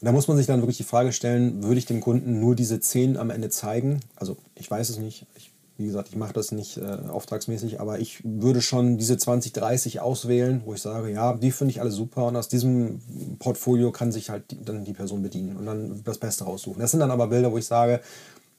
Da 0.00 0.12
muss 0.12 0.28
man 0.28 0.36
sich 0.36 0.46
dann 0.46 0.60
wirklich 0.60 0.76
die 0.76 0.84
Frage 0.84 1.12
stellen, 1.12 1.62
würde 1.62 1.78
ich 1.78 1.86
dem 1.86 2.00
Kunden 2.00 2.38
nur 2.40 2.54
diese 2.54 2.80
10 2.80 3.16
am 3.16 3.30
Ende 3.30 3.48
zeigen? 3.48 4.00
Also 4.16 4.36
ich 4.54 4.70
weiß 4.70 4.90
es 4.90 4.98
nicht. 4.98 5.26
Ich, 5.36 5.50
wie 5.76 5.86
gesagt, 5.86 6.08
ich 6.10 6.16
mache 6.16 6.32
das 6.32 6.52
nicht 6.52 6.76
äh, 6.76 6.82
auftragsmäßig, 7.08 7.80
aber 7.80 7.98
ich 7.98 8.20
würde 8.22 8.62
schon 8.62 8.96
diese 8.96 9.16
20, 9.16 9.52
30 9.52 10.00
auswählen, 10.00 10.62
wo 10.64 10.74
ich 10.74 10.82
sage, 10.82 11.10
ja, 11.10 11.34
die 11.34 11.50
finde 11.50 11.72
ich 11.72 11.80
alle 11.80 11.90
super 11.90 12.26
und 12.26 12.36
aus 12.36 12.48
diesem 12.48 13.00
Portfolio 13.40 13.90
kann 13.90 14.12
sich 14.12 14.30
halt 14.30 14.50
die, 14.52 14.64
dann 14.64 14.84
die 14.84 14.92
Person 14.92 15.22
bedienen 15.22 15.56
und 15.56 15.66
dann 15.66 16.02
das 16.04 16.18
Beste 16.18 16.44
raussuchen. 16.44 16.80
Das 16.80 16.92
sind 16.92 17.00
dann 17.00 17.10
aber 17.10 17.26
Bilder, 17.26 17.50
wo 17.50 17.58
ich 17.58 17.66
sage, 17.66 18.00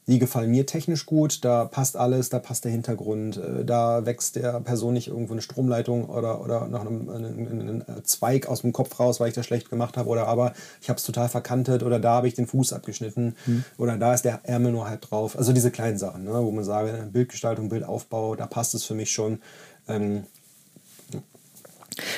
die 0.08 0.20
gefallen 0.20 0.50
mir 0.50 0.66
technisch 0.66 1.04
gut, 1.04 1.44
da 1.44 1.64
passt 1.64 1.96
alles, 1.96 2.28
da 2.28 2.38
passt 2.38 2.64
der 2.64 2.70
Hintergrund, 2.70 3.38
äh, 3.38 3.64
da 3.64 4.06
wächst 4.06 4.36
der 4.36 4.60
Person 4.60 4.94
nicht 4.94 5.08
irgendwo 5.08 5.32
eine 5.32 5.42
Stromleitung 5.42 6.08
oder, 6.08 6.40
oder 6.40 6.68
noch 6.68 6.86
ein, 6.86 7.08
ein, 7.08 7.84
ein 7.86 8.04
Zweig 8.04 8.46
aus 8.46 8.60
dem 8.60 8.72
Kopf 8.72 9.00
raus, 9.00 9.18
weil 9.18 9.28
ich 9.28 9.34
das 9.34 9.46
schlecht 9.46 9.68
gemacht 9.68 9.96
habe, 9.96 10.08
oder 10.08 10.28
aber 10.28 10.52
ich 10.80 10.88
habe 10.88 10.98
es 10.98 11.04
total 11.04 11.28
verkantet 11.28 11.82
oder 11.82 11.98
da 11.98 12.14
habe 12.14 12.28
ich 12.28 12.34
den 12.34 12.46
Fuß 12.46 12.72
abgeschnitten 12.72 13.34
oder 13.78 13.96
da 13.96 14.14
ist 14.14 14.24
der 14.24 14.40
Ärmel 14.44 14.72
nur 14.72 14.88
halb 14.88 15.00
drauf. 15.00 15.36
Also 15.36 15.52
diese 15.52 15.70
kleinen 15.70 15.98
Sachen, 15.98 16.24
ne, 16.24 16.32
wo 16.32 16.50
man 16.52 16.64
sage, 16.64 17.08
Bildgestaltung, 17.12 17.68
Bildaufbau, 17.68 18.36
da 18.36 18.46
passt 18.46 18.74
es 18.74 18.84
für 18.84 18.94
mich 18.94 19.10
schon. 19.10 19.40
Ähm, 19.88 20.24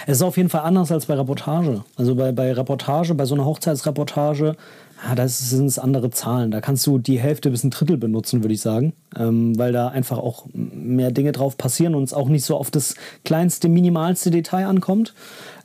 Es 0.07 0.17
ist 0.17 0.23
auf 0.23 0.37
jeden 0.37 0.49
Fall 0.49 0.63
anders 0.63 0.91
als 0.91 1.07
bei 1.07 1.15
Reportage. 1.15 1.85
Also 1.97 2.15
bei, 2.15 2.33
bei 2.33 2.53
Reportage, 2.53 3.15
bei 3.15 3.25
so 3.25 3.35
einer 3.35 3.45
Hochzeitsreportage, 3.45 4.57
ja, 5.05 5.15
da 5.15 5.29
sind 5.29 5.67
es 5.67 5.79
andere 5.79 6.11
Zahlen. 6.11 6.51
Da 6.51 6.61
kannst 6.61 6.87
du 6.87 6.99
die 6.99 7.21
Hälfte 7.21 7.51
bis 7.51 7.63
ein 7.63 7.71
Drittel 7.71 7.97
benutzen, 7.99 8.43
würde 8.43 8.55
ich 8.55 8.61
sagen. 8.61 8.95
Ähm, 9.17 9.57
weil 9.59 9.73
da 9.73 9.89
einfach 9.89 10.19
auch 10.19 10.47
mehr 10.53 11.13
Dinge 11.13 11.33
drauf 11.33 11.57
passieren 11.57 11.95
und 11.95 12.03
es 12.03 12.13
auch 12.13 12.29
nicht 12.29 12.45
so 12.45 12.57
auf 12.57 12.71
das 12.71 12.95
kleinste, 13.25 13.69
minimalste 13.69 14.31
Detail 14.31 14.67
ankommt. 14.67 15.15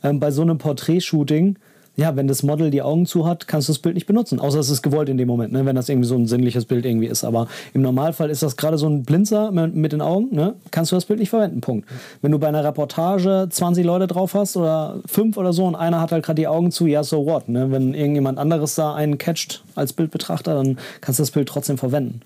Ähm, 0.03 0.19
bei 0.19 0.31
so 0.31 0.43
einem 0.43 0.59
Porträtshooting, 0.59 1.57
ja, 1.95 2.15
wenn 2.15 2.27
das 2.27 2.41
Model 2.41 2.71
die 2.71 2.81
Augen 2.81 3.05
zu 3.05 3.27
hat, 3.27 3.47
kannst 3.47 3.69
du 3.69 3.73
das 3.73 3.79
Bild 3.79 3.93
nicht 3.93 4.07
benutzen. 4.07 4.39
Außer 4.39 4.59
es 4.59 4.69
ist 4.69 4.81
gewollt 4.81 5.09
in 5.09 5.17
dem 5.17 5.27
Moment, 5.27 5.53
ne? 5.53 5.63
wenn 5.65 5.75
das 5.75 5.89
irgendwie 5.89 6.07
so 6.07 6.15
ein 6.15 6.25
sinnliches 6.25 6.65
Bild 6.65 6.85
irgendwie 6.85 7.05
ist. 7.05 7.23
Aber 7.23 7.47
im 7.73 7.81
Normalfall 7.81 8.31
ist 8.31 8.41
das 8.41 8.57
gerade 8.57 8.79
so 8.79 8.87
ein 8.87 9.03
Blinzer 9.03 9.51
mit 9.51 9.91
den 9.91 10.01
Augen, 10.01 10.35
ne? 10.35 10.55
kannst 10.71 10.91
du 10.91 10.95
das 10.95 11.05
Bild 11.05 11.19
nicht 11.19 11.29
verwenden. 11.29 11.61
Punkt. 11.61 11.87
Wenn 12.21 12.31
du 12.31 12.39
bei 12.39 12.47
einer 12.47 12.63
Reportage 12.63 13.47
20 13.49 13.85
Leute 13.85 14.07
drauf 14.07 14.33
hast 14.33 14.57
oder 14.57 15.01
fünf 15.05 15.37
oder 15.37 15.53
so 15.53 15.65
und 15.65 15.75
einer 15.75 16.01
hat 16.01 16.11
halt 16.11 16.25
gerade 16.25 16.41
die 16.41 16.47
Augen 16.47 16.71
zu, 16.71 16.87
ja, 16.87 17.03
so 17.03 17.27
what. 17.27 17.47
Ne? 17.47 17.71
Wenn 17.71 17.93
irgendjemand 17.93 18.39
anderes 18.39 18.73
da 18.73 18.95
einen 18.95 19.19
catcht 19.19 19.63
als 19.75 19.93
Bildbetrachter, 19.93 20.55
dann 20.55 20.79
kannst 21.01 21.19
du 21.19 21.23
das 21.23 21.31
Bild 21.31 21.47
trotzdem 21.47 21.77
verwenden. 21.77 22.21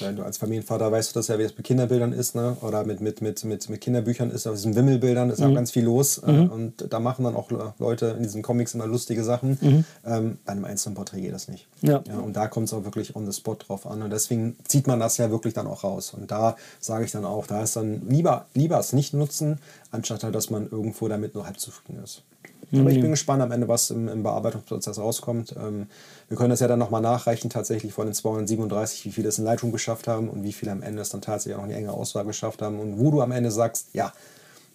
Ja, 0.00 0.12
du 0.12 0.22
als 0.22 0.38
Familienvater 0.38 0.92
weißt 0.92 1.14
du 1.14 1.18
das 1.18 1.26
ja, 1.26 1.38
wie 1.40 1.42
es 1.42 1.56
mit 1.56 1.66
Kinderbildern 1.66 2.12
ist, 2.12 2.36
ne? 2.36 2.56
oder 2.60 2.84
mit, 2.84 3.00
mit, 3.00 3.20
mit, 3.20 3.44
mit, 3.44 3.68
mit 3.68 3.80
Kinderbüchern 3.80 4.30
ist, 4.30 4.46
auf 4.46 4.54
diesen 4.54 4.76
Wimmelbildern 4.76 5.30
ist 5.30 5.42
auch 5.42 5.52
ganz 5.52 5.72
viel 5.72 5.84
los. 5.84 6.18
Äh, 6.18 6.30
und 6.30 6.84
da 6.88 7.00
machen 7.00 7.24
dann 7.24 7.34
auch 7.34 7.50
Leute 7.78 8.14
in 8.16 8.22
diesen 8.22 8.42
Comics 8.42 8.74
immer 8.74 8.86
lustige 9.08 9.24
Sachen. 9.24 9.58
Ähm, 10.04 10.38
bei 10.44 10.52
einem 10.52 10.64
einzelnen 10.64 10.94
Porträt 10.94 11.20
geht 11.20 11.32
das 11.32 11.48
nicht. 11.48 11.66
Ja. 11.80 11.98
und 11.98 12.36
da 12.36 12.48
kommt 12.48 12.66
es 12.66 12.74
auch 12.74 12.84
wirklich 12.84 13.16
on 13.16 13.30
the 13.30 13.32
spot 13.32 13.56
drauf 13.66 13.86
an. 13.86 14.02
Und 14.02 14.10
deswegen 14.10 14.56
zieht 14.66 14.86
man 14.86 15.00
das 15.00 15.16
ja 15.16 15.30
wirklich 15.30 15.54
dann 15.54 15.66
auch 15.66 15.82
raus. 15.82 16.12
Und 16.14 16.30
da 16.30 16.56
sage 16.80 17.04
ich 17.04 17.10
dann 17.10 17.24
auch, 17.24 17.46
da 17.46 17.62
ist 17.62 17.76
dann 17.76 18.08
lieber, 18.08 18.46
lieber 18.54 18.78
es 18.78 18.92
nicht 18.92 19.14
nutzen, 19.14 19.60
anstatt 19.90 20.24
halt, 20.24 20.34
dass 20.34 20.50
man 20.50 20.68
irgendwo 20.70 21.08
damit 21.08 21.34
nur 21.34 21.46
halb 21.46 21.58
zufrieden 21.58 22.02
ist. 22.02 22.22
Aber 22.70 22.90
ich 22.90 23.00
bin 23.00 23.12
gespannt 23.12 23.40
am 23.40 23.50
Ende, 23.50 23.66
was 23.66 23.90
im, 23.90 24.08
im 24.08 24.22
Bearbeitungsprozess 24.22 24.98
rauskommt. 24.98 25.54
Ähm, 25.56 25.86
wir 26.28 26.36
können 26.36 26.50
das 26.50 26.60
ja 26.60 26.68
dann 26.68 26.78
nochmal 26.78 27.00
nachreichen, 27.00 27.48
tatsächlich 27.48 27.94
von 27.94 28.06
den 28.06 28.14
237, 28.14 29.06
wie 29.06 29.12
viele 29.12 29.28
es 29.28 29.38
in 29.38 29.44
Lightroom 29.44 29.72
geschafft 29.72 30.06
haben 30.06 30.28
und 30.28 30.42
wie 30.42 30.52
viele 30.52 30.72
am 30.72 30.82
Ende 30.82 31.00
es 31.00 31.08
dann 31.08 31.22
tatsächlich 31.22 31.58
auch 31.58 31.62
in 31.62 31.70
die 31.70 31.76
enge 31.76 31.92
Auswahl 31.92 32.26
geschafft 32.26 32.60
haben. 32.60 32.78
Und 32.78 32.98
wo 32.98 33.10
du 33.10 33.22
am 33.22 33.32
Ende 33.32 33.50
sagst, 33.50 33.86
ja, 33.94 34.12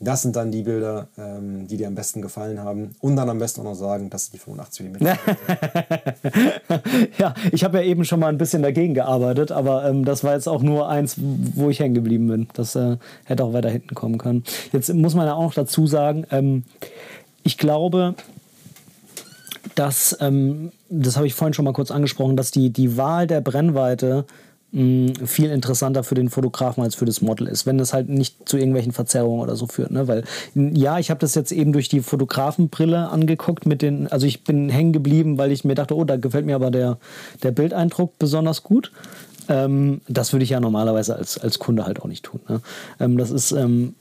das 0.03 0.21
sind 0.21 0.35
dann 0.35 0.51
die 0.51 0.63
Bilder, 0.63 1.07
ähm, 1.17 1.67
die 1.67 1.77
dir 1.77 1.87
am 1.87 1.95
besten 1.95 2.21
gefallen 2.21 2.59
haben. 2.59 2.95
Und 2.99 3.15
dann 3.15 3.29
am 3.29 3.39
besten 3.39 3.61
auch 3.61 3.65
noch 3.65 3.75
sagen, 3.75 4.09
das 4.09 4.25
sind 4.25 4.33
die 4.33 4.39
85 4.39 4.91
mm. 4.91 5.07
ja, 7.17 7.33
ich 7.51 7.63
habe 7.63 7.79
ja 7.79 7.83
eben 7.83 8.05
schon 8.05 8.19
mal 8.19 8.27
ein 8.27 8.37
bisschen 8.37 8.63
dagegen 8.63 8.93
gearbeitet, 8.93 9.51
aber 9.51 9.85
ähm, 9.85 10.05
das 10.05 10.23
war 10.23 10.33
jetzt 10.33 10.47
auch 10.47 10.61
nur 10.61 10.89
eins, 10.89 11.15
wo 11.17 11.69
ich 11.69 11.79
hängen 11.79 11.95
geblieben 11.95 12.27
bin. 12.27 12.47
Das 12.53 12.75
äh, 12.75 12.97
hätte 13.25 13.43
auch 13.43 13.53
weiter 13.53 13.69
hinten 13.69 13.95
kommen 13.95 14.17
können. 14.17 14.43
Jetzt 14.71 14.93
muss 14.93 15.15
man 15.15 15.27
ja 15.27 15.33
auch 15.33 15.43
noch 15.43 15.53
dazu 15.53 15.87
sagen, 15.87 16.25
ähm, 16.31 16.63
ich 17.43 17.57
glaube, 17.57 18.15
dass, 19.75 20.17
ähm, 20.19 20.71
das 20.89 21.15
habe 21.15 21.27
ich 21.27 21.33
vorhin 21.33 21.53
schon 21.53 21.65
mal 21.65 21.73
kurz 21.73 21.91
angesprochen, 21.91 22.37
dass 22.37 22.51
die, 22.51 22.69
die 22.69 22.97
Wahl 22.97 23.27
der 23.27 23.41
Brennweite 23.41 24.25
viel 24.73 25.51
interessanter 25.51 26.03
für 26.03 26.15
den 26.15 26.29
Fotografen 26.29 26.83
als 26.83 26.95
für 26.95 27.05
das 27.05 27.21
Model 27.21 27.47
ist, 27.47 27.67
wenn 27.67 27.77
das 27.77 27.93
halt 27.93 28.09
nicht 28.09 28.49
zu 28.49 28.57
irgendwelchen 28.57 28.91
Verzerrungen 28.91 29.39
oder 29.39 29.55
so 29.55 29.67
führt. 29.67 29.91
Ne? 29.91 30.07
Weil, 30.07 30.23
ja, 30.55 30.97
ich 30.97 31.11
habe 31.11 31.19
das 31.19 31.35
jetzt 31.35 31.51
eben 31.51 31.73
durch 31.73 31.89
die 31.89 32.01
Fotografenbrille 32.01 33.09
angeguckt 33.09 33.67
mit 33.67 33.83
den, 33.83 34.07
also 34.07 34.25
ich 34.25 34.43
bin 34.43 34.69
hängen 34.69 34.91
geblieben, 34.91 35.37
weil 35.37 35.51
ich 35.51 35.63
mir 35.63 35.75
dachte, 35.75 35.95
oh, 35.95 36.05
da 36.05 36.15
gefällt 36.15 36.47
mir 36.47 36.55
aber 36.55 36.71
der, 36.71 36.97
der 37.43 37.51
Bildeindruck 37.51 38.17
besonders 38.17 38.63
gut. 38.63 38.91
Ähm, 39.47 40.01
das 40.07 40.33
würde 40.33 40.43
ich 40.43 40.49
ja 40.49 40.59
normalerweise 40.59 41.15
als, 41.15 41.37
als 41.37 41.59
Kunde 41.59 41.85
halt 41.85 42.01
auch 42.01 42.07
nicht 42.07 42.25
tun. 42.25 42.39
Ne? 42.49 42.61
Ähm, 42.99 43.19
das 43.19 43.29
ist, 43.29 43.51
ähm, 43.51 43.93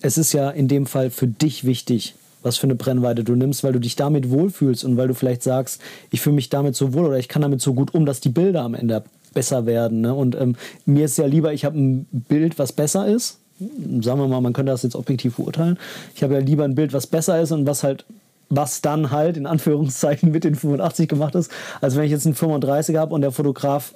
es 0.00 0.16
ist 0.16 0.32
ja 0.32 0.48
in 0.48 0.68
dem 0.68 0.86
Fall 0.86 1.10
für 1.10 1.26
dich 1.26 1.64
wichtig, 1.64 2.14
was 2.42 2.56
für 2.56 2.66
eine 2.66 2.76
Brennweite 2.76 3.24
du 3.24 3.34
nimmst, 3.34 3.62
weil 3.62 3.74
du 3.74 3.80
dich 3.80 3.96
damit 3.96 4.30
wohlfühlst 4.30 4.84
und 4.84 4.96
weil 4.96 5.08
du 5.08 5.14
vielleicht 5.14 5.42
sagst, 5.42 5.82
ich 6.10 6.22
fühle 6.22 6.36
mich 6.36 6.48
damit 6.48 6.76
so 6.76 6.94
wohl 6.94 7.04
oder 7.04 7.18
ich 7.18 7.28
kann 7.28 7.42
damit 7.42 7.60
so 7.60 7.74
gut 7.74 7.92
um, 7.92 8.06
dass 8.06 8.20
die 8.20 8.30
Bilder 8.30 8.62
am 8.62 8.74
Ende 8.74 9.04
besser 9.34 9.66
werden. 9.66 10.00
Ne? 10.00 10.14
Und 10.14 10.34
ähm, 10.34 10.56
mir 10.86 11.04
ist 11.04 11.18
ja 11.18 11.26
lieber, 11.26 11.52
ich 11.52 11.64
habe 11.64 11.78
ein 11.78 12.06
Bild, 12.10 12.58
was 12.58 12.72
besser 12.72 13.06
ist. 13.06 13.38
Sagen 13.58 14.20
wir 14.20 14.28
mal, 14.28 14.40
man 14.40 14.52
könnte 14.52 14.70
das 14.70 14.82
jetzt 14.82 14.94
objektiv 14.94 15.36
beurteilen. 15.36 15.78
Ich 16.14 16.22
habe 16.22 16.34
ja 16.34 16.40
lieber 16.40 16.64
ein 16.64 16.74
Bild, 16.74 16.92
was 16.92 17.06
besser 17.06 17.40
ist 17.40 17.50
und 17.52 17.66
was 17.66 17.82
halt 17.82 18.04
was 18.50 18.80
dann 18.80 19.10
halt 19.10 19.36
in 19.36 19.46
Anführungszeichen 19.46 20.30
mit 20.30 20.44
den 20.44 20.54
85 20.54 21.08
gemacht 21.08 21.34
ist, 21.34 21.50
als 21.82 21.96
wenn 21.96 22.04
ich 22.04 22.10
jetzt 22.10 22.24
einen 22.24 22.34
35 22.34 22.96
habe 22.96 23.14
und 23.14 23.20
der 23.20 23.30
Fotograf 23.30 23.94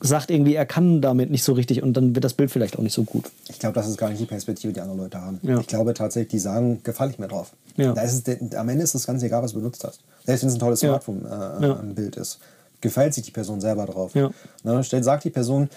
sagt 0.00 0.30
irgendwie, 0.30 0.54
er 0.54 0.66
kann 0.66 1.00
damit 1.00 1.30
nicht 1.30 1.44
so 1.44 1.54
richtig 1.54 1.82
und 1.82 1.94
dann 1.94 2.14
wird 2.14 2.24
das 2.24 2.34
Bild 2.34 2.50
vielleicht 2.50 2.78
auch 2.78 2.82
nicht 2.82 2.92
so 2.92 3.04
gut. 3.04 3.30
Ich 3.48 3.58
glaube, 3.58 3.74
das 3.74 3.88
ist 3.88 3.96
gar 3.96 4.10
nicht 4.10 4.20
die 4.20 4.26
Perspektive, 4.26 4.72
die 4.72 4.80
andere 4.80 4.98
Leute 4.98 5.20
haben. 5.20 5.40
Ja. 5.42 5.58
Ich 5.60 5.66
glaube 5.66 5.94
tatsächlich, 5.94 6.30
die 6.30 6.38
sagen, 6.38 6.80
gefalle 6.82 7.10
ich 7.12 7.18
mir 7.18 7.28
drauf. 7.28 7.52
Ja. 7.76 7.92
Da 7.92 8.02
ist 8.02 8.28
es, 8.28 8.54
am 8.54 8.68
Ende 8.68 8.84
ist 8.84 8.94
es 8.94 9.06
ganz 9.06 9.22
egal, 9.22 9.42
was 9.42 9.52
du 9.52 9.58
benutzt 9.58 9.82
hast. 9.84 10.00
Selbst 10.24 10.42
wenn 10.42 10.48
es 10.48 10.56
ein 10.56 10.60
tolles 10.60 10.82
Ja. 10.82 11.00
Smartphone-Bild 11.00 12.16
ist. 12.16 12.38
Gefällt 12.84 13.14
sich 13.14 13.24
die 13.24 13.30
Person 13.30 13.62
selber 13.62 13.86
drauf. 13.86 14.14
Ja. 14.14 14.28
Ne, 14.62 14.84
stellt, 14.84 15.04
sagt 15.04 15.24
die 15.24 15.30
Person, 15.30 15.70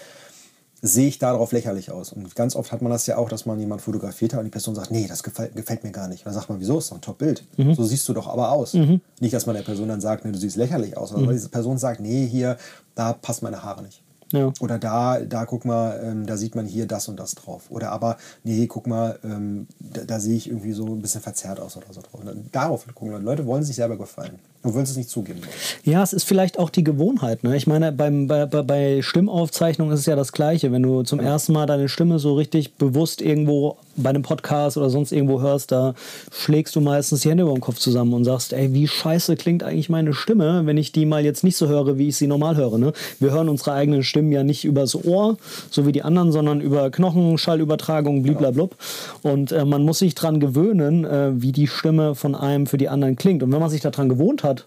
sehe 0.82 1.08
ich 1.08 1.18
darauf 1.18 1.52
lächerlich 1.52 1.90
aus. 1.90 2.12
Und 2.12 2.36
ganz 2.36 2.54
oft 2.54 2.70
hat 2.70 2.82
man 2.82 2.92
das 2.92 3.06
ja 3.06 3.16
auch, 3.16 3.30
dass 3.30 3.46
man 3.46 3.58
jemand 3.58 3.80
fotografiert 3.80 4.34
hat 4.34 4.40
und 4.40 4.44
die 4.44 4.50
Person 4.50 4.74
sagt, 4.74 4.90
nee, 4.90 5.06
das 5.08 5.22
gefällt, 5.22 5.56
gefällt 5.56 5.84
mir 5.84 5.90
gar 5.90 6.06
nicht. 6.06 6.20
Und 6.20 6.26
dann 6.26 6.34
sagt 6.34 6.50
man, 6.50 6.60
wieso? 6.60 6.76
Ist 6.76 6.90
doch 6.90 6.96
ein 6.96 7.00
Top-Bild. 7.00 7.44
Mhm. 7.56 7.74
So 7.74 7.82
siehst 7.82 8.06
du 8.10 8.12
doch 8.12 8.26
aber 8.26 8.52
aus. 8.52 8.74
Nicht, 9.20 9.32
dass 9.32 9.46
man 9.46 9.56
der 9.56 9.62
Person 9.62 9.88
dann 9.88 10.02
sagt, 10.02 10.26
nee, 10.26 10.32
du 10.32 10.38
siehst 10.38 10.56
lächerlich 10.56 10.98
aus. 10.98 11.12
Mhm. 11.12 11.22
Aber 11.22 11.32
diese 11.32 11.48
Person 11.48 11.78
sagt, 11.78 12.00
nee, 12.00 12.26
hier, 12.26 12.58
da 12.94 13.14
passen 13.14 13.46
meine 13.46 13.62
Haare 13.62 13.82
nicht. 13.82 14.02
Ja. 14.34 14.52
Oder 14.60 14.78
da, 14.78 15.20
da 15.20 15.46
guck 15.46 15.64
mal, 15.64 15.98
ähm, 16.04 16.26
da 16.26 16.36
sieht 16.36 16.54
man 16.54 16.66
hier 16.66 16.86
das 16.86 17.08
und 17.08 17.18
das 17.18 17.34
drauf. 17.34 17.70
Oder 17.70 17.90
aber, 17.90 18.18
nee, 18.44 18.66
guck 18.66 18.86
mal, 18.86 19.18
ähm, 19.24 19.66
da, 19.80 20.02
da 20.04 20.20
sehe 20.20 20.36
ich 20.36 20.46
irgendwie 20.48 20.72
so 20.74 20.84
ein 20.84 21.00
bisschen 21.00 21.22
verzerrt 21.22 21.58
aus 21.58 21.78
oder 21.78 21.90
so 21.90 22.02
drauf. 22.02 22.20
Darauf 22.52 22.86
gucken 22.94 23.12
Leute. 23.12 23.24
Leute 23.24 23.46
wollen 23.46 23.62
sich 23.62 23.76
selber 23.76 23.96
gefallen 23.96 24.38
und 24.62 24.74
wollen 24.74 24.84
es 24.84 24.96
nicht 24.96 25.08
zugeben. 25.08 25.40
Ja, 25.84 26.02
es 26.02 26.12
ist 26.12 26.24
vielleicht 26.24 26.58
auch 26.58 26.70
die 26.70 26.82
Gewohnheit. 26.82 27.44
Ne? 27.44 27.56
Ich 27.56 27.68
meine, 27.68 27.92
beim, 27.92 28.26
bei, 28.26 28.44
bei, 28.46 29.02
Stimmaufzeichnungen 29.02 29.94
ist 29.94 30.00
es 30.00 30.06
ja 30.06 30.16
das 30.16 30.32
Gleiche. 30.32 30.72
Wenn 30.72 30.82
du 30.82 31.04
zum 31.04 31.20
ersten 31.20 31.52
Mal 31.52 31.66
deine 31.66 31.88
Stimme 31.88 32.18
so 32.18 32.34
richtig 32.34 32.74
bewusst 32.74 33.22
irgendwo 33.22 33.76
bei 33.96 34.10
einem 34.10 34.22
Podcast 34.22 34.76
oder 34.76 34.90
sonst 34.90 35.12
irgendwo 35.12 35.40
hörst, 35.40 35.70
da 35.70 35.94
schlägst 36.32 36.74
du 36.74 36.80
meistens 36.80 37.20
die 37.20 37.30
Hände 37.30 37.44
über 37.44 37.52
den 37.52 37.60
Kopf 37.60 37.78
zusammen 37.78 38.12
und 38.14 38.24
sagst, 38.24 38.52
ey, 38.52 38.72
wie 38.72 38.88
scheiße 38.88 39.36
klingt 39.36 39.62
eigentlich 39.62 39.88
meine 39.88 40.12
Stimme, 40.12 40.62
wenn 40.66 40.76
ich 40.76 40.90
die 40.90 41.06
mal 41.06 41.24
jetzt 41.24 41.44
nicht 41.44 41.56
so 41.56 41.68
höre, 41.68 41.96
wie 41.96 42.08
ich 42.08 42.16
sie 42.16 42.26
normal 42.26 42.56
höre. 42.56 42.78
Ne? 42.78 42.92
Wir 43.20 43.30
hören 43.30 43.48
unsere 43.48 43.72
eigenen 43.72 44.02
Stimmen 44.02 44.32
ja 44.32 44.42
nicht 44.42 44.64
übers 44.64 44.96
Ohr, 44.96 45.36
so 45.70 45.86
wie 45.86 45.92
die 45.92 46.02
anderen, 46.02 46.32
sondern 46.32 46.60
über 46.60 46.90
Knochen, 46.90 47.38
Schallübertragung, 47.38 48.22
bliblablub. 48.22 48.76
Und 49.22 49.52
äh, 49.52 49.64
man 49.64 49.84
muss 49.84 50.00
sich 50.00 50.16
dran 50.16 50.40
gewöhnen, 50.40 51.04
äh, 51.04 51.30
wie 51.40 51.52
die 51.52 51.68
Stimme 51.68 52.16
von 52.16 52.34
einem 52.34 52.66
für 52.66 52.78
die 52.78 52.88
anderen 52.88 53.16
klingt. 53.16 53.42
Und 53.42 53.52
wenn 53.52 53.60
man 53.60 53.70
sich 53.70 53.80
daran 53.80 54.08
gewohnt 54.08 54.42
hat, 54.42 54.57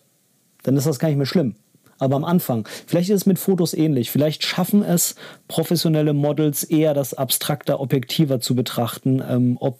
dann 0.64 0.78
ist 0.78 0.88
das 0.88 0.99
gar 0.99 1.07
nicht 1.07 1.18
mehr 1.18 1.26
schlimm. 1.26 1.55
Aber 1.99 2.16
am 2.16 2.26
Anfang, 2.26 2.68
vielleicht 2.88 3.12
ist 3.12 3.22
es 3.22 3.26
mit 3.28 3.38
Fotos 3.38 3.76
ähnlich. 3.76 4.09
Vielleicht 4.09 4.43
schaffen 4.43 4.84
es 4.84 5.16
professionelle 5.47 6.14
Models 6.14 6.64
eher 6.64 6.95
das 6.95 7.14
abstrakter, 7.14 7.80
objektiver 7.80 8.39
zu 8.39 8.55
betrachten, 8.55 9.22
ähm, 9.28 9.57
ob 9.59 9.78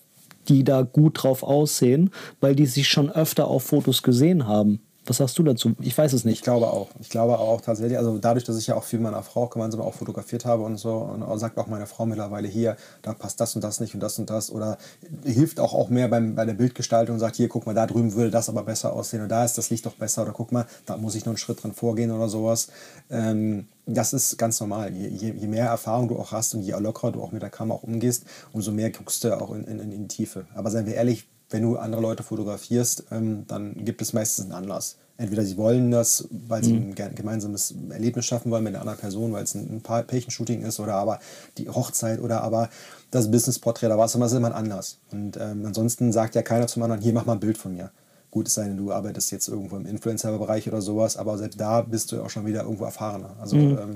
die 0.47 0.63
da 0.63 0.84
gut 0.84 1.23
drauf 1.23 1.41
aussehen, 1.41 2.11
weil 2.39 2.55
die 2.55 2.67
sich 2.67 2.88
schon 2.88 3.09
öfter 3.09 3.47
auf 3.47 3.63
Fotos 3.63 4.03
gesehen 4.03 4.45
haben. 4.45 4.82
Was 5.05 5.17
sagst 5.17 5.37
du 5.39 5.43
dazu? 5.43 5.73
Ich 5.79 5.97
weiß 5.97 6.13
es 6.13 6.25
nicht. 6.25 6.35
Ich 6.35 6.41
glaube 6.43 6.67
auch. 6.67 6.89
Ich 6.99 7.09
glaube 7.09 7.39
auch 7.39 7.59
tatsächlich, 7.61 7.97
also 7.97 8.19
dadurch, 8.19 8.43
dass 8.43 8.57
ich 8.57 8.67
ja 8.67 8.75
auch 8.75 8.83
viel 8.83 8.99
mit 8.99 9.11
meiner 9.11 9.23
Frau 9.23 9.47
gemeinsam 9.47 9.81
auch 9.81 9.95
fotografiert 9.95 10.45
habe 10.45 10.61
und 10.61 10.77
so, 10.77 10.93
und 10.93 11.39
sagt 11.39 11.57
auch 11.57 11.65
meine 11.65 11.87
Frau 11.87 12.05
mittlerweile 12.05 12.47
hier, 12.47 12.77
da 13.01 13.13
passt 13.13 13.39
das 13.41 13.55
und 13.55 13.63
das 13.63 13.79
nicht 13.79 13.95
und 13.95 13.99
das 13.99 14.19
und 14.19 14.29
das. 14.29 14.51
Oder 14.51 14.77
hilft 15.23 15.59
auch, 15.59 15.73
auch 15.73 15.89
mehr 15.89 16.07
beim, 16.07 16.35
bei 16.35 16.45
der 16.45 16.53
Bildgestaltung 16.53 17.15
und 17.15 17.19
sagt, 17.19 17.35
hier, 17.35 17.49
guck 17.49 17.65
mal, 17.65 17.73
da 17.73 17.87
drüben 17.87 18.13
würde 18.13 18.29
das 18.29 18.47
aber 18.47 18.63
besser 18.63 18.93
aussehen 18.93 19.21
und 19.23 19.29
da 19.29 19.43
ist 19.43 19.57
das 19.57 19.71
Licht 19.71 19.87
doch 19.87 19.95
besser 19.95 20.21
oder 20.21 20.33
guck 20.33 20.51
mal, 20.51 20.67
da 20.85 20.97
muss 20.97 21.15
ich 21.15 21.25
noch 21.25 21.31
einen 21.31 21.37
Schritt 21.37 21.63
dran 21.63 21.73
vorgehen 21.73 22.11
oder 22.11 22.29
sowas. 22.29 22.67
Ähm, 23.09 23.67
das 23.87 24.13
ist 24.13 24.37
ganz 24.37 24.59
normal. 24.59 24.93
Je, 24.93 25.07
je, 25.07 25.33
je, 25.35 25.47
mehr 25.47 25.65
Erfahrung 25.65 26.09
du 26.09 26.19
auch 26.19 26.31
hast 26.31 26.53
und 26.53 26.61
je 26.61 26.73
lockerer 26.73 27.11
du 27.11 27.23
auch 27.23 27.31
mit 27.31 27.41
der 27.41 27.49
Kamera 27.49 27.79
auch 27.79 27.83
umgehst, 27.83 28.25
umso 28.53 28.71
mehr 28.71 28.91
guckst 28.91 29.23
du 29.23 29.35
auch 29.41 29.51
in, 29.53 29.63
in, 29.63 29.79
in 29.79 30.07
die 30.07 30.07
Tiefe. 30.07 30.45
Aber 30.53 30.69
seien 30.69 30.85
wir 30.85 30.93
ehrlich, 30.93 31.27
wenn 31.51 31.63
du 31.63 31.77
andere 31.77 32.01
Leute 32.01 32.23
fotografierst, 32.23 33.05
ähm, 33.11 33.45
dann 33.47 33.85
gibt 33.85 34.01
es 34.01 34.13
meistens 34.13 34.45
einen 34.45 34.53
Anlass. 34.53 34.97
Entweder 35.17 35.45
sie 35.45 35.55
wollen 35.57 35.91
das, 35.91 36.27
weil 36.31 36.63
sie 36.63 36.73
mhm. 36.73 36.95
ein 36.97 37.15
gemeinsames 37.15 37.75
Erlebnis 37.91 38.25
schaffen 38.25 38.49
wollen 38.49 38.63
mit 38.63 38.73
einer 38.73 38.81
anderen 38.81 38.99
Person, 38.99 39.31
weil 39.33 39.43
es 39.43 39.53
ein 39.53 39.81
Pärchenshooting 39.81 40.63
ist 40.63 40.79
oder 40.79 40.95
aber 40.95 41.19
die 41.59 41.69
Hochzeit 41.69 42.19
oder 42.19 42.41
aber 42.41 42.69
das 43.11 43.29
Business-Porträt 43.29 43.87
oder 43.87 43.99
was 43.99 44.15
immer, 44.15 44.25
ist 44.25 44.33
immer 44.33 44.47
ein 44.47 44.53
Anlass. 44.53 44.97
Und 45.11 45.37
ähm, 45.37 45.65
ansonsten 45.65 46.11
sagt 46.11 46.33
ja 46.33 46.41
keiner 46.41 46.65
zum 46.65 46.81
anderen, 46.81 47.01
hier 47.01 47.13
mach 47.13 47.25
mal 47.25 47.33
ein 47.33 47.39
Bild 47.39 47.57
von 47.57 47.73
mir. 47.73 47.91
Gut, 48.31 48.47
es 48.47 48.55
sei 48.55 48.63
denn, 48.63 48.77
du 48.77 48.91
arbeitest 48.91 49.31
jetzt 49.31 49.47
irgendwo 49.47 49.75
im 49.75 49.85
Influencer-Bereich 49.85 50.67
oder 50.69 50.81
sowas, 50.81 51.17
aber 51.17 51.37
selbst 51.37 51.59
da 51.59 51.81
bist 51.81 52.11
du 52.11 52.23
auch 52.23 52.29
schon 52.29 52.45
wieder 52.45 52.63
irgendwo 52.63 52.85
erfahrener. 52.85 53.35
Also 53.39 53.57
mhm. 53.57 53.77
ähm, 53.77 53.95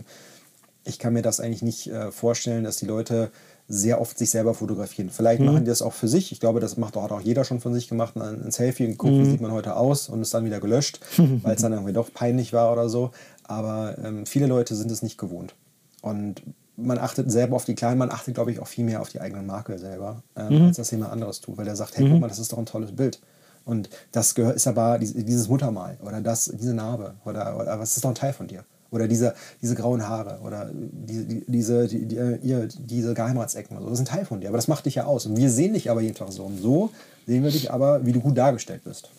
ich 0.84 1.00
kann 1.00 1.14
mir 1.14 1.24
das 1.24 1.40
eigentlich 1.40 1.64
nicht 1.64 1.88
äh, 1.88 2.12
vorstellen, 2.12 2.64
dass 2.66 2.78
die 2.78 2.86
Leute 2.86 3.32
sehr 3.68 4.00
oft 4.00 4.18
sich 4.18 4.30
selber 4.30 4.54
fotografieren. 4.54 5.10
Vielleicht 5.10 5.40
mhm. 5.40 5.48
machen 5.48 5.60
die 5.64 5.70
das 5.70 5.82
auch 5.82 5.94
für 5.94 6.08
sich. 6.08 6.32
Ich 6.32 6.40
glaube, 6.40 6.60
das 6.60 6.78
macht 6.78 6.96
auch, 6.98 7.04
hat 7.04 7.12
auch 7.12 7.22
jeder 7.22 7.44
schon 7.44 7.60
von 7.60 7.74
sich 7.74 7.88
gemacht, 7.88 8.16
ein, 8.16 8.46
ein 8.46 8.52
Selfie 8.52 8.86
und 8.86 8.98
guckt, 8.98 9.14
mhm. 9.14 9.22
wie 9.22 9.32
sieht 9.32 9.42
man 9.42 9.52
heute 9.52 9.76
aus 9.76 10.08
und 10.08 10.22
ist 10.22 10.34
dann 10.34 10.46
wieder 10.46 10.60
gelöscht, 10.60 11.00
weil 11.18 11.56
es 11.56 11.62
dann 11.62 11.74
irgendwie 11.74 11.94
doch 11.94 12.14
peinlich 12.14 12.54
war 12.54 12.72
oder 12.72 12.90
so. 12.90 13.12
Aber 13.44 13.98
ähm, 14.04 14.26
viele 14.26 14.48
Leute 14.48 14.76
sind 14.76 14.92
es 14.92 15.02
nicht 15.02 15.18
gewohnt. 15.18 15.56
Und 16.02 16.44
man 16.78 17.00
achtet 17.00 17.32
selber 17.32 17.56
auf 17.56 17.66
die 17.66 17.76
Kleinen, 17.76 17.98
man 17.98 18.12
achtet, 18.12 18.36
glaube 18.36 18.52
ich, 18.52 18.60
auch 18.60 18.68
viel 18.68 18.86
mehr 18.86 19.02
auf 19.02 19.10
die 19.10 19.22
eigene 19.22 19.42
Marke 19.42 19.80
selber, 19.80 20.22
ähm, 20.36 20.60
mhm. 20.60 20.66
als 20.68 20.78
das 20.78 20.92
jemand 20.92 21.12
anderes 21.12 21.40
tut, 21.40 21.58
weil 21.58 21.66
der 21.66 21.76
sagt, 21.76 21.98
hey, 21.98 22.06
guck 22.06 22.16
mhm. 22.16 22.20
mal, 22.20 22.28
das 22.28 22.40
ist 22.40 22.52
doch 22.52 22.58
ein 22.58 22.66
tolles 22.66 22.92
Bild. 22.92 23.20
Und 23.64 23.90
das 24.12 24.36
gehört, 24.36 24.58
ist 24.58 24.68
aber 24.68 25.00
dieses 25.00 25.48
Muttermal 25.48 25.98
oder 26.06 26.22
das, 26.22 26.52
diese 26.54 26.76
Narbe 26.76 27.16
oder, 27.26 27.58
oder 27.60 27.80
was 27.80 27.96
ist 27.96 28.06
doch 28.06 28.10
ein 28.10 28.16
Teil 28.16 28.34
von 28.34 28.48
dir. 28.48 28.64
Oder 28.96 29.08
diese, 29.08 29.36
diese 29.62 29.76
grauen 29.76 30.08
Haare 30.08 30.40
oder 30.42 30.72
die, 30.74 31.44
diese, 31.48 31.88
die, 31.88 32.06
die, 32.06 32.68
diese 32.80 33.14
Geheimratsecken. 33.14 33.78
So. 33.78 33.90
Das 33.90 34.00
ist 34.00 34.00
ein 34.00 34.06
Teil 34.06 34.26
von 34.26 34.40
dir, 34.40 34.48
aber 34.48 34.58
das 34.58 34.68
macht 34.68 34.86
dich 34.86 34.96
ja 34.96 35.06
aus. 35.06 35.26
Und 35.26 35.36
wir 35.38 35.52
sehen 35.52 35.74
dich 35.74 35.92
aber 35.92 36.02
jeden 36.02 36.16
Tag 36.16 36.32
so. 36.32 36.44
Und 36.44 36.62
so 36.62 36.90
sehen 37.28 37.44
wir 37.44 37.52
dich 37.52 37.72
aber, 37.72 38.06
wie 38.06 38.14
du 38.14 38.22
gut 38.22 38.38
dargestellt 38.38 38.84
bist. 38.86 39.10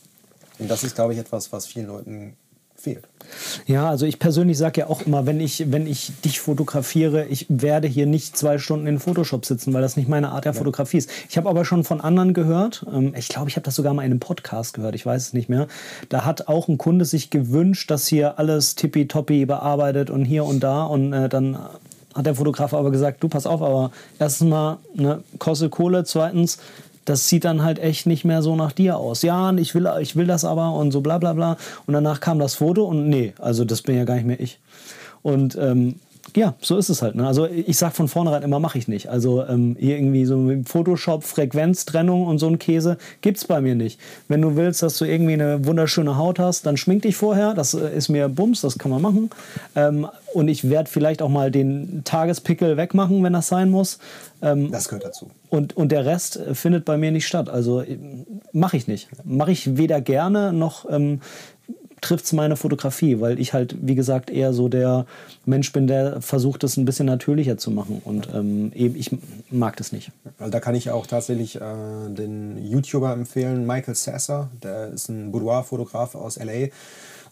Und 0.59 0.71
das 0.71 0.83
ist, 0.83 0.95
glaube 0.95 1.13
ich, 1.13 1.19
etwas, 1.19 1.53
was 1.53 1.67
vielen 1.67 1.89
Leuten 1.89 2.37
fehlt. 2.77 3.05
Ja, 3.67 3.89
also 3.89 4.07
ich 4.07 4.19
persönlich 4.19 4.57
sage 4.57 4.83
ja 4.83 4.87
auch 4.89 5.03
immer, 5.03 5.27
wenn 5.27 5.41
ich, 5.41 5.73
wenn 5.73 5.87
ich 5.87 6.13
dich 6.25 6.41
fotografiere, 6.41 7.27
ich 7.27 7.47
werde 7.49 7.89
hier 7.89 8.07
nicht 8.07 8.37
zwei 8.37 8.59
Stunden 8.59 8.87
in 8.87 8.99
Photoshop 8.99 9.45
sitzen, 9.45 9.75
weil 9.75 9.83
das 9.83 9.97
nicht 9.97 10.09
meine 10.09 10.31
Art 10.31 10.45
der 10.45 10.53
ja. 10.53 10.59
Fotografie 10.59 10.99
ist. 10.99 11.11
Ich 11.29 11.37
habe 11.37 11.49
aber 11.49 11.65
schon 11.65 11.85
von 11.85 12.01
anderen 12.01 12.35
gehört, 12.35 12.87
ähm, 12.93 13.15
ich 13.17 13.29
glaube, 13.29 13.49
ich 13.49 13.57
habe 13.57 13.65
das 13.65 13.75
sogar 13.75 13.95
mal 13.95 14.03
in 14.03 14.13
einem 14.13 14.21
Podcast 14.21 14.75
gehört, 14.75 14.95
ich 14.95 15.05
weiß 15.05 15.29
es 15.29 15.33
nicht 15.33 15.49
mehr. 15.49 15.67
Da 16.09 16.25
hat 16.25 16.49
auch 16.49 16.69
ein 16.69 16.79
Kunde 16.79 17.05
sich 17.05 17.31
gewünscht, 17.31 17.91
dass 17.91 18.07
hier 18.07 18.39
alles 18.39 18.75
tippitoppi 18.77 19.47
bearbeitet 19.47 20.11
und 20.11 20.25
hier 20.25 20.45
und 20.45 20.61
da 20.61 20.85
und 20.85 21.13
äh, 21.13 21.29
dann 21.29 21.59
hat 22.15 22.27
der 22.27 22.35
Fotograf 22.35 22.73
aber 22.73 22.91
gesagt, 22.91 23.23
du 23.23 23.29
pass 23.29 23.47
auf, 23.47 23.61
aber 23.61 23.91
erstens 24.19 24.49
mal 24.49 24.79
ne, 24.95 25.23
kostet 25.39 25.71
Kohle, 25.71 26.05
zweitens 26.05 26.59
das 27.07 27.29
sieht 27.29 27.45
dann 27.45 27.63
halt 27.63 27.79
echt 27.79 28.07
nicht 28.07 28.25
mehr 28.25 28.43
so 28.43 28.55
nach 28.57 28.73
dir 28.73 28.99
aus. 28.99 29.23
Ja, 29.23 29.53
ich 29.55 29.75
will, 29.75 29.89
ich 30.01 30.17
will 30.17 30.27
das 30.27 30.45
aber 30.45 30.73
und 30.73 30.93
so 30.93 31.01
bla 31.01 31.19
bla 31.19 31.33
bla. 31.33 31.57
Und 31.87 31.95
danach 31.95 32.21
kam 32.21 32.39
das 32.39 32.57
Foto 32.57 32.85
und 32.85 33.09
nee, 33.09 33.33
also 33.39 33.65
das 33.65 33.81
bin 33.83 33.97
ja 33.97 34.05
gar 34.05 34.17
nicht 34.17 34.27
mehr 34.27 34.41
ich. 34.41 34.59
Und 35.23 35.57
ähm, 35.57 35.97
ja, 36.35 36.55
so 36.61 36.77
ist 36.77 36.89
es 36.89 37.03
halt. 37.03 37.15
Ne? 37.15 37.27
Also 37.27 37.47
ich 37.47 37.77
sag 37.79 37.95
von 37.95 38.09
vornherein 38.09 38.43
immer, 38.43 38.59
mache 38.59 38.79
ich 38.79 38.89
nicht. 38.89 39.09
Also 39.09 39.45
ähm, 39.45 39.77
irgendwie 39.79 40.25
so 40.25 40.37
mit 40.37 40.69
Photoshop, 40.69 41.25
Frequenztrennung 41.25 42.27
und 42.27 42.39
so 42.39 42.49
ein 42.49 42.59
Käse 42.59 42.99
gibt 43.21 43.39
es 43.39 43.45
bei 43.45 43.61
mir 43.61 43.75
nicht. 43.75 44.01
Wenn 44.29 44.43
du 44.43 44.57
willst, 44.57 44.83
dass 44.83 44.99
du 44.99 45.05
irgendwie 45.05 45.35
eine 45.35 45.65
wunderschöne 45.65 46.17
Haut 46.17 46.39
hast, 46.39 46.67
dann 46.67 46.77
schmink 46.77 47.03
dich 47.03 47.17
vorher. 47.17 47.55
Das 47.55 47.75
äh, 47.75 47.97
ist 47.97 48.09
mir 48.09 48.29
Bums, 48.29 48.61
das 48.61 48.79
kann 48.79 48.91
man 48.91 49.03
machen. 49.03 49.31
Ähm, 49.75 50.09
und 50.35 50.49
ich 50.49 50.69
werde 50.69 50.91
vielleicht 50.91 51.23
auch 51.23 51.31
mal 51.31 51.51
den 51.51 52.03
Tagespickel 52.05 52.77
wegmachen, 52.77 53.23
wenn 53.23 53.33
das 53.33 53.49
sein 53.49 53.71
muss. 53.71 53.99
Ähm, 54.43 54.71
das 54.71 54.89
gehört 54.89 55.05
dazu. 55.05 55.31
Und, 55.49 55.77
und 55.77 55.93
der 55.93 56.05
Rest 56.05 56.37
äh, 56.37 56.55
findet 56.55 56.85
bei 56.85 56.99
mir 56.99 57.11
nicht 57.11 57.27
statt. 57.27 57.49
Also 57.49 57.81
äh, 57.81 57.99
mache 58.53 58.77
ich 58.77 58.87
nicht. 58.87 59.09
Mache 59.25 59.53
ich 59.53 59.77
weder 59.77 60.01
gerne 60.01 60.53
noch 60.53 60.91
ähm, 60.91 61.21
trifft 62.01 62.27
es 62.27 62.33
meine 62.33 62.57
Fotografie, 62.57 63.21
weil 63.21 63.41
ich 63.41 63.53
halt, 63.53 63.77
wie 63.81 63.95
gesagt, 63.95 64.31
eher 64.31 64.53
so 64.53 64.69
der 64.69 65.07
Mensch 65.45 65.73
bin, 65.73 65.87
der 65.87 66.21
versucht, 66.21 66.65
es 66.65 66.77
ein 66.77 66.85
bisschen 66.85 67.07
natürlicher 67.07 67.57
zu 67.57 67.71
machen. 67.71 68.01
Und 68.05 68.29
ähm, 68.35 68.73
eben, 68.75 68.97
ich 68.97 69.11
mag 69.51 69.77
das 69.77 69.93
nicht. 69.93 70.11
Also 70.39 70.51
da 70.51 70.61
kann 70.61 70.75
ich 70.75 70.91
auch 70.91 71.07
tatsächlich 71.07 71.57
äh, 71.57 71.61
den 72.09 72.59
YouTuber 72.65 73.13
empfehlen, 73.13 73.67
Michael 73.67 73.95
Sasser, 73.95 74.51
der 74.63 74.89
ist 74.89 75.09
ein 75.09 75.33
Boudoir-Fotograf 75.33 76.15
aus 76.15 76.39
LA. 76.39 76.69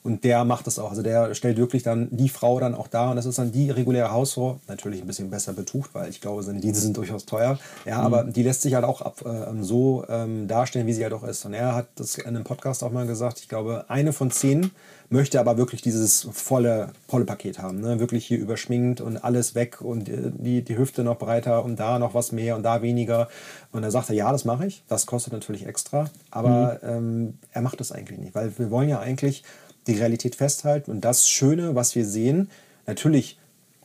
Und 0.04 0.22
der 0.22 0.44
macht 0.44 0.66
das 0.66 0.78
auch. 0.78 0.90
Also 0.90 1.02
der 1.02 1.34
stellt 1.34 1.56
wirklich 1.56 1.82
dann 1.82 2.08
die 2.10 2.28
Frau 2.28 2.60
dann 2.60 2.74
auch 2.74 2.88
da 2.88 3.08
und 3.08 3.16
das 3.16 3.24
ist 3.24 3.38
dann 3.38 3.52
die 3.52 3.70
reguläre 3.70 4.12
Hausfrau. 4.12 4.60
Natürlich 4.68 5.00
ein 5.00 5.06
bisschen 5.06 5.30
besser 5.30 5.54
betucht, 5.54 5.94
weil 5.94 6.10
ich 6.10 6.20
glaube, 6.20 6.42
seine 6.42 6.60
Dienste 6.60 6.82
sind 6.82 6.98
durchaus 6.98 7.24
teuer. 7.24 7.58
Ja, 7.86 8.00
mhm. 8.00 8.04
aber 8.04 8.24
die 8.24 8.42
lässt 8.42 8.60
sich 8.60 8.74
halt 8.74 8.84
auch 8.84 9.00
ab, 9.00 9.24
äh, 9.24 9.62
so 9.62 10.04
ähm, 10.10 10.46
darstellen, 10.46 10.86
wie 10.86 10.92
sie 10.92 11.02
halt 11.02 11.14
auch 11.14 11.24
ist. 11.24 11.46
Und 11.46 11.54
er 11.54 11.74
hat 11.74 11.86
das 11.94 12.18
in 12.18 12.26
einem 12.26 12.44
Podcast 12.44 12.84
auch 12.84 12.92
mal 12.92 13.06
gesagt, 13.06 13.40
ich 13.40 13.48
glaube, 13.48 13.86
eine 13.88 14.12
von 14.12 14.30
zehn 14.30 14.72
möchte 15.08 15.40
aber 15.40 15.56
wirklich 15.56 15.80
dieses 15.80 16.28
volle, 16.32 16.90
volle 17.08 17.24
Paket 17.24 17.58
haben. 17.58 17.80
Ne? 17.80 17.98
Wirklich 17.98 18.26
hier 18.26 18.38
überschminkt 18.38 19.00
und 19.00 19.16
alles 19.16 19.54
weg 19.54 19.80
und 19.80 20.10
äh, 20.10 20.32
die, 20.34 20.62
die 20.62 20.76
Hüfte 20.76 21.02
noch 21.02 21.18
breiter 21.18 21.64
und 21.64 21.80
da 21.80 21.98
noch 21.98 22.12
was 22.12 22.30
mehr 22.30 22.56
und 22.56 22.62
da 22.62 22.82
weniger. 22.82 23.28
Und 23.72 23.82
er 23.82 23.90
sagte, 23.90 24.12
ja, 24.12 24.30
das 24.32 24.44
mache 24.44 24.66
ich. 24.66 24.82
Das 24.86 25.06
kostet 25.06 25.32
natürlich 25.32 25.66
extra. 25.66 26.10
Aber 26.30 26.78
mhm. 26.82 26.88
ähm, 26.88 27.38
er 27.52 27.62
macht 27.62 27.80
das 27.80 27.90
eigentlich 27.90 28.18
nicht, 28.18 28.34
weil 28.34 28.52
wir 28.58 28.70
wollen 28.70 28.90
ja 28.90 29.00
eigentlich 29.00 29.44
die 29.86 29.94
Realität 29.94 30.34
festhalten 30.34 30.90
und 30.90 31.04
das 31.04 31.28
Schöne, 31.28 31.74
was 31.74 31.94
wir 31.94 32.06
sehen, 32.06 32.50
natürlich 32.86 33.38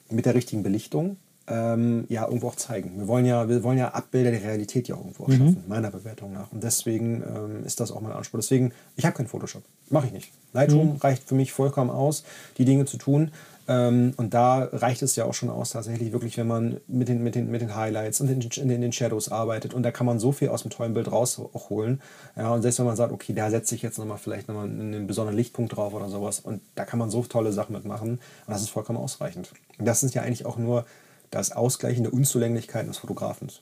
mit 0.09 0.25
der 0.25 0.35
richtigen 0.35 0.63
Belichtung, 0.63 1.17
ähm, 1.49 2.05
ja 2.09 2.25
irgendwo 2.25 2.47
auch 2.49 2.55
zeigen. 2.55 2.97
Wir 2.97 3.07
wollen 3.07 3.25
ja, 3.25 3.49
wir 3.49 3.63
wollen 3.63 3.77
ja 3.77 3.89
Abbilder 3.89 4.31
der 4.31 4.43
Realität 4.43 4.87
ja 4.87 4.95
irgendwo 4.95 5.23
auch 5.23 5.27
mhm. 5.27 5.37
schaffen, 5.37 5.63
meiner 5.67 5.91
Bewertung 5.91 6.33
nach. 6.33 6.51
Und 6.51 6.63
deswegen 6.63 7.23
ähm, 7.23 7.65
ist 7.65 7.79
das 7.79 7.91
auch 7.91 8.01
mein 8.01 8.11
Anspruch. 8.11 8.39
Deswegen, 8.39 8.71
ich 8.95 9.05
habe 9.05 9.15
kein 9.15 9.27
Photoshop. 9.27 9.63
Mache 9.89 10.07
ich 10.07 10.13
nicht. 10.13 10.31
Lightroom 10.53 10.93
mhm. 10.93 10.97
reicht 10.97 11.27
für 11.27 11.35
mich 11.35 11.51
vollkommen 11.51 11.89
aus, 11.89 12.23
die 12.57 12.65
Dinge 12.65 12.85
zu 12.85 12.97
tun. 12.97 13.31
Ähm, 13.69 14.13
und 14.17 14.33
da 14.33 14.67
reicht 14.71 15.03
es 15.03 15.15
ja 15.15 15.25
auch 15.25 15.35
schon 15.35 15.51
aus, 15.51 15.69
tatsächlich 15.69 16.11
wirklich, 16.11 16.37
wenn 16.37 16.47
man 16.47 16.81
mit 16.87 17.07
den, 17.07 17.21
mit 17.21 17.35
den, 17.35 17.51
mit 17.51 17.61
den 17.61 17.75
Highlights 17.75 18.19
und 18.19 18.27
in, 18.27 18.41
in 18.41 18.81
den 18.81 18.91
Shadows 18.91 19.29
arbeitet. 19.31 19.75
Und 19.75 19.83
da 19.83 19.91
kann 19.91 20.07
man 20.07 20.19
so 20.19 20.31
viel 20.31 20.49
aus 20.49 20.63
dem 20.63 20.71
tollen 20.71 20.95
Bild 20.95 21.11
rausholen. 21.11 22.01
Ja, 22.35 22.51
und 22.51 22.63
selbst 22.63 22.79
wenn 22.79 22.87
man 22.87 22.95
sagt, 22.95 23.13
okay, 23.13 23.31
da 23.33 23.51
setze 23.51 23.75
ich 23.75 23.83
jetzt 23.83 23.99
nochmal 23.99 24.17
vielleicht 24.17 24.47
nochmal 24.47 24.65
einen 24.65 25.05
besonderen 25.05 25.37
Lichtpunkt 25.37 25.77
drauf 25.77 25.93
oder 25.93 26.09
sowas. 26.09 26.39
Und 26.39 26.61
da 26.73 26.83
kann 26.83 26.97
man 26.97 27.11
so 27.11 27.21
tolle 27.23 27.53
Sachen 27.53 27.73
mitmachen. 27.73 28.13
Und 28.13 28.19
das 28.47 28.61
ist 28.61 28.71
vollkommen 28.71 28.97
ausreichend. 28.97 29.53
Und 29.77 29.87
das 29.87 30.01
ist 30.01 30.15
ja 30.15 30.23
eigentlich 30.23 30.47
auch 30.47 30.57
nur 30.57 30.85
das 31.29 31.51
Ausgleichen 31.51 32.03
der 32.03 32.13
Unzulänglichkeiten 32.13 32.87
des 32.87 32.97
Fotografens. 32.97 33.61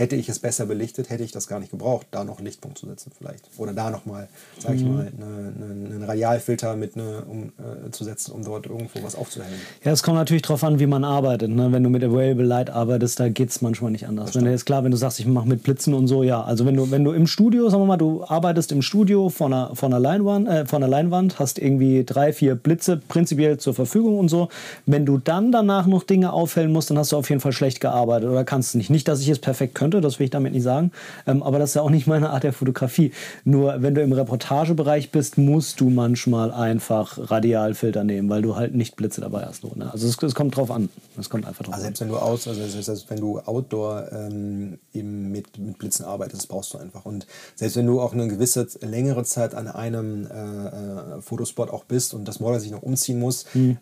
Hätte 0.00 0.16
ich 0.16 0.30
es 0.30 0.38
besser 0.38 0.64
belichtet, 0.64 1.10
hätte 1.10 1.22
ich 1.24 1.30
das 1.30 1.46
gar 1.46 1.60
nicht 1.60 1.72
gebraucht, 1.72 2.06
da 2.10 2.24
noch 2.24 2.38
einen 2.38 2.46
Lichtpunkt 2.46 2.78
zu 2.78 2.86
setzen 2.86 3.12
vielleicht. 3.18 3.44
Oder 3.58 3.74
da 3.74 3.90
nochmal, 3.90 4.28
sage 4.58 4.76
ich 4.76 4.82
mhm. 4.82 4.94
mal, 4.94 5.12
eine, 5.14 5.26
eine, 5.26 5.94
einen 5.94 6.02
Radialfilter 6.02 6.74
mit 6.74 6.96
ne, 6.96 7.22
um, 7.28 7.52
äh, 7.58 7.90
zu 7.90 8.04
setzen, 8.04 8.32
um 8.32 8.42
dort 8.42 8.64
irgendwo 8.64 9.02
was 9.02 9.14
aufzuhellen. 9.14 9.52
Ja, 9.84 9.92
es 9.92 10.02
kommt 10.02 10.16
natürlich 10.16 10.40
darauf 10.40 10.64
an, 10.64 10.78
wie 10.78 10.86
man 10.86 11.04
arbeitet. 11.04 11.50
Ne? 11.50 11.70
Wenn 11.70 11.82
du 11.82 11.90
mit 11.90 12.02
Available 12.02 12.46
Light 12.46 12.70
arbeitest, 12.70 13.20
da 13.20 13.28
geht 13.28 13.50
es 13.50 13.60
manchmal 13.60 13.90
nicht 13.90 14.06
anders. 14.06 14.34
Wenn 14.34 14.46
ist 14.46 14.64
klar, 14.64 14.84
wenn 14.84 14.90
du 14.90 14.96
sagst, 14.96 15.20
ich 15.20 15.26
mache 15.26 15.46
mit 15.46 15.64
Blitzen 15.64 15.92
und 15.92 16.06
so, 16.06 16.22
ja. 16.22 16.42
Also 16.42 16.64
wenn 16.64 16.76
du, 16.76 16.90
wenn 16.90 17.04
du 17.04 17.12
im 17.12 17.26
Studio, 17.26 17.68
sagen 17.68 17.82
wir 17.82 17.86
mal, 17.86 17.98
du 17.98 18.24
arbeitest 18.24 18.72
im 18.72 18.80
Studio 18.80 19.28
vor 19.28 19.48
einer, 19.48 19.76
vor 19.76 19.90
einer, 19.90 20.00
Leinwand, 20.00 20.48
äh, 20.48 20.64
vor 20.64 20.78
einer 20.78 20.88
Leinwand, 20.88 21.38
hast 21.38 21.58
irgendwie 21.58 22.04
drei, 22.06 22.32
vier 22.32 22.54
Blitze 22.54 22.96
prinzipiell 22.96 23.58
zur 23.58 23.74
Verfügung 23.74 24.18
und 24.18 24.30
so. 24.30 24.48
Wenn 24.86 25.04
du 25.04 25.18
dann 25.18 25.52
danach 25.52 25.86
noch 25.86 26.04
Dinge 26.04 26.32
aufhellen 26.32 26.72
musst, 26.72 26.88
dann 26.88 26.96
hast 26.96 27.12
du 27.12 27.18
auf 27.18 27.28
jeden 27.28 27.42
Fall 27.42 27.52
schlecht 27.52 27.82
gearbeitet 27.82 28.30
oder 28.30 28.44
kannst 28.44 28.74
nicht. 28.74 28.88
Nicht, 28.88 29.06
dass 29.06 29.20
ich 29.20 29.28
es 29.28 29.38
perfekt 29.38 29.74
könnte, 29.74 29.89
das 29.98 30.18
will 30.18 30.24
ich 30.24 30.30
damit 30.30 30.52
nicht 30.52 30.62
sagen. 30.62 30.92
Ähm, 31.26 31.42
aber 31.42 31.58
das 31.58 31.70
ist 31.70 31.74
ja 31.74 31.82
auch 31.82 31.90
nicht 31.90 32.06
meine 32.06 32.30
Art 32.30 32.44
der 32.44 32.52
Fotografie. 32.52 33.12
Nur 33.44 33.82
wenn 33.82 33.94
du 33.94 34.02
im 34.02 34.12
Reportagebereich 34.12 35.10
bist, 35.10 35.38
musst 35.38 35.80
du 35.80 35.90
manchmal 35.90 36.52
einfach 36.52 37.18
Radialfilter 37.30 38.04
nehmen, 38.04 38.28
weil 38.28 38.42
du 38.42 38.54
halt 38.54 38.74
nicht 38.74 38.96
Blitze 38.96 39.20
dabei 39.20 39.46
hast. 39.46 39.64
Nur, 39.64 39.76
ne? 39.76 39.90
Also 39.92 40.06
es, 40.06 40.22
es, 40.22 40.34
kommt 40.34 40.56
drauf 40.56 40.70
an. 40.70 40.88
Es 41.18 41.28
kommt 41.28 41.46
einfach 41.46 41.64
drauf 41.64 41.74
also 41.74 41.84
selbst 41.84 42.02
an. 42.02 42.08
wenn 42.08 42.14
du 42.14 42.20
aus, 42.20 42.46
also 42.46 42.60
selbst 42.66 43.10
wenn 43.10 43.20
du 43.20 43.40
Outdoor 43.40 44.06
ähm, 44.12 44.78
eben 44.92 45.32
mit, 45.32 45.58
mit 45.58 45.78
Blitzen 45.78 46.04
arbeitest, 46.04 46.48
brauchst 46.48 46.74
du 46.74 46.78
einfach. 46.78 47.06
Und 47.06 47.26
selbst 47.56 47.76
wenn 47.76 47.86
du 47.86 48.00
auch 48.00 48.12
eine 48.12 48.28
gewisse 48.28 48.68
längere 48.82 49.24
Zeit 49.24 49.54
an 49.54 49.66
einem 49.66 50.26
äh, 50.26 50.28
äh, 50.28 51.22
Fotospot 51.22 51.70
auch 51.70 51.84
bist 51.84 52.14
und 52.14 52.26
das 52.26 52.38
Model 52.38 52.60
sich 52.60 52.70
noch 52.70 52.82
umziehen 52.82 53.18
muss, 53.18 53.46
mhm 53.54 53.78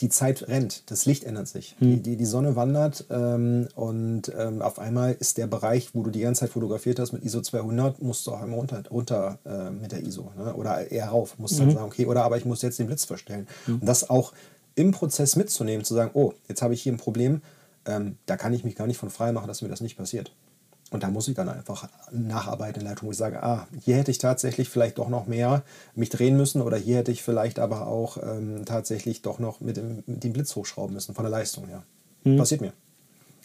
die 0.00 0.08
Zeit 0.08 0.48
rennt, 0.48 0.90
das 0.90 1.06
Licht 1.06 1.24
ändert 1.24 1.48
sich. 1.48 1.76
Hm. 1.78 1.90
Die, 1.90 2.02
die, 2.02 2.16
die, 2.16 2.24
Sonne 2.24 2.56
wandert 2.56 3.06
ähm, 3.10 3.68
und 3.74 4.32
ähm, 4.36 4.62
auf 4.62 4.78
einmal 4.78 5.16
ist 5.18 5.38
der 5.38 5.46
Bereich, 5.46 5.94
wo 5.94 6.02
du 6.02 6.10
die 6.10 6.20
ganze 6.20 6.40
Zeit 6.40 6.50
fotografiert 6.50 6.98
hast 6.98 7.12
mit 7.12 7.24
ISO 7.24 7.40
200, 7.40 8.00
musst 8.02 8.26
du 8.26 8.32
auch 8.32 8.40
einmal 8.40 8.58
runter, 8.58 8.82
runter 8.90 9.38
äh, 9.44 9.70
mit 9.70 9.92
der 9.92 10.02
ISO 10.02 10.32
ne? 10.36 10.54
oder 10.54 10.90
eher 10.90 11.08
rauf. 11.08 11.38
Musst 11.38 11.54
mhm. 11.54 11.66
dann 11.66 11.70
sagen, 11.72 11.86
okay, 11.86 12.06
oder 12.06 12.24
aber 12.24 12.36
ich 12.36 12.44
muss 12.44 12.62
jetzt 12.62 12.78
den 12.78 12.86
Blitz 12.86 13.04
verstellen. 13.04 13.46
Mhm. 13.66 13.74
Und 13.74 13.86
das 13.86 14.08
auch 14.08 14.32
im 14.74 14.92
Prozess 14.92 15.36
mitzunehmen, 15.36 15.84
zu 15.84 15.94
sagen, 15.94 16.10
oh, 16.14 16.32
jetzt 16.48 16.62
habe 16.62 16.74
ich 16.74 16.82
hier 16.82 16.92
ein 16.92 16.98
Problem, 16.98 17.42
ähm, 17.86 18.16
da 18.26 18.36
kann 18.36 18.52
ich 18.52 18.64
mich 18.64 18.76
gar 18.76 18.86
nicht 18.86 18.98
von 18.98 19.10
frei 19.10 19.32
machen, 19.32 19.48
dass 19.48 19.62
mir 19.62 19.68
das 19.68 19.80
nicht 19.80 19.96
passiert. 19.96 20.32
Und 20.90 21.04
da 21.04 21.08
muss 21.08 21.28
ich 21.28 21.34
dann 21.34 21.48
einfach 21.48 21.88
nacharbeiten 22.10 22.82
in 22.82 22.88
Leitung, 22.88 23.06
wo 23.06 23.12
ich 23.12 23.18
sage, 23.18 23.42
ah, 23.42 23.68
hier 23.84 23.96
hätte 23.96 24.10
ich 24.10 24.18
tatsächlich 24.18 24.68
vielleicht 24.68 24.98
doch 24.98 25.08
noch 25.08 25.26
mehr 25.26 25.62
mich 25.94 26.10
drehen 26.10 26.36
müssen 26.36 26.62
oder 26.62 26.76
hier 26.76 26.96
hätte 26.98 27.12
ich 27.12 27.22
vielleicht 27.22 27.60
aber 27.60 27.86
auch 27.86 28.18
ähm, 28.22 28.64
tatsächlich 28.64 29.22
doch 29.22 29.38
noch 29.38 29.60
mit 29.60 29.76
dem, 29.76 30.02
mit 30.06 30.24
dem 30.24 30.32
Blitz 30.32 30.56
hochschrauben 30.56 30.94
müssen, 30.94 31.14
von 31.14 31.24
der 31.24 31.30
Leistung 31.30 31.68
her. 31.68 31.84
Mhm. 32.24 32.38
Passiert 32.38 32.60
mir. 32.60 32.72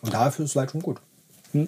Und 0.02 0.14
dafür 0.14 0.46
ist 0.46 0.56
Lightroom 0.56 0.82
gut. 0.82 1.00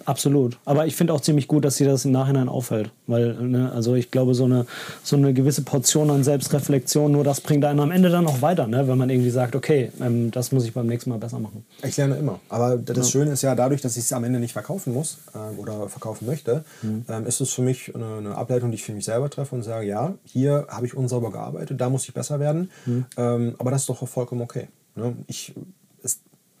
Absolut. 0.04 0.58
Aber 0.64 0.86
ich 0.86 0.96
finde 0.96 1.12
auch 1.12 1.20
ziemlich 1.20 1.48
gut, 1.48 1.64
dass 1.64 1.76
sie 1.76 1.84
das 1.84 2.04
im 2.04 2.12
Nachhinein 2.12 2.48
auffällt. 2.48 2.90
Weil, 3.06 3.34
ne, 3.34 3.72
also 3.72 3.94
ich 3.94 4.10
glaube, 4.10 4.34
so 4.34 4.44
eine, 4.44 4.66
so 5.02 5.16
eine 5.16 5.32
gewisse 5.32 5.62
Portion 5.62 6.10
an 6.10 6.24
Selbstreflexion, 6.24 7.10
nur 7.10 7.24
das 7.24 7.40
bringt 7.40 7.64
einen 7.64 7.80
am 7.80 7.90
Ende 7.90 8.10
dann 8.10 8.26
auch 8.26 8.42
weiter, 8.42 8.66
ne? 8.66 8.86
wenn 8.86 8.98
man 8.98 9.08
irgendwie 9.10 9.30
sagt, 9.30 9.56
okay, 9.56 9.90
ähm, 10.00 10.30
das 10.30 10.52
muss 10.52 10.64
ich 10.64 10.74
beim 10.74 10.86
nächsten 10.86 11.10
Mal 11.10 11.18
besser 11.18 11.38
machen. 11.38 11.64
Ich 11.82 11.96
lerne 11.96 12.16
immer. 12.16 12.40
Aber 12.48 12.76
das 12.76 12.96
ja. 12.96 13.04
Schöne 13.04 13.32
ist 13.32 13.42
ja, 13.42 13.54
dadurch, 13.54 13.80
dass 13.80 13.96
ich 13.96 14.04
es 14.04 14.12
am 14.12 14.24
Ende 14.24 14.40
nicht 14.40 14.52
verkaufen 14.52 14.92
muss 14.92 15.18
äh, 15.34 15.58
oder 15.58 15.88
verkaufen 15.88 16.26
möchte, 16.26 16.64
mhm. 16.82 17.04
ähm, 17.08 17.26
ist 17.26 17.40
es 17.40 17.50
für 17.50 17.62
mich 17.62 17.94
eine, 17.94 18.16
eine, 18.18 18.34
Ableitung, 18.34 18.70
die 18.70 18.76
ich 18.76 18.84
für 18.84 18.92
mich 18.92 19.04
selber 19.04 19.30
treffe 19.30 19.54
und 19.54 19.62
sage, 19.62 19.86
ja, 19.86 20.14
hier 20.24 20.66
habe 20.68 20.86
ich 20.86 20.94
unsauber 20.94 21.32
gearbeitet, 21.32 21.80
da 21.80 21.88
muss 21.88 22.04
ich 22.04 22.14
besser 22.14 22.40
werden. 22.40 22.70
Mhm. 22.86 23.06
Ähm, 23.16 23.54
aber 23.58 23.70
das 23.70 23.82
ist 23.82 23.88
doch 23.88 24.06
vollkommen 24.06 24.42
okay. 24.42 24.68
Ne? 24.94 25.16
Ich 25.26 25.54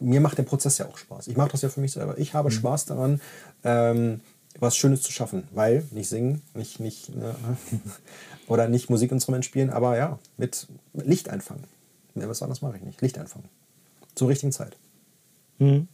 mir 0.00 0.20
macht 0.20 0.38
der 0.38 0.44
Prozess 0.44 0.78
ja 0.78 0.86
auch 0.86 0.98
Spaß. 0.98 1.28
Ich 1.28 1.36
mache 1.36 1.50
das 1.50 1.62
ja 1.62 1.68
für 1.68 1.80
mich 1.80 1.92
selber. 1.92 2.18
Ich 2.18 2.34
habe 2.34 2.50
mhm. 2.50 2.54
Spaß 2.54 2.86
daran, 2.86 3.20
ähm, 3.64 4.20
was 4.58 4.76
Schönes 4.76 5.02
zu 5.02 5.12
schaffen, 5.12 5.46
weil 5.52 5.84
nicht 5.90 6.08
singen, 6.08 6.42
nicht, 6.54 6.80
nicht 6.80 7.14
ne, 7.14 7.34
oder 8.48 8.68
nicht 8.68 8.90
Musikinstrument 8.90 9.44
spielen, 9.44 9.70
aber 9.70 9.96
ja, 9.96 10.18
mit 10.36 10.66
Licht 10.94 11.28
einfangen. 11.28 11.64
Ja, 12.14 12.28
was 12.28 12.42
anderes 12.42 12.62
mache 12.62 12.76
ich 12.76 12.82
nicht. 12.82 13.00
Licht 13.00 13.18
einfangen. 13.18 13.48
Zur 14.14 14.28
richtigen 14.28 14.52
Zeit. 14.52 14.76
Mhm 15.58 15.88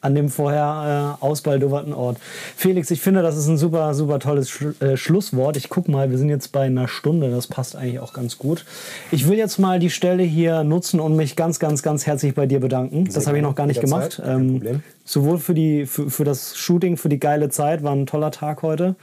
an 0.00 0.14
dem 0.14 0.28
vorher 0.28 1.18
äh, 1.20 1.24
ausbaldoverten 1.24 1.92
Ort. 1.92 2.18
Felix, 2.56 2.90
ich 2.90 3.00
finde, 3.00 3.22
das 3.22 3.36
ist 3.36 3.46
ein 3.46 3.58
super, 3.58 3.94
super 3.94 4.18
tolles 4.18 4.50
Sch 4.50 4.66
äh, 4.80 4.96
Schlusswort. 4.96 5.56
Ich 5.56 5.68
gucke 5.68 5.90
mal, 5.90 6.10
wir 6.10 6.18
sind 6.18 6.28
jetzt 6.28 6.52
bei 6.52 6.62
einer 6.62 6.88
Stunde, 6.88 7.30
das 7.30 7.46
passt 7.46 7.76
eigentlich 7.76 8.00
auch 8.00 8.12
ganz 8.12 8.38
gut. 8.38 8.64
Ich 9.10 9.28
will 9.28 9.38
jetzt 9.38 9.58
mal 9.58 9.78
die 9.78 9.90
Stelle 9.90 10.22
hier 10.22 10.64
nutzen 10.64 11.00
und 11.00 11.16
mich 11.16 11.36
ganz, 11.36 11.58
ganz, 11.58 11.82
ganz 11.82 12.06
herzlich 12.06 12.34
bei 12.34 12.46
dir 12.46 12.60
bedanken. 12.60 13.06
Sehr 13.06 13.14
das 13.14 13.26
habe 13.26 13.38
ich 13.38 13.42
noch 13.42 13.54
gar 13.54 13.66
nicht 13.66 13.80
gemacht. 13.80 14.20
Ähm, 14.24 14.82
sowohl 15.04 15.38
für, 15.38 15.54
die, 15.54 15.86
für, 15.86 16.10
für 16.10 16.24
das 16.24 16.56
Shooting, 16.56 16.96
für 16.96 17.08
die 17.08 17.20
geile 17.20 17.48
Zeit, 17.48 17.82
war 17.82 17.92
ein 17.92 18.06
toller 18.06 18.30
Tag 18.30 18.62
heute. 18.62 18.96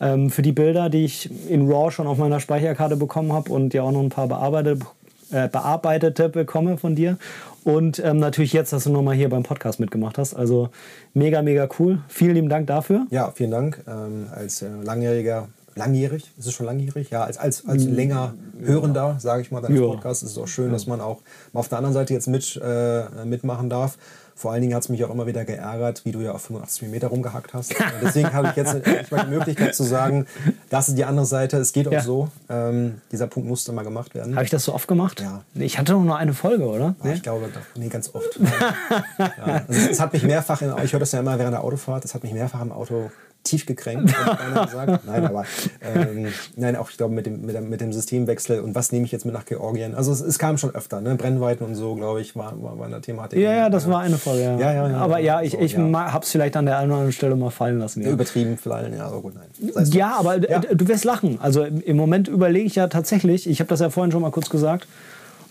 Ähm, 0.00 0.30
für 0.30 0.42
die 0.42 0.52
Bilder, 0.52 0.90
die 0.90 1.04
ich 1.04 1.30
in 1.48 1.70
RAW 1.70 1.90
schon 1.90 2.06
auf 2.06 2.18
meiner 2.18 2.40
Speicherkarte 2.40 2.96
bekommen 2.96 3.32
habe 3.32 3.52
und 3.52 3.74
ja 3.74 3.82
auch 3.82 3.92
noch 3.92 4.00
ein 4.00 4.08
paar 4.08 4.28
bearbeitet, 4.28 4.82
äh, 5.30 5.48
bearbeitete 5.48 6.28
bekomme 6.28 6.78
von 6.78 6.94
dir. 6.94 7.18
Und 7.64 7.98
ähm, 7.98 8.18
natürlich 8.18 8.52
jetzt, 8.52 8.72
dass 8.72 8.84
du 8.84 8.90
nochmal 8.90 9.14
hier 9.14 9.30
beim 9.30 9.42
Podcast 9.42 9.80
mitgemacht 9.80 10.18
hast. 10.18 10.34
Also 10.34 10.68
mega, 11.14 11.40
mega 11.42 11.68
cool. 11.78 12.00
Vielen 12.08 12.34
lieben 12.34 12.48
Dank 12.48 12.66
dafür. 12.66 13.06
Ja, 13.10 13.30
vielen 13.34 13.50
Dank. 13.50 13.82
Ähm, 13.88 14.26
als 14.34 14.60
äh, 14.60 14.68
langjähriger, 14.82 15.48
langjährig, 15.74 16.30
ist 16.36 16.46
es 16.46 16.52
schon 16.52 16.66
langjährig? 16.66 17.10
Ja, 17.10 17.24
als, 17.24 17.38
als, 17.38 17.66
als 17.66 17.86
mm. 17.86 17.94
länger 17.94 18.34
Hörender, 18.62 19.16
sage 19.18 19.40
ich 19.40 19.50
mal, 19.50 19.62
deines 19.62 19.80
ja. 19.80 19.86
Podcasts 19.86 20.22
ist 20.22 20.32
es 20.32 20.38
auch 20.38 20.46
schön, 20.46 20.72
dass 20.72 20.86
man 20.86 21.00
auch 21.00 21.22
mal 21.52 21.60
auf 21.60 21.68
der 21.68 21.78
anderen 21.78 21.94
Seite 21.94 22.12
jetzt 22.12 22.28
mit, 22.28 22.60
äh, 22.62 23.24
mitmachen 23.24 23.70
darf. 23.70 23.96
Vor 24.36 24.52
allen 24.52 24.62
Dingen 24.62 24.74
hat 24.74 24.82
es 24.82 24.88
mich 24.88 25.04
auch 25.04 25.10
immer 25.10 25.26
wieder 25.26 25.44
geärgert, 25.44 26.04
wie 26.04 26.12
du 26.12 26.20
ja 26.20 26.32
auf 26.32 26.42
85 26.42 26.88
mm 26.88 27.06
rumgehackt 27.06 27.54
hast. 27.54 27.74
Deswegen 28.02 28.32
habe 28.32 28.48
ich 28.48 28.56
jetzt 28.56 28.74
mal 29.10 29.24
die 29.24 29.30
Möglichkeit 29.30 29.74
zu 29.74 29.84
sagen, 29.84 30.26
das 30.70 30.88
ist 30.88 30.98
die 30.98 31.04
andere 31.04 31.24
Seite, 31.24 31.58
es 31.58 31.72
geht 31.72 31.86
auch 31.86 31.92
ja. 31.92 32.02
so. 32.02 32.28
Ähm, 32.48 33.00
dieser 33.12 33.28
Punkt 33.28 33.48
musste 33.48 33.72
mal 33.72 33.84
gemacht 33.84 34.14
werden. 34.14 34.34
Habe 34.34 34.44
ich 34.44 34.50
das 34.50 34.64
so 34.64 34.74
oft 34.74 34.88
gemacht? 34.88 35.20
Ja. 35.20 35.42
Ich 35.54 35.78
hatte 35.78 35.92
noch 35.92 36.02
nur 36.02 36.16
eine 36.16 36.34
Folge, 36.34 36.66
oder? 36.66 36.94
Nee? 37.02 37.14
Ich 37.14 37.22
glaube, 37.22 37.48
doch. 37.52 37.60
nee, 37.80 37.88
ganz 37.88 38.12
oft. 38.12 38.40
ja. 39.18 39.64
also, 39.68 39.90
es 39.90 40.00
hat 40.00 40.12
mich 40.12 40.24
mehrfach, 40.24 40.62
in, 40.62 40.74
ich 40.82 40.92
höre 40.92 41.00
das 41.00 41.12
ja 41.12 41.20
immer 41.20 41.38
während 41.38 41.54
der 41.54 41.62
Autofahrt, 41.62 42.04
es 42.04 42.14
hat 42.14 42.24
mich 42.24 42.32
mehrfach 42.32 42.60
im 42.60 42.72
Auto 42.72 43.10
tief 43.44 43.66
gekränkt, 43.66 44.06
gesagt. 44.06 45.04
Nein, 45.06 45.26
aber 45.26 45.44
ähm, 45.82 46.28
nein, 46.56 46.76
auch 46.76 46.90
ich 46.90 46.96
glaube 46.96 47.14
mit 47.14 47.26
dem, 47.26 47.42
mit, 47.42 47.54
dem, 47.54 47.68
mit 47.68 47.80
dem 47.80 47.92
Systemwechsel 47.92 48.60
und 48.60 48.74
was 48.74 48.90
nehme 48.90 49.04
ich 49.04 49.12
jetzt 49.12 49.24
mit 49.24 49.34
nach 49.34 49.44
Georgien. 49.44 49.94
Also 49.94 50.12
es, 50.12 50.20
es 50.20 50.38
kam 50.38 50.56
schon 50.56 50.74
öfter, 50.74 51.00
ne? 51.00 51.14
Brennweiten 51.14 51.66
und 51.66 51.74
so, 51.74 51.94
glaube 51.94 52.22
ich, 52.22 52.34
war, 52.34 52.60
war, 52.62 52.78
war 52.78 52.86
eine 52.86 53.00
Thematik. 53.00 53.38
Ja, 53.38 53.54
ja, 53.54 53.70
das 53.70 53.88
war 53.88 54.00
eine 54.00 54.16
Folge. 54.16 54.42
Ja, 54.42 54.58
ja, 54.58 54.72
ja, 54.72 54.88
ja 54.88 54.96
aber 54.96 55.18
ja, 55.18 55.42
ich, 55.42 55.52
so, 55.52 55.58
ich 55.60 55.74
ja. 55.74 56.12
habe 56.12 56.24
es 56.24 56.30
vielleicht 56.30 56.56
an 56.56 56.66
der 56.66 56.78
einen 56.78 56.90
oder 56.90 57.00
anderen 57.00 57.12
Stelle 57.12 57.36
mal 57.36 57.50
fallen 57.50 57.78
lassen. 57.78 58.02
Ja. 58.02 58.10
Übertrieben 58.10 58.56
fallen, 58.56 58.94
ja, 58.96 59.06
aber 59.06 59.20
gut, 59.20 59.34
nein. 59.34 59.86
Ja, 59.92 60.16
aber 60.18 60.38
ja. 60.48 60.60
du 60.60 60.88
wirst 60.88 61.04
lachen. 61.04 61.38
Also 61.40 61.64
im 61.64 61.96
Moment 61.96 62.28
überlege 62.28 62.66
ich 62.66 62.74
ja 62.76 62.88
tatsächlich, 62.88 63.48
ich 63.48 63.60
habe 63.60 63.68
das 63.68 63.80
ja 63.80 63.90
vorhin 63.90 64.10
schon 64.10 64.22
mal 64.22 64.30
kurz 64.30 64.48
gesagt, 64.48 64.88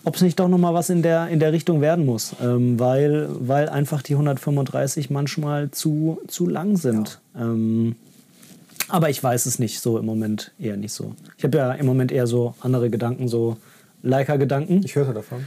ob 0.04 0.16
es 0.16 0.22
nicht 0.22 0.38
doch 0.38 0.48
noch 0.48 0.58
mal 0.58 0.74
was 0.74 0.90
in 0.90 1.02
der, 1.02 1.28
in 1.28 1.40
der 1.40 1.52
Richtung 1.52 1.80
werden 1.80 2.04
muss, 2.04 2.36
ähm, 2.42 2.78
weil, 2.78 3.28
weil 3.30 3.68
einfach 3.68 4.02
die 4.02 4.14
135 4.14 5.10
manchmal 5.10 5.70
zu, 5.70 6.20
zu 6.28 6.46
lang 6.46 6.76
sind. 6.76 7.20
Ja. 7.34 7.42
Ähm, 7.42 7.96
aber 8.88 9.08
ich 9.08 9.22
weiß 9.22 9.46
es 9.46 9.58
nicht 9.58 9.80
so 9.80 9.98
im 9.98 10.04
Moment 10.04 10.52
eher 10.58 10.76
nicht 10.76 10.92
so. 10.92 11.14
Ich 11.38 11.44
habe 11.44 11.56
ja 11.56 11.72
im 11.72 11.86
Moment 11.86 12.12
eher 12.12 12.26
so 12.26 12.54
andere 12.60 12.90
Gedanken, 12.90 13.28
so 13.28 13.56
Leica-Gedanken. 14.02 14.82
Ich 14.84 14.94
hörte 14.94 15.14
davon. 15.14 15.44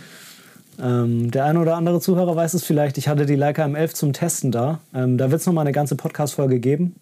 Ähm, 0.79 1.31
der 1.31 1.45
eine 1.45 1.59
oder 1.59 1.75
andere 1.75 1.99
Zuhörer 1.99 2.35
weiß 2.35 2.53
es 2.55 2.63
vielleicht. 2.63 2.97
Ich 2.97 3.07
hatte 3.07 3.25
die 3.25 3.35
Leica 3.35 3.63
M11 3.63 3.93
zum 3.93 4.13
Testen 4.13 4.51
da. 4.51 4.79
Ähm, 4.93 5.17
da 5.17 5.31
wird 5.31 5.41
es 5.41 5.47
noch 5.47 5.53
mal 5.53 5.61
eine 5.61 5.71
ganze 5.71 5.95
Podcast-Folge 5.95 6.59
geben. 6.59 6.95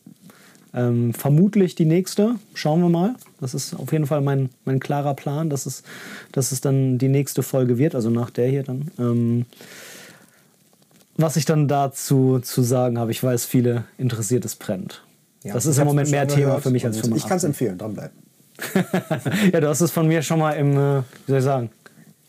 Ähm, 0.76 1.14
vermutlich 1.14 1.76
die 1.76 1.86
nächste. 1.86 2.36
Schauen 2.54 2.82
wir 2.82 2.90
mal. 2.90 3.16
Das 3.40 3.54
ist 3.54 3.74
auf 3.74 3.92
jeden 3.94 4.06
Fall 4.06 4.22
mein, 4.22 4.50
mein 4.66 4.82
klarer 4.82 5.14
Plan, 5.14 5.50
dass 5.50 5.66
es, 5.66 5.84
dass 6.34 6.52
es 6.52 6.60
dann 6.60 6.98
die 6.98 7.08
nächste 7.08 7.44
Folge 7.44 7.78
wird, 7.78 7.96
also 7.96 8.10
nach 8.10 8.30
der 8.30 8.50
hier 8.50 8.64
dann. 8.64 8.92
Ähm, 9.00 9.46
was 11.18 11.38
ich 11.38 11.46
dann 11.46 11.70
dazu 11.70 12.40
zu 12.40 12.62
sagen 12.62 13.00
habe, 13.00 13.12
ich 13.12 13.24
weiß, 13.24 13.46
viele 13.46 13.86
interessiert 13.98 14.44
es 14.44 14.56
brennt. 14.58 15.02
Ja, 15.44 15.54
das 15.54 15.66
ist 15.66 15.78
im 15.78 15.86
Moment 15.86 16.12
mehr 16.12 16.28
Thema 16.28 16.60
für 16.60 16.72
mich 16.72 16.86
als 16.86 17.00
für 17.00 17.16
Ich 17.16 17.26
kann 17.26 17.38
es 17.38 17.46
empfehlen, 17.46 17.78
dranbleiben. 17.78 18.18
ja, 19.54 19.62
du 19.62 19.68
hast 19.70 19.82
es 19.82 19.92
von 19.92 20.08
mir 20.08 20.22
schon 20.24 20.40
mal 20.40 20.54
im, 20.54 20.72
äh, 20.72 21.00
wie 21.00 21.32
soll 21.32 21.38
ich 21.38 21.44
sagen, 21.44 21.70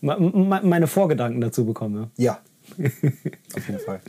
meine 0.02 0.86
Vorgedanken 0.86 1.40
dazu 1.40 1.64
bekommen. 1.64 2.10
Ja, 2.16 2.38
ja. 2.78 2.84
auf 3.56 3.68
jeden 3.68 3.80
Fall. 3.80 4.00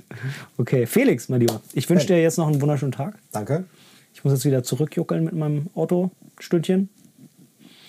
Okay, 0.57 0.85
Felix, 0.85 1.29
mein 1.29 1.39
Lieber, 1.39 1.61
ich 1.73 1.89
wünsche 1.89 2.05
dir 2.07 2.21
jetzt 2.21 2.37
noch 2.37 2.47
einen 2.47 2.61
wunderschönen 2.61 2.91
Tag. 2.91 3.15
Danke. 3.31 3.65
Ich 4.17 4.23
muss 4.23 4.33
jetzt 4.33 4.45
wieder 4.45 4.63
zurückjuckeln 4.63 5.25
mit 5.25 5.35
meinem 5.35 5.67
Auto, 5.75 6.09
Stündchen. 6.39 6.89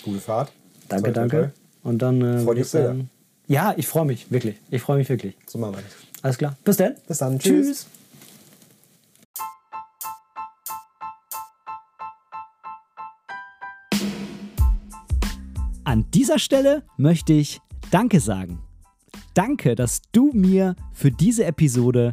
Gute 0.04 0.20
Fahrt. 0.20 0.52
Danke, 0.86 1.10
danke. 1.10 1.54
Und 1.82 2.02
dann. 2.02 2.20
Äh, 2.20 2.40
Freu 2.40 2.54
dich 2.54 2.68
sehr. 2.68 2.96
Ja, 3.46 3.72
ich 3.78 3.86
freue 3.88 4.04
mich, 4.04 4.30
wirklich. 4.30 4.56
Ich 4.70 4.82
freue 4.82 4.98
mich 4.98 5.08
wirklich. 5.08 5.38
So 5.46 5.58
machen 5.58 5.76
wir 5.76 5.80
das. 5.80 5.92
Alles 6.20 6.36
klar. 6.36 6.54
Bis 6.64 6.76
dann. 6.76 6.96
Bis 7.06 7.16
dann. 7.16 7.38
Tschüss. 7.38 7.66
Tschüss. 7.66 7.86
An 15.84 16.04
dieser 16.12 16.38
Stelle 16.38 16.82
möchte 16.98 17.32
ich 17.32 17.62
Danke 17.90 18.20
sagen. 18.20 18.58
Danke, 19.32 19.74
dass 19.74 20.02
du 20.12 20.32
mir 20.34 20.76
für 20.92 21.10
diese 21.10 21.46
Episode 21.46 22.12